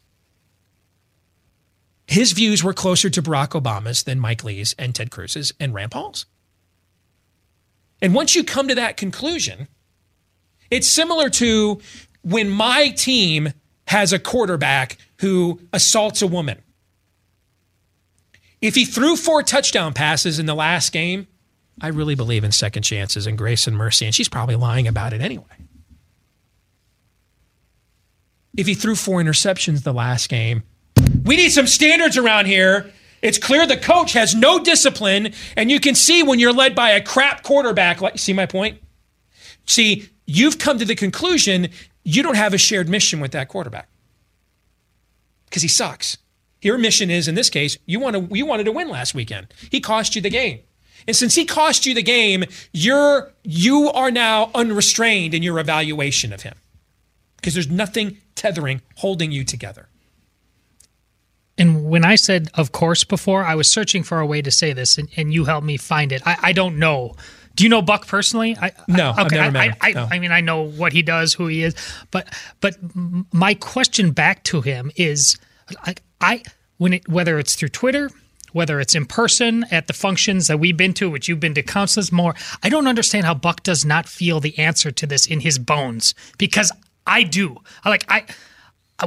his 2.08 2.32
views 2.32 2.64
were 2.64 2.74
closer 2.74 3.10
to 3.10 3.22
Barack 3.22 3.50
Obama's 3.50 4.04
than 4.04 4.20
Mike 4.20 4.44
Lee's 4.44 4.74
and 4.80 4.96
Ted 4.96 5.12
Cruz's 5.12 5.54
and 5.60 5.74
Rand 5.74 5.92
Paul's. 5.92 6.26
And 8.02 8.16
once 8.16 8.36
you 8.36 8.44
come 8.44 8.68
to 8.70 8.76
that 8.76 8.96
conclusion, 8.98 9.68
It's 10.70 10.88
similar 10.88 11.30
to 11.32 11.82
when 12.22 12.50
my 12.50 12.90
team 12.90 13.54
has 13.88 14.14
a 14.14 14.20
quarterback 14.20 14.98
who 15.20 15.60
assaults 15.74 16.22
a 16.22 16.28
woman. 16.28 16.62
If 18.62 18.76
he 18.76 18.86
threw 18.86 19.16
four 19.16 19.42
touchdown 19.42 19.94
passes 19.94 20.38
in 20.38 20.46
the 20.46 20.56
last 20.56 20.92
game, 20.92 21.28
I 21.82 21.88
really 21.88 22.16
believe 22.16 22.44
in 22.44 22.52
second 22.52 22.84
chances 22.84 23.26
and 23.28 23.38
grace 23.38 23.68
and 23.68 23.78
mercy, 23.78 24.06
and 24.06 24.14
she's 24.14 24.30
probably 24.30 24.56
lying 24.56 24.88
about 24.88 25.14
it 25.14 25.22
anyway. 25.22 25.46
If 28.58 28.68
he 28.68 28.74
threw 28.74 28.96
four 28.96 29.22
interceptions 29.22 29.84
the 29.84 29.94
last 29.94 30.30
game, 30.30 30.64
we 31.24 31.38
need 31.38 31.50
some 31.50 31.68
standards 31.68 32.18
around 32.18 32.48
here. 32.48 32.92
It's 33.22 33.38
clear 33.38 33.66
the 33.66 33.78
coach 33.78 34.14
has 34.14 34.36
no 34.36 34.60
discipline, 34.60 35.34
and 35.56 35.72
you 35.72 35.80
can 35.80 35.96
see 35.96 36.24
when 36.24 36.40
you're 36.40 36.54
led 36.54 36.76
by 36.76 36.92
a 36.92 37.02
crap 37.02 37.44
quarterback. 37.44 38.02
Like, 38.02 38.18
see 38.18 38.34
my 38.34 38.46
point? 38.46 38.82
See, 39.66 40.10
you've 40.26 40.58
come 40.58 40.80
to 40.80 40.86
the 40.86 40.96
conclusion 40.96 41.70
you 42.04 42.24
don't 42.24 42.36
have 42.36 42.54
a 42.54 42.58
shared 42.58 42.90
mission 42.90 43.20
with 43.20 43.32
that 43.32 43.50
quarterback 43.50 43.88
because 45.46 45.62
he 45.62 45.68
sucks. 45.68 46.18
Your 46.62 46.78
mission 46.78 47.10
is, 47.10 47.28
in 47.28 47.36
this 47.36 47.50
case, 47.50 47.78
you 47.86 48.00
want 48.00 48.16
to 48.16 48.36
you 48.36 48.46
wanted 48.46 48.66
to 48.66 48.72
win 48.72 48.90
last 48.90 49.14
weekend. 49.14 49.54
He 49.72 49.80
cost 49.80 50.16
you 50.16 50.22
the 50.22 50.30
game. 50.30 50.62
And 51.08 51.16
since 51.16 51.36
he 51.36 51.46
cost 51.46 51.86
you 51.86 51.94
the 51.94 52.04
game, 52.04 52.46
you're 52.74 53.32
you 53.44 53.90
are 53.92 54.12
now 54.12 54.52
unrestrained 54.54 55.34
in 55.34 55.44
your 55.44 55.60
evaluation 55.60 56.34
of 56.34 56.42
him. 56.42 56.56
Because 57.36 57.54
there's 57.54 57.70
nothing 57.70 58.18
tethering, 58.36 58.82
holding 58.98 59.32
you 59.32 59.44
together. 59.44 59.88
And 61.58 61.90
when 61.90 62.06
I 62.06 62.16
said 62.16 62.50
of 62.54 62.72
course 62.72 63.04
before, 63.04 63.44
I 63.44 63.56
was 63.56 63.72
searching 63.72 64.04
for 64.04 64.20
a 64.20 64.26
way 64.26 64.42
to 64.42 64.52
say 64.52 64.74
this 64.74 64.98
and, 64.98 65.10
and 65.18 65.34
you 65.34 65.46
helped 65.46 65.66
me 65.66 65.78
find 65.78 66.12
it. 66.12 66.22
I, 66.26 66.38
I 66.42 66.54
don't 66.54 66.80
know. 66.80 67.16
Do 67.56 67.66
you 67.66 67.70
know 67.70 67.82
Buck 67.82 68.08
personally? 68.08 68.56
I, 68.62 68.72
no, 68.88 69.10
I, 69.10 69.12
okay. 69.12 69.22
I've 69.22 69.32
never 69.32 69.52
met 69.52 69.62
I, 69.62 69.66
him. 69.66 69.76
I, 69.82 69.92
No. 69.92 70.08
I 70.10 70.20
mean, 70.20 70.32
I 70.32 70.40
know 70.40 70.64
what 70.64 70.94
he 70.94 71.02
does, 71.02 71.34
who 71.34 71.48
he 71.48 71.64
is, 71.64 71.76
but 72.10 72.34
but 72.62 72.78
my 73.34 73.54
question 73.54 74.12
back 74.12 74.44
to 74.46 74.62
him 74.62 74.92
is, 74.96 75.38
I, 75.84 75.96
I 76.22 76.44
when 76.78 76.94
it 76.94 77.10
whether 77.10 77.38
it's 77.38 77.56
through 77.56 77.70
Twitter, 77.70 78.10
whether 78.54 78.80
it's 78.80 78.96
in 78.96 79.06
person 79.06 79.66
at 79.72 79.88
the 79.88 79.94
functions 79.94 80.48
that 80.48 80.60
we've 80.60 80.78
been 80.78 80.94
to, 80.96 81.10
which 81.10 81.28
you've 81.28 81.40
been 81.40 81.54
to 81.56 81.64
countless 81.64 82.12
more, 82.12 82.34
I 82.64 82.70
don't 82.70 82.88
understand 82.88 83.26
how 83.26 83.34
Buck 83.34 83.64
does 83.64 83.86
not 83.86 84.08
feel 84.08 84.40
the 84.40 84.58
answer 84.60 84.92
to 84.92 85.06
this 85.08 85.26
in 85.26 85.42
his 85.42 85.58
bones 85.60 86.14
because 86.38 86.72
I 87.08 87.24
do. 87.24 87.58
I 87.84 87.90
like 87.90 88.06
I. 88.10 88.26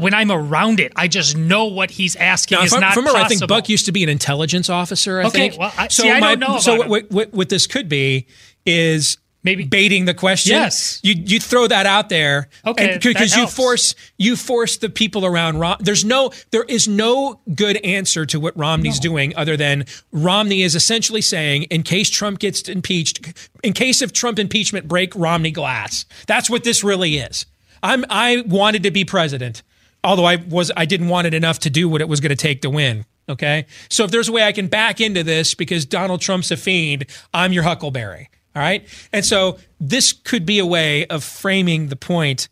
When 0.01 0.15
I'm 0.15 0.33
around 0.33 0.81
it, 0.81 0.91
I 0.97 1.07
just 1.07 1.37
know 1.37 1.67
what 1.67 1.91
he's 1.91 2.17
asking 2.17 2.57
Now, 2.57 2.65
is 2.65 2.73
not 2.73 2.97
if 2.97 3.07
I'm 3.07 3.15
I 3.15 3.29
think. 3.29 3.47
Buck 3.47 3.69
used 3.69 3.85
to 3.85 3.93
be 3.93 4.03
an 4.03 4.09
intelligence 4.09 4.71
officer. 4.71 5.21
I 5.21 5.25
Okay, 5.27 5.51
think. 5.51 5.61
well, 5.61 5.71
I- 5.77 5.89
see, 5.89 6.11
I 6.11 6.19
don't 6.19 6.41
know 6.41 6.59
So 6.61 6.77
what, 6.87 7.11
what, 7.11 7.33
what 7.35 7.49
this 7.51 7.67
could 7.67 7.91
be 7.91 8.27
is 8.65 9.19
maybe 9.43 9.65
baiting 9.65 10.05
the 10.05 10.15
question. 10.15 10.53
Yes. 10.55 11.01
you 11.03 11.15
you 11.15 11.41
throw 11.41 11.67
that 11.67 11.87
out 11.87 12.09
there. 12.09 12.49
Okay, 12.67 12.99
because 13.03 13.37
you 13.37 13.47
force 13.47 13.95
you 14.19 14.37
force 14.37 14.77
the 14.79 14.89
people 14.89 15.25
around. 15.27 15.59
Rom- 15.59 15.79
There's 15.81 16.05
no 16.05 16.33
there 16.51 16.65
is 16.65 16.89
no 16.89 17.41
good 17.55 17.77
answer 17.85 18.27
to 18.27 18.39
what 18.41 18.57
Romney's 18.57 18.99
doing 19.01 19.35
other 19.37 19.57
than 19.57 19.85
Romney 20.13 20.63
is 20.63 20.75
essentially 20.75 21.21
saying, 21.23 21.65
in 21.65 21.83
case 21.83 22.11
Trump 22.11 22.39
gets 22.39 22.69
impeached, 22.69 23.51
in 23.63 23.73
case 23.73 24.03
of 24.03 24.13
Trump 24.13 24.39
impeachment, 24.39 24.89
break 24.89 25.15
Romney 25.15 25.51
glass. 25.51 26.05
That's 26.27 26.49
what 26.49 26.65
this 26.65 26.85
really 26.85 27.19
is. 27.19 27.47
I'm 27.83 28.05
I 28.11 28.43
wanted 28.47 28.83
to 28.85 28.91
be 28.91 29.05
president 29.05 29.63
although 30.05 30.25
I 30.25 30.37
was 30.37 30.71
I 30.77 30.85
didn't 30.85 31.09
want 31.09 31.27
it 31.27 31.35
enough 31.35 31.61
to 31.61 31.71
do 31.71 31.89
what 31.89 32.01
it 32.01 32.09
was 32.09 32.21
going 32.21 32.31
to 32.31 32.37
take 32.37 32.63
to 32.63 32.71
win. 32.71 33.05
Okay, 33.29 33.67
so 33.89 34.05
if 34.05 34.11
there's 34.11 34.29
a 34.29 34.33
way 34.33 34.43
I 34.43 34.51
can 34.53 34.67
back 34.67 35.01
into 35.01 35.23
this 35.23 35.55
because 35.55 35.87
Donald 35.87 36.21
Trump's 36.21 36.51
a 36.51 36.57
fiend, 36.57 37.07
I'm 37.33 37.53
your 37.53 37.63
Huckleberry. 37.63 38.29
All 38.55 38.63
right, 38.63 38.87
and 39.13 39.25
so 39.25 39.59
this 39.81 40.13
could 40.13 40.45
be 40.45 40.59
a 40.59 40.67
way 40.67 41.07
of 41.07 41.25
framing 41.25 41.89
the 41.89 41.97
point 41.97 42.49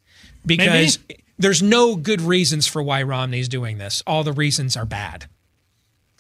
because 0.47 0.99
there's 1.39 1.63
no 1.63 1.97
good 1.97 2.21
reasons 2.21 2.67
for 2.67 2.83
why 2.83 3.03
Romney's 3.03 3.49
doing 3.49 3.79
this. 3.79 4.03
All 4.07 4.25
the 4.25 4.33
reasons 4.33 4.77
are 4.77 4.87
bad. 4.87 5.27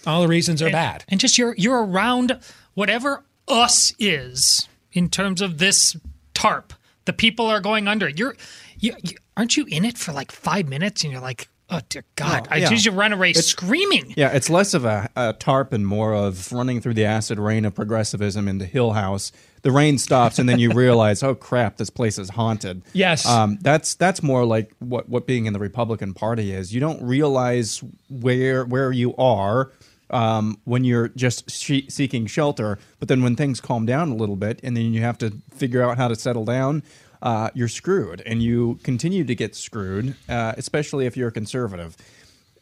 All 0.06 0.22
the 0.22 0.28
reasons 0.28 0.62
are 0.62 0.66
and, 0.66 0.72
bad. 0.72 1.04
And 1.08 1.20
just 1.20 1.38
you're 1.38 1.54
you're 1.56 1.84
around 1.84 2.38
whatever 2.74 3.22
us 3.48 3.92
is 3.98 4.68
in 4.92 5.08
terms 5.08 5.40
of 5.40 5.58
this 5.58 5.96
tarp. 6.34 6.72
The 7.04 7.12
people 7.12 7.46
are 7.46 7.60
going 7.60 7.88
under. 7.88 8.08
You're 8.08 8.36
you, 8.78 8.94
you 9.02 9.16
aren't 9.36 9.56
you 9.56 9.66
in 9.68 9.84
it 9.84 9.98
for 9.98 10.12
like 10.12 10.32
five 10.32 10.68
minutes 10.68 11.02
and 11.02 11.12
you're 11.12 11.20
like, 11.20 11.48
oh 11.70 11.80
dear 11.88 12.04
God, 12.16 12.48
I 12.50 12.58
yeah. 12.58 12.68
choose 12.68 12.84
to 12.84 12.90
run 12.90 13.12
away 13.12 13.30
It's- 13.30 13.46
screaming. 13.46 14.12
Yeah, 14.16 14.30
it's 14.32 14.50
less 14.50 14.74
of 14.74 14.84
a, 14.84 15.08
a 15.16 15.32
tarp 15.34 15.72
and 15.72 15.86
more 15.86 16.14
of 16.14 16.52
running 16.52 16.80
through 16.80 16.94
the 16.94 17.04
acid 17.04 17.38
rain 17.38 17.64
of 17.64 17.74
progressivism 17.74 18.48
in 18.48 18.58
the 18.58 18.66
Hill 18.66 18.92
House. 18.92 19.32
The 19.62 19.70
rain 19.70 19.98
stops, 19.98 20.38
and 20.38 20.48
then 20.48 20.58
you 20.58 20.72
realize, 20.72 21.22
oh 21.24 21.34
crap, 21.34 21.76
this 21.76 21.90
place 21.90 22.18
is 22.18 22.30
haunted. 22.30 22.82
Yes. 22.92 23.26
um, 23.26 23.58
that's 23.60 23.94
that's 23.94 24.22
more 24.22 24.44
like 24.44 24.72
what 24.78 25.08
what 25.08 25.26
being 25.26 25.46
in 25.46 25.52
the 25.52 25.58
Republican 25.58 26.14
Party 26.14 26.52
is. 26.52 26.72
You 26.74 26.80
don't 26.80 27.02
realize 27.02 27.82
where 28.08 28.64
where 28.64 28.90
you 28.90 29.14
are 29.16 29.70
um, 30.10 30.58
when 30.64 30.82
you're 30.84 31.08
just 31.08 31.50
she- 31.50 31.86
seeking 31.88 32.26
shelter, 32.26 32.78
but 32.98 33.08
then 33.08 33.22
when 33.22 33.36
things 33.36 33.60
calm 33.60 33.86
down 33.86 34.08
a 34.10 34.14
little 34.14 34.36
bit, 34.36 34.60
and 34.62 34.76
then 34.76 34.92
you 34.94 35.02
have 35.02 35.18
to 35.18 35.30
figure 35.54 35.82
out 35.82 35.96
how 35.98 36.08
to 36.08 36.16
settle 36.16 36.44
down. 36.44 36.82
Uh, 37.22 37.50
you're 37.54 37.68
screwed, 37.68 38.22
and 38.24 38.42
you 38.42 38.78
continue 38.82 39.24
to 39.24 39.34
get 39.34 39.54
screwed, 39.54 40.16
uh, 40.28 40.54
especially 40.56 41.06
if 41.06 41.16
you're 41.16 41.28
a 41.28 41.32
conservative 41.32 41.96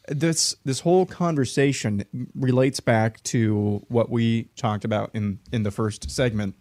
this 0.09 0.55
this 0.65 0.79
whole 0.79 1.05
conversation 1.05 2.03
relates 2.33 2.79
back 2.79 3.21
to 3.23 3.85
what 3.89 4.09
we 4.09 4.45
talked 4.55 4.83
about 4.83 5.11
in 5.13 5.39
in 5.51 5.63
the 5.63 5.71
first 5.71 6.09
segment. 6.09 6.55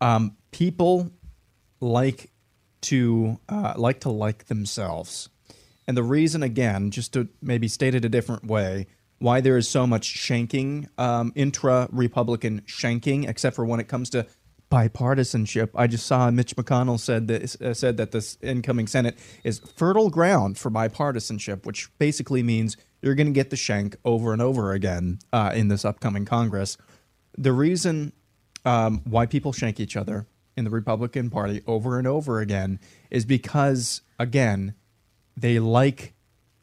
Um, 0.00 0.36
people 0.50 1.10
like 1.80 2.30
to 2.82 3.40
uh, 3.48 3.74
like 3.76 4.00
to 4.00 4.10
like 4.10 4.46
themselves, 4.46 5.30
and 5.88 5.96
the 5.96 6.02
reason, 6.02 6.42
again, 6.42 6.90
just 6.90 7.14
to 7.14 7.28
maybe 7.40 7.68
state 7.68 7.94
it 7.94 8.04
a 8.04 8.08
different 8.08 8.44
way, 8.44 8.86
why 9.18 9.40
there 9.40 9.56
is 9.56 9.68
so 9.68 9.86
much 9.86 10.06
shanking, 10.06 10.88
um, 10.98 11.32
intra 11.34 11.88
Republican 11.90 12.62
shanking, 12.66 13.24
except 13.24 13.56
for 13.56 13.64
when 13.64 13.80
it 13.80 13.88
comes 13.88 14.10
to 14.10 14.26
bipartisanship. 14.70 15.70
I 15.74 15.86
just 15.86 16.06
saw 16.06 16.30
Mitch 16.30 16.56
McConnell 16.56 16.98
said 16.98 17.28
that 17.28 17.60
uh, 17.60 17.74
said 17.74 17.96
that 17.96 18.12
this 18.12 18.38
incoming 18.42 18.86
Senate 18.86 19.16
is 19.44 19.58
fertile 19.58 20.10
ground 20.10 20.58
for 20.58 20.70
bipartisanship, 20.70 21.64
which 21.64 21.90
basically 21.98 22.42
means 22.42 22.76
you're 23.02 23.14
going 23.14 23.26
to 23.26 23.32
get 23.32 23.50
the 23.50 23.56
shank 23.56 23.96
over 24.04 24.32
and 24.32 24.42
over 24.42 24.72
again 24.72 25.18
uh, 25.32 25.52
in 25.54 25.68
this 25.68 25.84
upcoming 25.84 26.24
Congress. 26.24 26.76
The 27.36 27.52
reason 27.52 28.12
um, 28.64 29.02
why 29.04 29.26
people 29.26 29.52
shank 29.52 29.78
each 29.78 29.96
other 29.96 30.26
in 30.56 30.64
the 30.64 30.70
Republican 30.70 31.30
Party 31.30 31.62
over 31.66 31.98
and 31.98 32.06
over 32.06 32.40
again 32.40 32.80
is 33.10 33.24
because, 33.24 34.02
again, 34.18 34.74
they 35.36 35.58
like 35.58 36.14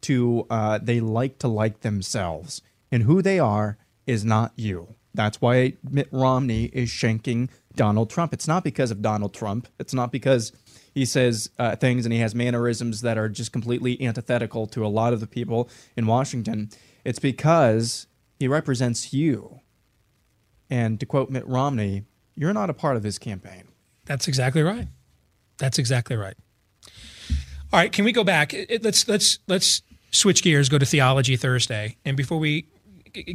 to 0.01 0.47
uh, 0.49 0.79
they 0.81 0.99
like 0.99 1.37
to 1.39 1.47
like 1.47 1.81
themselves, 1.81 2.61
and 2.91 3.03
who 3.03 3.21
they 3.21 3.37
are 3.39 3.77
is 4.07 4.25
not 4.25 4.53
you. 4.55 4.95
That's 5.13 5.41
why 5.41 5.73
Mitt 5.87 6.07
Romney 6.11 6.65
is 6.65 6.89
shanking 6.89 7.49
Donald 7.75 8.09
Trump. 8.09 8.33
It's 8.33 8.47
not 8.47 8.63
because 8.63 8.91
of 8.91 9.01
Donald 9.01 9.33
Trump. 9.33 9.67
It's 9.79 9.93
not 9.93 10.11
because 10.11 10.51
he 10.93 11.05
says 11.05 11.49
uh, 11.57 11.75
things 11.75 12.05
and 12.05 12.13
he 12.13 12.19
has 12.19 12.35
mannerisms 12.35 13.01
that 13.01 13.17
are 13.17 13.29
just 13.29 13.51
completely 13.51 14.01
antithetical 14.01 14.67
to 14.67 14.85
a 14.85 14.87
lot 14.87 15.13
of 15.13 15.19
the 15.19 15.27
people 15.27 15.69
in 15.95 16.05
Washington. 16.05 16.69
It's 17.03 17.19
because 17.19 18.07
he 18.39 18.47
represents 18.47 19.13
you. 19.13 19.61
And 20.69 20.99
to 20.99 21.05
quote 21.05 21.29
Mitt 21.29 21.47
Romney, 21.47 22.03
you're 22.35 22.53
not 22.53 22.69
a 22.69 22.73
part 22.73 22.97
of 22.97 23.03
his 23.03 23.19
campaign. 23.19 23.63
That's 24.05 24.27
exactly 24.27 24.63
right. 24.63 24.87
That's 25.57 25.77
exactly 25.77 26.15
right. 26.15 26.35
All 27.73 27.79
right, 27.79 27.91
can 27.91 28.03
we 28.03 28.11
go 28.11 28.23
back? 28.23 28.53
Let's 28.81 29.07
let's 29.07 29.39
let's 29.47 29.81
switch 30.11 30.43
gears. 30.43 30.67
Go 30.67 30.77
to 30.77 30.85
theology 30.85 31.37
Thursday, 31.37 31.97
and 32.03 32.17
before 32.17 32.37
we 32.37 32.67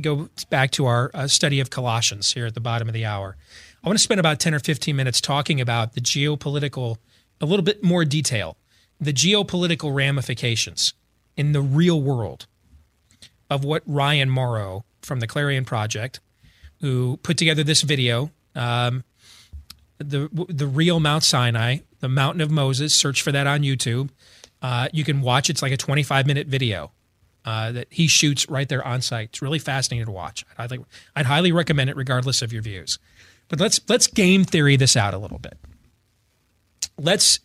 go 0.01 0.28
back 0.51 0.70
to 0.72 0.87
our 0.87 1.11
uh, 1.14 1.26
study 1.26 1.61
of 1.61 1.70
Colossians 1.70 2.32
here 2.32 2.47
at 2.47 2.55
the 2.55 2.61
bottom 2.61 2.89
of 2.89 2.95
the 2.95 3.05
hour, 3.05 3.37
I 3.83 3.89
want 3.89 3.99
to 3.99 4.03
spend 4.03 4.20
about 4.20 4.41
ten 4.41 4.55
or 4.55 4.59
fifteen 4.59 4.97
minutes 4.97 5.20
talking 5.20 5.61
about 5.61 5.95
the 5.95 6.01
geopolitical, 6.01 6.97
a 7.41 7.47
little 7.47 7.64
bit 7.64 7.83
more 7.83 8.05
detail, 8.05 8.57
the 9.01 9.12
geopolitical 9.12 9.95
ramifications 9.95 10.95
in 11.37 11.53
the 11.53 11.61
real 11.61 12.01
world 12.01 12.47
of 13.49 13.64
what 13.64 13.83
Ryan 13.87 14.31
Mauro 14.31 14.85
from 15.03 15.20
the 15.20 15.27
Clarion 15.27 15.64
Project, 15.64 16.20
who 16.81 17.18
put 17.18 17.37
together 17.37 17.62
this 17.62 17.83
video. 17.83 18.31
Um, 18.55 19.05
the 19.99 20.29
the 20.49 20.66
real 20.66 21.01
Mount 21.01 21.24
Sinai, 21.24 21.79
the 22.01 22.09
Mountain 22.09 22.41
of 22.41 22.51
Moses. 22.51 22.95
Search 22.95 23.22
for 23.22 23.33
that 23.33 23.47
on 23.47 23.61
YouTube. 23.61 24.11
Uh, 24.61 24.89
you 24.93 25.05
can 25.05 25.20
watch. 25.20 25.49
It's 25.49 25.62
like 25.62 25.72
a 25.72 25.77
25 25.77 26.27
minute 26.27 26.47
video 26.47 26.91
uh, 27.45 27.72
that 27.72 27.87
he 27.91 28.09
shoots 28.09 28.49
right 28.51 28.68
there 28.68 28.87
on 28.87 29.01
site. 29.01 29.29
It's 29.29 29.43
really 29.43 29.59
fascinating 29.59 30.07
to 30.07 30.12
watch. 30.12 30.45
I'd, 30.59 30.85
I'd 31.14 31.27
highly 31.27 31.53
recommend 31.53 31.91
it, 31.91 31.97
regardless 31.97 32.43
of 32.43 32.53
your 32.53 32.62
views. 32.62 32.99
But 33.49 33.61
let's 33.61 33.80
let's 33.88 34.07
game 34.07 34.44
theory 34.44 34.76
this 34.76 34.97
out 34.97 35.14
a 35.14 35.18
little 35.18 35.38
bit. 35.38 35.57
Let's 36.99 37.40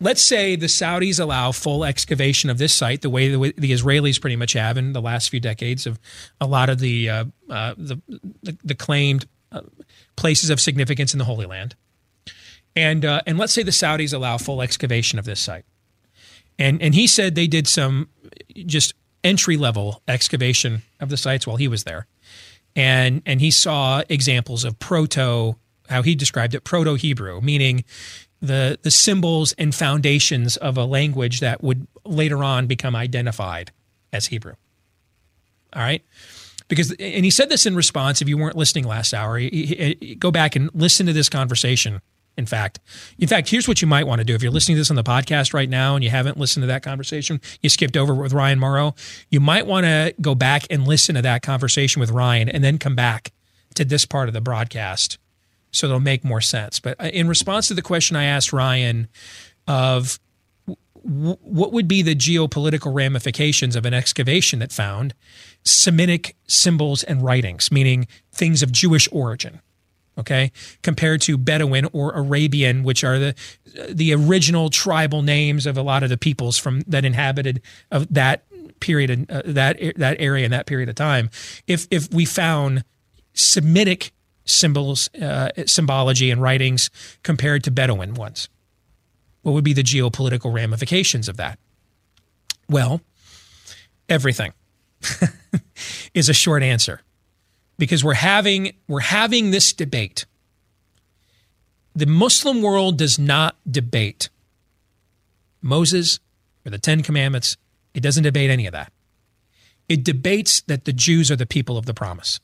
let's 0.00 0.22
say 0.22 0.56
the 0.56 0.66
Saudis 0.66 1.18
allow 1.20 1.52
full 1.52 1.84
excavation 1.84 2.50
of 2.50 2.58
this 2.58 2.74
site, 2.74 3.02
the 3.02 3.10
way 3.10 3.28
the, 3.28 3.54
the 3.56 3.72
Israelis 3.72 4.20
pretty 4.20 4.36
much 4.36 4.52
have 4.52 4.76
in 4.76 4.92
the 4.92 5.02
last 5.02 5.30
few 5.30 5.40
decades 5.40 5.86
of 5.86 5.98
a 6.40 6.46
lot 6.46 6.68
of 6.68 6.78
the 6.78 7.08
uh, 7.08 7.24
uh, 7.48 7.74
the, 7.76 8.00
the 8.42 8.56
the 8.64 8.74
claimed 8.74 9.26
uh, 9.52 9.62
places 10.16 10.50
of 10.50 10.60
significance 10.60 11.12
in 11.12 11.18
the 11.18 11.24
Holy 11.24 11.46
Land. 11.46 11.74
And 12.76 13.04
uh, 13.04 13.22
and 13.26 13.38
let's 13.38 13.52
say 13.52 13.62
the 13.62 13.70
Saudis 13.70 14.12
allow 14.12 14.38
full 14.38 14.62
excavation 14.62 15.18
of 15.18 15.24
this 15.24 15.40
site, 15.40 15.64
and 16.58 16.80
and 16.82 16.94
he 16.94 17.06
said 17.06 17.34
they 17.34 17.46
did 17.46 17.66
some 17.66 18.08
just 18.66 18.94
entry 19.24 19.56
level 19.56 20.02
excavation 20.06 20.82
of 21.00 21.08
the 21.08 21.16
sites 21.16 21.46
while 21.46 21.56
he 21.56 21.66
was 21.66 21.84
there, 21.84 22.06
and 22.76 23.22
and 23.26 23.40
he 23.40 23.50
saw 23.50 24.02
examples 24.08 24.64
of 24.64 24.78
proto 24.78 25.56
how 25.88 26.02
he 26.02 26.14
described 26.14 26.54
it 26.54 26.64
proto 26.64 26.94
Hebrew, 26.94 27.40
meaning 27.40 27.84
the 28.40 28.78
the 28.82 28.90
symbols 28.90 29.52
and 29.58 29.74
foundations 29.74 30.56
of 30.56 30.76
a 30.76 30.84
language 30.84 31.40
that 31.40 31.62
would 31.62 31.86
later 32.04 32.44
on 32.44 32.66
become 32.66 32.94
identified 32.94 33.72
as 34.12 34.26
Hebrew. 34.26 34.54
All 35.72 35.82
right. 35.82 36.02
Because, 36.68 36.94
and 36.98 37.24
he 37.24 37.30
said 37.30 37.48
this 37.48 37.64
in 37.64 37.74
response, 37.74 38.20
if 38.20 38.28
you 38.28 38.36
weren't 38.36 38.56
listening 38.56 38.84
last 38.84 39.14
hour, 39.14 39.38
he, 39.38 39.96
he, 40.00 40.14
go 40.16 40.30
back 40.30 40.54
and 40.54 40.70
listen 40.74 41.06
to 41.06 41.14
this 41.14 41.30
conversation. 41.30 42.02
In 42.38 42.46
fact, 42.46 42.78
in 43.18 43.28
fact, 43.28 43.50
here's 43.50 43.68
what 43.68 43.82
you 43.82 43.88
might 43.88 44.06
want 44.06 44.20
to 44.20 44.24
do. 44.24 44.34
If 44.34 44.42
you're 44.42 44.52
listening 44.52 44.76
to 44.76 44.80
this 44.80 44.90
on 44.90 44.96
the 44.96 45.04
podcast 45.04 45.52
right 45.52 45.68
now 45.68 45.94
and 45.94 46.02
you 46.02 46.10
haven't 46.10 46.38
listened 46.38 46.62
to 46.62 46.68
that 46.68 46.82
conversation, 46.82 47.40
you 47.60 47.68
skipped 47.68 47.96
over 47.96 48.14
with 48.14 48.32
Ryan 48.32 48.58
Mauro, 48.58 48.94
you 49.28 49.40
might 49.40 49.66
want 49.66 49.84
to 49.84 50.14
go 50.20 50.34
back 50.34 50.66
and 50.70 50.86
listen 50.86 51.16
to 51.16 51.22
that 51.22 51.42
conversation 51.42 52.00
with 52.00 52.10
Ryan 52.10 52.48
and 52.48 52.64
then 52.64 52.78
come 52.78 52.94
back 52.94 53.32
to 53.74 53.84
this 53.84 54.06
part 54.06 54.28
of 54.28 54.34
the 54.34 54.40
broadcast 54.40 55.18
so 55.70 55.86
it'll 55.86 56.00
make 56.00 56.24
more 56.24 56.40
sense. 56.40 56.80
But 56.80 57.00
uh, 57.00 57.10
in 57.12 57.28
response 57.28 57.68
to 57.68 57.74
the 57.74 57.82
question 57.82 58.16
I 58.16 58.24
asked 58.24 58.52
Ryan 58.52 59.08
of 59.66 60.18
what 61.02 61.72
would 61.72 61.88
be 61.88 62.02
the 62.02 62.14
geopolitical 62.14 62.92
ramifications 62.92 63.76
of 63.76 63.86
an 63.86 63.94
excavation 63.94 64.58
that 64.58 64.72
found 64.72 65.14
Semitic 65.64 66.36
symbols 66.46 67.02
and 67.02 67.22
writings, 67.22 67.70
meaning 67.70 68.06
things 68.32 68.62
of 68.62 68.72
Jewish 68.72 69.08
origin, 69.12 69.60
okay, 70.18 70.52
compared 70.82 71.20
to 71.22 71.38
Bedouin 71.38 71.86
or 71.92 72.12
Arabian, 72.12 72.82
which 72.82 73.04
are 73.04 73.18
the 73.18 73.34
the 73.88 74.12
original 74.14 74.70
tribal 74.70 75.22
names 75.22 75.66
of 75.66 75.76
a 75.76 75.82
lot 75.82 76.02
of 76.02 76.10
the 76.10 76.18
peoples 76.18 76.58
from 76.58 76.80
that 76.86 77.04
inhabited 77.04 77.62
of 77.90 78.12
that 78.12 78.44
period 78.80 79.26
uh, 79.30 79.42
that 79.44 79.78
that 79.96 80.16
area 80.20 80.44
in 80.44 80.50
that 80.50 80.66
period 80.66 80.88
of 80.88 80.94
time. 80.94 81.30
If 81.66 81.86
if 81.90 82.12
we 82.12 82.24
found 82.24 82.84
Semitic 83.34 84.12
symbols, 84.44 85.08
uh, 85.14 85.50
symbology, 85.66 86.30
and 86.30 86.42
writings 86.42 86.90
compared 87.22 87.62
to 87.64 87.70
Bedouin 87.70 88.14
ones 88.14 88.48
what 89.48 89.54
would 89.54 89.64
be 89.64 89.72
the 89.72 89.82
geopolitical 89.82 90.52
ramifications 90.52 91.28
of 91.28 91.38
that? 91.38 91.58
Well, 92.68 93.00
everything 94.08 94.52
is 96.14 96.28
a 96.28 96.34
short 96.34 96.62
answer 96.62 97.00
because 97.78 98.04
we're 98.04 98.14
having 98.14 98.74
we're 98.88 99.00
having 99.00 99.50
this 99.50 99.72
debate. 99.72 100.26
The 101.94 102.06
Muslim 102.06 102.60
world 102.60 102.98
does 102.98 103.18
not 103.18 103.56
debate 103.68 104.28
Moses 105.62 106.20
or 106.66 106.70
the 106.70 106.78
10 106.78 107.02
commandments. 107.02 107.56
It 107.94 108.02
doesn't 108.02 108.22
debate 108.22 108.50
any 108.50 108.66
of 108.66 108.72
that. 108.72 108.92
It 109.88 110.04
debates 110.04 110.60
that 110.62 110.84
the 110.84 110.92
Jews 110.92 111.30
are 111.30 111.36
the 111.36 111.46
people 111.46 111.78
of 111.78 111.86
the 111.86 111.94
promise. 111.94 112.40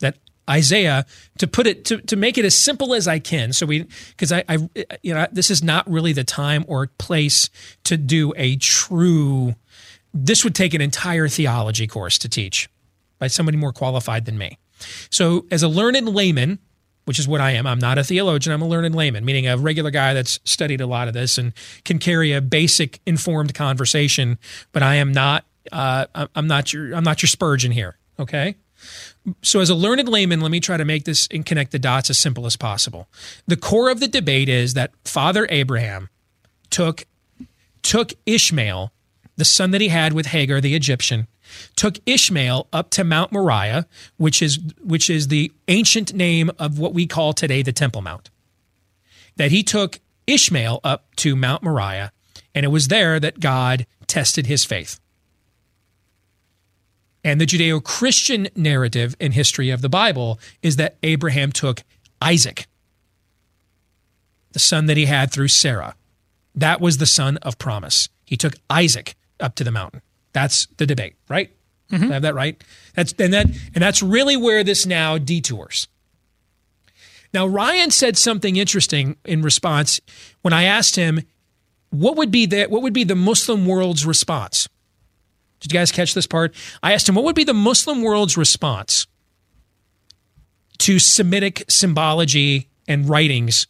That 0.00 0.16
Isaiah 0.48 1.06
to 1.38 1.46
put 1.46 1.66
it 1.66 1.84
to, 1.86 1.98
to 1.98 2.16
make 2.16 2.38
it 2.38 2.44
as 2.44 2.58
simple 2.58 2.94
as 2.94 3.06
I 3.06 3.18
can. 3.18 3.52
So 3.52 3.66
we 3.66 3.86
because 4.10 4.32
I, 4.32 4.44
I 4.48 4.68
you 5.02 5.14
know 5.14 5.26
this 5.30 5.50
is 5.50 5.62
not 5.62 5.88
really 5.90 6.12
the 6.12 6.24
time 6.24 6.64
or 6.66 6.86
place 6.86 7.50
to 7.84 7.96
do 7.96 8.32
a 8.36 8.56
true. 8.56 9.54
This 10.14 10.44
would 10.44 10.54
take 10.54 10.74
an 10.74 10.80
entire 10.80 11.28
theology 11.28 11.86
course 11.86 12.18
to 12.18 12.28
teach 12.28 12.68
by 13.22 13.28
somebody 13.28 13.56
more 13.56 13.72
qualified 13.72 14.24
than 14.24 14.36
me. 14.36 14.58
So 15.08 15.46
as 15.52 15.62
a 15.62 15.68
learned 15.68 16.08
layman, 16.08 16.58
which 17.04 17.20
is 17.20 17.28
what 17.28 17.40
I 17.40 17.52
am. 17.52 17.68
I'm 17.68 17.78
not 17.78 17.96
a 17.96 18.02
theologian. 18.02 18.52
I'm 18.52 18.62
a 18.62 18.66
learned 18.66 18.96
layman, 18.96 19.24
meaning 19.24 19.46
a 19.46 19.56
regular 19.56 19.92
guy 19.92 20.12
that's 20.12 20.40
studied 20.44 20.80
a 20.80 20.88
lot 20.88 21.06
of 21.06 21.14
this 21.14 21.38
and 21.38 21.52
can 21.84 22.00
carry 22.00 22.32
a 22.32 22.40
basic 22.40 23.00
informed 23.06 23.54
conversation. 23.54 24.38
But 24.72 24.82
I 24.82 24.96
am 24.96 25.12
not. 25.12 25.44
Uh, 25.70 26.06
I'm 26.34 26.48
not 26.48 26.72
your. 26.72 26.94
I'm 26.94 27.04
not 27.04 27.22
your 27.22 27.28
Spurgeon 27.28 27.70
here. 27.70 27.96
Okay. 28.18 28.56
So, 29.42 29.60
as 29.60 29.70
a 29.70 29.76
learned 29.76 30.08
layman, 30.08 30.40
let 30.40 30.50
me 30.50 30.58
try 30.58 30.76
to 30.76 30.84
make 30.84 31.04
this 31.04 31.28
and 31.30 31.46
connect 31.46 31.70
the 31.70 31.78
dots 31.78 32.10
as 32.10 32.18
simple 32.18 32.44
as 32.44 32.56
possible. 32.56 33.08
The 33.46 33.56
core 33.56 33.88
of 33.88 34.00
the 34.00 34.08
debate 34.08 34.48
is 34.48 34.74
that 34.74 34.90
Father 35.04 35.46
Abraham 35.48 36.08
took 36.70 37.04
took 37.82 38.14
Ishmael, 38.26 38.92
the 39.36 39.44
son 39.44 39.70
that 39.70 39.80
he 39.80 39.88
had 39.88 40.12
with 40.12 40.26
Hagar 40.26 40.60
the 40.60 40.74
Egyptian, 40.74 41.28
took 41.76 41.98
Ishmael 42.06 42.68
up 42.72 42.90
to 42.90 43.04
Mount 43.04 43.32
Moriah, 43.32 43.86
which 44.16 44.42
is 44.42 44.58
which 44.82 45.08
is 45.10 45.28
the 45.28 45.52
ancient 45.68 46.14
name 46.14 46.50
of 46.58 46.78
what 46.78 46.94
we 46.94 47.06
call 47.06 47.32
today 47.32 47.62
the 47.62 47.72
Temple 47.72 48.02
Mount. 48.02 48.30
That 49.36 49.50
he 49.50 49.62
took 49.62 50.00
Ishmael 50.26 50.80
up 50.84 51.14
to 51.16 51.36
Mount 51.36 51.62
Moriah, 51.62 52.12
and 52.54 52.64
it 52.64 52.68
was 52.68 52.88
there 52.88 53.18
that 53.20 53.40
God 53.40 53.86
tested 54.06 54.46
his 54.46 54.64
faith. 54.64 55.00
And 57.24 57.40
the 57.40 57.46
Judeo 57.46 57.82
Christian 57.82 58.48
narrative 58.56 59.16
and 59.20 59.32
history 59.32 59.70
of 59.70 59.80
the 59.80 59.88
Bible 59.88 60.40
is 60.62 60.76
that 60.76 60.96
Abraham 61.02 61.52
took 61.52 61.82
Isaac, 62.20 62.66
the 64.52 64.58
son 64.58 64.86
that 64.86 64.96
he 64.96 65.06
had 65.06 65.30
through 65.30 65.48
Sarah. 65.48 65.94
That 66.54 66.80
was 66.80 66.98
the 66.98 67.06
son 67.06 67.36
of 67.38 67.58
promise. 67.58 68.08
He 68.24 68.36
took 68.36 68.54
Isaac 68.68 69.14
up 69.40 69.54
to 69.56 69.64
the 69.64 69.70
mountain. 69.70 70.02
That's 70.32 70.66
the 70.76 70.86
debate, 70.86 71.14
right? 71.28 71.50
Mm-hmm. 71.90 72.10
I 72.10 72.14
have 72.14 72.22
that 72.22 72.34
right? 72.34 72.62
That's 72.94 73.12
and 73.18 73.32
that 73.32 73.46
and 73.46 73.82
that's 73.82 74.02
really 74.02 74.36
where 74.36 74.64
this 74.64 74.86
now 74.86 75.18
detours. 75.18 75.88
Now 77.34 77.46
Ryan 77.46 77.90
said 77.90 78.16
something 78.16 78.56
interesting 78.56 79.16
in 79.24 79.42
response 79.42 80.00
when 80.42 80.52
I 80.52 80.64
asked 80.64 80.96
him 80.96 81.22
what 81.90 82.16
would 82.16 82.30
be 82.30 82.46
the 82.46 82.64
what 82.64 82.82
would 82.82 82.94
be 82.94 83.04
the 83.04 83.14
Muslim 83.14 83.66
world's 83.66 84.06
response 84.06 84.68
did 85.62 85.72
you 85.72 85.78
guys 85.78 85.92
catch 85.92 86.12
this 86.12 86.26
part? 86.26 86.54
I 86.82 86.92
asked 86.92 87.08
him 87.08 87.14
what 87.14 87.24
would 87.24 87.36
be 87.36 87.44
the 87.44 87.54
Muslim 87.54 88.02
world's 88.02 88.36
response 88.36 89.06
to 90.78 90.98
Semitic 90.98 91.64
symbology 91.68 92.68
and 92.88 93.08
writings 93.08 93.68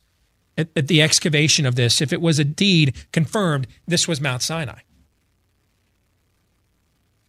at, 0.56 0.68
at 0.74 0.88
the 0.88 1.02
excavation 1.02 1.66
of 1.66 1.74
this 1.74 2.00
if 2.00 2.10
it 2.10 2.22
was 2.22 2.38
indeed 2.40 2.96
confirmed 3.12 3.66
this 3.86 4.08
was 4.08 4.22
Mount 4.22 4.40
Sinai. 4.40 4.80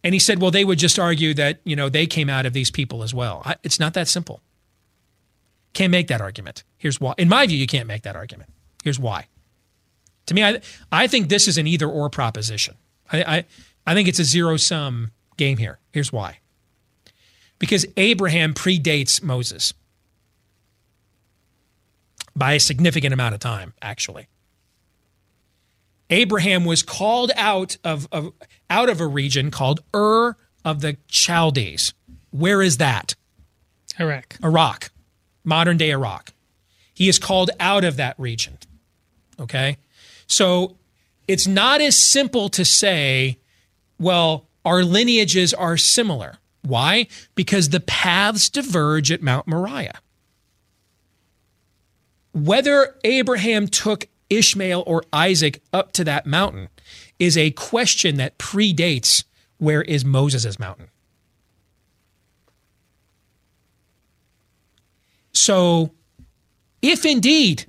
And 0.04 0.12
he 0.12 0.20
said, 0.20 0.40
well, 0.40 0.50
they 0.50 0.66
would 0.66 0.78
just 0.78 0.98
argue 0.98 1.32
that, 1.34 1.60
you 1.64 1.74
know, 1.74 1.88
they 1.88 2.06
came 2.06 2.28
out 2.28 2.44
of 2.44 2.52
these 2.52 2.70
people 2.70 3.02
as 3.02 3.14
well. 3.14 3.42
I, 3.44 3.56
it's 3.62 3.80
not 3.80 3.94
that 3.94 4.06
simple. 4.06 4.42
Can't 5.72 5.90
make 5.90 6.08
that 6.08 6.20
argument. 6.20 6.62
Here's 6.76 7.00
why. 7.00 7.14
In 7.16 7.28
my 7.28 7.46
view, 7.46 7.56
you 7.56 7.66
can't 7.66 7.88
make 7.88 8.02
that 8.02 8.14
argument. 8.14 8.50
Here's 8.84 9.00
why. 9.00 9.28
To 10.26 10.34
me, 10.34 10.44
I, 10.44 10.60
I 10.92 11.06
think 11.06 11.30
this 11.30 11.48
is 11.48 11.56
an 11.56 11.66
either 11.66 11.88
or 11.88 12.10
proposition. 12.10 12.74
I, 13.10 13.22
I, 13.22 13.44
I 13.86 13.94
think 13.94 14.06
it's 14.06 14.18
a 14.18 14.24
zero 14.24 14.58
sum 14.58 15.10
game 15.38 15.56
here. 15.56 15.78
Here's 15.90 16.12
why. 16.12 16.38
Because 17.58 17.86
Abraham 17.96 18.52
predates 18.52 19.22
Moses 19.22 19.72
by 22.36 22.52
a 22.52 22.60
significant 22.60 23.14
amount 23.14 23.34
of 23.34 23.40
time, 23.40 23.72
actually. 23.80 24.28
Abraham 26.10 26.64
was 26.64 26.82
called 26.82 27.30
out 27.36 27.76
of, 27.84 28.08
of, 28.12 28.32
out 28.68 28.88
of 28.88 29.00
a 29.00 29.06
region 29.06 29.50
called 29.50 29.80
Ur 29.94 30.36
of 30.64 30.80
the 30.80 30.96
Chaldees. 31.08 31.94
Where 32.30 32.62
is 32.62 32.78
that? 32.78 33.14
Iraq. 33.98 34.36
Iraq, 34.42 34.90
modern 35.44 35.76
day 35.76 35.90
Iraq. 35.90 36.32
He 36.92 37.08
is 37.08 37.18
called 37.18 37.50
out 37.58 37.84
of 37.84 37.96
that 37.96 38.18
region. 38.18 38.58
Okay? 39.40 39.78
So 40.26 40.76
it's 41.26 41.46
not 41.46 41.80
as 41.80 41.96
simple 41.96 42.48
to 42.50 42.64
say 42.64 43.38
well, 43.98 44.46
our 44.64 44.82
lineages 44.82 45.54
are 45.54 45.76
similar. 45.76 46.38
Why? 46.62 47.06
Because 47.34 47.68
the 47.68 47.80
paths 47.80 48.48
diverge 48.48 49.12
at 49.12 49.22
Mount 49.22 49.46
Moriah. 49.46 50.00
Whether 52.32 52.96
Abraham 53.04 53.68
took 53.68 54.08
Ishmael 54.30 54.82
or 54.86 55.04
Isaac 55.12 55.62
up 55.72 55.92
to 55.92 56.04
that 56.04 56.26
mountain 56.26 56.68
is 57.18 57.36
a 57.36 57.50
question 57.52 58.16
that 58.16 58.38
predates 58.38 59.24
where 59.58 59.82
is 59.82 60.04
Moses' 60.04 60.58
mountain. 60.58 60.88
So, 65.32 65.92
if 66.80 67.04
indeed, 67.04 67.66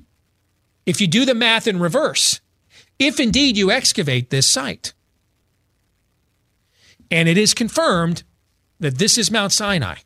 if 0.86 1.02
you 1.02 1.08
do 1.08 1.26
the 1.26 1.36
math 1.36 1.68
in 1.68 1.80
reverse, 1.80 2.42
if 3.00 3.20
indeed 3.20 3.58
you 3.58 3.72
excavate 3.72 4.30
this 4.30 4.48
site, 4.48 4.94
and 7.12 7.28
it 7.28 7.38
is 7.38 7.54
confirmed 7.54 8.24
that 8.80 8.98
this 8.98 9.18
is 9.18 9.32
Mount 9.32 9.52
Sinai. 9.52 9.98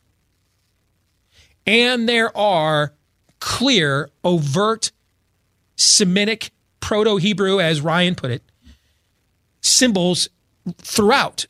And 1.65 2.07
there 2.07 2.35
are 2.35 2.93
clear, 3.39 4.09
overt 4.23 4.91
Semitic, 5.79 6.51
Proto 6.81 7.17
Hebrew, 7.17 7.59
as 7.59 7.81
Ryan 7.81 8.15
put 8.15 8.31
it, 8.31 8.43
symbols 9.61 10.29
throughout, 10.77 11.45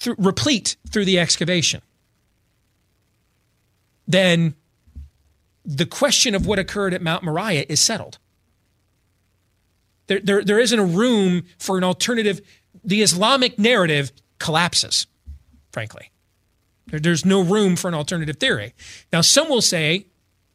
th- 0.00 0.16
replete 0.18 0.76
through 0.90 1.04
the 1.04 1.18
excavation. 1.18 1.80
Then 4.06 4.54
the 5.64 5.86
question 5.86 6.34
of 6.34 6.46
what 6.46 6.58
occurred 6.58 6.94
at 6.94 7.02
Mount 7.02 7.22
Moriah 7.22 7.64
is 7.68 7.80
settled. 7.80 8.18
There, 10.08 10.20
there, 10.20 10.42
there 10.42 10.58
isn't 10.58 10.78
a 10.78 10.84
room 10.84 11.44
for 11.58 11.78
an 11.78 11.84
alternative. 11.84 12.40
The 12.82 13.02
Islamic 13.02 13.58
narrative 13.58 14.10
collapses, 14.40 15.06
frankly. 15.70 16.10
There, 16.88 16.98
there's 16.98 17.24
no 17.24 17.40
room 17.40 17.76
for 17.76 17.86
an 17.86 17.94
alternative 17.94 18.38
theory. 18.38 18.74
Now, 19.12 19.20
some 19.20 19.48
will 19.48 19.62
say, 19.62 20.06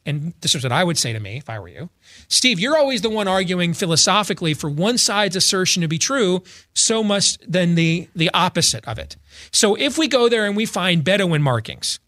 and 0.06 0.32
this 0.40 0.54
is 0.54 0.62
what 0.62 0.72
I 0.72 0.84
would 0.84 0.96
say 0.96 1.12
to 1.12 1.20
me 1.20 1.36
if 1.36 1.50
I 1.50 1.58
were 1.58 1.68
you 1.68 1.90
Steve, 2.28 2.58
you're 2.58 2.76
always 2.76 3.02
the 3.02 3.10
one 3.10 3.28
arguing 3.28 3.74
philosophically 3.74 4.54
for 4.54 4.70
one 4.70 4.98
side's 4.98 5.36
assertion 5.36 5.82
to 5.82 5.88
be 5.88 5.98
true, 5.98 6.42
so 6.74 7.02
must 7.04 7.44
then 7.46 7.74
the, 7.74 8.08
the 8.14 8.30
opposite 8.32 8.86
of 8.86 8.98
it. 8.98 9.16
So 9.52 9.74
if 9.74 9.98
we 9.98 10.08
go 10.08 10.28
there 10.28 10.46
and 10.46 10.56
we 10.56 10.66
find 10.66 11.04
Bedouin 11.04 11.42
markings, 11.42 12.00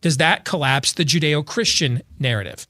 does 0.00 0.16
that 0.16 0.44
collapse 0.44 0.92
the 0.92 1.04
Judeo 1.04 1.44
Christian 1.44 2.02
narrative? 2.18 2.66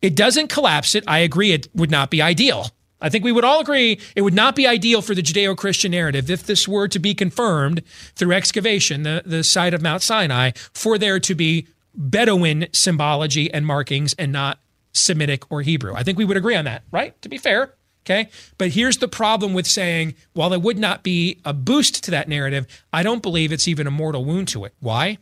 It 0.00 0.14
doesn't 0.14 0.48
collapse 0.48 0.94
it. 0.94 1.04
I 1.06 1.18
agree 1.18 1.52
it 1.52 1.68
would 1.74 1.90
not 1.90 2.10
be 2.10 2.22
ideal. 2.22 2.70
I 3.02 3.08
think 3.08 3.24
we 3.24 3.32
would 3.32 3.44
all 3.44 3.60
agree 3.60 3.98
it 4.14 4.22
would 4.22 4.34
not 4.34 4.54
be 4.54 4.66
ideal 4.66 5.02
for 5.02 5.14
the 5.14 5.22
Judeo 5.22 5.56
Christian 5.56 5.90
narrative 5.90 6.30
if 6.30 6.44
this 6.44 6.68
were 6.68 6.86
to 6.88 6.98
be 6.98 7.14
confirmed 7.14 7.82
through 8.14 8.32
excavation, 8.32 9.02
the, 9.02 9.22
the 9.24 9.42
site 9.42 9.74
of 9.74 9.82
Mount 9.82 10.02
Sinai, 10.02 10.52
for 10.74 10.98
there 10.98 11.18
to 11.20 11.34
be 11.34 11.66
Bedouin 12.00 12.66
symbology 12.72 13.52
and 13.52 13.66
markings 13.66 14.14
and 14.14 14.32
not 14.32 14.58
Semitic 14.92 15.50
or 15.52 15.60
Hebrew. 15.60 15.94
I 15.94 16.02
think 16.02 16.16
we 16.16 16.24
would 16.24 16.38
agree 16.38 16.56
on 16.56 16.64
that, 16.64 16.82
right? 16.90 17.20
To 17.20 17.28
be 17.28 17.36
fair. 17.36 17.74
Okay. 18.06 18.30
But 18.56 18.70
here's 18.70 18.96
the 18.96 19.06
problem 19.06 19.52
with 19.52 19.66
saying, 19.66 20.14
while 20.32 20.54
it 20.54 20.62
would 20.62 20.78
not 20.78 21.02
be 21.02 21.40
a 21.44 21.52
boost 21.52 22.02
to 22.04 22.10
that 22.12 22.28
narrative, 22.28 22.66
I 22.90 23.02
don't 23.02 23.22
believe 23.22 23.52
it's 23.52 23.68
even 23.68 23.86
a 23.86 23.90
mortal 23.90 24.24
wound 24.24 24.48
to 24.48 24.64
it. 24.64 24.74
Why? 24.80 25.18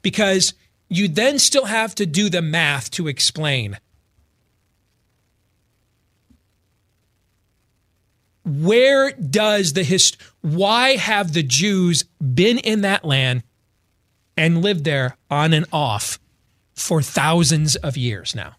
Because 0.00 0.54
you 0.88 1.06
then 1.06 1.38
still 1.38 1.66
have 1.66 1.94
to 1.96 2.06
do 2.06 2.30
the 2.30 2.40
math 2.40 2.90
to 2.92 3.06
explain 3.06 3.78
where 8.46 9.10
does 9.12 9.72
the 9.72 9.82
hist 9.82 10.16
why 10.40 10.96
have 10.96 11.32
the 11.32 11.42
Jews 11.42 12.04
been 12.20 12.58
in 12.58 12.82
that 12.82 13.04
land 13.04 13.42
and 14.36 14.62
lived 14.62 14.84
there 14.84 15.16
on 15.30 15.52
and 15.52 15.66
off 15.72 16.18
for 16.74 17.02
thousands 17.02 17.76
of 17.76 17.96
years 17.96 18.34
now. 18.34 18.56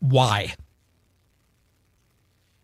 Why? 0.00 0.54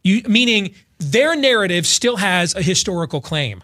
You 0.02 0.22
meaning 0.26 0.74
their 0.98 1.36
narrative 1.36 1.86
still 1.86 2.16
has 2.16 2.54
a 2.54 2.62
historical 2.62 3.20
claim. 3.20 3.62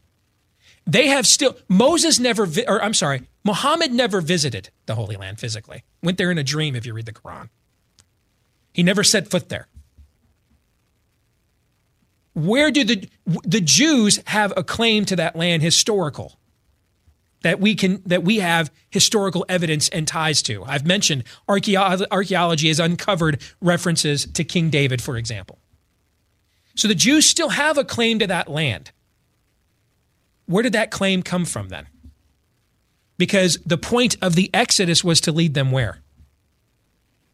They 0.87 1.07
have 1.07 1.27
still 1.27 1.57
Moses 1.69 2.19
never 2.19 2.45
vi- 2.45 2.67
or 2.67 2.83
I'm 2.83 2.95
sorry, 2.95 3.23
Muhammad 3.45 3.93
never 3.93 4.21
visited 4.21 4.71
the 4.87 4.95
Holy 4.95 5.17
Land 5.17 5.41
physically. 5.41 5.85
Went 6.03 6.19
there 6.19 6.31
in 6.31 6.39
a 6.39 6.45
dream 6.45 6.77
if 6.77 6.85
you 6.85 6.93
read 6.93 7.07
the 7.07 7.13
Quran. 7.13 7.49
He 8.73 8.83
never 8.83 9.05
set 9.05 9.31
foot 9.31 9.49
there. 9.49 9.69
Where 12.35 12.71
do 12.71 12.85
the 12.85 13.09
the 13.45 13.61
Jews 13.61 14.21
have 14.27 14.53
a 14.57 14.65
claim 14.65 15.05
to 15.07 15.17
that 15.17 15.37
land 15.37 15.63
historical? 15.63 16.39
That 17.43 17.61
we 17.61 17.75
can 17.75 18.03
that 18.07 18.25
we 18.25 18.39
have 18.39 18.73
historical 18.91 19.45
evidence 19.49 19.89
and 19.89 20.07
ties 20.07 20.43
to. 20.43 20.65
I've 20.65 20.87
mentioned 20.87 21.25
archaeo- 21.49 22.07
archaeology 22.11 22.69
has 22.69 22.81
uncovered 22.81 23.43
references 23.61 24.27
to 24.27 24.45
King 24.45 24.71
David, 24.71 25.03
for 25.03 25.17
example. 25.17 25.59
So 26.75 26.89
the 26.89 26.95
Jews 26.95 27.27
still 27.27 27.51
have 27.51 27.77
a 27.77 27.85
claim 27.85 28.19
to 28.21 28.27
that 28.27 28.49
land. 28.49 28.93
Where 30.47 30.63
did 30.63 30.73
that 30.73 30.91
claim 30.91 31.23
come 31.23 31.45
from 31.45 31.69
then? 31.69 31.87
Because 33.19 33.59
the 33.65 33.79
point 33.79 34.17
of 34.23 34.35
the 34.35 34.51
Exodus 34.55 35.05
was 35.05 35.21
to 35.23 35.33
lead 35.33 35.55
them 35.55 35.71
where? 35.71 36.01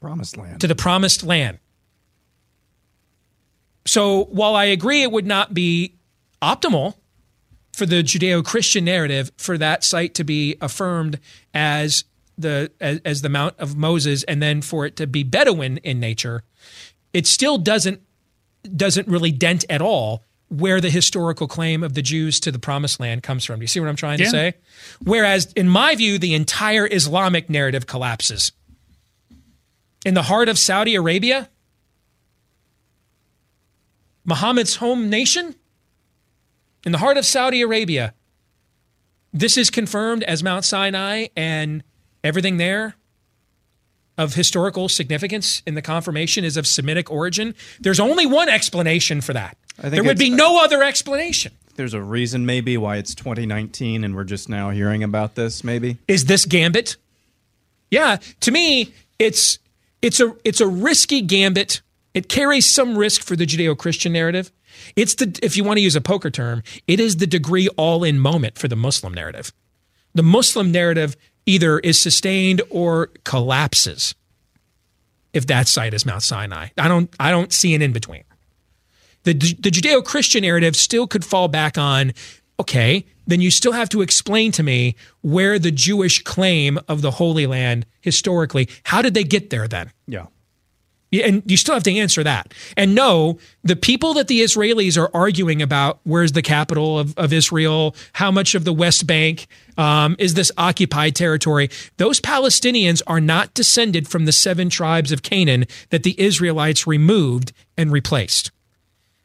Promised 0.01 0.37
land. 0.37 0.61
To 0.61 0.67
the 0.67 0.75
promised 0.75 1.25
land. 1.25 1.59
So 3.87 4.25
while 4.27 4.55
I 4.55 4.67
agree 4.67 5.03
it 5.03 5.11
would 5.11 5.27
not 5.27 5.55
be 5.55 5.95
optimal 6.43 6.95
for 7.79 7.87
the 7.87 8.03
Judeo-Christian 8.03 8.85
narrative 8.85 9.31
for 9.37 9.57
that 9.57 9.85
site 9.85 10.15
to 10.15 10.25
be 10.25 10.57
affirmed 10.61 11.21
as 11.55 12.05
the 12.37 12.71
as, 12.81 13.01
as, 13.05 13.23
the 13.23 13.29
Mount 13.29 13.55
of 13.59 13.77
Moses, 13.77 14.25
and 14.25 14.43
then 14.43 14.63
for 14.63 14.85
it 14.85 14.97
to 14.97 15.07
be 15.07 15.23
Bedouin 15.23 15.79
in 15.79 15.99
nature, 15.99 16.43
it 17.13 17.27
still 17.27 17.57
doesn't 17.57 18.03
doesn't 18.77 19.09
really 19.09 19.31
dent 19.31 19.65
at 19.71 19.81
all 19.81 20.25
where 20.49 20.81
the 20.81 20.91
historical 20.91 21.47
claim 21.47 21.83
of 21.83 21.95
the 21.95 22.03
Jews 22.03 22.41
to 22.41 22.51
the 22.51 22.59
Promised 22.59 23.01
Land 23.01 23.23
comes 23.23 23.45
from. 23.45 23.61
Do 23.61 23.63
you 23.63 23.69
see 23.69 23.81
what 23.81 23.89
I'm 23.89 23.97
trying 23.97 24.19
yeah. 24.19 24.25
to 24.27 24.31
say? 24.31 24.55
Whereas, 25.03 25.53
in 25.53 25.69
my 25.69 25.95
view, 25.95 26.19
the 26.19 26.35
entire 26.35 26.89
Islamic 26.91 27.49
narrative 27.49 27.87
collapses. 27.87 28.53
In 30.05 30.15
the 30.15 30.23
heart 30.23 30.49
of 30.49 30.59
Saudi 30.59 30.95
Arabia, 30.95 31.49
Muhammad's 34.25 34.77
home 34.77 35.11
nation 35.11 35.55
in 36.85 36.93
the 36.93 36.99
heart 36.99 37.17
of 37.17 37.27
Saudi 37.27 37.61
Arabia. 37.61 38.15
This 39.33 39.57
is 39.57 39.71
confirmed 39.71 40.23
as 40.25 40.43
Mount 40.43 40.65
Sinai 40.65 41.27
and 41.37 41.83
everything 42.25 42.57
there 42.57 42.95
of 44.17 44.35
historical 44.35 44.89
significance 44.89 45.63
in 45.67 45.75
the 45.75 45.83
confirmation 45.83 46.45
is 46.45 46.57
of 46.57 46.67
Semitic 46.67 47.11
origin. 47.11 47.55
There's 47.81 48.01
only 48.01 48.27
one 48.27 48.49
explanation 48.49 49.21
for 49.21 49.33
that. 49.33 49.57
there 49.79 50.03
would 50.03 50.19
be 50.19 50.33
uh, 50.33 50.37
no 50.37 50.63
other 50.63 50.83
explanation. 50.83 51.53
There's 51.77 51.95
a 51.95 52.03
reason 52.03 52.45
maybe 52.45 52.77
why 52.77 52.97
it's 52.97 53.15
2019 53.15 54.03
and 54.03 54.17
we're 54.17 54.25
just 54.25 54.49
now 54.49 54.71
hearing 54.71 55.05
about 55.05 55.37
this 55.37 55.63
maybe. 55.63 55.99
Is 56.09 56.25
this 56.25 56.45
gambit? 56.45 56.97
Yeah, 57.91 58.17
to 58.41 58.51
me 58.51 58.93
it's 59.19 59.61
it's 60.03 60.21
a 60.21 60.35
it's 60.45 60.61
a 60.61 60.67
risky 60.67 61.21
gambit. 61.21 61.83
It 62.15 62.29
carries 62.29 62.67
some 62.67 62.99
risk 62.99 63.23
for 63.23 63.37
the 63.37 63.47
Judeo-Christian 63.47 64.13
narrative. 64.13 64.51
It's 64.97 65.15
the, 65.15 65.39
if 65.43 65.57
you 65.57 65.65
want 65.65 65.79
to 65.79 65.83
use 65.83 65.97
a 65.97 66.01
poker 66.01 66.31
term, 66.31 66.63
it 66.87 67.01
is 67.01 67.17
the 67.17 67.27
degree 67.27 67.69
all 67.77 68.05
in 68.05 68.19
moment 68.19 68.59
for 68.59 68.69
the 68.69 68.77
Muslim 68.77 69.15
narrative. 69.15 69.53
The 70.15 70.23
Muslim 70.23 70.73
narrative 70.73 71.17
either 71.47 71.79
is 71.79 72.01
sustained 72.01 72.63
or 72.71 73.09
collapses 73.25 74.15
if 75.33 75.47
that 75.47 75.69
site 75.69 75.95
is 75.95 76.07
Mount 76.07 76.23
Sinai. 76.23 76.69
I 76.77 76.89
don't, 76.89 77.15
I 77.21 77.31
don't 77.31 77.53
see 77.53 77.75
an 77.75 77.83
in 77.83 77.93
between. 77.93 78.25
The, 79.25 79.35
the 79.35 79.71
Judeo 79.71 80.05
Christian 80.05 80.43
narrative 80.43 80.75
still 80.75 81.07
could 81.07 81.25
fall 81.25 81.49
back 81.49 81.77
on, 81.77 82.13
okay, 82.59 83.05
then 83.27 83.41
you 83.41 83.51
still 83.51 83.73
have 83.73 83.89
to 83.91 84.01
explain 84.01 84.53
to 84.53 84.63
me 84.63 84.97
where 85.21 85.59
the 85.59 85.71
Jewish 85.71 86.23
claim 86.23 86.79
of 86.89 87.03
the 87.03 87.13
Holy 87.13 87.47
Land 87.47 87.87
historically, 88.01 88.69
how 88.85 89.03
did 89.03 89.15
they 89.15 89.25
get 89.25 89.51
there 89.51 89.69
then? 89.69 89.93
Yeah. 90.07 90.27
And 91.13 91.43
you 91.47 91.57
still 91.57 91.75
have 91.75 91.83
to 91.85 91.95
answer 91.95 92.23
that. 92.23 92.53
And 92.77 92.95
no, 92.95 93.39
the 93.63 93.77
people 93.77 94.13
that 94.15 94.29
the 94.29 94.43
Israelis 94.43 95.01
are 95.01 95.11
arguing 95.15 95.63
about 95.63 96.01
where's 96.05 96.33
the 96.33 96.43
capital 96.43 96.99
of, 96.99 97.17
of 97.17 97.33
Israel, 97.33 97.97
how 98.13 98.31
much 98.31 98.55
of 98.55 98.65
the 98.65 98.73
West 98.75 99.07
Bank 99.07 99.47
um, 99.79 100.17
is 100.19 100.35
this 100.35 100.53
occupied 100.59 101.15
territory, 101.15 101.71
those 101.97 102.21
Palestinians 102.21 103.01
are 103.07 103.21
not 103.21 103.55
descended 103.55 104.07
from 104.07 104.27
the 104.27 104.33
seven 104.33 104.69
tribes 104.69 105.11
of 105.11 105.23
Canaan 105.23 105.65
that 105.91 106.03
the 106.03 106.15
Israelites 106.21 106.87
removed 106.87 107.53
and 107.77 107.91
replaced. 107.91 108.51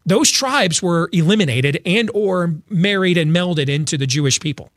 Those 0.06 0.32
tribes 0.32 0.82
were 0.82 1.10
eliminated 1.12 1.82
and 1.86 2.10
or 2.14 2.56
married 2.70 3.18
and 3.18 3.32
melded 3.32 3.70
into 3.70 3.98
the 3.98 4.08
Jewish 4.08 4.40
people. 4.40 4.70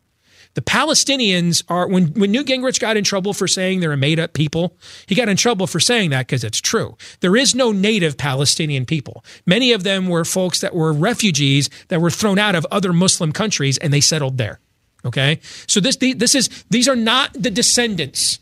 The 0.57 0.62
Palestinians 0.62 1.62
are, 1.69 1.87
when, 1.87 2.07
when 2.15 2.33
Newt 2.33 2.47
Gingrich 2.47 2.81
got 2.81 2.97
in 2.97 3.05
trouble 3.05 3.35
for 3.35 3.47
saying 3.47 3.81
they're 3.81 3.93
a 3.93 3.97
made 3.97 4.19
up 4.19 4.33
people, 4.33 4.74
he 5.07 5.15
got 5.15 5.28
in 5.28 5.37
trouble 5.37 5.66
for 5.66 5.78
saying 5.78 6.11
that 6.11 6.27
because 6.27 6.43
it's 6.43 6.62
true. 6.62 6.97
There 7.20 7.37
is 7.37 7.55
no 7.55 7.73
native 7.73 8.16
Palestinian 8.16 8.87
people. 8.87 9.23
Many 9.45 9.73
of 9.73 9.83
them 9.83 10.09
were 10.09 10.24
folks 10.24 10.62
that 10.62 10.74
were 10.74 10.95
refugees 10.95 11.69
that 11.89 12.01
were 12.01 12.09
thrown 12.09 12.39
out 12.39 12.55
of 12.55 12.66
other 12.70 12.95
Muslim 12.95 13.33
countries 13.33 13.77
and 13.77 13.93
they 13.93 14.01
settled 14.01 14.39
there. 14.39 14.59
Okay. 15.05 15.41
So 15.66 15.78
this, 15.78 15.97
this 15.97 16.35
is, 16.35 16.49
these 16.70 16.89
are 16.89 16.97
not 16.97 17.35
the 17.35 17.51
descendants 17.51 18.39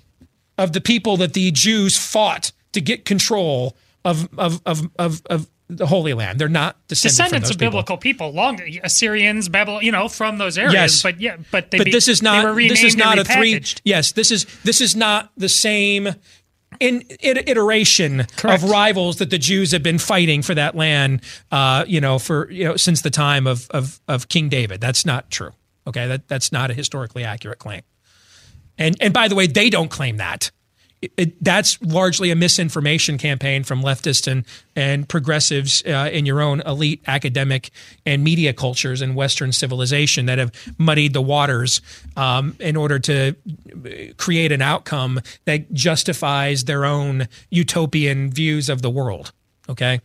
of 0.57 0.73
the 0.73 0.81
people 0.81 1.17
that 1.17 1.33
the 1.33 1.51
Jews 1.51 1.99
fought 1.99 2.53
to 2.75 2.81
get 2.81 3.05
control 3.05 3.77
of, 4.05 4.29
of, 4.39 4.63
of, 4.65 4.89
of, 5.01 5.21
of 5.27 5.49
the 5.77 5.87
Holy 5.87 6.15
Land. 6.15 6.39
They're 6.39 6.49
not 6.49 6.77
descendants 6.89 7.51
of 7.51 7.57
people. 7.57 7.71
biblical 7.71 7.97
people, 7.97 8.33
long 8.33 8.61
Assyrians, 8.83 9.49
Babylon, 9.49 9.83
you 9.83 9.93
know, 9.93 10.09
from 10.09 10.39
those 10.39 10.57
areas. 10.59 10.75
Yes. 10.75 11.03
but 11.03 11.21
yeah, 11.21 11.37
but 11.51 11.71
they 11.71 11.79
but 11.79 11.87
be, 11.87 11.91
this 11.91 12.09
is 12.09 12.23
not 12.23 12.55
this 12.57 12.83
is 12.83 12.97
not 12.97 13.19
a 13.19 13.25
three. 13.25 13.63
Yes, 13.85 14.13
this 14.13 14.31
is 14.31 14.47
this 14.65 14.81
is 14.81 14.97
not 14.97 15.31
the 15.37 15.49
same. 15.49 16.09
In, 16.81 17.05
iteration 17.21 18.25
Correct. 18.37 18.65
of 18.65 18.69
rivals 18.69 19.19
that 19.19 19.31
the 19.31 19.39
Jews 19.39 19.71
have 19.71 19.85
been 19.85 19.99
fighting 19.99 20.43
for 20.43 20.57
that 20.57 20.75
land, 20.75 21.23
uh, 21.53 21.85
you 21.87 22.01
know, 22.01 22.19
for 22.19 22.51
you 22.51 22.65
know 22.65 22.77
since 22.77 23.03
the 23.03 23.11
time 23.11 23.47
of, 23.47 23.71
of 23.71 24.01
of 24.09 24.29
King 24.29 24.49
David. 24.49 24.81
That's 24.81 25.07
not 25.07 25.31
true. 25.31 25.53
Okay, 25.87 26.09
that 26.09 26.27
that's 26.27 26.51
not 26.51 26.73
a 26.73 26.75
historically 26.75 27.23
accurate 27.23 27.61
claim. 27.61 27.83
And 28.77 28.97
and 29.01 29.15
by 29.15 29.29
the 29.29 29.35
way, 29.35 29.47
they 29.47 29.71
don't 29.71 29.91
claim 29.91 30.17
that. 30.17 30.51
It, 31.17 31.43
that's 31.43 31.81
largely 31.83 32.31
a 32.31 32.37
misinformation 32.37 33.19
campaign 33.19 33.65
from 33.65 33.83
leftists 33.83 34.31
and 34.31 34.45
and 34.77 35.09
progressives 35.09 35.83
uh, 35.87 36.11
in 36.13 36.27
your 36.27 36.41
own 36.41 36.61
elite 36.63 37.03
academic 37.07 37.71
and 38.05 38.25
media 38.25 38.53
cultures 38.53 39.01
in 39.03 39.15
Western 39.15 39.53
civilization 39.53 40.27
that 40.27 40.39
have 40.39 40.53
muddied 40.79 41.13
the 41.13 41.23
waters 41.23 41.81
um, 42.17 42.57
in 42.59 42.77
order 42.77 42.99
to 42.99 43.35
create 44.17 44.53
an 44.53 44.63
outcome 44.63 45.21
that 45.45 45.73
justifies 45.73 46.65
their 46.65 46.85
own 46.85 47.29
utopian 47.51 48.31
views 48.31 48.69
of 48.69 48.83
the 48.83 48.91
world. 48.91 49.33
Okay. 49.69 50.01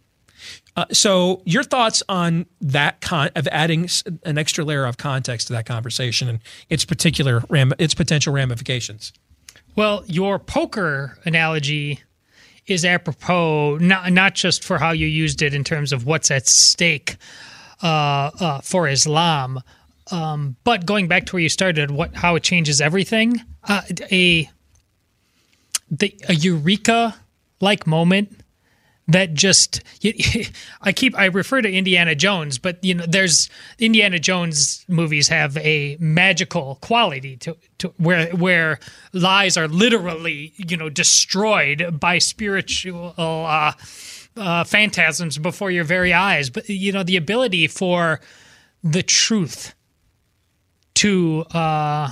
Uh, 0.76 0.85
so, 0.91 1.41
your 1.45 1.63
thoughts 1.63 2.01
on 2.07 2.45
that 2.61 3.01
con- 3.01 3.31
of 3.35 3.47
adding 3.51 3.89
an 4.23 4.38
extra 4.38 4.63
layer 4.63 4.85
of 4.85 4.97
context 4.97 5.47
to 5.47 5.53
that 5.53 5.65
conversation 5.65 6.30
and 6.30 6.39
its 6.69 6.85
particular 6.85 7.43
ram- 7.49 7.73
its 7.80 7.93
potential 7.93 8.31
ramifications? 8.31 9.11
Well, 9.80 10.03
your 10.07 10.39
poker 10.39 11.18
analogy 11.23 12.01
is 12.68 12.84
apropos 12.84 13.77
not 13.77 14.11
not 14.11 14.35
just 14.35 14.61
for 14.61 14.77
how 14.77 14.91
you 14.91 15.07
used 15.07 15.41
it 15.41 15.53
in 15.53 15.64
terms 15.64 15.93
of 15.93 16.06
what's 16.06 16.30
at 16.31 16.49
stake 16.49 17.15
uh, 17.81 18.30
uh, 18.41 18.60
for 18.60 18.89
Islam, 18.89 19.61
um, 20.11 20.57
but 20.65 20.85
going 20.85 21.07
back 21.07 21.27
to 21.27 21.38
where 21.38 21.43
you 21.43 21.47
started, 21.47 21.91
what 21.91 22.14
how 22.14 22.35
it 22.35 22.43
changes 22.43 22.81
everything. 22.81 23.41
Uh, 23.64 23.84
a 24.11 24.49
the 25.89 26.14
a 26.27 26.34
eureka 26.34 27.15
like 27.61 27.88
moment 27.88 28.38
that 29.10 29.34
just 29.34 29.81
I 30.81 30.91
keep 30.94 31.18
I 31.18 31.26
refer 31.26 31.61
to 31.61 31.72
Indiana 31.72 32.15
Jones, 32.15 32.57
but 32.57 32.84
you 32.84 32.94
know 32.94 33.06
there's 33.07 33.49
Indiana 33.77 34.19
Jones 34.19 34.86
movies 34.88 35.27
have 35.27 35.57
a 35.57 35.98
magical 35.99 36.76
quality 36.81 37.36
to, 37.38 37.57
to 37.80 37.90
where 37.98 38.30
where 38.36 38.80
lies 39.11 39.57
are 39.57 39.68
literally 39.68 40.53
you 40.57 40.77
know 40.77 40.90
destroyed 40.90 41.99
by 41.99 42.19
spiritual 42.19 43.14
uh, 43.18 43.73
uh, 44.38 44.64
phantasms 44.64 45.38
before 45.38 45.72
your 45.72 45.84
very 45.84 46.14
eyes. 46.14 46.49
But 46.49 46.69
you 46.69 46.91
know 46.91 47.03
the 47.03 47.18
ability 47.18 47.68
for 47.68 48.22
the 48.84 49.03
truth 49.03 49.73
to 50.95 51.45
uh, 51.52 52.11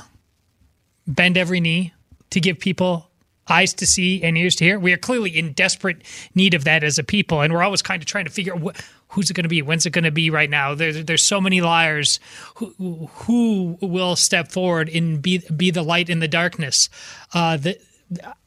bend 1.06 1.38
every 1.38 1.60
knee 1.60 1.94
to 2.32 2.40
give 2.40 2.60
people 2.60 3.06
eyes 3.49 3.74
to 3.76 3.86
see 3.86 4.24
and 4.24 4.38
ears 4.38 4.56
to 4.56 4.65
hear. 4.65 4.80
We 4.80 4.94
are 4.94 4.98
clearly 4.98 5.38
in 5.38 5.53
desperate 5.53 6.03
need 6.36 6.53
of 6.53 6.64
that 6.65 6.84
as 6.84 6.98
a 6.98 7.03
people, 7.03 7.41
and 7.41 7.53
we're 7.53 7.64
always 7.64 7.82
kind 7.82 8.02
of 8.02 8.06
trying 8.06 8.26
to 8.26 8.32
figure 8.32 8.53
out 8.53 8.61
wh- 8.61 8.80
who's 9.10 9.30
it 9.30 9.34
going 9.34 9.44
to 9.44 9.49
be, 9.49 9.61
when's 9.61 9.86
it 9.86 9.91
going 9.91 10.03
to 10.03 10.11
be. 10.11 10.30
Right 10.30 10.49
now, 10.49 10.76
there's 10.76 11.03
there's 11.06 11.24
so 11.24 11.40
many 11.41 11.61
liars. 11.61 12.19
Who, 12.56 13.10
who 13.14 13.78
will 13.82 14.15
step 14.15 14.52
forward 14.52 14.90
and 14.90 15.22
be 15.22 15.40
be 15.56 15.72
the 15.72 15.84
light 15.84 16.10
in 16.10 16.19
the 16.19 16.28
darkness? 16.28 16.90
Uh, 17.34 17.57
the, 17.57 17.80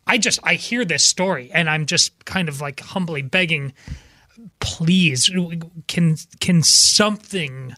I 0.06 0.18
just 0.18 0.40
I 0.42 0.54
hear 0.54 0.84
this 0.84 1.04
story, 1.04 1.50
and 1.52 1.68
I'm 1.68 1.86
just 1.86 2.24
kind 2.24 2.48
of 2.48 2.60
like 2.60 2.80
humbly 2.80 3.22
begging, 3.22 3.72
please, 4.60 5.30
can 5.86 6.16
can 6.40 6.62
something 6.62 7.74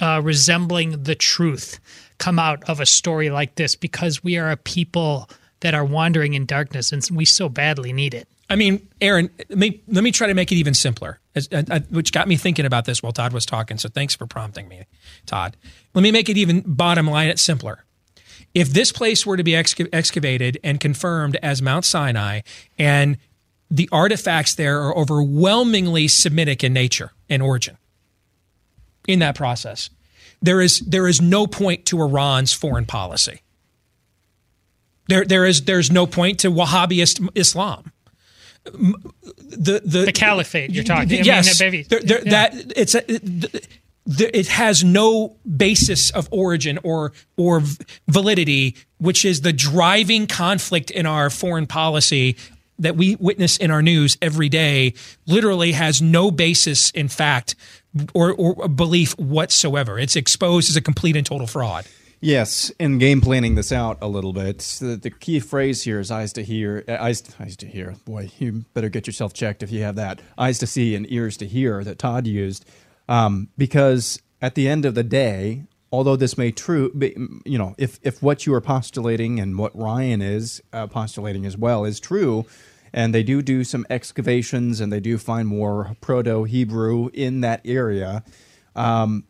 uh, 0.00 0.20
resembling 0.22 1.02
the 1.02 1.14
truth 1.14 1.80
come 2.18 2.38
out 2.38 2.62
of 2.68 2.80
a 2.80 2.86
story 2.86 3.30
like 3.30 3.56
this? 3.56 3.74
Because 3.76 4.22
we 4.22 4.38
are 4.38 4.50
a 4.50 4.56
people 4.56 5.28
that 5.64 5.74
are 5.74 5.84
wandering 5.84 6.34
in 6.34 6.44
darkness, 6.44 6.92
and 6.92 7.02
we 7.10 7.24
so 7.24 7.48
badly 7.48 7.90
need 7.90 8.12
it. 8.12 8.28
I 8.50 8.56
mean, 8.56 8.86
Aaron, 9.00 9.30
let 9.48 9.58
me, 9.86 10.12
try 10.12 10.26
to 10.26 10.34
make 10.34 10.52
it 10.52 10.56
even 10.56 10.74
simpler, 10.74 11.20
uh, 11.34 11.40
uh, 11.70 11.80
which 11.88 12.12
got 12.12 12.28
me 12.28 12.36
thinking 12.36 12.66
about 12.66 12.84
this 12.84 13.02
while 13.02 13.12
Todd 13.12 13.32
was 13.32 13.46
talking. 13.46 13.78
So 13.78 13.88
thanks 13.88 14.14
for 14.14 14.26
prompting 14.26 14.68
me, 14.68 14.84
Todd. 15.24 15.56
Let 15.94 16.02
me 16.02 16.12
make 16.12 16.28
it 16.28 16.36
even 16.36 16.60
bottom 16.66 17.06
line 17.06 17.30
it 17.30 17.38
simpler. 17.38 17.82
If 18.52 18.68
this 18.68 18.92
place 18.92 19.24
were 19.24 19.38
to 19.38 19.42
be 19.42 19.52
exca- 19.52 19.88
excavated 19.90 20.60
and 20.62 20.78
confirmed 20.78 21.38
as 21.42 21.62
Mount 21.62 21.86
Sinai, 21.86 22.42
and 22.78 23.16
the 23.70 23.88
artifacts 23.90 24.54
there 24.54 24.82
are 24.82 24.94
overwhelmingly 24.94 26.08
Semitic 26.08 26.62
in 26.62 26.74
nature 26.74 27.12
and 27.30 27.42
origin, 27.42 27.78
in 29.08 29.20
that 29.20 29.34
process, 29.34 29.88
there 30.42 30.60
is 30.60 30.80
there 30.80 31.08
is 31.08 31.22
no 31.22 31.46
point 31.46 31.86
to 31.86 32.02
Iran's 32.02 32.52
foreign 32.52 32.84
policy. 32.84 33.40
There, 35.08 35.24
there 35.24 35.44
is 35.44 35.62
there's 35.62 35.90
no 35.90 36.06
point 36.06 36.40
to 36.40 36.50
Wahhabist 36.50 37.28
Islam. 37.34 37.92
The 38.64 39.82
the, 39.84 40.04
the 40.06 40.12
caliphate 40.12 40.70
you're 40.70 40.84
talking. 40.84 41.20
I 41.20 41.22
yes, 41.22 41.60
mean, 41.60 41.84
there, 41.88 42.00
there, 42.00 42.22
yeah. 42.24 42.30
that 42.30 42.72
it's 42.74 42.94
a, 42.94 43.04
it 44.06 44.48
has 44.48 44.82
no 44.82 45.36
basis 45.56 46.10
of 46.10 46.28
origin 46.30 46.78
or 46.82 47.12
or 47.36 47.62
validity, 48.08 48.76
which 48.98 49.24
is 49.24 49.42
the 49.42 49.52
driving 49.52 50.26
conflict 50.26 50.90
in 50.90 51.04
our 51.04 51.28
foreign 51.28 51.66
policy 51.66 52.36
that 52.78 52.96
we 52.96 53.16
witness 53.16 53.56
in 53.56 53.70
our 53.70 53.82
news 53.82 54.16
every 54.20 54.48
day. 54.48 54.94
Literally 55.26 55.72
has 55.72 56.00
no 56.02 56.30
basis 56.30 56.90
in 56.90 57.08
fact 57.08 57.54
or, 58.14 58.32
or 58.32 58.68
belief 58.68 59.16
whatsoever. 59.18 59.98
It's 59.98 60.16
exposed 60.16 60.70
as 60.70 60.76
a 60.76 60.80
complete 60.80 61.16
and 61.16 61.26
total 61.26 61.46
fraud. 61.46 61.86
Yes, 62.24 62.70
in 62.80 62.96
game 62.96 63.20
planning 63.20 63.54
this 63.54 63.70
out 63.70 63.98
a 64.00 64.08
little 64.08 64.32
bit, 64.32 64.60
the, 64.80 64.96
the 64.96 65.10
key 65.10 65.40
phrase 65.40 65.82
here 65.82 66.00
is 66.00 66.10
eyes 66.10 66.32
to 66.32 66.42
hear. 66.42 66.82
uh, 66.88 66.96
Eyes, 66.98 67.22
eyes 67.38 67.54
to 67.58 67.66
hear. 67.66 67.96
Boy, 68.06 68.30
you 68.38 68.64
better 68.72 68.88
get 68.88 69.06
yourself 69.06 69.34
checked 69.34 69.62
if 69.62 69.70
you 69.70 69.82
have 69.82 69.96
that. 69.96 70.22
Eyes 70.38 70.58
to 70.60 70.66
see 70.66 70.94
and 70.94 71.04
ears 71.12 71.36
to 71.36 71.46
hear 71.46 71.84
that 71.84 71.98
Todd 71.98 72.26
used. 72.26 72.64
Um, 73.10 73.48
because 73.58 74.22
at 74.40 74.54
the 74.54 74.66
end 74.66 74.86
of 74.86 74.94
the 74.94 75.04
day, 75.04 75.64
although 75.92 76.16
this 76.16 76.38
may 76.38 76.50
true, 76.50 76.90
you 77.44 77.58
know, 77.58 77.74
if, 77.76 78.00
if 78.02 78.22
what 78.22 78.46
you 78.46 78.54
are 78.54 78.62
postulating 78.62 79.38
and 79.38 79.58
what 79.58 79.76
Ryan 79.76 80.22
is 80.22 80.62
uh, 80.72 80.86
postulating 80.86 81.44
as 81.44 81.58
well 81.58 81.84
is 81.84 82.00
true, 82.00 82.46
and 82.94 83.14
they 83.14 83.22
do 83.22 83.42
do 83.42 83.64
some 83.64 83.84
excavations 83.90 84.80
and 84.80 84.90
they 84.90 85.00
do 85.00 85.18
find 85.18 85.46
more 85.46 85.94
Proto 86.00 86.44
Hebrew 86.44 87.10
in 87.12 87.42
that 87.42 87.60
area. 87.66 88.24
Um, 88.74 89.24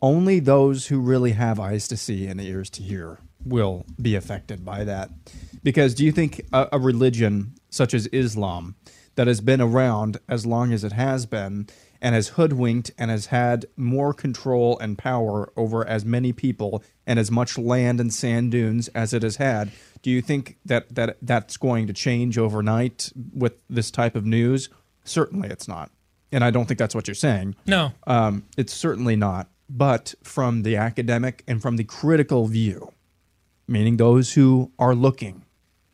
only 0.00 0.40
those 0.40 0.86
who 0.86 1.00
really 1.00 1.32
have 1.32 1.58
eyes 1.58 1.88
to 1.88 1.96
see 1.96 2.26
and 2.26 2.40
ears 2.40 2.70
to 2.70 2.82
hear 2.82 3.18
will 3.44 3.84
be 4.00 4.14
affected 4.14 4.64
by 4.64 4.84
that. 4.84 5.10
Because 5.62 5.94
do 5.94 6.04
you 6.04 6.12
think 6.12 6.44
a, 6.52 6.68
a, 6.72 6.78
religion 6.78 7.54
such 7.70 7.94
as 7.94 8.06
Islam, 8.08 8.76
that 9.16 9.26
has 9.26 9.40
been 9.40 9.60
around 9.60 10.18
as 10.28 10.46
long 10.46 10.72
as 10.72 10.84
it 10.84 10.92
has 10.92 11.26
been, 11.26 11.66
and 12.00 12.14
has 12.14 12.28
hoodwinked 12.28 12.92
and 12.96 13.10
has 13.10 13.26
had 13.26 13.66
more 13.76 14.14
control 14.14 14.78
and 14.78 14.96
power 14.96 15.52
over 15.56 15.86
as 15.86 16.04
many 16.04 16.32
people 16.32 16.82
and 17.06 17.18
as 17.18 17.30
much 17.30 17.58
land 17.58 18.00
and 18.00 18.14
sand 18.14 18.52
dunes 18.52 18.86
as 18.88 19.12
it 19.12 19.24
has 19.24 19.36
had, 19.36 19.72
do 20.02 20.10
you 20.10 20.22
think 20.22 20.56
that, 20.64 20.94
that 20.94 21.16
that's 21.20 21.56
going 21.56 21.88
to 21.88 21.92
change 21.92 22.38
overnight 22.38 23.12
with 23.34 23.54
this 23.68 23.90
type 23.90 24.14
of 24.14 24.24
news? 24.24 24.68
Certainly 25.04 25.48
it's 25.48 25.66
not. 25.66 25.90
And 26.30 26.44
I 26.44 26.52
don't 26.52 26.66
think 26.66 26.78
that's 26.78 26.94
what 26.94 27.08
you're 27.08 27.14
saying. 27.16 27.56
No. 27.66 27.92
Um, 28.06 28.44
it's 28.56 28.72
certainly 28.72 29.16
not 29.16 29.48
but 29.68 30.14
from 30.22 30.62
the 30.62 30.76
academic 30.76 31.44
and 31.46 31.60
from 31.60 31.76
the 31.76 31.84
critical 31.84 32.46
view, 32.46 32.92
meaning 33.66 33.96
those 33.96 34.32
who 34.32 34.72
are 34.78 34.94
looking 34.94 35.44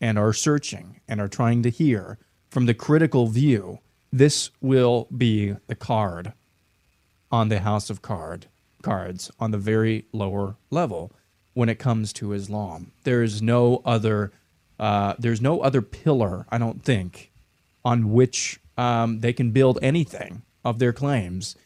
and 0.01 0.19
are 0.19 0.33
searching 0.33 1.01
and 1.09 1.21
are 1.21 1.29
trying 1.29 1.63
to 1.63 1.71
hear, 1.71 2.19
from 2.51 2.67
the 2.67 2.75
critical 2.75 3.27
view, 3.27 3.81
this 4.13 4.51
will 4.61 5.09
be 5.17 5.57
the 5.67 5.75
card 5.75 6.33
on 7.33 7.49
the 7.49 7.61
house 7.61 7.91
of 7.91 8.01
card 8.01 8.47
cards 8.83 9.31
on 9.41 9.51
the 9.51 9.59
very 9.59 10.05
lower 10.13 10.57
level 10.71 11.11
when 11.55 11.69
it 11.69 11.79
comes 11.79 12.13
to 12.13 12.33
Islam. 12.33 12.93
There 13.03 13.23
is 13.23 13.43
no 13.43 13.83
other 13.85 14.31
uh, 14.79 15.15
there's 15.19 15.41
no 15.41 15.61
other 15.61 15.83
pillar, 15.83 16.47
I 16.51 16.59
don't 16.59 16.83
think, 16.83 17.33
on 17.85 18.13
which 18.13 18.61
um, 18.77 19.21
they 19.21 19.33
can 19.33 19.53
build 19.53 19.79
anything 19.83 20.43
of 20.65 20.79
their 20.79 20.93
claims 20.93 21.57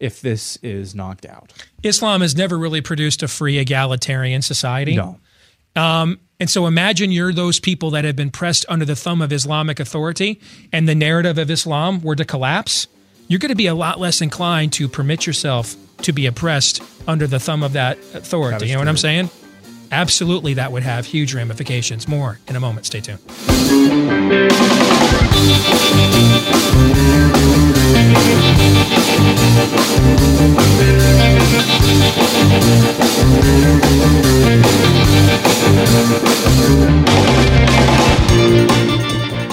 if 0.00 0.20
this 0.20 0.56
is 0.62 0.94
knocked 0.94 1.26
out. 1.26 1.52
Islam 1.82 2.22
has 2.22 2.34
never 2.34 2.58
really 2.58 2.80
produced 2.80 3.22
a 3.22 3.28
free 3.28 3.58
egalitarian 3.58 4.42
society. 4.42 4.96
No. 4.96 5.20
Um, 5.76 6.18
and 6.40 6.48
so 6.50 6.66
imagine 6.66 7.12
you're 7.12 7.32
those 7.32 7.60
people 7.60 7.90
that 7.90 8.04
have 8.04 8.16
been 8.16 8.30
pressed 8.30 8.64
under 8.68 8.84
the 8.84 8.96
thumb 8.96 9.22
of 9.22 9.30
Islamic 9.32 9.78
authority 9.78 10.40
and 10.72 10.88
the 10.88 10.94
narrative 10.94 11.38
of 11.38 11.50
Islam 11.50 12.00
were 12.00 12.16
to 12.16 12.24
collapse. 12.24 12.88
You're 13.28 13.38
going 13.38 13.50
to 13.50 13.56
be 13.56 13.66
a 13.66 13.74
lot 13.74 14.00
less 14.00 14.20
inclined 14.20 14.72
to 14.74 14.88
permit 14.88 15.26
yourself 15.26 15.76
to 15.98 16.12
be 16.12 16.26
oppressed 16.26 16.82
under 17.06 17.26
the 17.26 17.38
thumb 17.38 17.62
of 17.62 17.74
that 17.74 17.98
authority. 18.14 18.58
That 18.58 18.66
you 18.66 18.72
know 18.72 18.80
what. 18.80 18.88
I'm 18.88 18.96
saying? 18.96 19.30
Absolutely, 19.92 20.54
that 20.54 20.72
would 20.72 20.82
have 20.82 21.04
huge 21.04 21.34
ramifications. 21.34 22.08
More 22.08 22.38
in 22.48 22.56
a 22.56 22.60
moment. 22.60 22.86
Stay 22.86 23.00
tuned. 23.00 23.20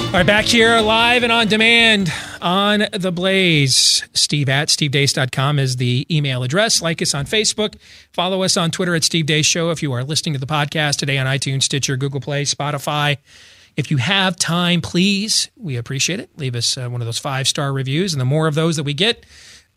All 0.08 0.14
right, 0.14 0.26
back 0.26 0.46
here 0.46 0.80
live 0.80 1.22
and 1.22 1.32
on 1.32 1.48
demand 1.48 2.12
on 2.42 2.86
The 2.92 3.12
Blaze. 3.12 4.04
Steve 4.14 4.50
at 4.50 4.70
stevedeace.com 4.70 5.60
is 5.60 5.76
the 5.76 6.08
email 6.10 6.42
address. 6.42 6.82
Like 6.82 7.02
us 7.04 7.14
on 7.14 7.26
Facebook. 7.26 7.76
Follow 8.14 8.42
us 8.42 8.58
on 8.58 8.72
Twitter 8.72 8.96
at 8.96 9.04
Steve 9.04 9.26
Deace 9.28 9.46
Show. 9.46 9.70
If 9.70 9.84
you 9.84 9.94
are 9.94 10.04
listening 10.04 10.34
to 10.34 10.40
the 10.40 10.48
podcast 10.48 10.96
today 10.98 11.20
on 11.20 11.28
iTunes, 11.28 11.64
Stitcher, 11.64 11.98
Google 11.98 12.20
Play, 12.20 12.46
Spotify, 12.46 13.18
If 13.76 13.92
you 13.92 13.98
have 13.98 14.36
time, 14.38 14.82
please, 14.82 15.52
we 15.56 15.76
appreciate 15.78 16.20
it. 16.20 16.32
Leave 16.36 16.56
us 16.56 16.78
uh, 16.78 16.90
one 16.90 17.00
of 17.00 17.06
those 17.06 17.20
five 17.20 17.48
star 17.48 17.72
reviews. 17.72 18.12
And 18.14 18.20
the 18.20 18.26
more 18.26 18.48
of 18.48 18.56
those 18.56 18.76
that 18.78 18.84
we 18.84 18.96
get, 18.96 19.24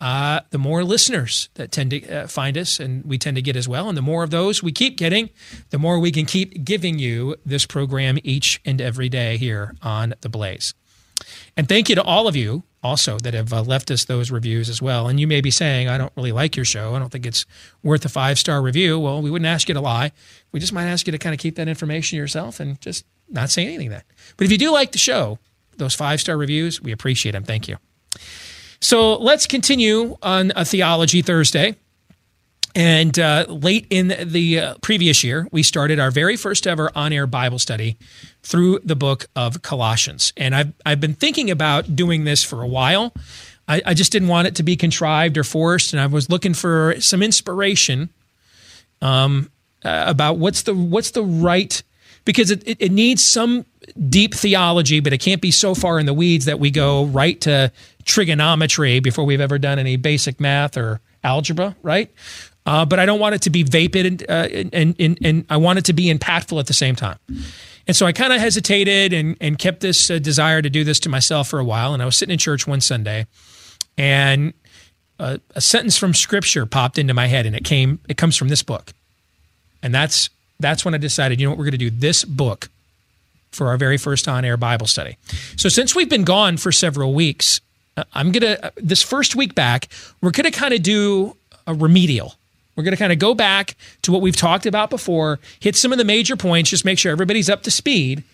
uh, 0.01 0.41
the 0.51 0.59
more 0.59 0.83
listeners 0.83 1.51
that 1.55 1.71
tend 1.71 1.91
to 1.91 2.09
uh, 2.09 2.27
find 2.27 2.57
us 2.57 2.81
and 2.81 3.05
we 3.05 3.19
tend 3.19 3.37
to 3.37 3.43
get 3.43 3.57
as 3.57 3.69
well. 3.69 3.89
And 3.89 3.99
the 3.99 4.03
more 4.03 4.23
of 4.23 4.31
those 4.31 4.63
we 4.63 4.73
keep 4.73 4.97
getting, 4.97 5.31
the 5.71 5.79
more 5.79 5.99
we 5.99 6.11
can 6.11 6.25
keep 6.25 6.65
giving 6.65 6.99
you 6.99 7.37
this 7.45 7.67
program 7.67 8.19
each 8.25 8.61
and 8.65 8.81
every 8.81 9.09
day 9.09 9.37
here 9.37 9.75
on 9.83 10.15
The 10.23 10.29
Blaze. 10.29 10.75
And 11.57 11.69
thank 11.69 11.89
you 11.89 11.95
to 11.97 12.03
all 12.03 12.27
of 12.27 12.35
you 12.35 12.63
also 12.83 13.19
that 13.19 13.35
have 13.35 13.53
uh, 13.53 13.63
left 13.63 13.91
us 13.91 14.07
those 14.07 14.31
reviews 14.31 14.71
as 14.71 14.81
well. 14.81 15.09
And 15.09 15.21
you 15.21 15.27
may 15.27 15.43
be 15.43 15.51
saying, 15.51 15.89
I 15.89 15.99
don't 15.99 16.13
really 16.17 16.33
like 16.33 16.57
your 16.57 16.65
show. 16.65 16.95
I 16.95 16.99
don't 16.99 17.11
think 17.11 17.27
it's 17.27 17.45
worth 17.83 18.05
a 18.07 18.09
five 18.09 18.39
star 18.39 18.63
review. 18.63 18.99
Well, 18.99 19.21
we 19.21 19.31
wouldn't 19.31 19.47
ask 19.47 19.69
you 19.69 19.75
to 19.75 19.81
lie. 19.81 20.13
We 20.53 20.61
just 20.61 20.73
might 20.73 20.87
ask 20.87 21.07
you 21.07 21.13
to 21.13 21.19
kind 21.19 21.35
of 21.35 21.41
keep 21.41 21.57
that 21.57 21.69
information 21.69 22.17
yourself 22.17 22.59
and 22.59 22.81
just 22.81 23.05
not 23.29 23.51
say 23.51 23.67
anything 23.67 23.91
then. 23.91 24.03
But 24.39 24.47
if 24.47 24.53
you 24.53 24.59
do 24.59 24.73
like 24.73 24.93
the 24.93 24.99
show, 24.99 25.39
those 25.77 25.95
five 25.95 26.21
star 26.21 26.39
reviews, 26.39 26.81
we 26.81 26.93
appreciate 26.93 27.33
them. 27.33 27.45
Thank 27.45 27.69
you. 27.69 27.77
So 28.81 29.17
let's 29.17 29.47
continue 29.47 30.17
on 30.23 30.53
a 30.57 30.65
Theology 30.65 31.21
Thursday. 31.21 31.77
And 32.75 33.19
uh, 33.19 33.47
late 33.49 33.87
in 33.91 34.15
the 34.33 34.61
uh, 34.61 34.75
previous 34.81 35.25
year, 35.25 35.49
we 35.51 35.63
started 35.63 35.99
our 35.99 36.11
very 36.11 36.37
first 36.37 36.67
ever 36.67 36.91
on 36.95 37.13
air 37.13 37.27
Bible 37.27 37.59
study 37.59 37.99
through 38.43 38.79
the 38.85 38.95
book 38.97 39.27
of 39.37 39.61
Colossians. 39.61 40.33
And 40.37 40.55
I've, 40.55 40.73
I've 40.87 41.01
been 41.01 41.15
thinking 41.15 41.51
about 41.51 41.95
doing 41.95 42.25
this 42.25 42.45
for 42.45 42.63
a 42.63 42.67
while. 42.67 43.13
I, 43.69 43.83
I 43.85 43.95
just 43.95 44.13
didn't 44.13 44.29
want 44.29 44.47
it 44.49 44.55
to 44.57 44.63
be 44.63 44.77
contrived 44.77 45.37
or 45.37 45.45
forced. 45.45 45.93
And 45.93 46.01
I 46.01 46.07
was 46.07 46.31
looking 46.31 46.55
for 46.55 46.95
some 47.01 47.23
inspiration 47.23 48.09
um, 49.03 49.51
uh, 49.85 50.05
about 50.07 50.39
what's 50.39 50.63
the, 50.63 50.73
what's 50.73 51.11
the 51.11 51.25
right, 51.25 51.83
because 52.25 52.51
it, 52.51 52.67
it, 52.67 52.77
it 52.81 52.93
needs 52.93 53.25
some 53.25 53.67
deep 54.09 54.35
theology, 54.35 55.01
but 55.01 55.13
it 55.13 55.19
can't 55.19 55.41
be 55.41 55.51
so 55.51 55.75
far 55.75 55.99
in 55.99 56.07
the 56.07 56.15
weeds 56.15 56.45
that 56.45 56.59
we 56.59 56.71
go 56.71 57.05
right 57.07 57.41
to 57.43 57.73
trigonometry 58.05 59.01
before 59.01 59.25
we've 59.25 59.41
ever 59.41 59.59
done 59.59 59.79
any 59.79 59.97
basic 59.97 60.41
math 60.41 60.77
or 60.77 61.01
algebra, 61.23 61.77
right? 61.83 62.11
Uh, 62.67 62.85
but 62.85 62.99
I 62.99 63.07
don't 63.07 63.21
want 63.21 63.35
it 63.35 63.43
to 63.43 63.51
be 63.51 63.63
vapid, 63.63 64.25
uh, 64.29 64.49
and, 64.73 64.95
and, 64.99 65.19
and 65.23 65.45
I 65.49 65.57
want 65.57 65.79
it 65.79 65.87
to 65.87 65.93
be 65.93 66.13
impactful 66.13 66.59
at 66.61 66.67
the 66.67 66.75
same 66.75 66.95
time. 66.95 67.19
And 67.87 67.97
so 67.97 68.07
I 68.07 68.13
kind 68.13 68.33
of 68.33 68.41
hesitated 68.41 69.13
and, 69.13 69.37
and 69.41 69.59
kept 69.59 69.81
this 69.81 70.11
uh, 70.11 70.19
desire 70.19 70.63
to 70.63 70.71
do 70.71 70.85
this 70.85 71.01
to 71.01 71.09
myself 71.09 71.49
for 71.49 71.59
a 71.59 71.65
while. 71.65 71.95
And 71.95 72.03
I 72.03 72.07
was 72.07 72.17
sitting 72.17 72.33
in 72.33 72.39
church 72.39 72.67
one 72.67 72.81
Sunday, 72.81 73.27
and 73.97 74.53
a, 75.19 75.41
a 75.55 75.61
sentence 75.61 75.97
from 75.97 76.15
Scripture 76.15 76.67
popped 76.67 76.99
into 76.99 77.15
my 77.15 77.27
head, 77.27 77.47
and 77.47 77.57
it 77.57 77.65
came. 77.65 77.99
It 78.09 78.17
comes 78.17 78.37
from 78.37 78.49
this 78.49 78.63
book, 78.63 78.93
and 79.83 79.95
that's 79.95 80.31
that's 80.61 80.85
when 80.85 80.95
I 80.95 80.99
decided, 80.99 81.41
you 81.41 81.47
know 81.47 81.51
what, 81.53 81.59
we're 81.59 81.65
going 81.65 81.73
to 81.73 81.79
do 81.79 81.91
this 81.91 82.25
book 82.25 82.69
for 83.53 83.69
our 83.69 83.77
very 83.77 83.99
first 83.99 84.29
on-air 84.29 84.57
Bible 84.57 84.87
study. 84.87 85.17
So 85.57 85.69
since 85.69 85.95
we've 85.95 86.09
been 86.09 86.25
gone 86.25 86.57
for 86.57 86.73
several 86.73 87.15
weeks, 87.15 87.61
uh, 87.97 88.05
I'm 88.13 88.33
gonna 88.33 88.59
uh, 88.63 88.71
this 88.77 89.03
first 89.03 89.37
week 89.37 89.55
back, 89.55 89.89
we're 90.21 90.31
gonna 90.31 90.51
kind 90.51 90.75
of 90.75 90.83
do 90.83 91.37
a 91.67 91.75
remedial. 91.75 92.35
We're 92.77 92.85
going 92.85 92.97
to 92.97 92.99
kind 92.99 93.13
of 93.13 93.19
go 93.19 93.35
back 93.35 93.77
to 94.03 94.13
what 94.13 94.23
we've 94.23 94.37
talked 94.37 94.65
about 94.65 94.89
before, 94.89 95.39
hit 95.59 95.77
some 95.77 95.93
of 95.93 95.99
the 95.99 96.05
major 96.05 96.35
points, 96.35 96.71
just 96.71 96.85
make 96.85 96.99
sure 96.99 97.13
everybody's 97.13 97.51
up 97.51 97.63
to 97.65 97.71
speed. 97.71 98.25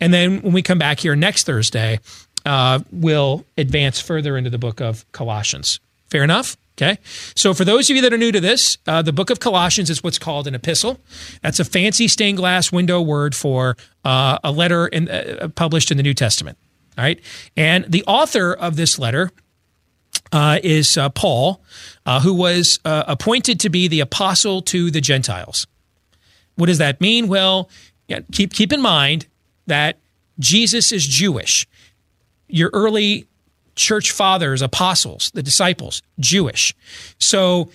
And 0.00 0.12
then 0.12 0.42
when 0.42 0.52
we 0.52 0.62
come 0.62 0.78
back 0.78 0.98
here 0.98 1.14
next 1.14 1.44
Thursday, 1.44 2.00
uh, 2.44 2.80
we'll 2.90 3.44
advance 3.56 4.00
further 4.00 4.36
into 4.36 4.50
the 4.50 4.58
book 4.58 4.80
of 4.80 5.04
Colossians. 5.12 5.78
Fair 6.08 6.24
enough? 6.24 6.56
Okay. 6.76 6.98
So 7.36 7.54
for 7.54 7.64
those 7.64 7.88
of 7.88 7.94
you 7.94 8.02
that 8.02 8.12
are 8.12 8.18
new 8.18 8.32
to 8.32 8.40
this, 8.40 8.78
uh, 8.88 9.00
the 9.00 9.12
book 9.12 9.30
of 9.30 9.38
Colossians 9.38 9.90
is 9.90 10.02
what's 10.02 10.18
called 10.18 10.48
an 10.48 10.56
epistle. 10.56 10.98
That's 11.40 11.60
a 11.60 11.64
fancy 11.64 12.08
stained 12.08 12.38
glass 12.38 12.72
window 12.72 13.00
word 13.00 13.36
for 13.36 13.76
uh, 14.04 14.38
a 14.42 14.50
letter 14.50 14.88
in, 14.88 15.08
uh, 15.08 15.50
published 15.54 15.92
in 15.92 15.96
the 15.96 16.02
New 16.02 16.14
Testament. 16.14 16.58
All 16.98 17.04
right. 17.04 17.20
And 17.56 17.84
the 17.84 18.02
author 18.06 18.52
of 18.52 18.74
this 18.74 18.98
letter 18.98 19.30
uh, 20.32 20.58
is 20.64 20.98
uh, 20.98 21.10
Paul, 21.10 21.62
uh, 22.06 22.20
who 22.20 22.34
was 22.34 22.80
appointed 22.84 23.60
to 23.60 23.70
be 23.70 23.86
the 23.86 24.00
apostle 24.00 24.60
to 24.62 24.90
the 24.90 25.00
Gentiles. 25.00 25.68
What 26.56 26.66
does 26.66 26.78
that 26.78 27.00
mean? 27.00 27.28
Well, 27.28 27.70
yeah, 28.08 28.20
keep 28.32 28.52
keep 28.52 28.72
in 28.72 28.80
mind 28.80 29.26
that 29.66 29.98
Jesus 30.40 30.92
is 30.92 31.06
Jewish. 31.06 31.66
Your 32.48 32.70
early 32.72 33.26
church 33.74 34.10
fathers, 34.10 34.62
apostles, 34.62 35.30
the 35.34 35.42
disciples, 35.42 36.02
Jewish. 36.18 36.74
So 37.18 37.70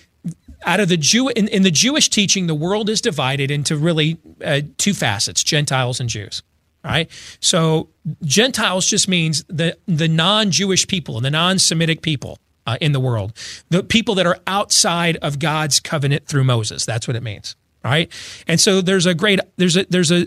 out 0.64 0.80
of 0.80 0.88
the 0.88 0.96
Jew 0.96 1.28
in, 1.28 1.48
in 1.48 1.62
the 1.62 1.70
Jewish 1.70 2.08
teaching, 2.08 2.46
the 2.46 2.54
world 2.54 2.88
is 2.90 3.00
divided 3.00 3.50
into 3.50 3.76
really 3.76 4.18
uh, 4.44 4.62
two 4.78 4.94
facets: 4.94 5.42
Gentiles 5.42 6.00
and 6.00 6.08
Jews. 6.08 6.42
Right. 6.82 7.10
So 7.40 7.90
Gentiles 8.24 8.86
just 8.86 9.08
means 9.08 9.44
the 9.48 9.76
the 9.86 10.08
non-Jewish 10.08 10.86
people 10.86 11.16
and 11.16 11.24
the 11.24 11.30
non-Semitic 11.30 12.00
people 12.00 12.38
uh, 12.66 12.78
in 12.80 12.92
the 12.92 13.00
world, 13.00 13.34
the 13.68 13.82
people 13.82 14.14
that 14.14 14.26
are 14.26 14.38
outside 14.46 15.16
of 15.18 15.38
God's 15.38 15.80
covenant 15.80 16.26
through 16.26 16.44
Moses. 16.44 16.86
That's 16.86 17.06
what 17.06 17.16
it 17.16 17.22
means. 17.22 17.54
Right. 17.84 18.10
And 18.46 18.60
so 18.60 18.80
there's 18.80 19.06
a 19.06 19.14
great 19.14 19.40
there's 19.56 19.76
a 19.76 19.84
there's 19.90 20.10
a 20.10 20.26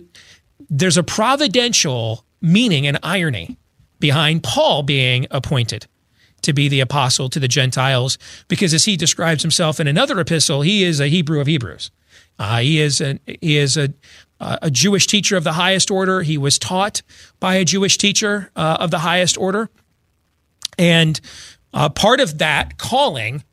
there's 0.70 0.98
a 0.98 1.04
providential 1.04 2.26
meaning 2.42 2.86
and 2.86 3.00
irony 3.04 3.58
behind 4.04 4.44
Paul 4.44 4.84
being 4.84 5.28
appointed 5.32 5.88
to 6.42 6.52
be 6.52 6.68
the 6.68 6.82
apostle 6.82 7.30
to 7.30 7.40
the 7.40 7.48
Gentiles, 7.48 8.18
because 8.50 8.74
as 8.74 8.84
he 8.84 8.98
describes 8.98 9.44
himself 9.44 9.80
in 9.80 9.88
another 9.88 10.20
epistle, 10.20 10.62
he 10.62 10.84
is 10.84 11.00
a 11.00 11.08
Hebrew 11.08 11.40
of 11.40 11.48
Hebrews. 11.48 11.90
Uh, 12.38 12.60
he 12.60 12.82
is 12.82 13.00
a 13.00 13.18
he 13.26 13.56
is 13.56 13.78
a 13.78 13.94
a 14.42 14.70
Jewish 14.70 15.08
teacher 15.08 15.38
of 15.38 15.46
the 15.46 15.54
highest 15.54 15.90
order. 15.90 16.22
He 16.22 16.38
was 16.38 16.60
taught 16.60 17.02
by 17.40 17.56
a 17.56 17.64
Jewish 17.64 17.98
teacher 17.98 18.52
uh, 18.58 18.76
of 18.78 18.92
the 18.92 19.00
highest 19.00 19.38
order, 19.38 19.70
and 20.78 21.22
uh, 21.74 21.88
part 21.88 22.20
of 22.20 22.40
that 22.40 22.78
calling 22.78 23.46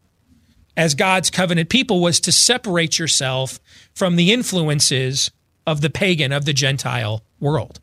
as 0.77 0.97
God's 0.97 1.31
covenant 1.31 1.69
people 1.69 2.01
was 2.01 2.19
to 2.19 2.33
separate 2.33 2.99
yourself 2.99 3.61
from 3.95 4.17
the 4.17 4.33
influences 4.33 5.31
of 5.65 5.81
the 5.81 5.91
pagan 5.91 6.33
of 6.33 6.45
the 6.45 6.53
Gentile 6.53 7.23
world, 7.39 7.79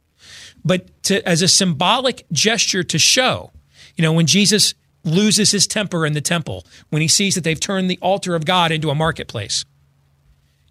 but 0.67 1.03
to, 1.03 1.27
as 1.27 1.41
a 1.41 1.47
symbolic 1.47 2.25
gesture 2.31 2.83
to 2.83 2.99
show, 2.99 3.51
you 3.95 4.01
know, 4.01 4.13
when 4.13 4.27
Jesus 4.27 4.73
loses 5.03 5.51
his 5.51 5.65
temper 5.65 6.05
in 6.05 6.13
the 6.13 6.21
temple 6.21 6.65
when 6.89 7.01
he 7.01 7.07
sees 7.07 7.35
that 7.35 7.43
they've 7.43 7.59
turned 7.59 7.89
the 7.89 7.99
altar 8.01 8.35
of 8.35 8.45
God 8.45 8.71
into 8.71 8.89
a 8.89 8.95
marketplace 8.95 9.63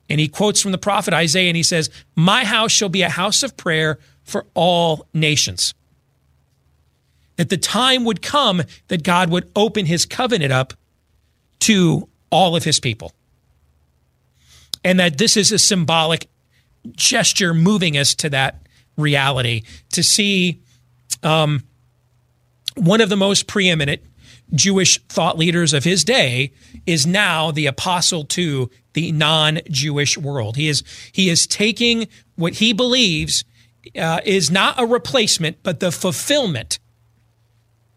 and 0.08 0.20
he 0.20 0.28
quotes 0.28 0.60
from 0.60 0.72
the 0.72 0.78
prophet 0.78 1.12
Isaiah 1.14 1.48
and 1.48 1.56
he 1.56 1.62
says, 1.62 1.90
My 2.14 2.44
house 2.44 2.72
shall 2.72 2.88
be 2.88 3.02
a 3.02 3.08
house 3.08 3.42
of 3.42 3.56
prayer 3.56 3.98
for 4.22 4.46
all 4.54 5.06
nations. 5.12 5.74
That 7.36 7.50
the 7.50 7.56
time 7.56 8.04
would 8.04 8.22
come 8.22 8.62
that 8.88 9.02
God 9.02 9.30
would 9.30 9.50
open 9.54 9.86
his 9.86 10.06
covenant 10.06 10.52
up 10.52 10.74
to 11.60 12.08
all 12.30 12.56
of 12.56 12.64
his 12.64 12.80
people. 12.80 13.12
And 14.84 15.00
that 15.00 15.18
this 15.18 15.36
is 15.36 15.50
a 15.50 15.58
symbolic 15.58 16.28
gesture 16.92 17.52
moving 17.52 17.96
us 17.96 18.14
to 18.16 18.30
that 18.30 18.65
reality 18.96 19.62
to 19.92 20.02
see 20.02 20.60
um, 21.22 21.62
one 22.76 23.00
of 23.00 23.08
the 23.08 23.16
most 23.16 23.46
preeminent 23.46 24.02
Jewish 24.54 25.00
thought 25.08 25.36
leaders 25.36 25.72
of 25.72 25.84
his 25.84 26.04
day 26.04 26.52
is 26.86 27.06
now 27.06 27.50
the 27.50 27.66
apostle 27.66 28.24
to 28.24 28.70
the 28.92 29.12
non-Jewish 29.12 30.16
world. 30.16 30.56
He 30.56 30.68
is 30.68 30.82
he 31.12 31.28
is 31.28 31.46
taking 31.46 32.08
what 32.36 32.54
he 32.54 32.72
believes 32.72 33.44
uh, 33.98 34.20
is 34.24 34.50
not 34.50 34.80
a 34.80 34.86
replacement, 34.86 35.62
but 35.62 35.80
the 35.80 35.90
fulfillment 35.90 36.78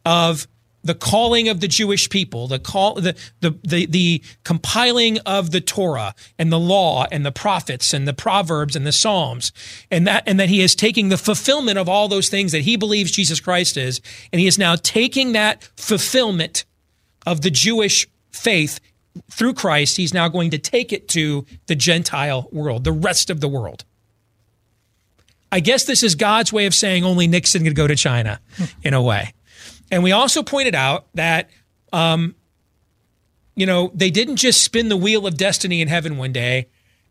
of 0.06 0.48
the 0.84 0.96
calling 0.96 1.50
of 1.50 1.60
the 1.60 1.68
Jewish 1.68 2.10
people, 2.10 2.48
the 2.48 2.60
call, 2.60 2.96
the, 2.96 3.16
the, 3.42 3.58
the, 3.64 3.86
the, 3.86 4.24
compiling 4.44 5.20
of 5.20 5.52
the 5.52 5.62
Torah 5.62 6.16
and 6.38 6.52
the 6.52 6.60
law 6.60 7.06
and 7.12 7.26
the 7.26 7.32
prophets 7.32 7.94
and 7.94 8.08
the 8.08 8.14
proverbs 8.14 8.76
and 8.76 8.88
the 8.88 8.92
Psalms, 8.92 9.52
and 9.92 10.08
that, 10.08 10.24
and 10.26 10.40
that 10.40 10.50
he 10.50 10.62
is 10.62 10.76
taking 10.76 11.10
the 11.10 11.18
fulfillment 11.18 11.78
of 11.78 11.90
all 11.90 12.08
those 12.08 12.30
things 12.30 12.52
that 12.52 12.62
he 12.62 12.78
believes 12.78 13.12
Jesus 13.12 13.40
Christ 13.40 13.78
is, 13.78 14.02
and 14.32 14.40
he 14.40 14.48
is 14.48 14.58
now 14.58 14.76
taking 14.76 15.34
that 15.34 15.70
fulfillment 15.76 16.66
of 17.26 17.42
the 17.42 17.52
Jewish 17.52 18.08
faith 18.32 18.80
through 19.30 19.54
Christ. 19.54 19.98
He's 19.98 20.14
now 20.14 20.30
going 20.30 20.52
to 20.52 20.58
take 20.58 20.94
it 20.94 21.08
to 21.10 21.46
the 21.68 21.76
Gentile 21.76 22.48
world, 22.52 22.84
the 22.84 22.92
rest 22.92 23.30
of 23.30 23.42
the 23.42 23.48
world. 23.48 23.84
I 25.52 25.60
guess 25.60 25.86
this 25.86 26.04
is 26.04 26.16
God's 26.16 26.54
way 26.54 26.68
of 26.68 26.76
saying 26.76 27.04
only 27.04 27.28
Nixon 27.28 27.64
could 27.64 27.76
go 27.76 27.88
to 27.88 27.96
China, 27.96 28.40
in 28.84 28.94
a 28.94 29.02
way. 29.02 29.34
And 29.92 30.04
we 30.04 30.12
also 30.12 30.44
pointed 30.44 30.76
out 30.76 31.08
that, 31.16 31.50
um, 31.92 32.36
you 33.56 33.66
know, 33.66 33.92
they 33.94 34.12
didn't 34.12 34.38
just 34.38 34.64
spin 34.64 34.90
the 34.90 34.98
wheel 34.98 35.26
of 35.26 35.38
destiny 35.38 35.82
in 35.82 35.88
heaven 35.88 36.18
one 36.18 36.32
day 36.32 36.68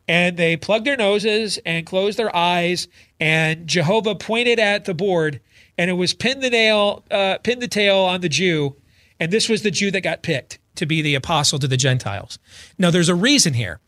and 0.07 0.37
they 0.37 0.57
plugged 0.57 0.87
their 0.87 0.97
noses 0.97 1.59
and 1.67 1.85
closed 1.85 2.19
their 2.19 2.35
eyes 2.35 2.89
and 3.21 3.67
Jehovah 3.67 4.15
pointed 4.15 4.59
at 4.59 4.87
the 4.87 4.95
board 4.95 5.41
and 5.77 5.91
it 5.91 5.95
was 5.95 6.15
pin 6.15 6.41
the 6.41 6.51
nail, 6.51 7.05
uh, 7.11 7.39
pin 7.39 7.61
the 7.61 7.69
tail 7.69 7.99
on 7.99 8.21
the 8.21 8.29
Jew. 8.29 8.77
And 9.21 9.33
this 9.33 9.49
was 9.49 9.63
the 9.63 9.71
Jew 9.71 9.91
that 9.93 10.01
got 10.01 10.23
picked 10.23 10.59
to 10.77 10.87
be 10.87 11.03
the 11.03 11.15
apostle 11.15 11.59
to 11.59 11.69
the 11.69 11.77
Gentiles. 11.77 12.39
Now, 12.79 12.91
there's 12.91 13.09
a 13.09 13.15
reason 13.15 13.55
here. 13.55 13.81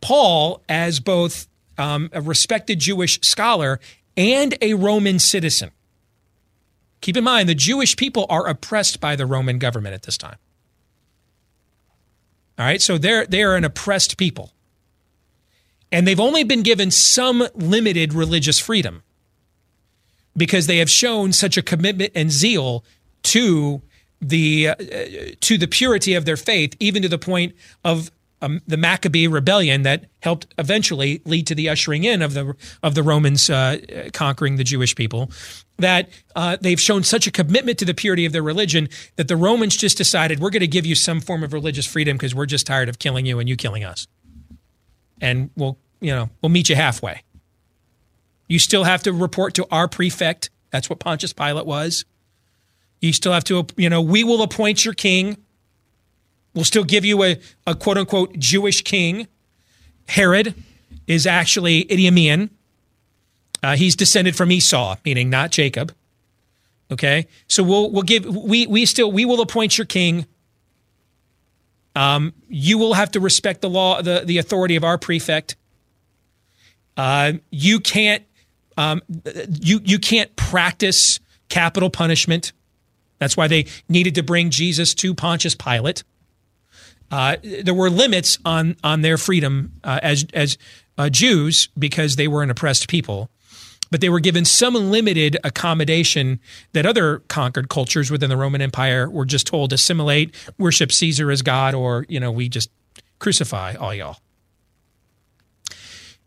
Paul, 0.00 0.62
as 0.68 1.00
both 1.00 1.48
um, 1.78 2.08
a 2.12 2.20
respected 2.20 2.78
Jewish 2.78 3.20
scholar 3.20 3.80
and 4.16 4.56
a 4.62 4.74
Roman 4.74 5.18
citizen. 5.18 5.72
Keep 7.06 7.18
in 7.18 7.22
mind, 7.22 7.48
the 7.48 7.54
Jewish 7.54 7.94
people 7.94 8.26
are 8.28 8.48
oppressed 8.48 8.98
by 8.98 9.14
the 9.14 9.26
Roman 9.26 9.60
government 9.60 9.94
at 9.94 10.02
this 10.02 10.18
time. 10.18 10.38
All 12.58 12.66
right, 12.66 12.82
so 12.82 12.98
they're 12.98 13.24
they 13.24 13.44
are 13.44 13.54
an 13.54 13.62
oppressed 13.62 14.16
people. 14.16 14.50
And 15.92 16.04
they've 16.04 16.18
only 16.18 16.42
been 16.42 16.64
given 16.64 16.90
some 16.90 17.46
limited 17.54 18.12
religious 18.12 18.58
freedom 18.58 19.04
because 20.36 20.66
they 20.66 20.78
have 20.78 20.90
shown 20.90 21.32
such 21.32 21.56
a 21.56 21.62
commitment 21.62 22.10
and 22.16 22.32
zeal 22.32 22.82
to 23.22 23.82
the 24.20 24.70
uh, 24.70 24.74
to 25.42 25.58
the 25.58 25.68
purity 25.68 26.14
of 26.14 26.24
their 26.24 26.36
faith, 26.36 26.74
even 26.80 27.02
to 27.02 27.08
the 27.08 27.18
point 27.18 27.54
of 27.84 28.10
um, 28.42 28.60
the 28.66 28.76
Maccabee 28.76 29.26
rebellion 29.26 29.82
that 29.82 30.06
helped 30.20 30.46
eventually 30.58 31.22
lead 31.24 31.46
to 31.46 31.54
the 31.54 31.68
ushering 31.68 32.04
in 32.04 32.22
of 32.22 32.34
the 32.34 32.54
of 32.82 32.94
the 32.94 33.02
Romans 33.02 33.48
uh, 33.48 34.08
conquering 34.12 34.56
the 34.56 34.64
Jewish 34.64 34.94
people. 34.94 35.30
That 35.78 36.08
uh, 36.34 36.56
they've 36.60 36.80
shown 36.80 37.02
such 37.02 37.26
a 37.26 37.30
commitment 37.30 37.78
to 37.78 37.84
the 37.84 37.94
purity 37.94 38.24
of 38.24 38.32
their 38.32 38.42
religion 38.42 38.88
that 39.16 39.28
the 39.28 39.36
Romans 39.36 39.76
just 39.76 39.98
decided 39.98 40.40
we're 40.40 40.50
going 40.50 40.60
to 40.60 40.66
give 40.66 40.86
you 40.86 40.94
some 40.94 41.20
form 41.20 41.42
of 41.42 41.52
religious 41.52 41.86
freedom 41.86 42.16
because 42.16 42.34
we're 42.34 42.46
just 42.46 42.66
tired 42.66 42.88
of 42.88 42.98
killing 42.98 43.26
you 43.26 43.38
and 43.38 43.48
you 43.48 43.56
killing 43.56 43.84
us, 43.84 44.06
and 45.20 45.50
we'll 45.56 45.78
you 46.00 46.12
know 46.12 46.30
we'll 46.42 46.50
meet 46.50 46.68
you 46.68 46.76
halfway. 46.76 47.22
You 48.48 48.58
still 48.58 48.84
have 48.84 49.02
to 49.04 49.12
report 49.12 49.54
to 49.54 49.66
our 49.70 49.88
prefect. 49.88 50.50
That's 50.70 50.88
what 50.88 50.98
Pontius 50.98 51.32
Pilate 51.32 51.66
was. 51.66 52.04
You 53.00 53.12
still 53.12 53.32
have 53.32 53.44
to, 53.44 53.66
you 53.76 53.90
know, 53.90 54.00
we 54.00 54.24
will 54.24 54.42
appoint 54.42 54.84
your 54.84 54.94
king. 54.94 55.36
We'll 56.56 56.64
still 56.64 56.84
give 56.84 57.04
you 57.04 57.22
a, 57.22 57.38
a 57.66 57.74
quote 57.74 57.98
unquote 57.98 58.36
Jewish 58.38 58.82
king. 58.82 59.28
Herod 60.08 60.54
is 61.06 61.26
actually 61.26 61.84
Idumean. 61.84 62.48
Uh, 63.62 63.76
he's 63.76 63.94
descended 63.94 64.34
from 64.34 64.50
Esau, 64.50 64.96
meaning 65.04 65.28
not 65.28 65.50
Jacob. 65.50 65.94
Okay, 66.90 67.26
so 67.46 67.62
we'll 67.62 67.90
we'll 67.90 68.02
give 68.02 68.24
we 68.24 68.66
we 68.66 68.86
still 68.86 69.12
we 69.12 69.26
will 69.26 69.42
appoint 69.42 69.76
your 69.76 69.84
king. 69.84 70.24
Um, 71.94 72.32
you 72.48 72.78
will 72.78 72.94
have 72.94 73.10
to 73.12 73.20
respect 73.20 73.60
the 73.60 73.68
law, 73.68 74.00
the 74.00 74.22
the 74.24 74.38
authority 74.38 74.76
of 74.76 74.84
our 74.84 74.96
prefect. 74.96 75.56
Uh, 76.96 77.34
you 77.50 77.80
can't 77.80 78.22
um, 78.78 79.02
you 79.60 79.80
you 79.84 79.98
can't 79.98 80.34
practice 80.36 81.20
capital 81.50 81.90
punishment. 81.90 82.52
That's 83.18 83.36
why 83.36 83.46
they 83.48 83.66
needed 83.88 84.14
to 84.14 84.22
bring 84.22 84.48
Jesus 84.50 84.94
to 84.94 85.14
Pontius 85.14 85.54
Pilate. 85.54 86.02
Uh, 87.10 87.36
there 87.42 87.74
were 87.74 87.90
limits 87.90 88.38
on 88.44 88.76
on 88.82 89.02
their 89.02 89.16
freedom 89.16 89.72
uh, 89.84 90.00
as 90.02 90.26
as 90.34 90.58
uh, 90.98 91.08
Jews 91.08 91.68
because 91.78 92.16
they 92.16 92.28
were 92.28 92.42
an 92.42 92.50
oppressed 92.50 92.88
people, 92.88 93.30
but 93.90 94.00
they 94.00 94.08
were 94.08 94.20
given 94.20 94.44
some 94.44 94.74
limited 94.74 95.36
accommodation 95.44 96.40
that 96.72 96.86
other 96.86 97.20
conquered 97.28 97.68
cultures 97.68 98.10
within 98.10 98.30
the 98.30 98.36
Roman 98.36 98.60
Empire 98.60 99.08
were 99.08 99.24
just 99.24 99.46
told 99.46 99.72
assimilate, 99.72 100.34
worship 100.58 100.90
Caesar 100.90 101.30
as 101.30 101.42
God, 101.42 101.74
or 101.74 102.06
you 102.08 102.18
know 102.18 102.32
we 102.32 102.48
just 102.48 102.70
crucify 103.18 103.74
all 103.74 103.94
y'all. 103.94 104.18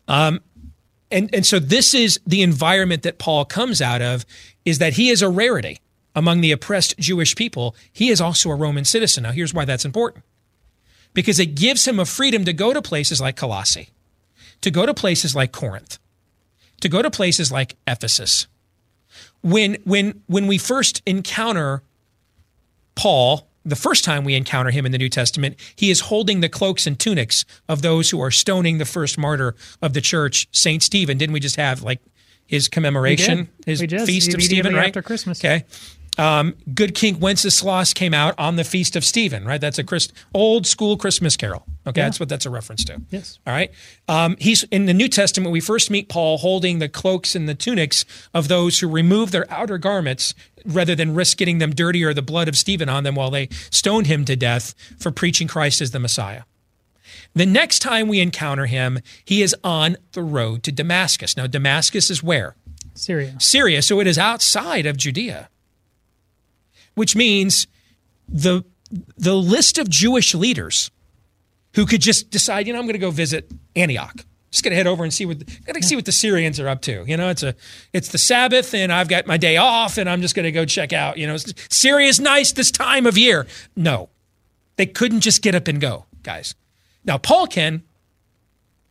Um, 0.08 0.42
and 1.12 1.34
and 1.34 1.46
so 1.46 1.60
this 1.60 1.94
is 1.94 2.20
the 2.26 2.42
environment 2.42 3.04
that 3.04 3.18
Paul 3.18 3.46
comes 3.46 3.82
out 3.82 4.02
of 4.02 4.26
is 4.66 4.80
that 4.80 4.94
he 4.94 5.10
is 5.10 5.22
a 5.22 5.30
rarity 5.30 5.80
among 6.16 6.42
the 6.42 6.52
oppressed 6.52 6.98
Jewish 7.00 7.36
people. 7.36 7.76
He 7.92 8.10
is 8.10 8.22
also 8.22 8.50
a 8.50 8.56
Roman 8.56 8.86
citizen. 8.86 9.24
Now 9.24 9.32
here's 9.32 9.54
why 9.54 9.66
that's 9.66 9.86
important. 9.86 10.24
Because 11.14 11.40
it 11.40 11.56
gives 11.56 11.88
him 11.88 12.00
a 12.00 12.06
freedom 12.06 12.46
to 12.46 12.54
go 12.54 12.74
to 12.74 12.82
places 12.82 13.20
like 13.20 13.36
Colossae, 13.36 13.90
to 14.62 14.72
go 14.72 14.86
to 14.86 14.94
places 14.94 15.36
like 15.36 15.52
Corinth, 15.52 15.98
to 16.82 16.90
go 16.90 17.02
to 17.02 17.10
places 17.10 17.52
like 17.52 17.76
Ephesus. 17.88 18.48
When 19.42 19.78
when 19.86 20.22
when 20.28 20.48
we 20.48 20.58
first 20.58 21.02
encounter 21.06 21.82
Paul 22.96 23.50
the 23.66 23.76
first 23.76 24.04
time 24.04 24.24
we 24.24 24.36
encounter 24.36 24.72
him 24.72 24.86
in 24.86 24.92
the 24.92 24.98
New 24.98 25.10
Testament, 25.10 25.56
he 25.76 25.90
is 25.90 26.02
holding 26.02 26.42
the 26.42 26.50
cloaks 26.50 26.88
and 26.88 27.00
tunics 27.00 27.46
of 27.68 27.82
those 27.82 28.10
who 28.10 28.22
are 28.22 28.32
stoning 28.32 28.78
the 28.78 28.86
first 28.86 29.18
martyr 29.18 29.56
of 29.82 29.94
the 29.94 30.02
church, 30.02 30.48
Saint 30.52 30.84
Stephen. 30.84 31.18
Didn't 31.18 31.34
we 31.34 31.40
just 31.40 31.58
have 31.58 31.82
like 31.84 32.00
his 32.46 32.68
commemoration, 32.68 33.50
his 33.66 33.82
feast 33.82 34.34
of 34.34 34.42
Stephen, 34.42 34.74
right? 34.74 34.88
After 34.88 35.02
Christmas. 35.02 35.40
Okay. 35.40 35.66
Um, 36.20 36.56
Good 36.74 36.96
King 36.96 37.20
Wenceslas 37.20 37.94
came 37.94 38.14
out 38.14 38.36
on 38.38 38.56
the 38.58 38.64
feast 38.64 38.96
of 38.96 39.06
Stephen, 39.06 39.46
right? 39.46 39.62
That's 39.62 39.80
a 39.80 39.84
Christ, 39.84 40.12
old 40.34 40.68
school 40.68 40.98
Christmas 40.98 41.38
carol. 41.38 41.64
Okay, 41.88 42.02
Yeah. 42.02 42.06
that's 42.08 42.20
what 42.20 42.28
that's 42.30 42.46
a 42.46 42.50
reference 42.50 42.84
to. 42.86 43.02
Yes. 43.10 43.40
All 43.48 43.54
right. 43.54 43.72
Um, 44.08 44.36
he's 44.40 44.64
in 44.64 44.86
the 44.86 44.94
New 44.94 45.08
Testament. 45.08 45.52
We 45.52 45.62
first 45.62 45.90
meet 45.90 46.10
Paul 46.10 46.38
holding 46.40 46.80
the 46.80 46.90
cloaks 46.90 47.36
and 47.36 47.48
the 47.48 47.56
tunics 47.56 48.04
of 48.34 48.48
those 48.50 48.80
who 48.80 48.88
remove 48.90 49.32
their 49.32 49.50
outer 49.52 49.78
garments 49.78 50.34
rather 50.66 50.94
than 50.94 51.16
risk 51.16 51.38
getting 51.38 51.60
them 51.60 51.74
dirty 51.74 52.04
or 52.04 52.14
the 52.14 52.22
blood 52.22 52.48
of 52.50 52.58
Stephen 52.58 52.90
on 52.90 53.04
them 53.06 53.16
while 53.16 53.32
they 53.32 53.48
stoned 53.72 54.08
him 54.08 54.26
to 54.26 54.36
death 54.36 54.76
for 55.00 55.12
preaching 55.12 55.48
Christ 55.48 55.80
as 55.80 55.92
the 55.92 56.00
Messiah. 56.00 56.44
The 57.34 57.46
next 57.46 57.80
time 57.80 58.08
we 58.10 58.20
encounter 58.20 58.66
him, 58.66 59.00
he 59.24 59.42
is 59.42 59.56
on 59.64 59.96
the 60.12 60.22
road 60.24 60.64
to 60.64 60.72
Damascus. 60.72 61.38
Now, 61.38 61.48
Damascus 61.48 62.10
is 62.10 62.22
where? 62.22 62.56
Syria. 62.94 63.36
Syria. 63.40 63.82
So 63.82 64.00
it 64.02 64.08
is 64.08 64.18
outside 64.18 64.86
of 64.86 64.98
Judea, 64.98 65.50
which 67.00 67.16
means 67.16 67.66
the 68.28 68.66
the 69.16 69.34
list 69.34 69.78
of 69.78 69.90
Jewish 69.90 70.36
leaders 70.36 70.92
who 71.76 71.86
could 71.86 72.02
just 72.02 72.30
decide, 72.30 72.68
you 72.68 72.74
know, 72.74 72.80
I'm 72.80 72.86
going 72.86 72.94
to 72.94 73.00
go 73.00 73.10
visit 73.10 73.50
Antioch. 73.74 74.26
Just 74.52 74.66
going 74.66 74.72
to 74.72 74.76
head 74.76 74.86
over 74.86 75.06
and 75.06 75.14
see 75.14 75.26
what 75.26 75.38
going 75.38 75.82
to 75.82 75.88
see 75.88 75.96
what 75.96 76.04
the 76.04 76.12
Syrians 76.12 76.60
are 76.60 76.68
up 76.68 76.82
to. 76.82 77.06
You 77.08 77.16
know, 77.16 77.30
it's 77.30 77.42
a 77.42 77.56
it's 77.94 78.10
the 78.10 78.18
Sabbath 78.18 78.74
and 78.74 78.92
I've 78.92 79.08
got 79.08 79.28
my 79.28 79.38
day 79.38 79.56
off 79.56 79.98
and 79.98 80.10
I'm 80.10 80.22
just 80.22 80.36
going 80.36 80.44
to 80.44 80.52
go 80.52 80.66
check 80.66 80.92
out. 80.92 81.18
You 81.18 81.26
know, 81.26 81.38
Syria's 81.70 82.20
nice 82.20 82.52
this 82.52 82.70
time 82.70 83.06
of 83.06 83.18
year. 83.18 83.48
No, 83.78 84.10
they 84.76 84.86
couldn't 84.86 85.22
just 85.22 85.42
get 85.42 85.56
up 85.56 85.70
and 85.70 85.80
go, 85.80 86.06
guys. 86.22 86.54
Now 87.06 87.18
Paul 87.18 87.48
can. 87.48 87.84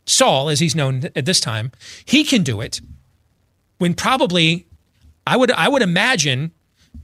Saul, 0.07 0.49
as 0.49 0.59
he's 0.59 0.73
known 0.73 1.03
at 1.15 1.25
this 1.25 1.39
time, 1.39 1.71
he 2.03 2.23
can 2.23 2.41
do 2.41 2.59
it 2.59 2.81
when 3.77 3.93
probably 3.93 4.65
I 5.27 5.37
would 5.37 5.51
I 5.51 5.69
would 5.69 5.83
imagine 5.83 6.53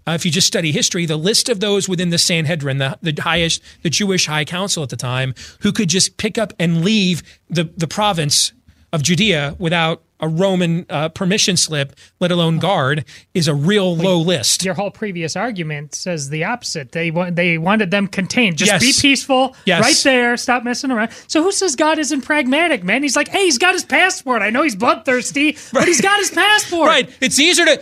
uh, 0.08 0.12
if 0.12 0.26
you 0.26 0.32
just 0.32 0.48
study 0.48 0.72
history, 0.72 1.06
the 1.06 1.18
list 1.18 1.50
of 1.50 1.60
those 1.60 1.90
within 1.90 2.10
the 2.10 2.18
Sanhedrin, 2.18 2.78
the, 2.78 2.98
the 3.02 3.20
highest, 3.22 3.62
the 3.82 3.90
Jewish 3.90 4.28
high 4.28 4.46
council 4.46 4.84
at 4.84 4.90
the 4.90 4.96
time, 4.96 5.34
who 5.62 5.72
could 5.72 5.90
just 5.90 6.18
pick 6.18 6.38
up 6.38 6.54
and 6.60 6.86
leave 6.86 7.24
the, 7.50 7.64
the 7.76 7.88
province 7.88 8.54
of 8.94 9.02
Judea 9.02 9.56
without 9.58 10.04
a 10.20 10.28
Roman 10.28 10.86
uh, 10.90 11.10
permission 11.10 11.58
slip, 11.58 11.94
let 12.20 12.32
alone 12.32 12.60
guard, 12.60 13.04
is 13.34 13.48
a 13.48 13.54
real 13.54 13.96
low 13.96 14.18
list. 14.20 14.64
Your 14.64 14.74
whole 14.74 14.92
previous 14.92 15.36
argument 15.36 15.94
says 15.94 16.30
the 16.30 16.44
opposite. 16.46 16.92
They 16.94 17.12
wa- 17.12 17.30
they 17.30 17.58
wanted 17.58 17.92
them 17.92 18.08
contained. 18.08 18.58
Just 18.58 18.72
Yes. 18.72 18.82
be 18.82 18.94
peaceful, 19.10 19.56
Yes. 19.66 19.82
right 19.84 20.02
there. 20.04 20.38
Stop 20.38 20.64
messing 20.64 20.92
around. 20.92 21.12
So 21.28 21.44
who 21.44 21.52
says 21.52 21.76
God 21.76 22.00
isn't 22.00 22.22
pragmatic, 22.22 22.84
man? 22.84 23.04
He's 23.04 23.16
like, 23.16 23.28
hey, 23.28 23.44
he's 23.46 23.58
got 23.58 23.74
his 23.74 23.84
passport. 23.84 24.42
I 24.42 24.50
know 24.52 24.64
he's 24.64 24.76
bloodthirsty, 24.76 25.58
but 25.74 25.86
he's 25.88 26.02
got 26.02 26.18
his 26.20 26.32
passport. 26.32 26.88
Right. 26.88 27.10
It's 27.22 27.40
easier 27.40 27.66
to 27.66 27.82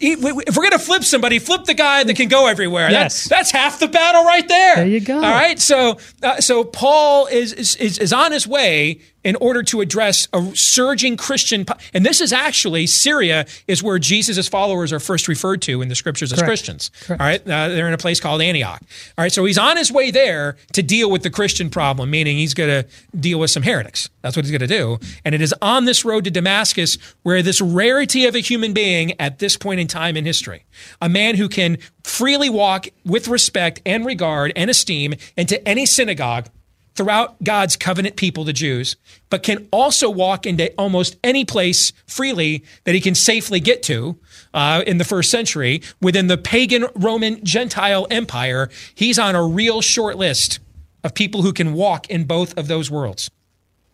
if 0.00 0.56
we're 0.56 0.62
going 0.62 0.70
to 0.72 0.78
flip 0.78 1.04
somebody, 1.04 1.38
flip 1.38 1.64
the 1.64 1.74
guy 1.74 2.04
that 2.04 2.14
can 2.16 2.28
go 2.28 2.46
everywhere. 2.46 2.90
Yes. 2.90 3.24
That's, 3.24 3.28
that's 3.28 3.50
half 3.50 3.80
the 3.80 3.88
battle 3.88 4.24
right 4.24 4.46
there. 4.46 4.76
There 4.76 4.86
you 4.86 5.00
go. 5.00 5.16
All 5.16 5.20
right. 5.22 5.58
So 5.58 5.98
uh, 6.22 6.40
so 6.40 6.64
Paul 6.64 7.26
is, 7.26 7.52
is 7.52 7.74
is 7.76 7.98
is 7.98 8.12
on 8.12 8.32
his 8.32 8.46
way 8.46 9.00
in 9.24 9.36
order 9.36 9.62
to 9.62 9.80
address 9.80 10.28
a 10.32 10.54
surging 10.54 11.16
Christian, 11.16 11.64
po- 11.64 11.76
and 11.94 12.04
this 12.04 12.20
is 12.20 12.32
actually 12.32 12.86
Syria 12.86 13.46
is 13.68 13.82
where 13.82 13.98
Jesus' 13.98 14.48
followers 14.48 14.92
are 14.92 15.00
first 15.00 15.28
referred 15.28 15.62
to 15.62 15.82
in 15.82 15.88
the 15.88 15.94
scriptures 15.94 16.32
as 16.32 16.38
Correct. 16.38 16.48
Christians. 16.48 16.90
Correct. 17.02 17.20
All 17.20 17.26
right. 17.26 17.40
Uh, 17.40 17.68
they're 17.68 17.88
in 17.88 17.94
a 17.94 17.98
place 17.98 18.20
called 18.20 18.42
Antioch. 18.42 18.80
All 19.16 19.22
right. 19.24 19.32
So 19.32 19.44
he's 19.44 19.58
on 19.58 19.76
his 19.76 19.92
way 19.92 20.10
there 20.10 20.56
to 20.72 20.82
deal 20.82 21.10
with 21.10 21.22
the 21.22 21.30
Christian 21.30 21.70
problem, 21.70 22.10
meaning 22.10 22.36
he's 22.36 22.54
going 22.54 22.70
to 22.70 22.88
deal 23.18 23.38
with 23.38 23.50
some 23.50 23.62
heretics. 23.62 24.08
That's 24.22 24.36
what 24.36 24.44
he's 24.44 24.56
going 24.56 24.60
to 24.60 24.66
do. 24.66 24.98
And 25.24 25.34
it 25.34 25.40
is 25.40 25.54
on 25.62 25.84
this 25.84 26.04
road 26.04 26.24
to 26.24 26.30
Damascus 26.30 26.98
where 27.22 27.42
this 27.42 27.60
rarity 27.60 28.26
of 28.26 28.34
a 28.34 28.40
human 28.40 28.72
being 28.72 29.20
at 29.20 29.38
this 29.38 29.56
point 29.56 29.80
in 29.80 29.86
time 29.86 30.16
in 30.16 30.24
history, 30.24 30.64
a 31.00 31.08
man 31.08 31.36
who 31.36 31.48
can 31.48 31.78
freely 32.04 32.50
walk 32.50 32.88
with 33.04 33.28
respect 33.28 33.80
and 33.86 34.04
regard 34.06 34.52
and 34.56 34.70
esteem 34.70 35.14
into 35.36 35.66
any 35.68 35.86
synagogue 35.86 36.48
throughout 36.94 37.42
God's 37.42 37.76
covenant 37.76 38.16
people, 38.16 38.44
the 38.44 38.52
Jews, 38.52 38.96
but 39.30 39.42
can 39.42 39.68
also 39.70 40.10
walk 40.10 40.46
into 40.46 40.72
almost 40.78 41.16
any 41.24 41.44
place 41.44 41.92
freely 42.06 42.64
that 42.84 42.94
he 42.94 43.00
can 43.00 43.14
safely 43.14 43.60
get 43.60 43.82
to 43.84 44.18
uh, 44.54 44.82
in 44.86 44.98
the 44.98 45.04
first 45.04 45.30
century 45.30 45.82
within 46.00 46.26
the 46.26 46.38
pagan 46.38 46.86
Roman 46.94 47.42
Gentile 47.44 48.06
empire. 48.10 48.70
He's 48.94 49.18
on 49.18 49.34
a 49.34 49.46
real 49.46 49.80
short 49.80 50.16
list 50.16 50.60
of 51.02 51.14
people 51.14 51.42
who 51.42 51.52
can 51.52 51.72
walk 51.72 52.08
in 52.10 52.24
both 52.24 52.56
of 52.58 52.68
those 52.68 52.90
worlds. 52.90 53.30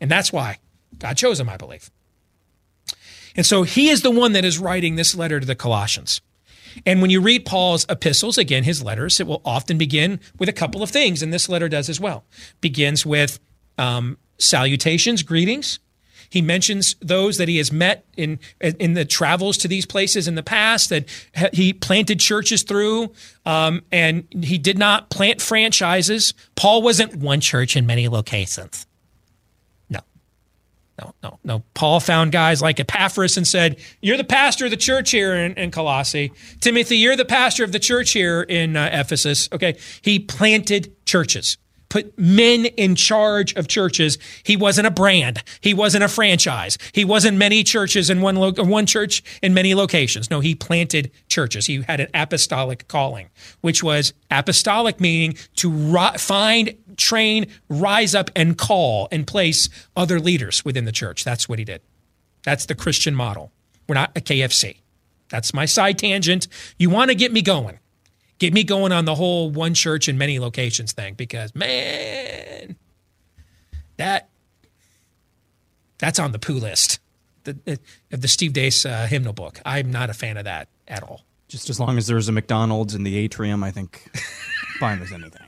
And 0.00 0.10
that's 0.10 0.32
why 0.32 0.58
God 0.98 1.16
chose 1.16 1.40
him, 1.40 1.48
I 1.48 1.56
believe. 1.56 1.90
And 3.36 3.46
so 3.46 3.62
he 3.62 3.88
is 3.88 4.02
the 4.02 4.10
one 4.10 4.32
that 4.32 4.44
is 4.44 4.58
writing 4.58 4.96
this 4.96 5.14
letter 5.14 5.38
to 5.38 5.46
the 5.46 5.54
Colossians. 5.54 6.20
And 6.84 7.00
when 7.00 7.10
you 7.10 7.20
read 7.20 7.44
Paul's 7.44 7.86
epistles, 7.88 8.38
again, 8.38 8.64
his 8.64 8.82
letters, 8.82 9.20
it 9.20 9.26
will 9.26 9.42
often 9.44 9.78
begin 9.78 10.20
with 10.38 10.48
a 10.48 10.52
couple 10.52 10.82
of 10.82 10.90
things, 10.90 11.22
and 11.22 11.32
this 11.32 11.48
letter 11.48 11.68
does 11.68 11.88
as 11.88 12.00
well. 12.00 12.24
Begins 12.60 13.04
with 13.04 13.38
um, 13.76 14.18
salutations, 14.38 15.22
greetings. 15.22 15.78
He 16.30 16.42
mentions 16.42 16.94
those 17.00 17.38
that 17.38 17.48
he 17.48 17.56
has 17.56 17.72
met 17.72 18.04
in 18.16 18.38
in 18.60 18.94
the 18.94 19.04
travels 19.04 19.56
to 19.58 19.68
these 19.68 19.86
places 19.86 20.28
in 20.28 20.34
the 20.34 20.42
past 20.42 20.90
that 20.90 21.08
he 21.52 21.72
planted 21.72 22.20
churches 22.20 22.62
through, 22.62 23.12
um, 23.46 23.82
and 23.90 24.26
he 24.42 24.58
did 24.58 24.78
not 24.78 25.08
plant 25.08 25.40
franchises. 25.40 26.34
Paul 26.54 26.82
wasn't 26.82 27.16
one 27.16 27.40
church 27.40 27.76
in 27.76 27.86
many 27.86 28.08
locations. 28.08 28.86
No, 31.00 31.14
no, 31.22 31.38
no. 31.44 31.62
Paul 31.74 32.00
found 32.00 32.32
guys 32.32 32.60
like 32.60 32.80
Epaphras 32.80 33.36
and 33.36 33.46
said, 33.46 33.78
"You're 34.00 34.16
the 34.16 34.24
pastor 34.24 34.64
of 34.64 34.72
the 34.72 34.76
church 34.76 35.12
here 35.12 35.34
in, 35.34 35.54
in 35.54 35.70
Colossae. 35.70 36.32
Timothy, 36.60 36.96
you're 36.96 37.16
the 37.16 37.24
pastor 37.24 37.62
of 37.62 37.70
the 37.70 37.78
church 37.78 38.10
here 38.12 38.42
in 38.42 38.76
uh, 38.76 38.90
Ephesus." 38.92 39.48
Okay, 39.52 39.78
he 40.02 40.18
planted 40.18 40.92
churches 41.06 41.56
put 41.88 42.18
men 42.18 42.66
in 42.66 42.94
charge 42.94 43.54
of 43.54 43.68
churches. 43.68 44.18
He 44.42 44.56
wasn't 44.56 44.86
a 44.86 44.90
brand. 44.90 45.42
He 45.60 45.74
wasn't 45.74 46.04
a 46.04 46.08
franchise. 46.08 46.78
He 46.92 47.04
wasn't 47.04 47.38
many 47.38 47.64
churches 47.64 48.10
in 48.10 48.20
one 48.20 48.36
lo- 48.36 48.52
one 48.56 48.86
church 48.86 49.22
in 49.42 49.54
many 49.54 49.74
locations. 49.74 50.30
No, 50.30 50.40
he 50.40 50.54
planted 50.54 51.10
churches. 51.28 51.66
He 51.66 51.82
had 51.82 52.00
an 52.00 52.08
apostolic 52.14 52.88
calling, 52.88 53.30
which 53.60 53.82
was 53.82 54.12
apostolic 54.30 55.00
meaning 55.00 55.36
to 55.56 55.70
ri- 55.70 56.18
find, 56.18 56.74
train, 56.96 57.46
rise 57.68 58.14
up 58.14 58.30
and 58.36 58.56
call 58.58 59.08
and 59.10 59.26
place 59.26 59.68
other 59.96 60.20
leaders 60.20 60.64
within 60.64 60.84
the 60.84 60.92
church. 60.92 61.24
That's 61.24 61.48
what 61.48 61.58
he 61.58 61.64
did. 61.64 61.80
That's 62.44 62.66
the 62.66 62.74
Christian 62.74 63.14
model. 63.14 63.52
We're 63.88 63.94
not 63.94 64.16
a 64.16 64.20
KFC. 64.20 64.78
That's 65.30 65.52
my 65.52 65.66
side 65.66 65.98
tangent. 65.98 66.48
You 66.78 66.90
want 66.90 67.10
to 67.10 67.14
get 67.14 67.32
me 67.32 67.42
going 67.42 67.78
get 68.38 68.52
me 68.52 68.64
going 68.64 68.92
on 68.92 69.04
the 69.04 69.14
whole 69.14 69.50
one 69.50 69.74
church 69.74 70.08
in 70.08 70.18
many 70.18 70.38
locations 70.38 70.92
thing 70.92 71.14
because 71.14 71.54
man, 71.54 72.76
that 73.96 74.28
that's 75.98 76.18
on 76.18 76.32
the 76.32 76.38
poo 76.38 76.54
list 76.54 77.00
the, 77.44 77.78
of 78.12 78.20
the 78.20 78.28
Steve 78.28 78.52
Deace 78.52 78.86
uh, 78.86 79.06
hymnal 79.06 79.32
book. 79.32 79.60
I'm 79.64 79.90
not 79.90 80.10
a 80.10 80.14
fan 80.14 80.36
of 80.36 80.44
that 80.44 80.68
at 80.86 81.02
all. 81.02 81.22
Just 81.48 81.70
as 81.70 81.80
long 81.80 81.96
as 81.96 82.06
there's 82.06 82.28
a 82.28 82.32
McDonald's 82.32 82.94
in 82.94 83.04
the 83.04 83.16
atrium, 83.16 83.64
I 83.64 83.70
think 83.70 84.10
fine 84.78 85.00
as 85.00 85.12
anything. 85.12 85.42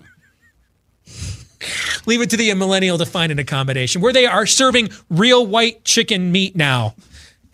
Leave 2.07 2.23
it 2.23 2.31
to 2.31 2.37
the 2.37 2.53
millennial 2.55 2.97
to 2.97 3.05
find 3.05 3.31
an 3.31 3.39
accommodation 3.39 4.01
where 4.01 4.13
they 4.13 4.25
are 4.25 4.47
serving 4.47 4.89
real 5.11 5.47
white 5.47 5.85
chicken 5.85 6.33
meat 6.33 6.57
now 6.57 6.95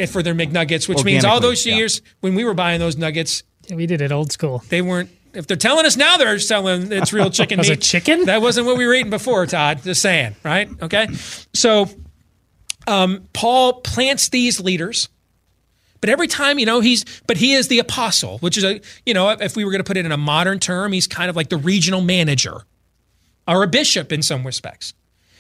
for 0.08 0.22
their 0.22 0.34
McNuggets, 0.34 0.88
which 0.88 1.04
means 1.04 1.24
all 1.24 1.40
those 1.40 1.66
yeah. 1.66 1.74
years 1.74 2.02
when 2.20 2.34
we 2.34 2.44
were 2.44 2.54
buying 2.54 2.78
those 2.78 2.96
nuggets, 2.96 3.42
Yeah, 3.66 3.76
we 3.76 3.86
did 3.86 4.00
it 4.00 4.12
old 4.12 4.30
school. 4.30 4.62
they 4.68 4.82
weren't. 4.82 5.10
If 5.36 5.46
they're 5.46 5.56
telling 5.56 5.86
us 5.86 5.96
now 5.96 6.16
they're 6.16 6.38
selling 6.38 6.90
it's 6.90 7.12
real 7.12 7.30
chicken 7.30 7.58
Was 7.58 7.68
meat. 7.68 7.78
it 7.78 7.82
chicken? 7.82 8.24
That 8.24 8.40
wasn't 8.40 8.66
what 8.66 8.78
we 8.78 8.86
were 8.86 8.94
eating 8.94 9.10
before, 9.10 9.46
Todd. 9.46 9.82
Just 9.82 10.02
saying, 10.02 10.34
right? 10.42 10.68
Okay. 10.82 11.08
So 11.54 11.88
um, 12.86 13.28
Paul 13.32 13.80
plants 13.82 14.28
these 14.28 14.60
leaders. 14.60 15.08
But 16.00 16.10
every 16.10 16.28
time, 16.28 16.58
you 16.58 16.66
know, 16.66 16.80
he's, 16.80 17.04
but 17.26 17.36
he 17.36 17.54
is 17.54 17.68
the 17.68 17.78
apostle, 17.78 18.38
which 18.38 18.56
is 18.58 18.64
a, 18.64 18.80
you 19.04 19.14
know, 19.14 19.30
if 19.30 19.56
we 19.56 19.64
were 19.64 19.70
going 19.70 19.80
to 19.80 19.84
put 19.86 19.96
it 19.96 20.04
in 20.04 20.12
a 20.12 20.16
modern 20.16 20.58
term, 20.58 20.92
he's 20.92 21.06
kind 21.06 21.30
of 21.30 21.36
like 21.36 21.48
the 21.48 21.56
regional 21.56 22.00
manager 22.00 22.62
or 23.48 23.62
a 23.62 23.66
bishop 23.66 24.12
in 24.12 24.22
some 24.22 24.44
respects. 24.44 24.94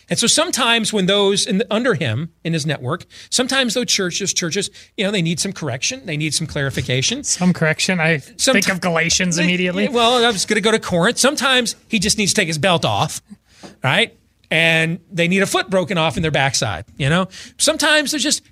And 0.08 0.18
so 0.18 0.26
sometimes 0.26 0.92
when 0.92 1.06
those 1.06 1.46
in 1.46 1.58
the, 1.58 1.66
under 1.72 1.94
him 1.94 2.30
in 2.44 2.52
his 2.52 2.64
network, 2.64 3.06
sometimes 3.30 3.74
those 3.74 3.86
churches, 3.86 4.32
churches, 4.32 4.70
you 4.96 5.04
know, 5.04 5.10
they 5.10 5.22
need 5.22 5.40
some 5.40 5.52
correction, 5.52 6.06
they 6.06 6.16
need 6.16 6.32
some 6.34 6.46
clarification. 6.46 7.24
Some 7.24 7.52
correction. 7.52 7.98
I 8.00 8.18
Some- 8.36 8.54
think 8.54 8.68
of 8.68 8.80
Galatians 8.80 9.38
immediately. 9.38 9.88
Well, 9.88 10.24
I 10.24 10.30
was 10.30 10.46
going 10.46 10.56
to 10.56 10.60
go 10.60 10.70
to 10.70 10.78
Corinth. 10.78 11.18
Sometimes 11.18 11.74
he 11.88 11.98
just 11.98 12.18
needs 12.18 12.32
to 12.32 12.40
take 12.40 12.48
his 12.48 12.58
belt 12.58 12.84
off, 12.84 13.20
right? 13.82 14.16
And 14.48 15.00
they 15.10 15.26
need 15.26 15.42
a 15.42 15.46
foot 15.46 15.70
broken 15.70 15.98
off 15.98 16.16
in 16.16 16.22
their 16.22 16.30
backside. 16.30 16.84
You 16.96 17.08
know, 17.08 17.26
sometimes 17.58 18.12
there's 18.12 18.22
just 18.22 18.42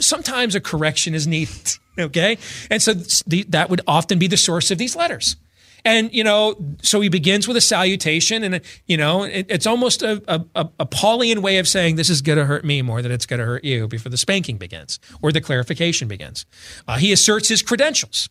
sometimes 0.00 0.54
a 0.54 0.60
correction 0.60 1.14
is 1.14 1.26
needed. 1.26 1.72
Okay, 1.98 2.38
and 2.70 2.80
so 2.80 2.94
the, 3.26 3.42
that 3.50 3.68
would 3.68 3.82
often 3.86 4.18
be 4.18 4.26
the 4.26 4.38
source 4.38 4.70
of 4.70 4.78
these 4.78 4.96
letters. 4.96 5.36
And 5.84 6.12
you 6.14 6.22
know, 6.22 6.54
so 6.82 7.00
he 7.00 7.08
begins 7.08 7.48
with 7.48 7.56
a 7.56 7.60
salutation, 7.60 8.44
and 8.44 8.60
you 8.86 8.96
know, 8.96 9.24
it, 9.24 9.46
it's 9.48 9.66
almost 9.66 10.02
a, 10.02 10.22
a, 10.28 10.68
a, 10.78 10.86
Paulian 10.86 11.38
way 11.38 11.58
of 11.58 11.66
saying 11.66 11.96
this 11.96 12.08
is 12.08 12.22
going 12.22 12.38
to 12.38 12.44
hurt 12.44 12.64
me 12.64 12.82
more 12.82 13.02
than 13.02 13.10
it's 13.10 13.26
going 13.26 13.40
to 13.40 13.46
hurt 13.46 13.64
you 13.64 13.88
before 13.88 14.10
the 14.10 14.16
spanking 14.16 14.58
begins 14.58 15.00
or 15.22 15.32
the 15.32 15.40
clarification 15.40 16.06
begins. 16.06 16.46
Uh, 16.86 16.98
he 16.98 17.12
asserts 17.12 17.48
his 17.48 17.62
credentials 17.62 18.28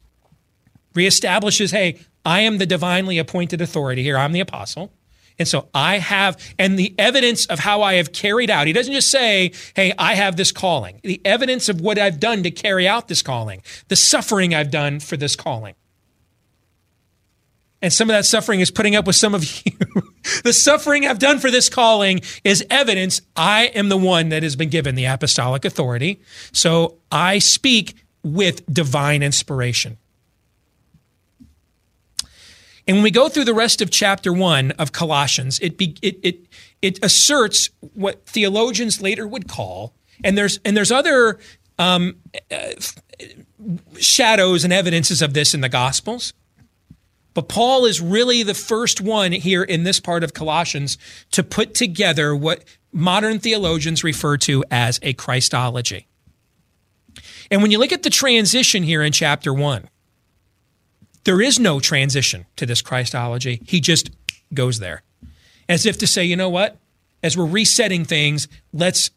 reestablishes, 0.93 1.71
hey, 1.71 1.99
I 2.25 2.41
am 2.41 2.57
the 2.57 2.65
divinely 2.65 3.17
appointed 3.17 3.61
authority 3.61 4.03
here. 4.03 4.17
I'm 4.17 4.31
the 4.31 4.39
apostle. 4.39 4.91
And 5.39 5.47
so 5.47 5.69
I 5.73 5.97
have, 5.97 6.37
and 6.59 6.77
the 6.77 6.93
evidence 6.99 7.45
of 7.47 7.59
how 7.59 7.81
I 7.81 7.95
have 7.95 8.11
carried 8.11 8.49
out, 8.49 8.67
he 8.67 8.73
doesn't 8.73 8.93
just 8.93 9.09
say, 9.09 9.53
hey, 9.75 9.93
I 9.97 10.15
have 10.15 10.35
this 10.35 10.51
calling. 10.51 10.99
The 11.03 11.21
evidence 11.25 11.69
of 11.69 11.81
what 11.81 11.97
I've 11.97 12.19
done 12.19 12.43
to 12.43 12.51
carry 12.51 12.87
out 12.87 13.07
this 13.07 13.23
calling, 13.23 13.63
the 13.87 13.95
suffering 13.95 14.53
I've 14.53 14.69
done 14.69 14.99
for 14.99 15.17
this 15.17 15.35
calling. 15.35 15.73
And 17.81 17.91
some 17.91 18.09
of 18.09 18.13
that 18.13 18.25
suffering 18.25 18.59
is 18.59 18.69
putting 18.69 18.95
up 18.95 19.07
with 19.07 19.15
some 19.15 19.33
of 19.33 19.43
you. 19.65 19.73
the 20.43 20.53
suffering 20.53 21.05
I've 21.07 21.19
done 21.19 21.39
for 21.39 21.49
this 21.49 21.69
calling 21.69 22.21
is 22.43 22.65
evidence 22.69 23.21
I 23.35 23.65
am 23.67 23.89
the 23.89 23.97
one 23.97 24.29
that 24.29 24.43
has 24.43 24.55
been 24.55 24.69
given 24.69 24.95
the 24.95 25.05
apostolic 25.05 25.65
authority. 25.65 26.21
So 26.51 26.97
I 27.11 27.39
speak 27.39 27.95
with 28.23 28.65
divine 28.71 29.23
inspiration. 29.23 29.97
And 32.87 32.97
when 32.97 33.03
we 33.03 33.11
go 33.11 33.29
through 33.29 33.45
the 33.45 33.53
rest 33.53 33.81
of 33.81 33.89
chapter 33.89 34.33
one 34.33 34.71
of 34.71 34.91
Colossians, 34.91 35.59
it, 35.59 35.77
be, 35.77 35.95
it, 36.01 36.19
it, 36.23 36.47
it 36.81 37.03
asserts 37.03 37.69
what 37.93 38.25
theologians 38.25 39.01
later 39.01 39.27
would 39.27 39.47
call, 39.47 39.93
and 40.23 40.37
there's, 40.37 40.59
and 40.65 40.75
there's 40.75 40.91
other 40.91 41.39
um, 41.77 42.17
uh, 42.51 42.71
shadows 43.99 44.63
and 44.63 44.73
evidences 44.73 45.21
of 45.21 45.33
this 45.33 45.53
in 45.53 45.61
the 45.61 45.69
Gospels. 45.69 46.33
But 47.33 47.47
Paul 47.47 47.85
is 47.85 48.01
really 48.01 48.43
the 48.43 48.53
first 48.53 48.99
one 48.99 49.31
here 49.31 49.63
in 49.63 49.83
this 49.83 49.99
part 49.99 50.23
of 50.23 50.33
Colossians 50.33 50.97
to 51.31 51.43
put 51.43 51.73
together 51.73 52.35
what 52.35 52.63
modern 52.91 53.39
theologians 53.39 54.03
refer 54.03 54.37
to 54.37 54.65
as 54.69 54.99
a 55.01 55.13
Christology. 55.13 56.07
And 57.49 57.61
when 57.61 57.71
you 57.71 57.79
look 57.79 57.91
at 57.91 58.03
the 58.03 58.09
transition 58.09 58.83
here 58.83 59.01
in 59.01 59.11
chapter 59.11 59.53
one, 59.53 59.89
there 61.23 61.41
is 61.41 61.59
no 61.59 61.79
transition 61.79 62.45
to 62.55 62.65
this 62.65 62.81
Christology. 62.81 63.61
He 63.65 63.79
just 63.79 64.09
goes 64.53 64.79
there. 64.79 65.03
As 65.69 65.85
if 65.85 65.97
to 65.99 66.07
say, 66.07 66.25
you 66.25 66.35
know 66.35 66.49
what? 66.49 66.77
As 67.23 67.37
we're 67.37 67.45
resetting 67.45 68.03
things, 68.03 68.47
let's 68.73 69.11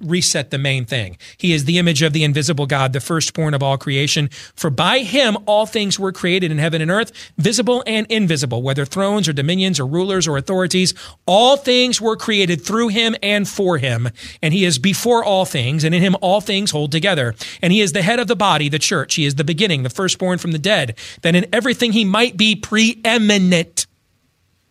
reset 0.00 0.50
the 0.50 0.58
main 0.58 0.84
thing. 0.84 1.16
He 1.36 1.52
is 1.52 1.64
the 1.64 1.78
image 1.78 2.02
of 2.02 2.12
the 2.12 2.24
invisible 2.24 2.66
God, 2.66 2.92
the 2.92 3.00
firstborn 3.00 3.54
of 3.54 3.62
all 3.62 3.78
creation. 3.78 4.28
For 4.54 4.70
by 4.70 5.00
him 5.00 5.36
all 5.46 5.66
things 5.66 5.98
were 5.98 6.12
created 6.12 6.50
in 6.50 6.58
heaven 6.58 6.80
and 6.80 6.90
earth, 6.90 7.12
visible 7.36 7.82
and 7.86 8.06
invisible, 8.08 8.62
whether 8.62 8.84
thrones 8.84 9.28
or 9.28 9.32
dominions 9.32 9.80
or 9.80 9.86
rulers 9.86 10.28
or 10.28 10.36
authorities. 10.36 10.94
All 11.26 11.56
things 11.56 12.00
were 12.00 12.16
created 12.16 12.62
through 12.62 12.88
him 12.88 13.16
and 13.22 13.48
for 13.48 13.78
him. 13.78 14.08
And 14.42 14.54
he 14.54 14.64
is 14.64 14.78
before 14.78 15.24
all 15.24 15.44
things, 15.44 15.84
and 15.84 15.94
in 15.94 16.02
him 16.02 16.16
all 16.20 16.40
things 16.40 16.70
hold 16.70 16.92
together. 16.92 17.34
And 17.62 17.72
he 17.72 17.80
is 17.80 17.92
the 17.92 18.02
head 18.02 18.20
of 18.20 18.28
the 18.28 18.36
body, 18.36 18.68
the 18.68 18.78
church. 18.78 19.16
He 19.16 19.24
is 19.24 19.34
the 19.34 19.44
beginning, 19.44 19.82
the 19.82 19.90
firstborn 19.90 20.38
from 20.38 20.52
the 20.52 20.58
dead, 20.58 20.96
that 21.22 21.34
in 21.34 21.46
everything 21.52 21.92
he 21.92 22.04
might 22.04 22.36
be 22.36 22.54
preeminent. 22.54 23.86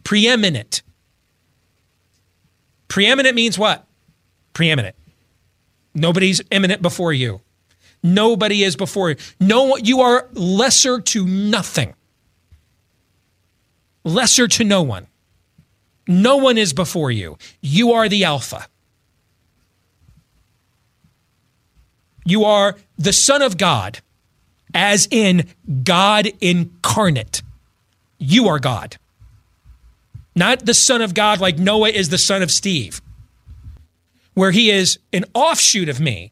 Preeminent. 0.03 0.83
Preeminent 2.87 3.35
means 3.35 3.59
what? 3.59 3.85
Preeminent. 4.53 4.95
Nobody's 5.93 6.41
eminent 6.51 6.81
before 6.81 7.13
you. 7.13 7.41
Nobody 8.03 8.63
is 8.63 8.75
before 8.75 9.09
you. 9.09 9.15
No, 9.39 9.77
you 9.77 10.01
are 10.01 10.27
lesser 10.33 11.01
to 11.01 11.25
nothing. 11.25 11.93
Lesser 14.03 14.47
to 14.47 14.63
no 14.63 14.81
one. 14.81 15.07
No 16.07 16.37
one 16.37 16.57
is 16.57 16.73
before 16.73 17.11
you. 17.11 17.37
You 17.61 17.93
are 17.93 18.07
the 18.07 18.23
Alpha. 18.23 18.67
You 22.25 22.45
are 22.45 22.77
the 22.97 23.13
Son 23.13 23.41
of 23.41 23.57
God, 23.57 23.99
as 24.73 25.07
in 25.11 25.47
God 25.83 26.29
incarnate. 26.39 27.41
You 28.19 28.47
are 28.47 28.59
God. 28.59 28.97
Not 30.35 30.65
the 30.65 30.73
Son 30.73 31.01
of 31.01 31.13
God 31.13 31.39
like 31.39 31.57
Noah 31.57 31.89
is 31.89 32.09
the 32.09 32.17
son 32.17 32.41
of 32.43 32.51
Steve 32.51 33.01
where 34.37 34.51
he 34.51 34.69
is 34.69 34.99
an 35.11 35.25
offshoot 35.33 35.89
of 35.89 35.99
me. 35.99 36.31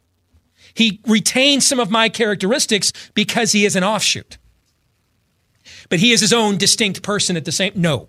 He 0.74 1.00
retains 1.08 1.66
some 1.66 1.80
of 1.80 1.90
my 1.90 2.08
characteristics 2.08 2.92
because 3.14 3.50
he 3.50 3.64
is 3.64 3.74
an 3.74 3.82
offshoot. 3.82 4.38
But 5.88 5.98
he 5.98 6.12
is 6.12 6.20
his 6.20 6.32
own 6.32 6.56
distinct 6.56 7.02
person 7.02 7.36
at 7.36 7.44
the 7.44 7.50
same 7.50 7.72
no. 7.74 8.06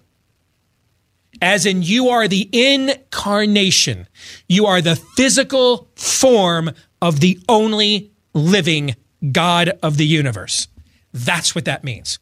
As 1.42 1.66
in 1.66 1.82
you 1.82 2.10
are 2.10 2.28
the 2.28 2.48
incarnation. 2.54 4.08
You 4.48 4.68
are 4.68 4.84
the 4.84 4.98
physical 4.98 5.88
form 5.96 6.70
of 7.02 7.20
the 7.20 7.40
only 7.50 8.12
living 8.36 8.96
God 9.32 9.80
of 9.82 9.98
the 9.98 10.06
universe. 10.06 10.68
That's 11.12 11.56
what 11.56 11.66
that 11.66 11.84
means. 11.84 12.20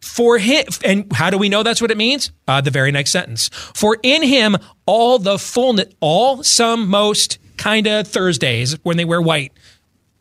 For 0.00 0.38
him, 0.38 0.64
and 0.84 1.12
how 1.12 1.28
do 1.30 1.36
we 1.38 1.48
know 1.48 1.62
that's 1.62 1.80
what 1.82 1.90
it 1.90 1.96
means? 1.98 2.32
Uh, 2.48 2.60
the 2.60 2.70
very 2.70 2.90
next 2.90 3.10
sentence. 3.10 3.48
For 3.74 3.98
in 4.02 4.22
him 4.22 4.56
all 4.86 5.18
the 5.18 5.38
fullness, 5.38 5.92
all, 6.00 6.42
some, 6.42 6.88
most, 6.88 7.38
kind 7.58 7.86
of 7.86 8.08
Thursdays 8.08 8.74
when 8.82 8.96
they 8.96 9.04
wear 9.04 9.20
white. 9.20 9.52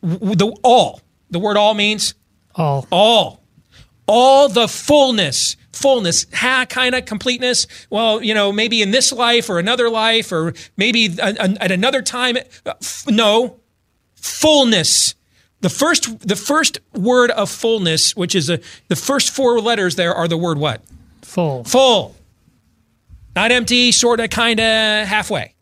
The 0.02 0.54
all. 0.64 1.02
The 1.32 1.40
word 1.40 1.56
all 1.58 1.74
means 1.74 2.14
all. 2.56 2.88
All. 2.92 3.44
All 4.08 4.50
the 4.50 4.68
fullness. 4.68 5.56
Fullness, 5.72 6.26
ha, 6.34 6.66
kind 6.68 6.94
of 6.94 7.06
completeness. 7.06 7.66
Well, 7.90 8.22
you 8.22 8.34
know, 8.34 8.52
maybe 8.52 8.82
in 8.82 8.92
this 8.92 9.14
life 9.14 9.50
or 9.50 9.60
another 9.60 9.90
life 9.90 10.32
or 10.34 10.54
maybe 10.76 11.06
a- 11.20 11.36
a- 11.40 11.64
at 11.64 11.72
another 11.72 12.02
time. 12.02 12.38
Uh, 12.66 12.74
No, 13.08 13.62
fullness. 14.16 15.16
The 15.62 15.70
first, 15.70 16.28
the 16.28 16.36
first 16.36 16.80
word 16.94 17.32
of 17.32 17.50
fullness, 17.50 18.16
which 18.16 18.34
is 18.34 18.50
a, 18.50 18.60
the 18.88 18.96
first 18.96 19.32
four 19.32 19.60
letters 19.60 19.96
there, 19.96 20.14
are 20.14 20.28
the 20.28 20.38
word 20.38 20.58
what? 20.58 20.82
Full. 21.22 21.64
Full. 21.66 22.16
Not 23.36 23.52
empty, 23.52 23.92
sort 23.92 24.20
of, 24.20 24.30
kind 24.30 24.60
of, 24.60 25.08
halfway. 25.08 25.54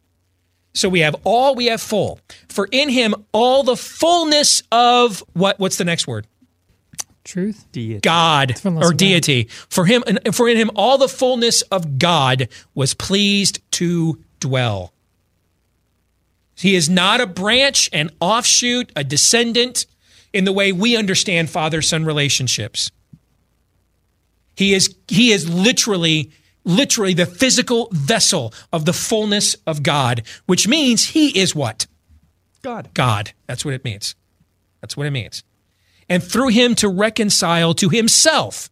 So 0.74 0.90
we 0.90 1.00
have 1.00 1.16
all, 1.24 1.56
we 1.56 1.66
have 1.68 1.82
full. 1.82 2.20
For 2.50 2.68
in 2.72 2.90
him 2.90 3.16
all 3.32 3.64
the 3.64 3.76
fullness 3.76 4.62
of 4.72 5.24
what? 5.34 5.60
What's 5.60 5.78
the 5.78 5.86
next 5.86 6.08
word? 6.08 6.28
Truth. 7.24 7.66
Deity. 7.72 8.00
God 8.00 8.62
or 8.64 8.92
of 8.92 8.98
deity. 8.98 9.46
For 9.70 9.86
him, 9.86 10.04
and 10.06 10.34
for 10.36 10.48
in 10.48 10.56
him 10.56 10.70
all 10.76 10.98
the 10.98 11.10
fullness 11.10 11.64
of 11.64 11.98
God 11.98 12.48
was 12.76 12.94
pleased 12.94 13.60
to 13.72 14.24
dwell. 14.40 14.94
He 16.58 16.76
is 16.76 16.90
not 16.90 17.22
a 17.22 17.28
branch, 17.28 17.90
an 17.94 18.10
offshoot, 18.20 18.92
a 18.96 19.04
descendant 19.04 19.86
in 20.34 20.44
the 20.44 20.54
way 20.54 20.72
we 20.72 20.98
understand 20.98 21.50
father 21.50 21.82
son 21.82 22.04
relationships. 22.04 22.92
He 24.56 24.74
is 24.74 24.96
he 25.08 25.32
is 25.32 25.48
literally 25.48 26.32
literally 26.66 27.14
the 27.14 27.26
physical 27.26 27.90
vessel 27.92 28.54
of 28.74 28.86
the 28.86 28.94
fullness 28.94 29.56
of 29.66 29.84
God, 29.84 30.24
which 30.48 30.68
means 30.68 31.10
he 31.10 31.40
is 31.40 31.56
what? 31.56 31.86
God. 32.62 32.90
God. 32.94 33.32
That's 33.46 33.64
what 33.64 33.74
it 33.74 33.86
means. 33.86 34.16
That's 34.82 34.98
what 34.98 35.08
it 35.08 35.12
means. 35.12 35.44
And 36.10 36.24
through 36.24 36.50
him 36.50 36.76
to 36.76 36.90
reconcile 36.90 37.74
to 37.76 37.90
himself. 37.90 38.70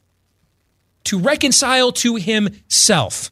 To 1.06 1.20
reconcile 1.20 1.92
to 1.94 2.16
himself. 2.16 3.32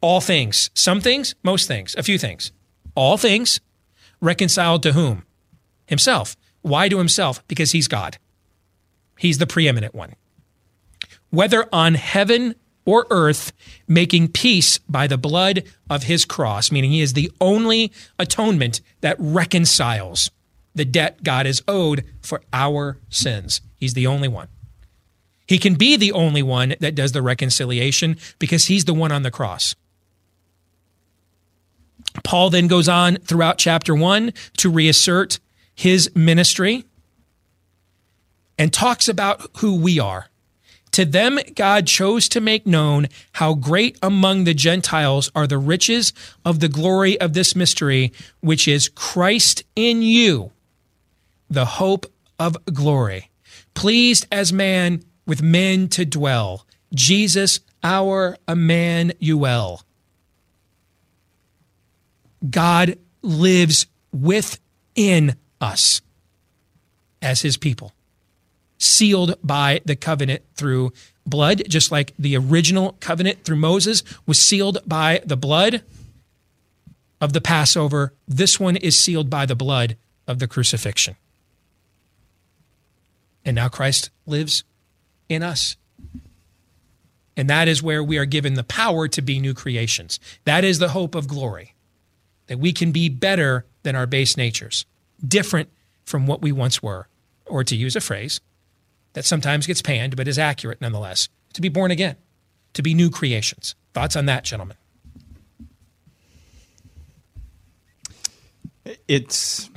All 0.00 0.20
things. 0.20 0.70
Some 0.74 1.00
things, 1.00 1.34
most 1.42 1.66
things, 1.66 1.94
a 1.96 2.02
few 2.02 2.18
things. 2.18 2.52
All 2.94 3.16
things 3.16 3.60
reconciled 4.20 4.82
to 4.82 4.92
whom? 4.92 5.24
Himself. 5.86 6.36
Why 6.62 6.88
to 6.88 6.98
himself? 6.98 7.46
Because 7.48 7.72
he's 7.72 7.88
God. 7.88 8.18
He's 9.18 9.38
the 9.38 9.46
preeminent 9.46 9.94
one. 9.94 10.14
Whether 11.30 11.68
on 11.72 11.94
heaven 11.94 12.54
or 12.84 13.06
earth, 13.10 13.52
making 13.86 14.28
peace 14.28 14.78
by 14.78 15.06
the 15.06 15.18
blood 15.18 15.62
of 15.88 16.04
his 16.04 16.24
cross, 16.24 16.72
meaning 16.72 16.90
he 16.90 17.00
is 17.00 17.12
the 17.12 17.30
only 17.40 17.92
atonement 18.18 18.80
that 19.00 19.16
reconciles 19.18 20.30
the 20.74 20.84
debt 20.84 21.22
God 21.22 21.46
is 21.46 21.62
owed 21.68 22.04
for 22.20 22.42
our 22.52 22.98
sins. 23.08 23.60
He's 23.76 23.94
the 23.94 24.06
only 24.06 24.28
one. 24.28 24.48
He 25.46 25.58
can 25.58 25.74
be 25.74 25.96
the 25.96 26.12
only 26.12 26.42
one 26.42 26.74
that 26.80 26.94
does 26.94 27.12
the 27.12 27.22
reconciliation 27.22 28.16
because 28.38 28.66
he's 28.66 28.84
the 28.84 28.94
one 28.94 29.12
on 29.12 29.22
the 29.22 29.30
cross. 29.30 29.74
Paul 32.24 32.50
then 32.50 32.66
goes 32.66 32.88
on 32.88 33.16
throughout 33.16 33.58
chapter 33.58 33.94
one 33.94 34.32
to 34.58 34.70
reassert 34.70 35.38
his 35.74 36.10
ministry 36.14 36.84
and 38.58 38.72
talks 38.72 39.08
about 39.08 39.48
who 39.58 39.76
we 39.76 39.98
are. 39.98 40.28
To 40.92 41.06
them, 41.06 41.38
God 41.54 41.86
chose 41.86 42.28
to 42.28 42.40
make 42.40 42.66
known 42.66 43.08
how 43.32 43.54
great 43.54 43.98
among 44.02 44.44
the 44.44 44.52
Gentiles 44.52 45.30
are 45.34 45.46
the 45.46 45.56
riches 45.56 46.12
of 46.44 46.60
the 46.60 46.68
glory 46.68 47.18
of 47.18 47.32
this 47.32 47.56
mystery, 47.56 48.12
which 48.40 48.68
is 48.68 48.90
Christ 48.90 49.64
in 49.74 50.02
you, 50.02 50.52
the 51.48 51.64
hope 51.64 52.12
of 52.38 52.62
glory. 52.66 53.30
Pleased 53.72 54.26
as 54.30 54.52
man 54.52 55.02
with 55.26 55.42
men 55.42 55.88
to 55.88 56.04
dwell, 56.04 56.66
Jesus, 56.94 57.60
our 57.82 58.36
Emmanuel. 58.46 59.82
God 62.48 62.98
lives 63.22 63.86
within 64.12 65.36
us 65.60 66.00
as 67.20 67.42
his 67.42 67.56
people, 67.56 67.92
sealed 68.78 69.36
by 69.42 69.80
the 69.84 69.96
covenant 69.96 70.42
through 70.54 70.92
blood, 71.24 71.62
just 71.68 71.92
like 71.92 72.14
the 72.18 72.36
original 72.36 72.96
covenant 73.00 73.44
through 73.44 73.56
Moses 73.56 74.02
was 74.26 74.40
sealed 74.40 74.78
by 74.86 75.20
the 75.24 75.36
blood 75.36 75.82
of 77.20 77.32
the 77.32 77.40
Passover. 77.40 78.12
This 78.26 78.58
one 78.58 78.76
is 78.76 78.98
sealed 78.98 79.30
by 79.30 79.46
the 79.46 79.54
blood 79.54 79.96
of 80.26 80.40
the 80.40 80.48
crucifixion. 80.48 81.16
And 83.44 83.54
now 83.54 83.68
Christ 83.68 84.10
lives 84.26 84.64
in 85.28 85.42
us. 85.42 85.76
And 87.36 87.48
that 87.48 87.66
is 87.68 87.82
where 87.82 88.04
we 88.04 88.18
are 88.18 88.26
given 88.26 88.54
the 88.54 88.64
power 88.64 89.08
to 89.08 89.22
be 89.22 89.38
new 89.38 89.54
creations. 89.54 90.20
That 90.44 90.64
is 90.64 90.78
the 90.78 90.90
hope 90.90 91.14
of 91.14 91.28
glory 91.28 91.71
that 92.46 92.58
we 92.58 92.72
can 92.72 92.92
be 92.92 93.08
better 93.08 93.66
than 93.82 93.96
our 93.96 94.06
base 94.06 94.36
natures, 94.36 94.86
different 95.26 95.68
from 96.04 96.26
what 96.26 96.42
we 96.42 96.52
once 96.52 96.82
were, 96.82 97.08
or 97.46 97.64
to 97.64 97.76
use 97.76 97.96
a 97.96 98.00
phrase 98.00 98.40
that 99.12 99.24
sometimes 99.24 99.66
gets 99.66 99.82
panned 99.82 100.16
but 100.16 100.28
is 100.28 100.38
accurate 100.38 100.80
nonetheless, 100.80 101.28
to 101.52 101.60
be 101.60 101.68
born 101.68 101.90
again, 101.90 102.16
to 102.74 102.82
be 102.82 102.94
new 102.94 103.10
creations. 103.10 103.74
Thoughts 103.92 104.16
on 104.16 104.26
that, 104.26 104.44
gentlemen? 104.44 104.76
It's. 109.06 109.70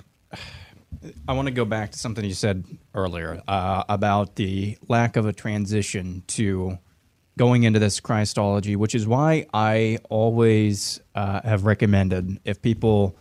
I 1.28 1.34
want 1.34 1.48
to 1.48 1.54
go 1.54 1.66
back 1.66 1.92
to 1.92 2.00
something 2.00 2.26
you 2.26 2.34
said 2.34 2.66
earlier 2.96 3.42
uh, 3.48 3.84
about 3.88 4.36
the 4.36 4.78
lack 4.88 5.18
of 5.18 5.28
a 5.28 5.34
transition 5.34 6.24
to 6.28 6.80
going 7.38 7.64
into 7.64 7.80
this 7.80 8.00
Christology, 8.00 8.76
which 8.76 8.96
is 8.96 9.06
why 9.06 9.46
I 9.54 10.00
always 10.10 11.02
uh, 11.14 11.42
have 11.44 11.66
recommended 11.66 12.40
if 12.46 12.62
people 12.62 13.16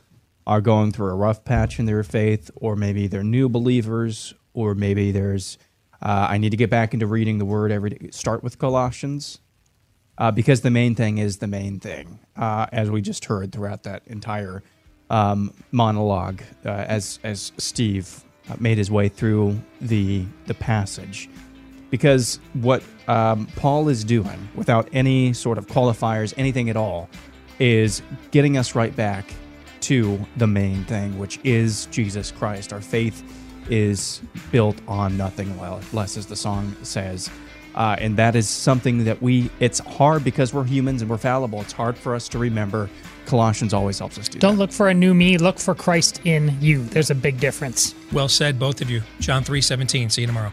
are 0.47 0.61
going 0.61 0.93
through 0.93 1.11
a 1.11 1.15
rough 1.15 1.45
patch 1.45 1.79
in 1.79 1.87
their 1.87 2.03
faith, 2.03 2.51
or 2.55 2.77
maybe 2.77 3.07
they're 3.07 3.25
new 3.25 3.49
believers, 3.49 4.35
or 4.53 4.75
maybe 4.75 5.11
there's 5.11 5.59
uh, 6.03 6.27
I 6.29 6.39
need 6.39 6.51
to 6.51 6.57
get 6.57 6.69
back 6.69 6.93
into 6.93 7.07
reading 7.07 7.39
the 7.39 7.47
Word 7.47 7.73
every 7.73 7.91
day. 7.91 8.11
Start 8.11 8.43
with 8.43 8.59
Colossians, 8.59 9.41
uh, 10.19 10.31
because 10.31 10.61
the 10.61 10.71
main 10.71 10.95
thing 10.95 11.19
is 11.19 11.39
the 11.39 11.47
main 11.47 11.81
thing, 11.81 12.19
uh, 12.37 12.67
as 12.73 12.91
we 12.91 13.01
just 13.01 13.25
heard 13.25 13.53
throughout 13.53 13.85
that 13.85 14.03
entire 14.07 14.63
um, 15.09 15.53
monologue, 15.73 16.43
uh, 16.65 16.69
as 16.69 17.19
as 17.25 17.53
Steve 17.57 18.23
uh, 18.51 18.57
made 18.61 18.77
his 18.77 18.91
way 18.91 19.09
through 19.09 19.61
the 19.81 20.27
the 20.47 20.55
passage, 20.55 21.31
because 21.95 22.41
what 22.55 22.83
um, 23.07 23.47
Paul 23.55 23.89
is 23.89 24.03
doing, 24.03 24.49
without 24.57 24.89
any 24.93 25.33
sort 25.33 25.59
of 25.59 25.69
qualifiers, 25.69 26.35
anything 26.37 26.69
at 26.69 26.77
all, 26.77 27.09
is 27.61 28.03
getting 28.33 28.57
us 28.57 28.75
right 28.75 28.97
back 28.97 29.33
to 29.83 30.19
the 30.37 30.49
main 30.49 30.83
thing, 30.87 31.17
which 31.21 31.39
is 31.45 31.87
Jesus 31.93 32.33
Christ. 32.33 32.73
Our 32.73 32.81
faith 32.81 33.23
is 33.71 34.21
built 34.51 34.77
on 34.89 35.17
nothing 35.17 35.57
le- 35.61 35.81
less, 35.93 36.17
as 36.17 36.27
the 36.27 36.35
song 36.35 36.75
says. 36.83 37.31
Uh, 37.77 37.95
and 38.01 38.17
that 38.17 38.35
is 38.35 38.49
something 38.49 39.05
that 39.05 39.23
we, 39.23 39.49
it's 39.61 39.79
hard 39.79 40.25
because 40.25 40.53
we're 40.53 40.65
humans 40.65 41.01
and 41.01 41.09
we're 41.09 41.17
fallible. 41.17 41.61
It's 41.61 41.73
hard 41.73 41.97
for 41.97 42.17
us 42.17 42.29
to 42.31 42.41
remember. 42.41 42.91
Colossians 43.27 43.73
always 43.73 44.01
helps 44.01 44.19
us 44.19 44.29
do 44.29 44.41
Don't 44.41 44.59
look 44.59 44.73
for 44.73 44.89
a 44.89 44.95
new 44.95 45.15
me, 45.15 45.39
look 45.39 45.61
for 45.61 45.77
Christ 45.77 46.21
in 46.25 46.61
you. 46.61 46.83
There's 46.87 47.11
a 47.11 47.15
big 47.15 47.39
difference. 47.39 47.95
Well 48.13 48.29
said, 48.29 48.59
both 48.59 48.81
of 48.81 48.91
you. 48.91 49.01
John 49.21 49.45
three 49.45 49.61
seventeen. 49.61 50.11
See 50.11 50.23
you 50.23 50.27
tomorrow. 50.27 50.53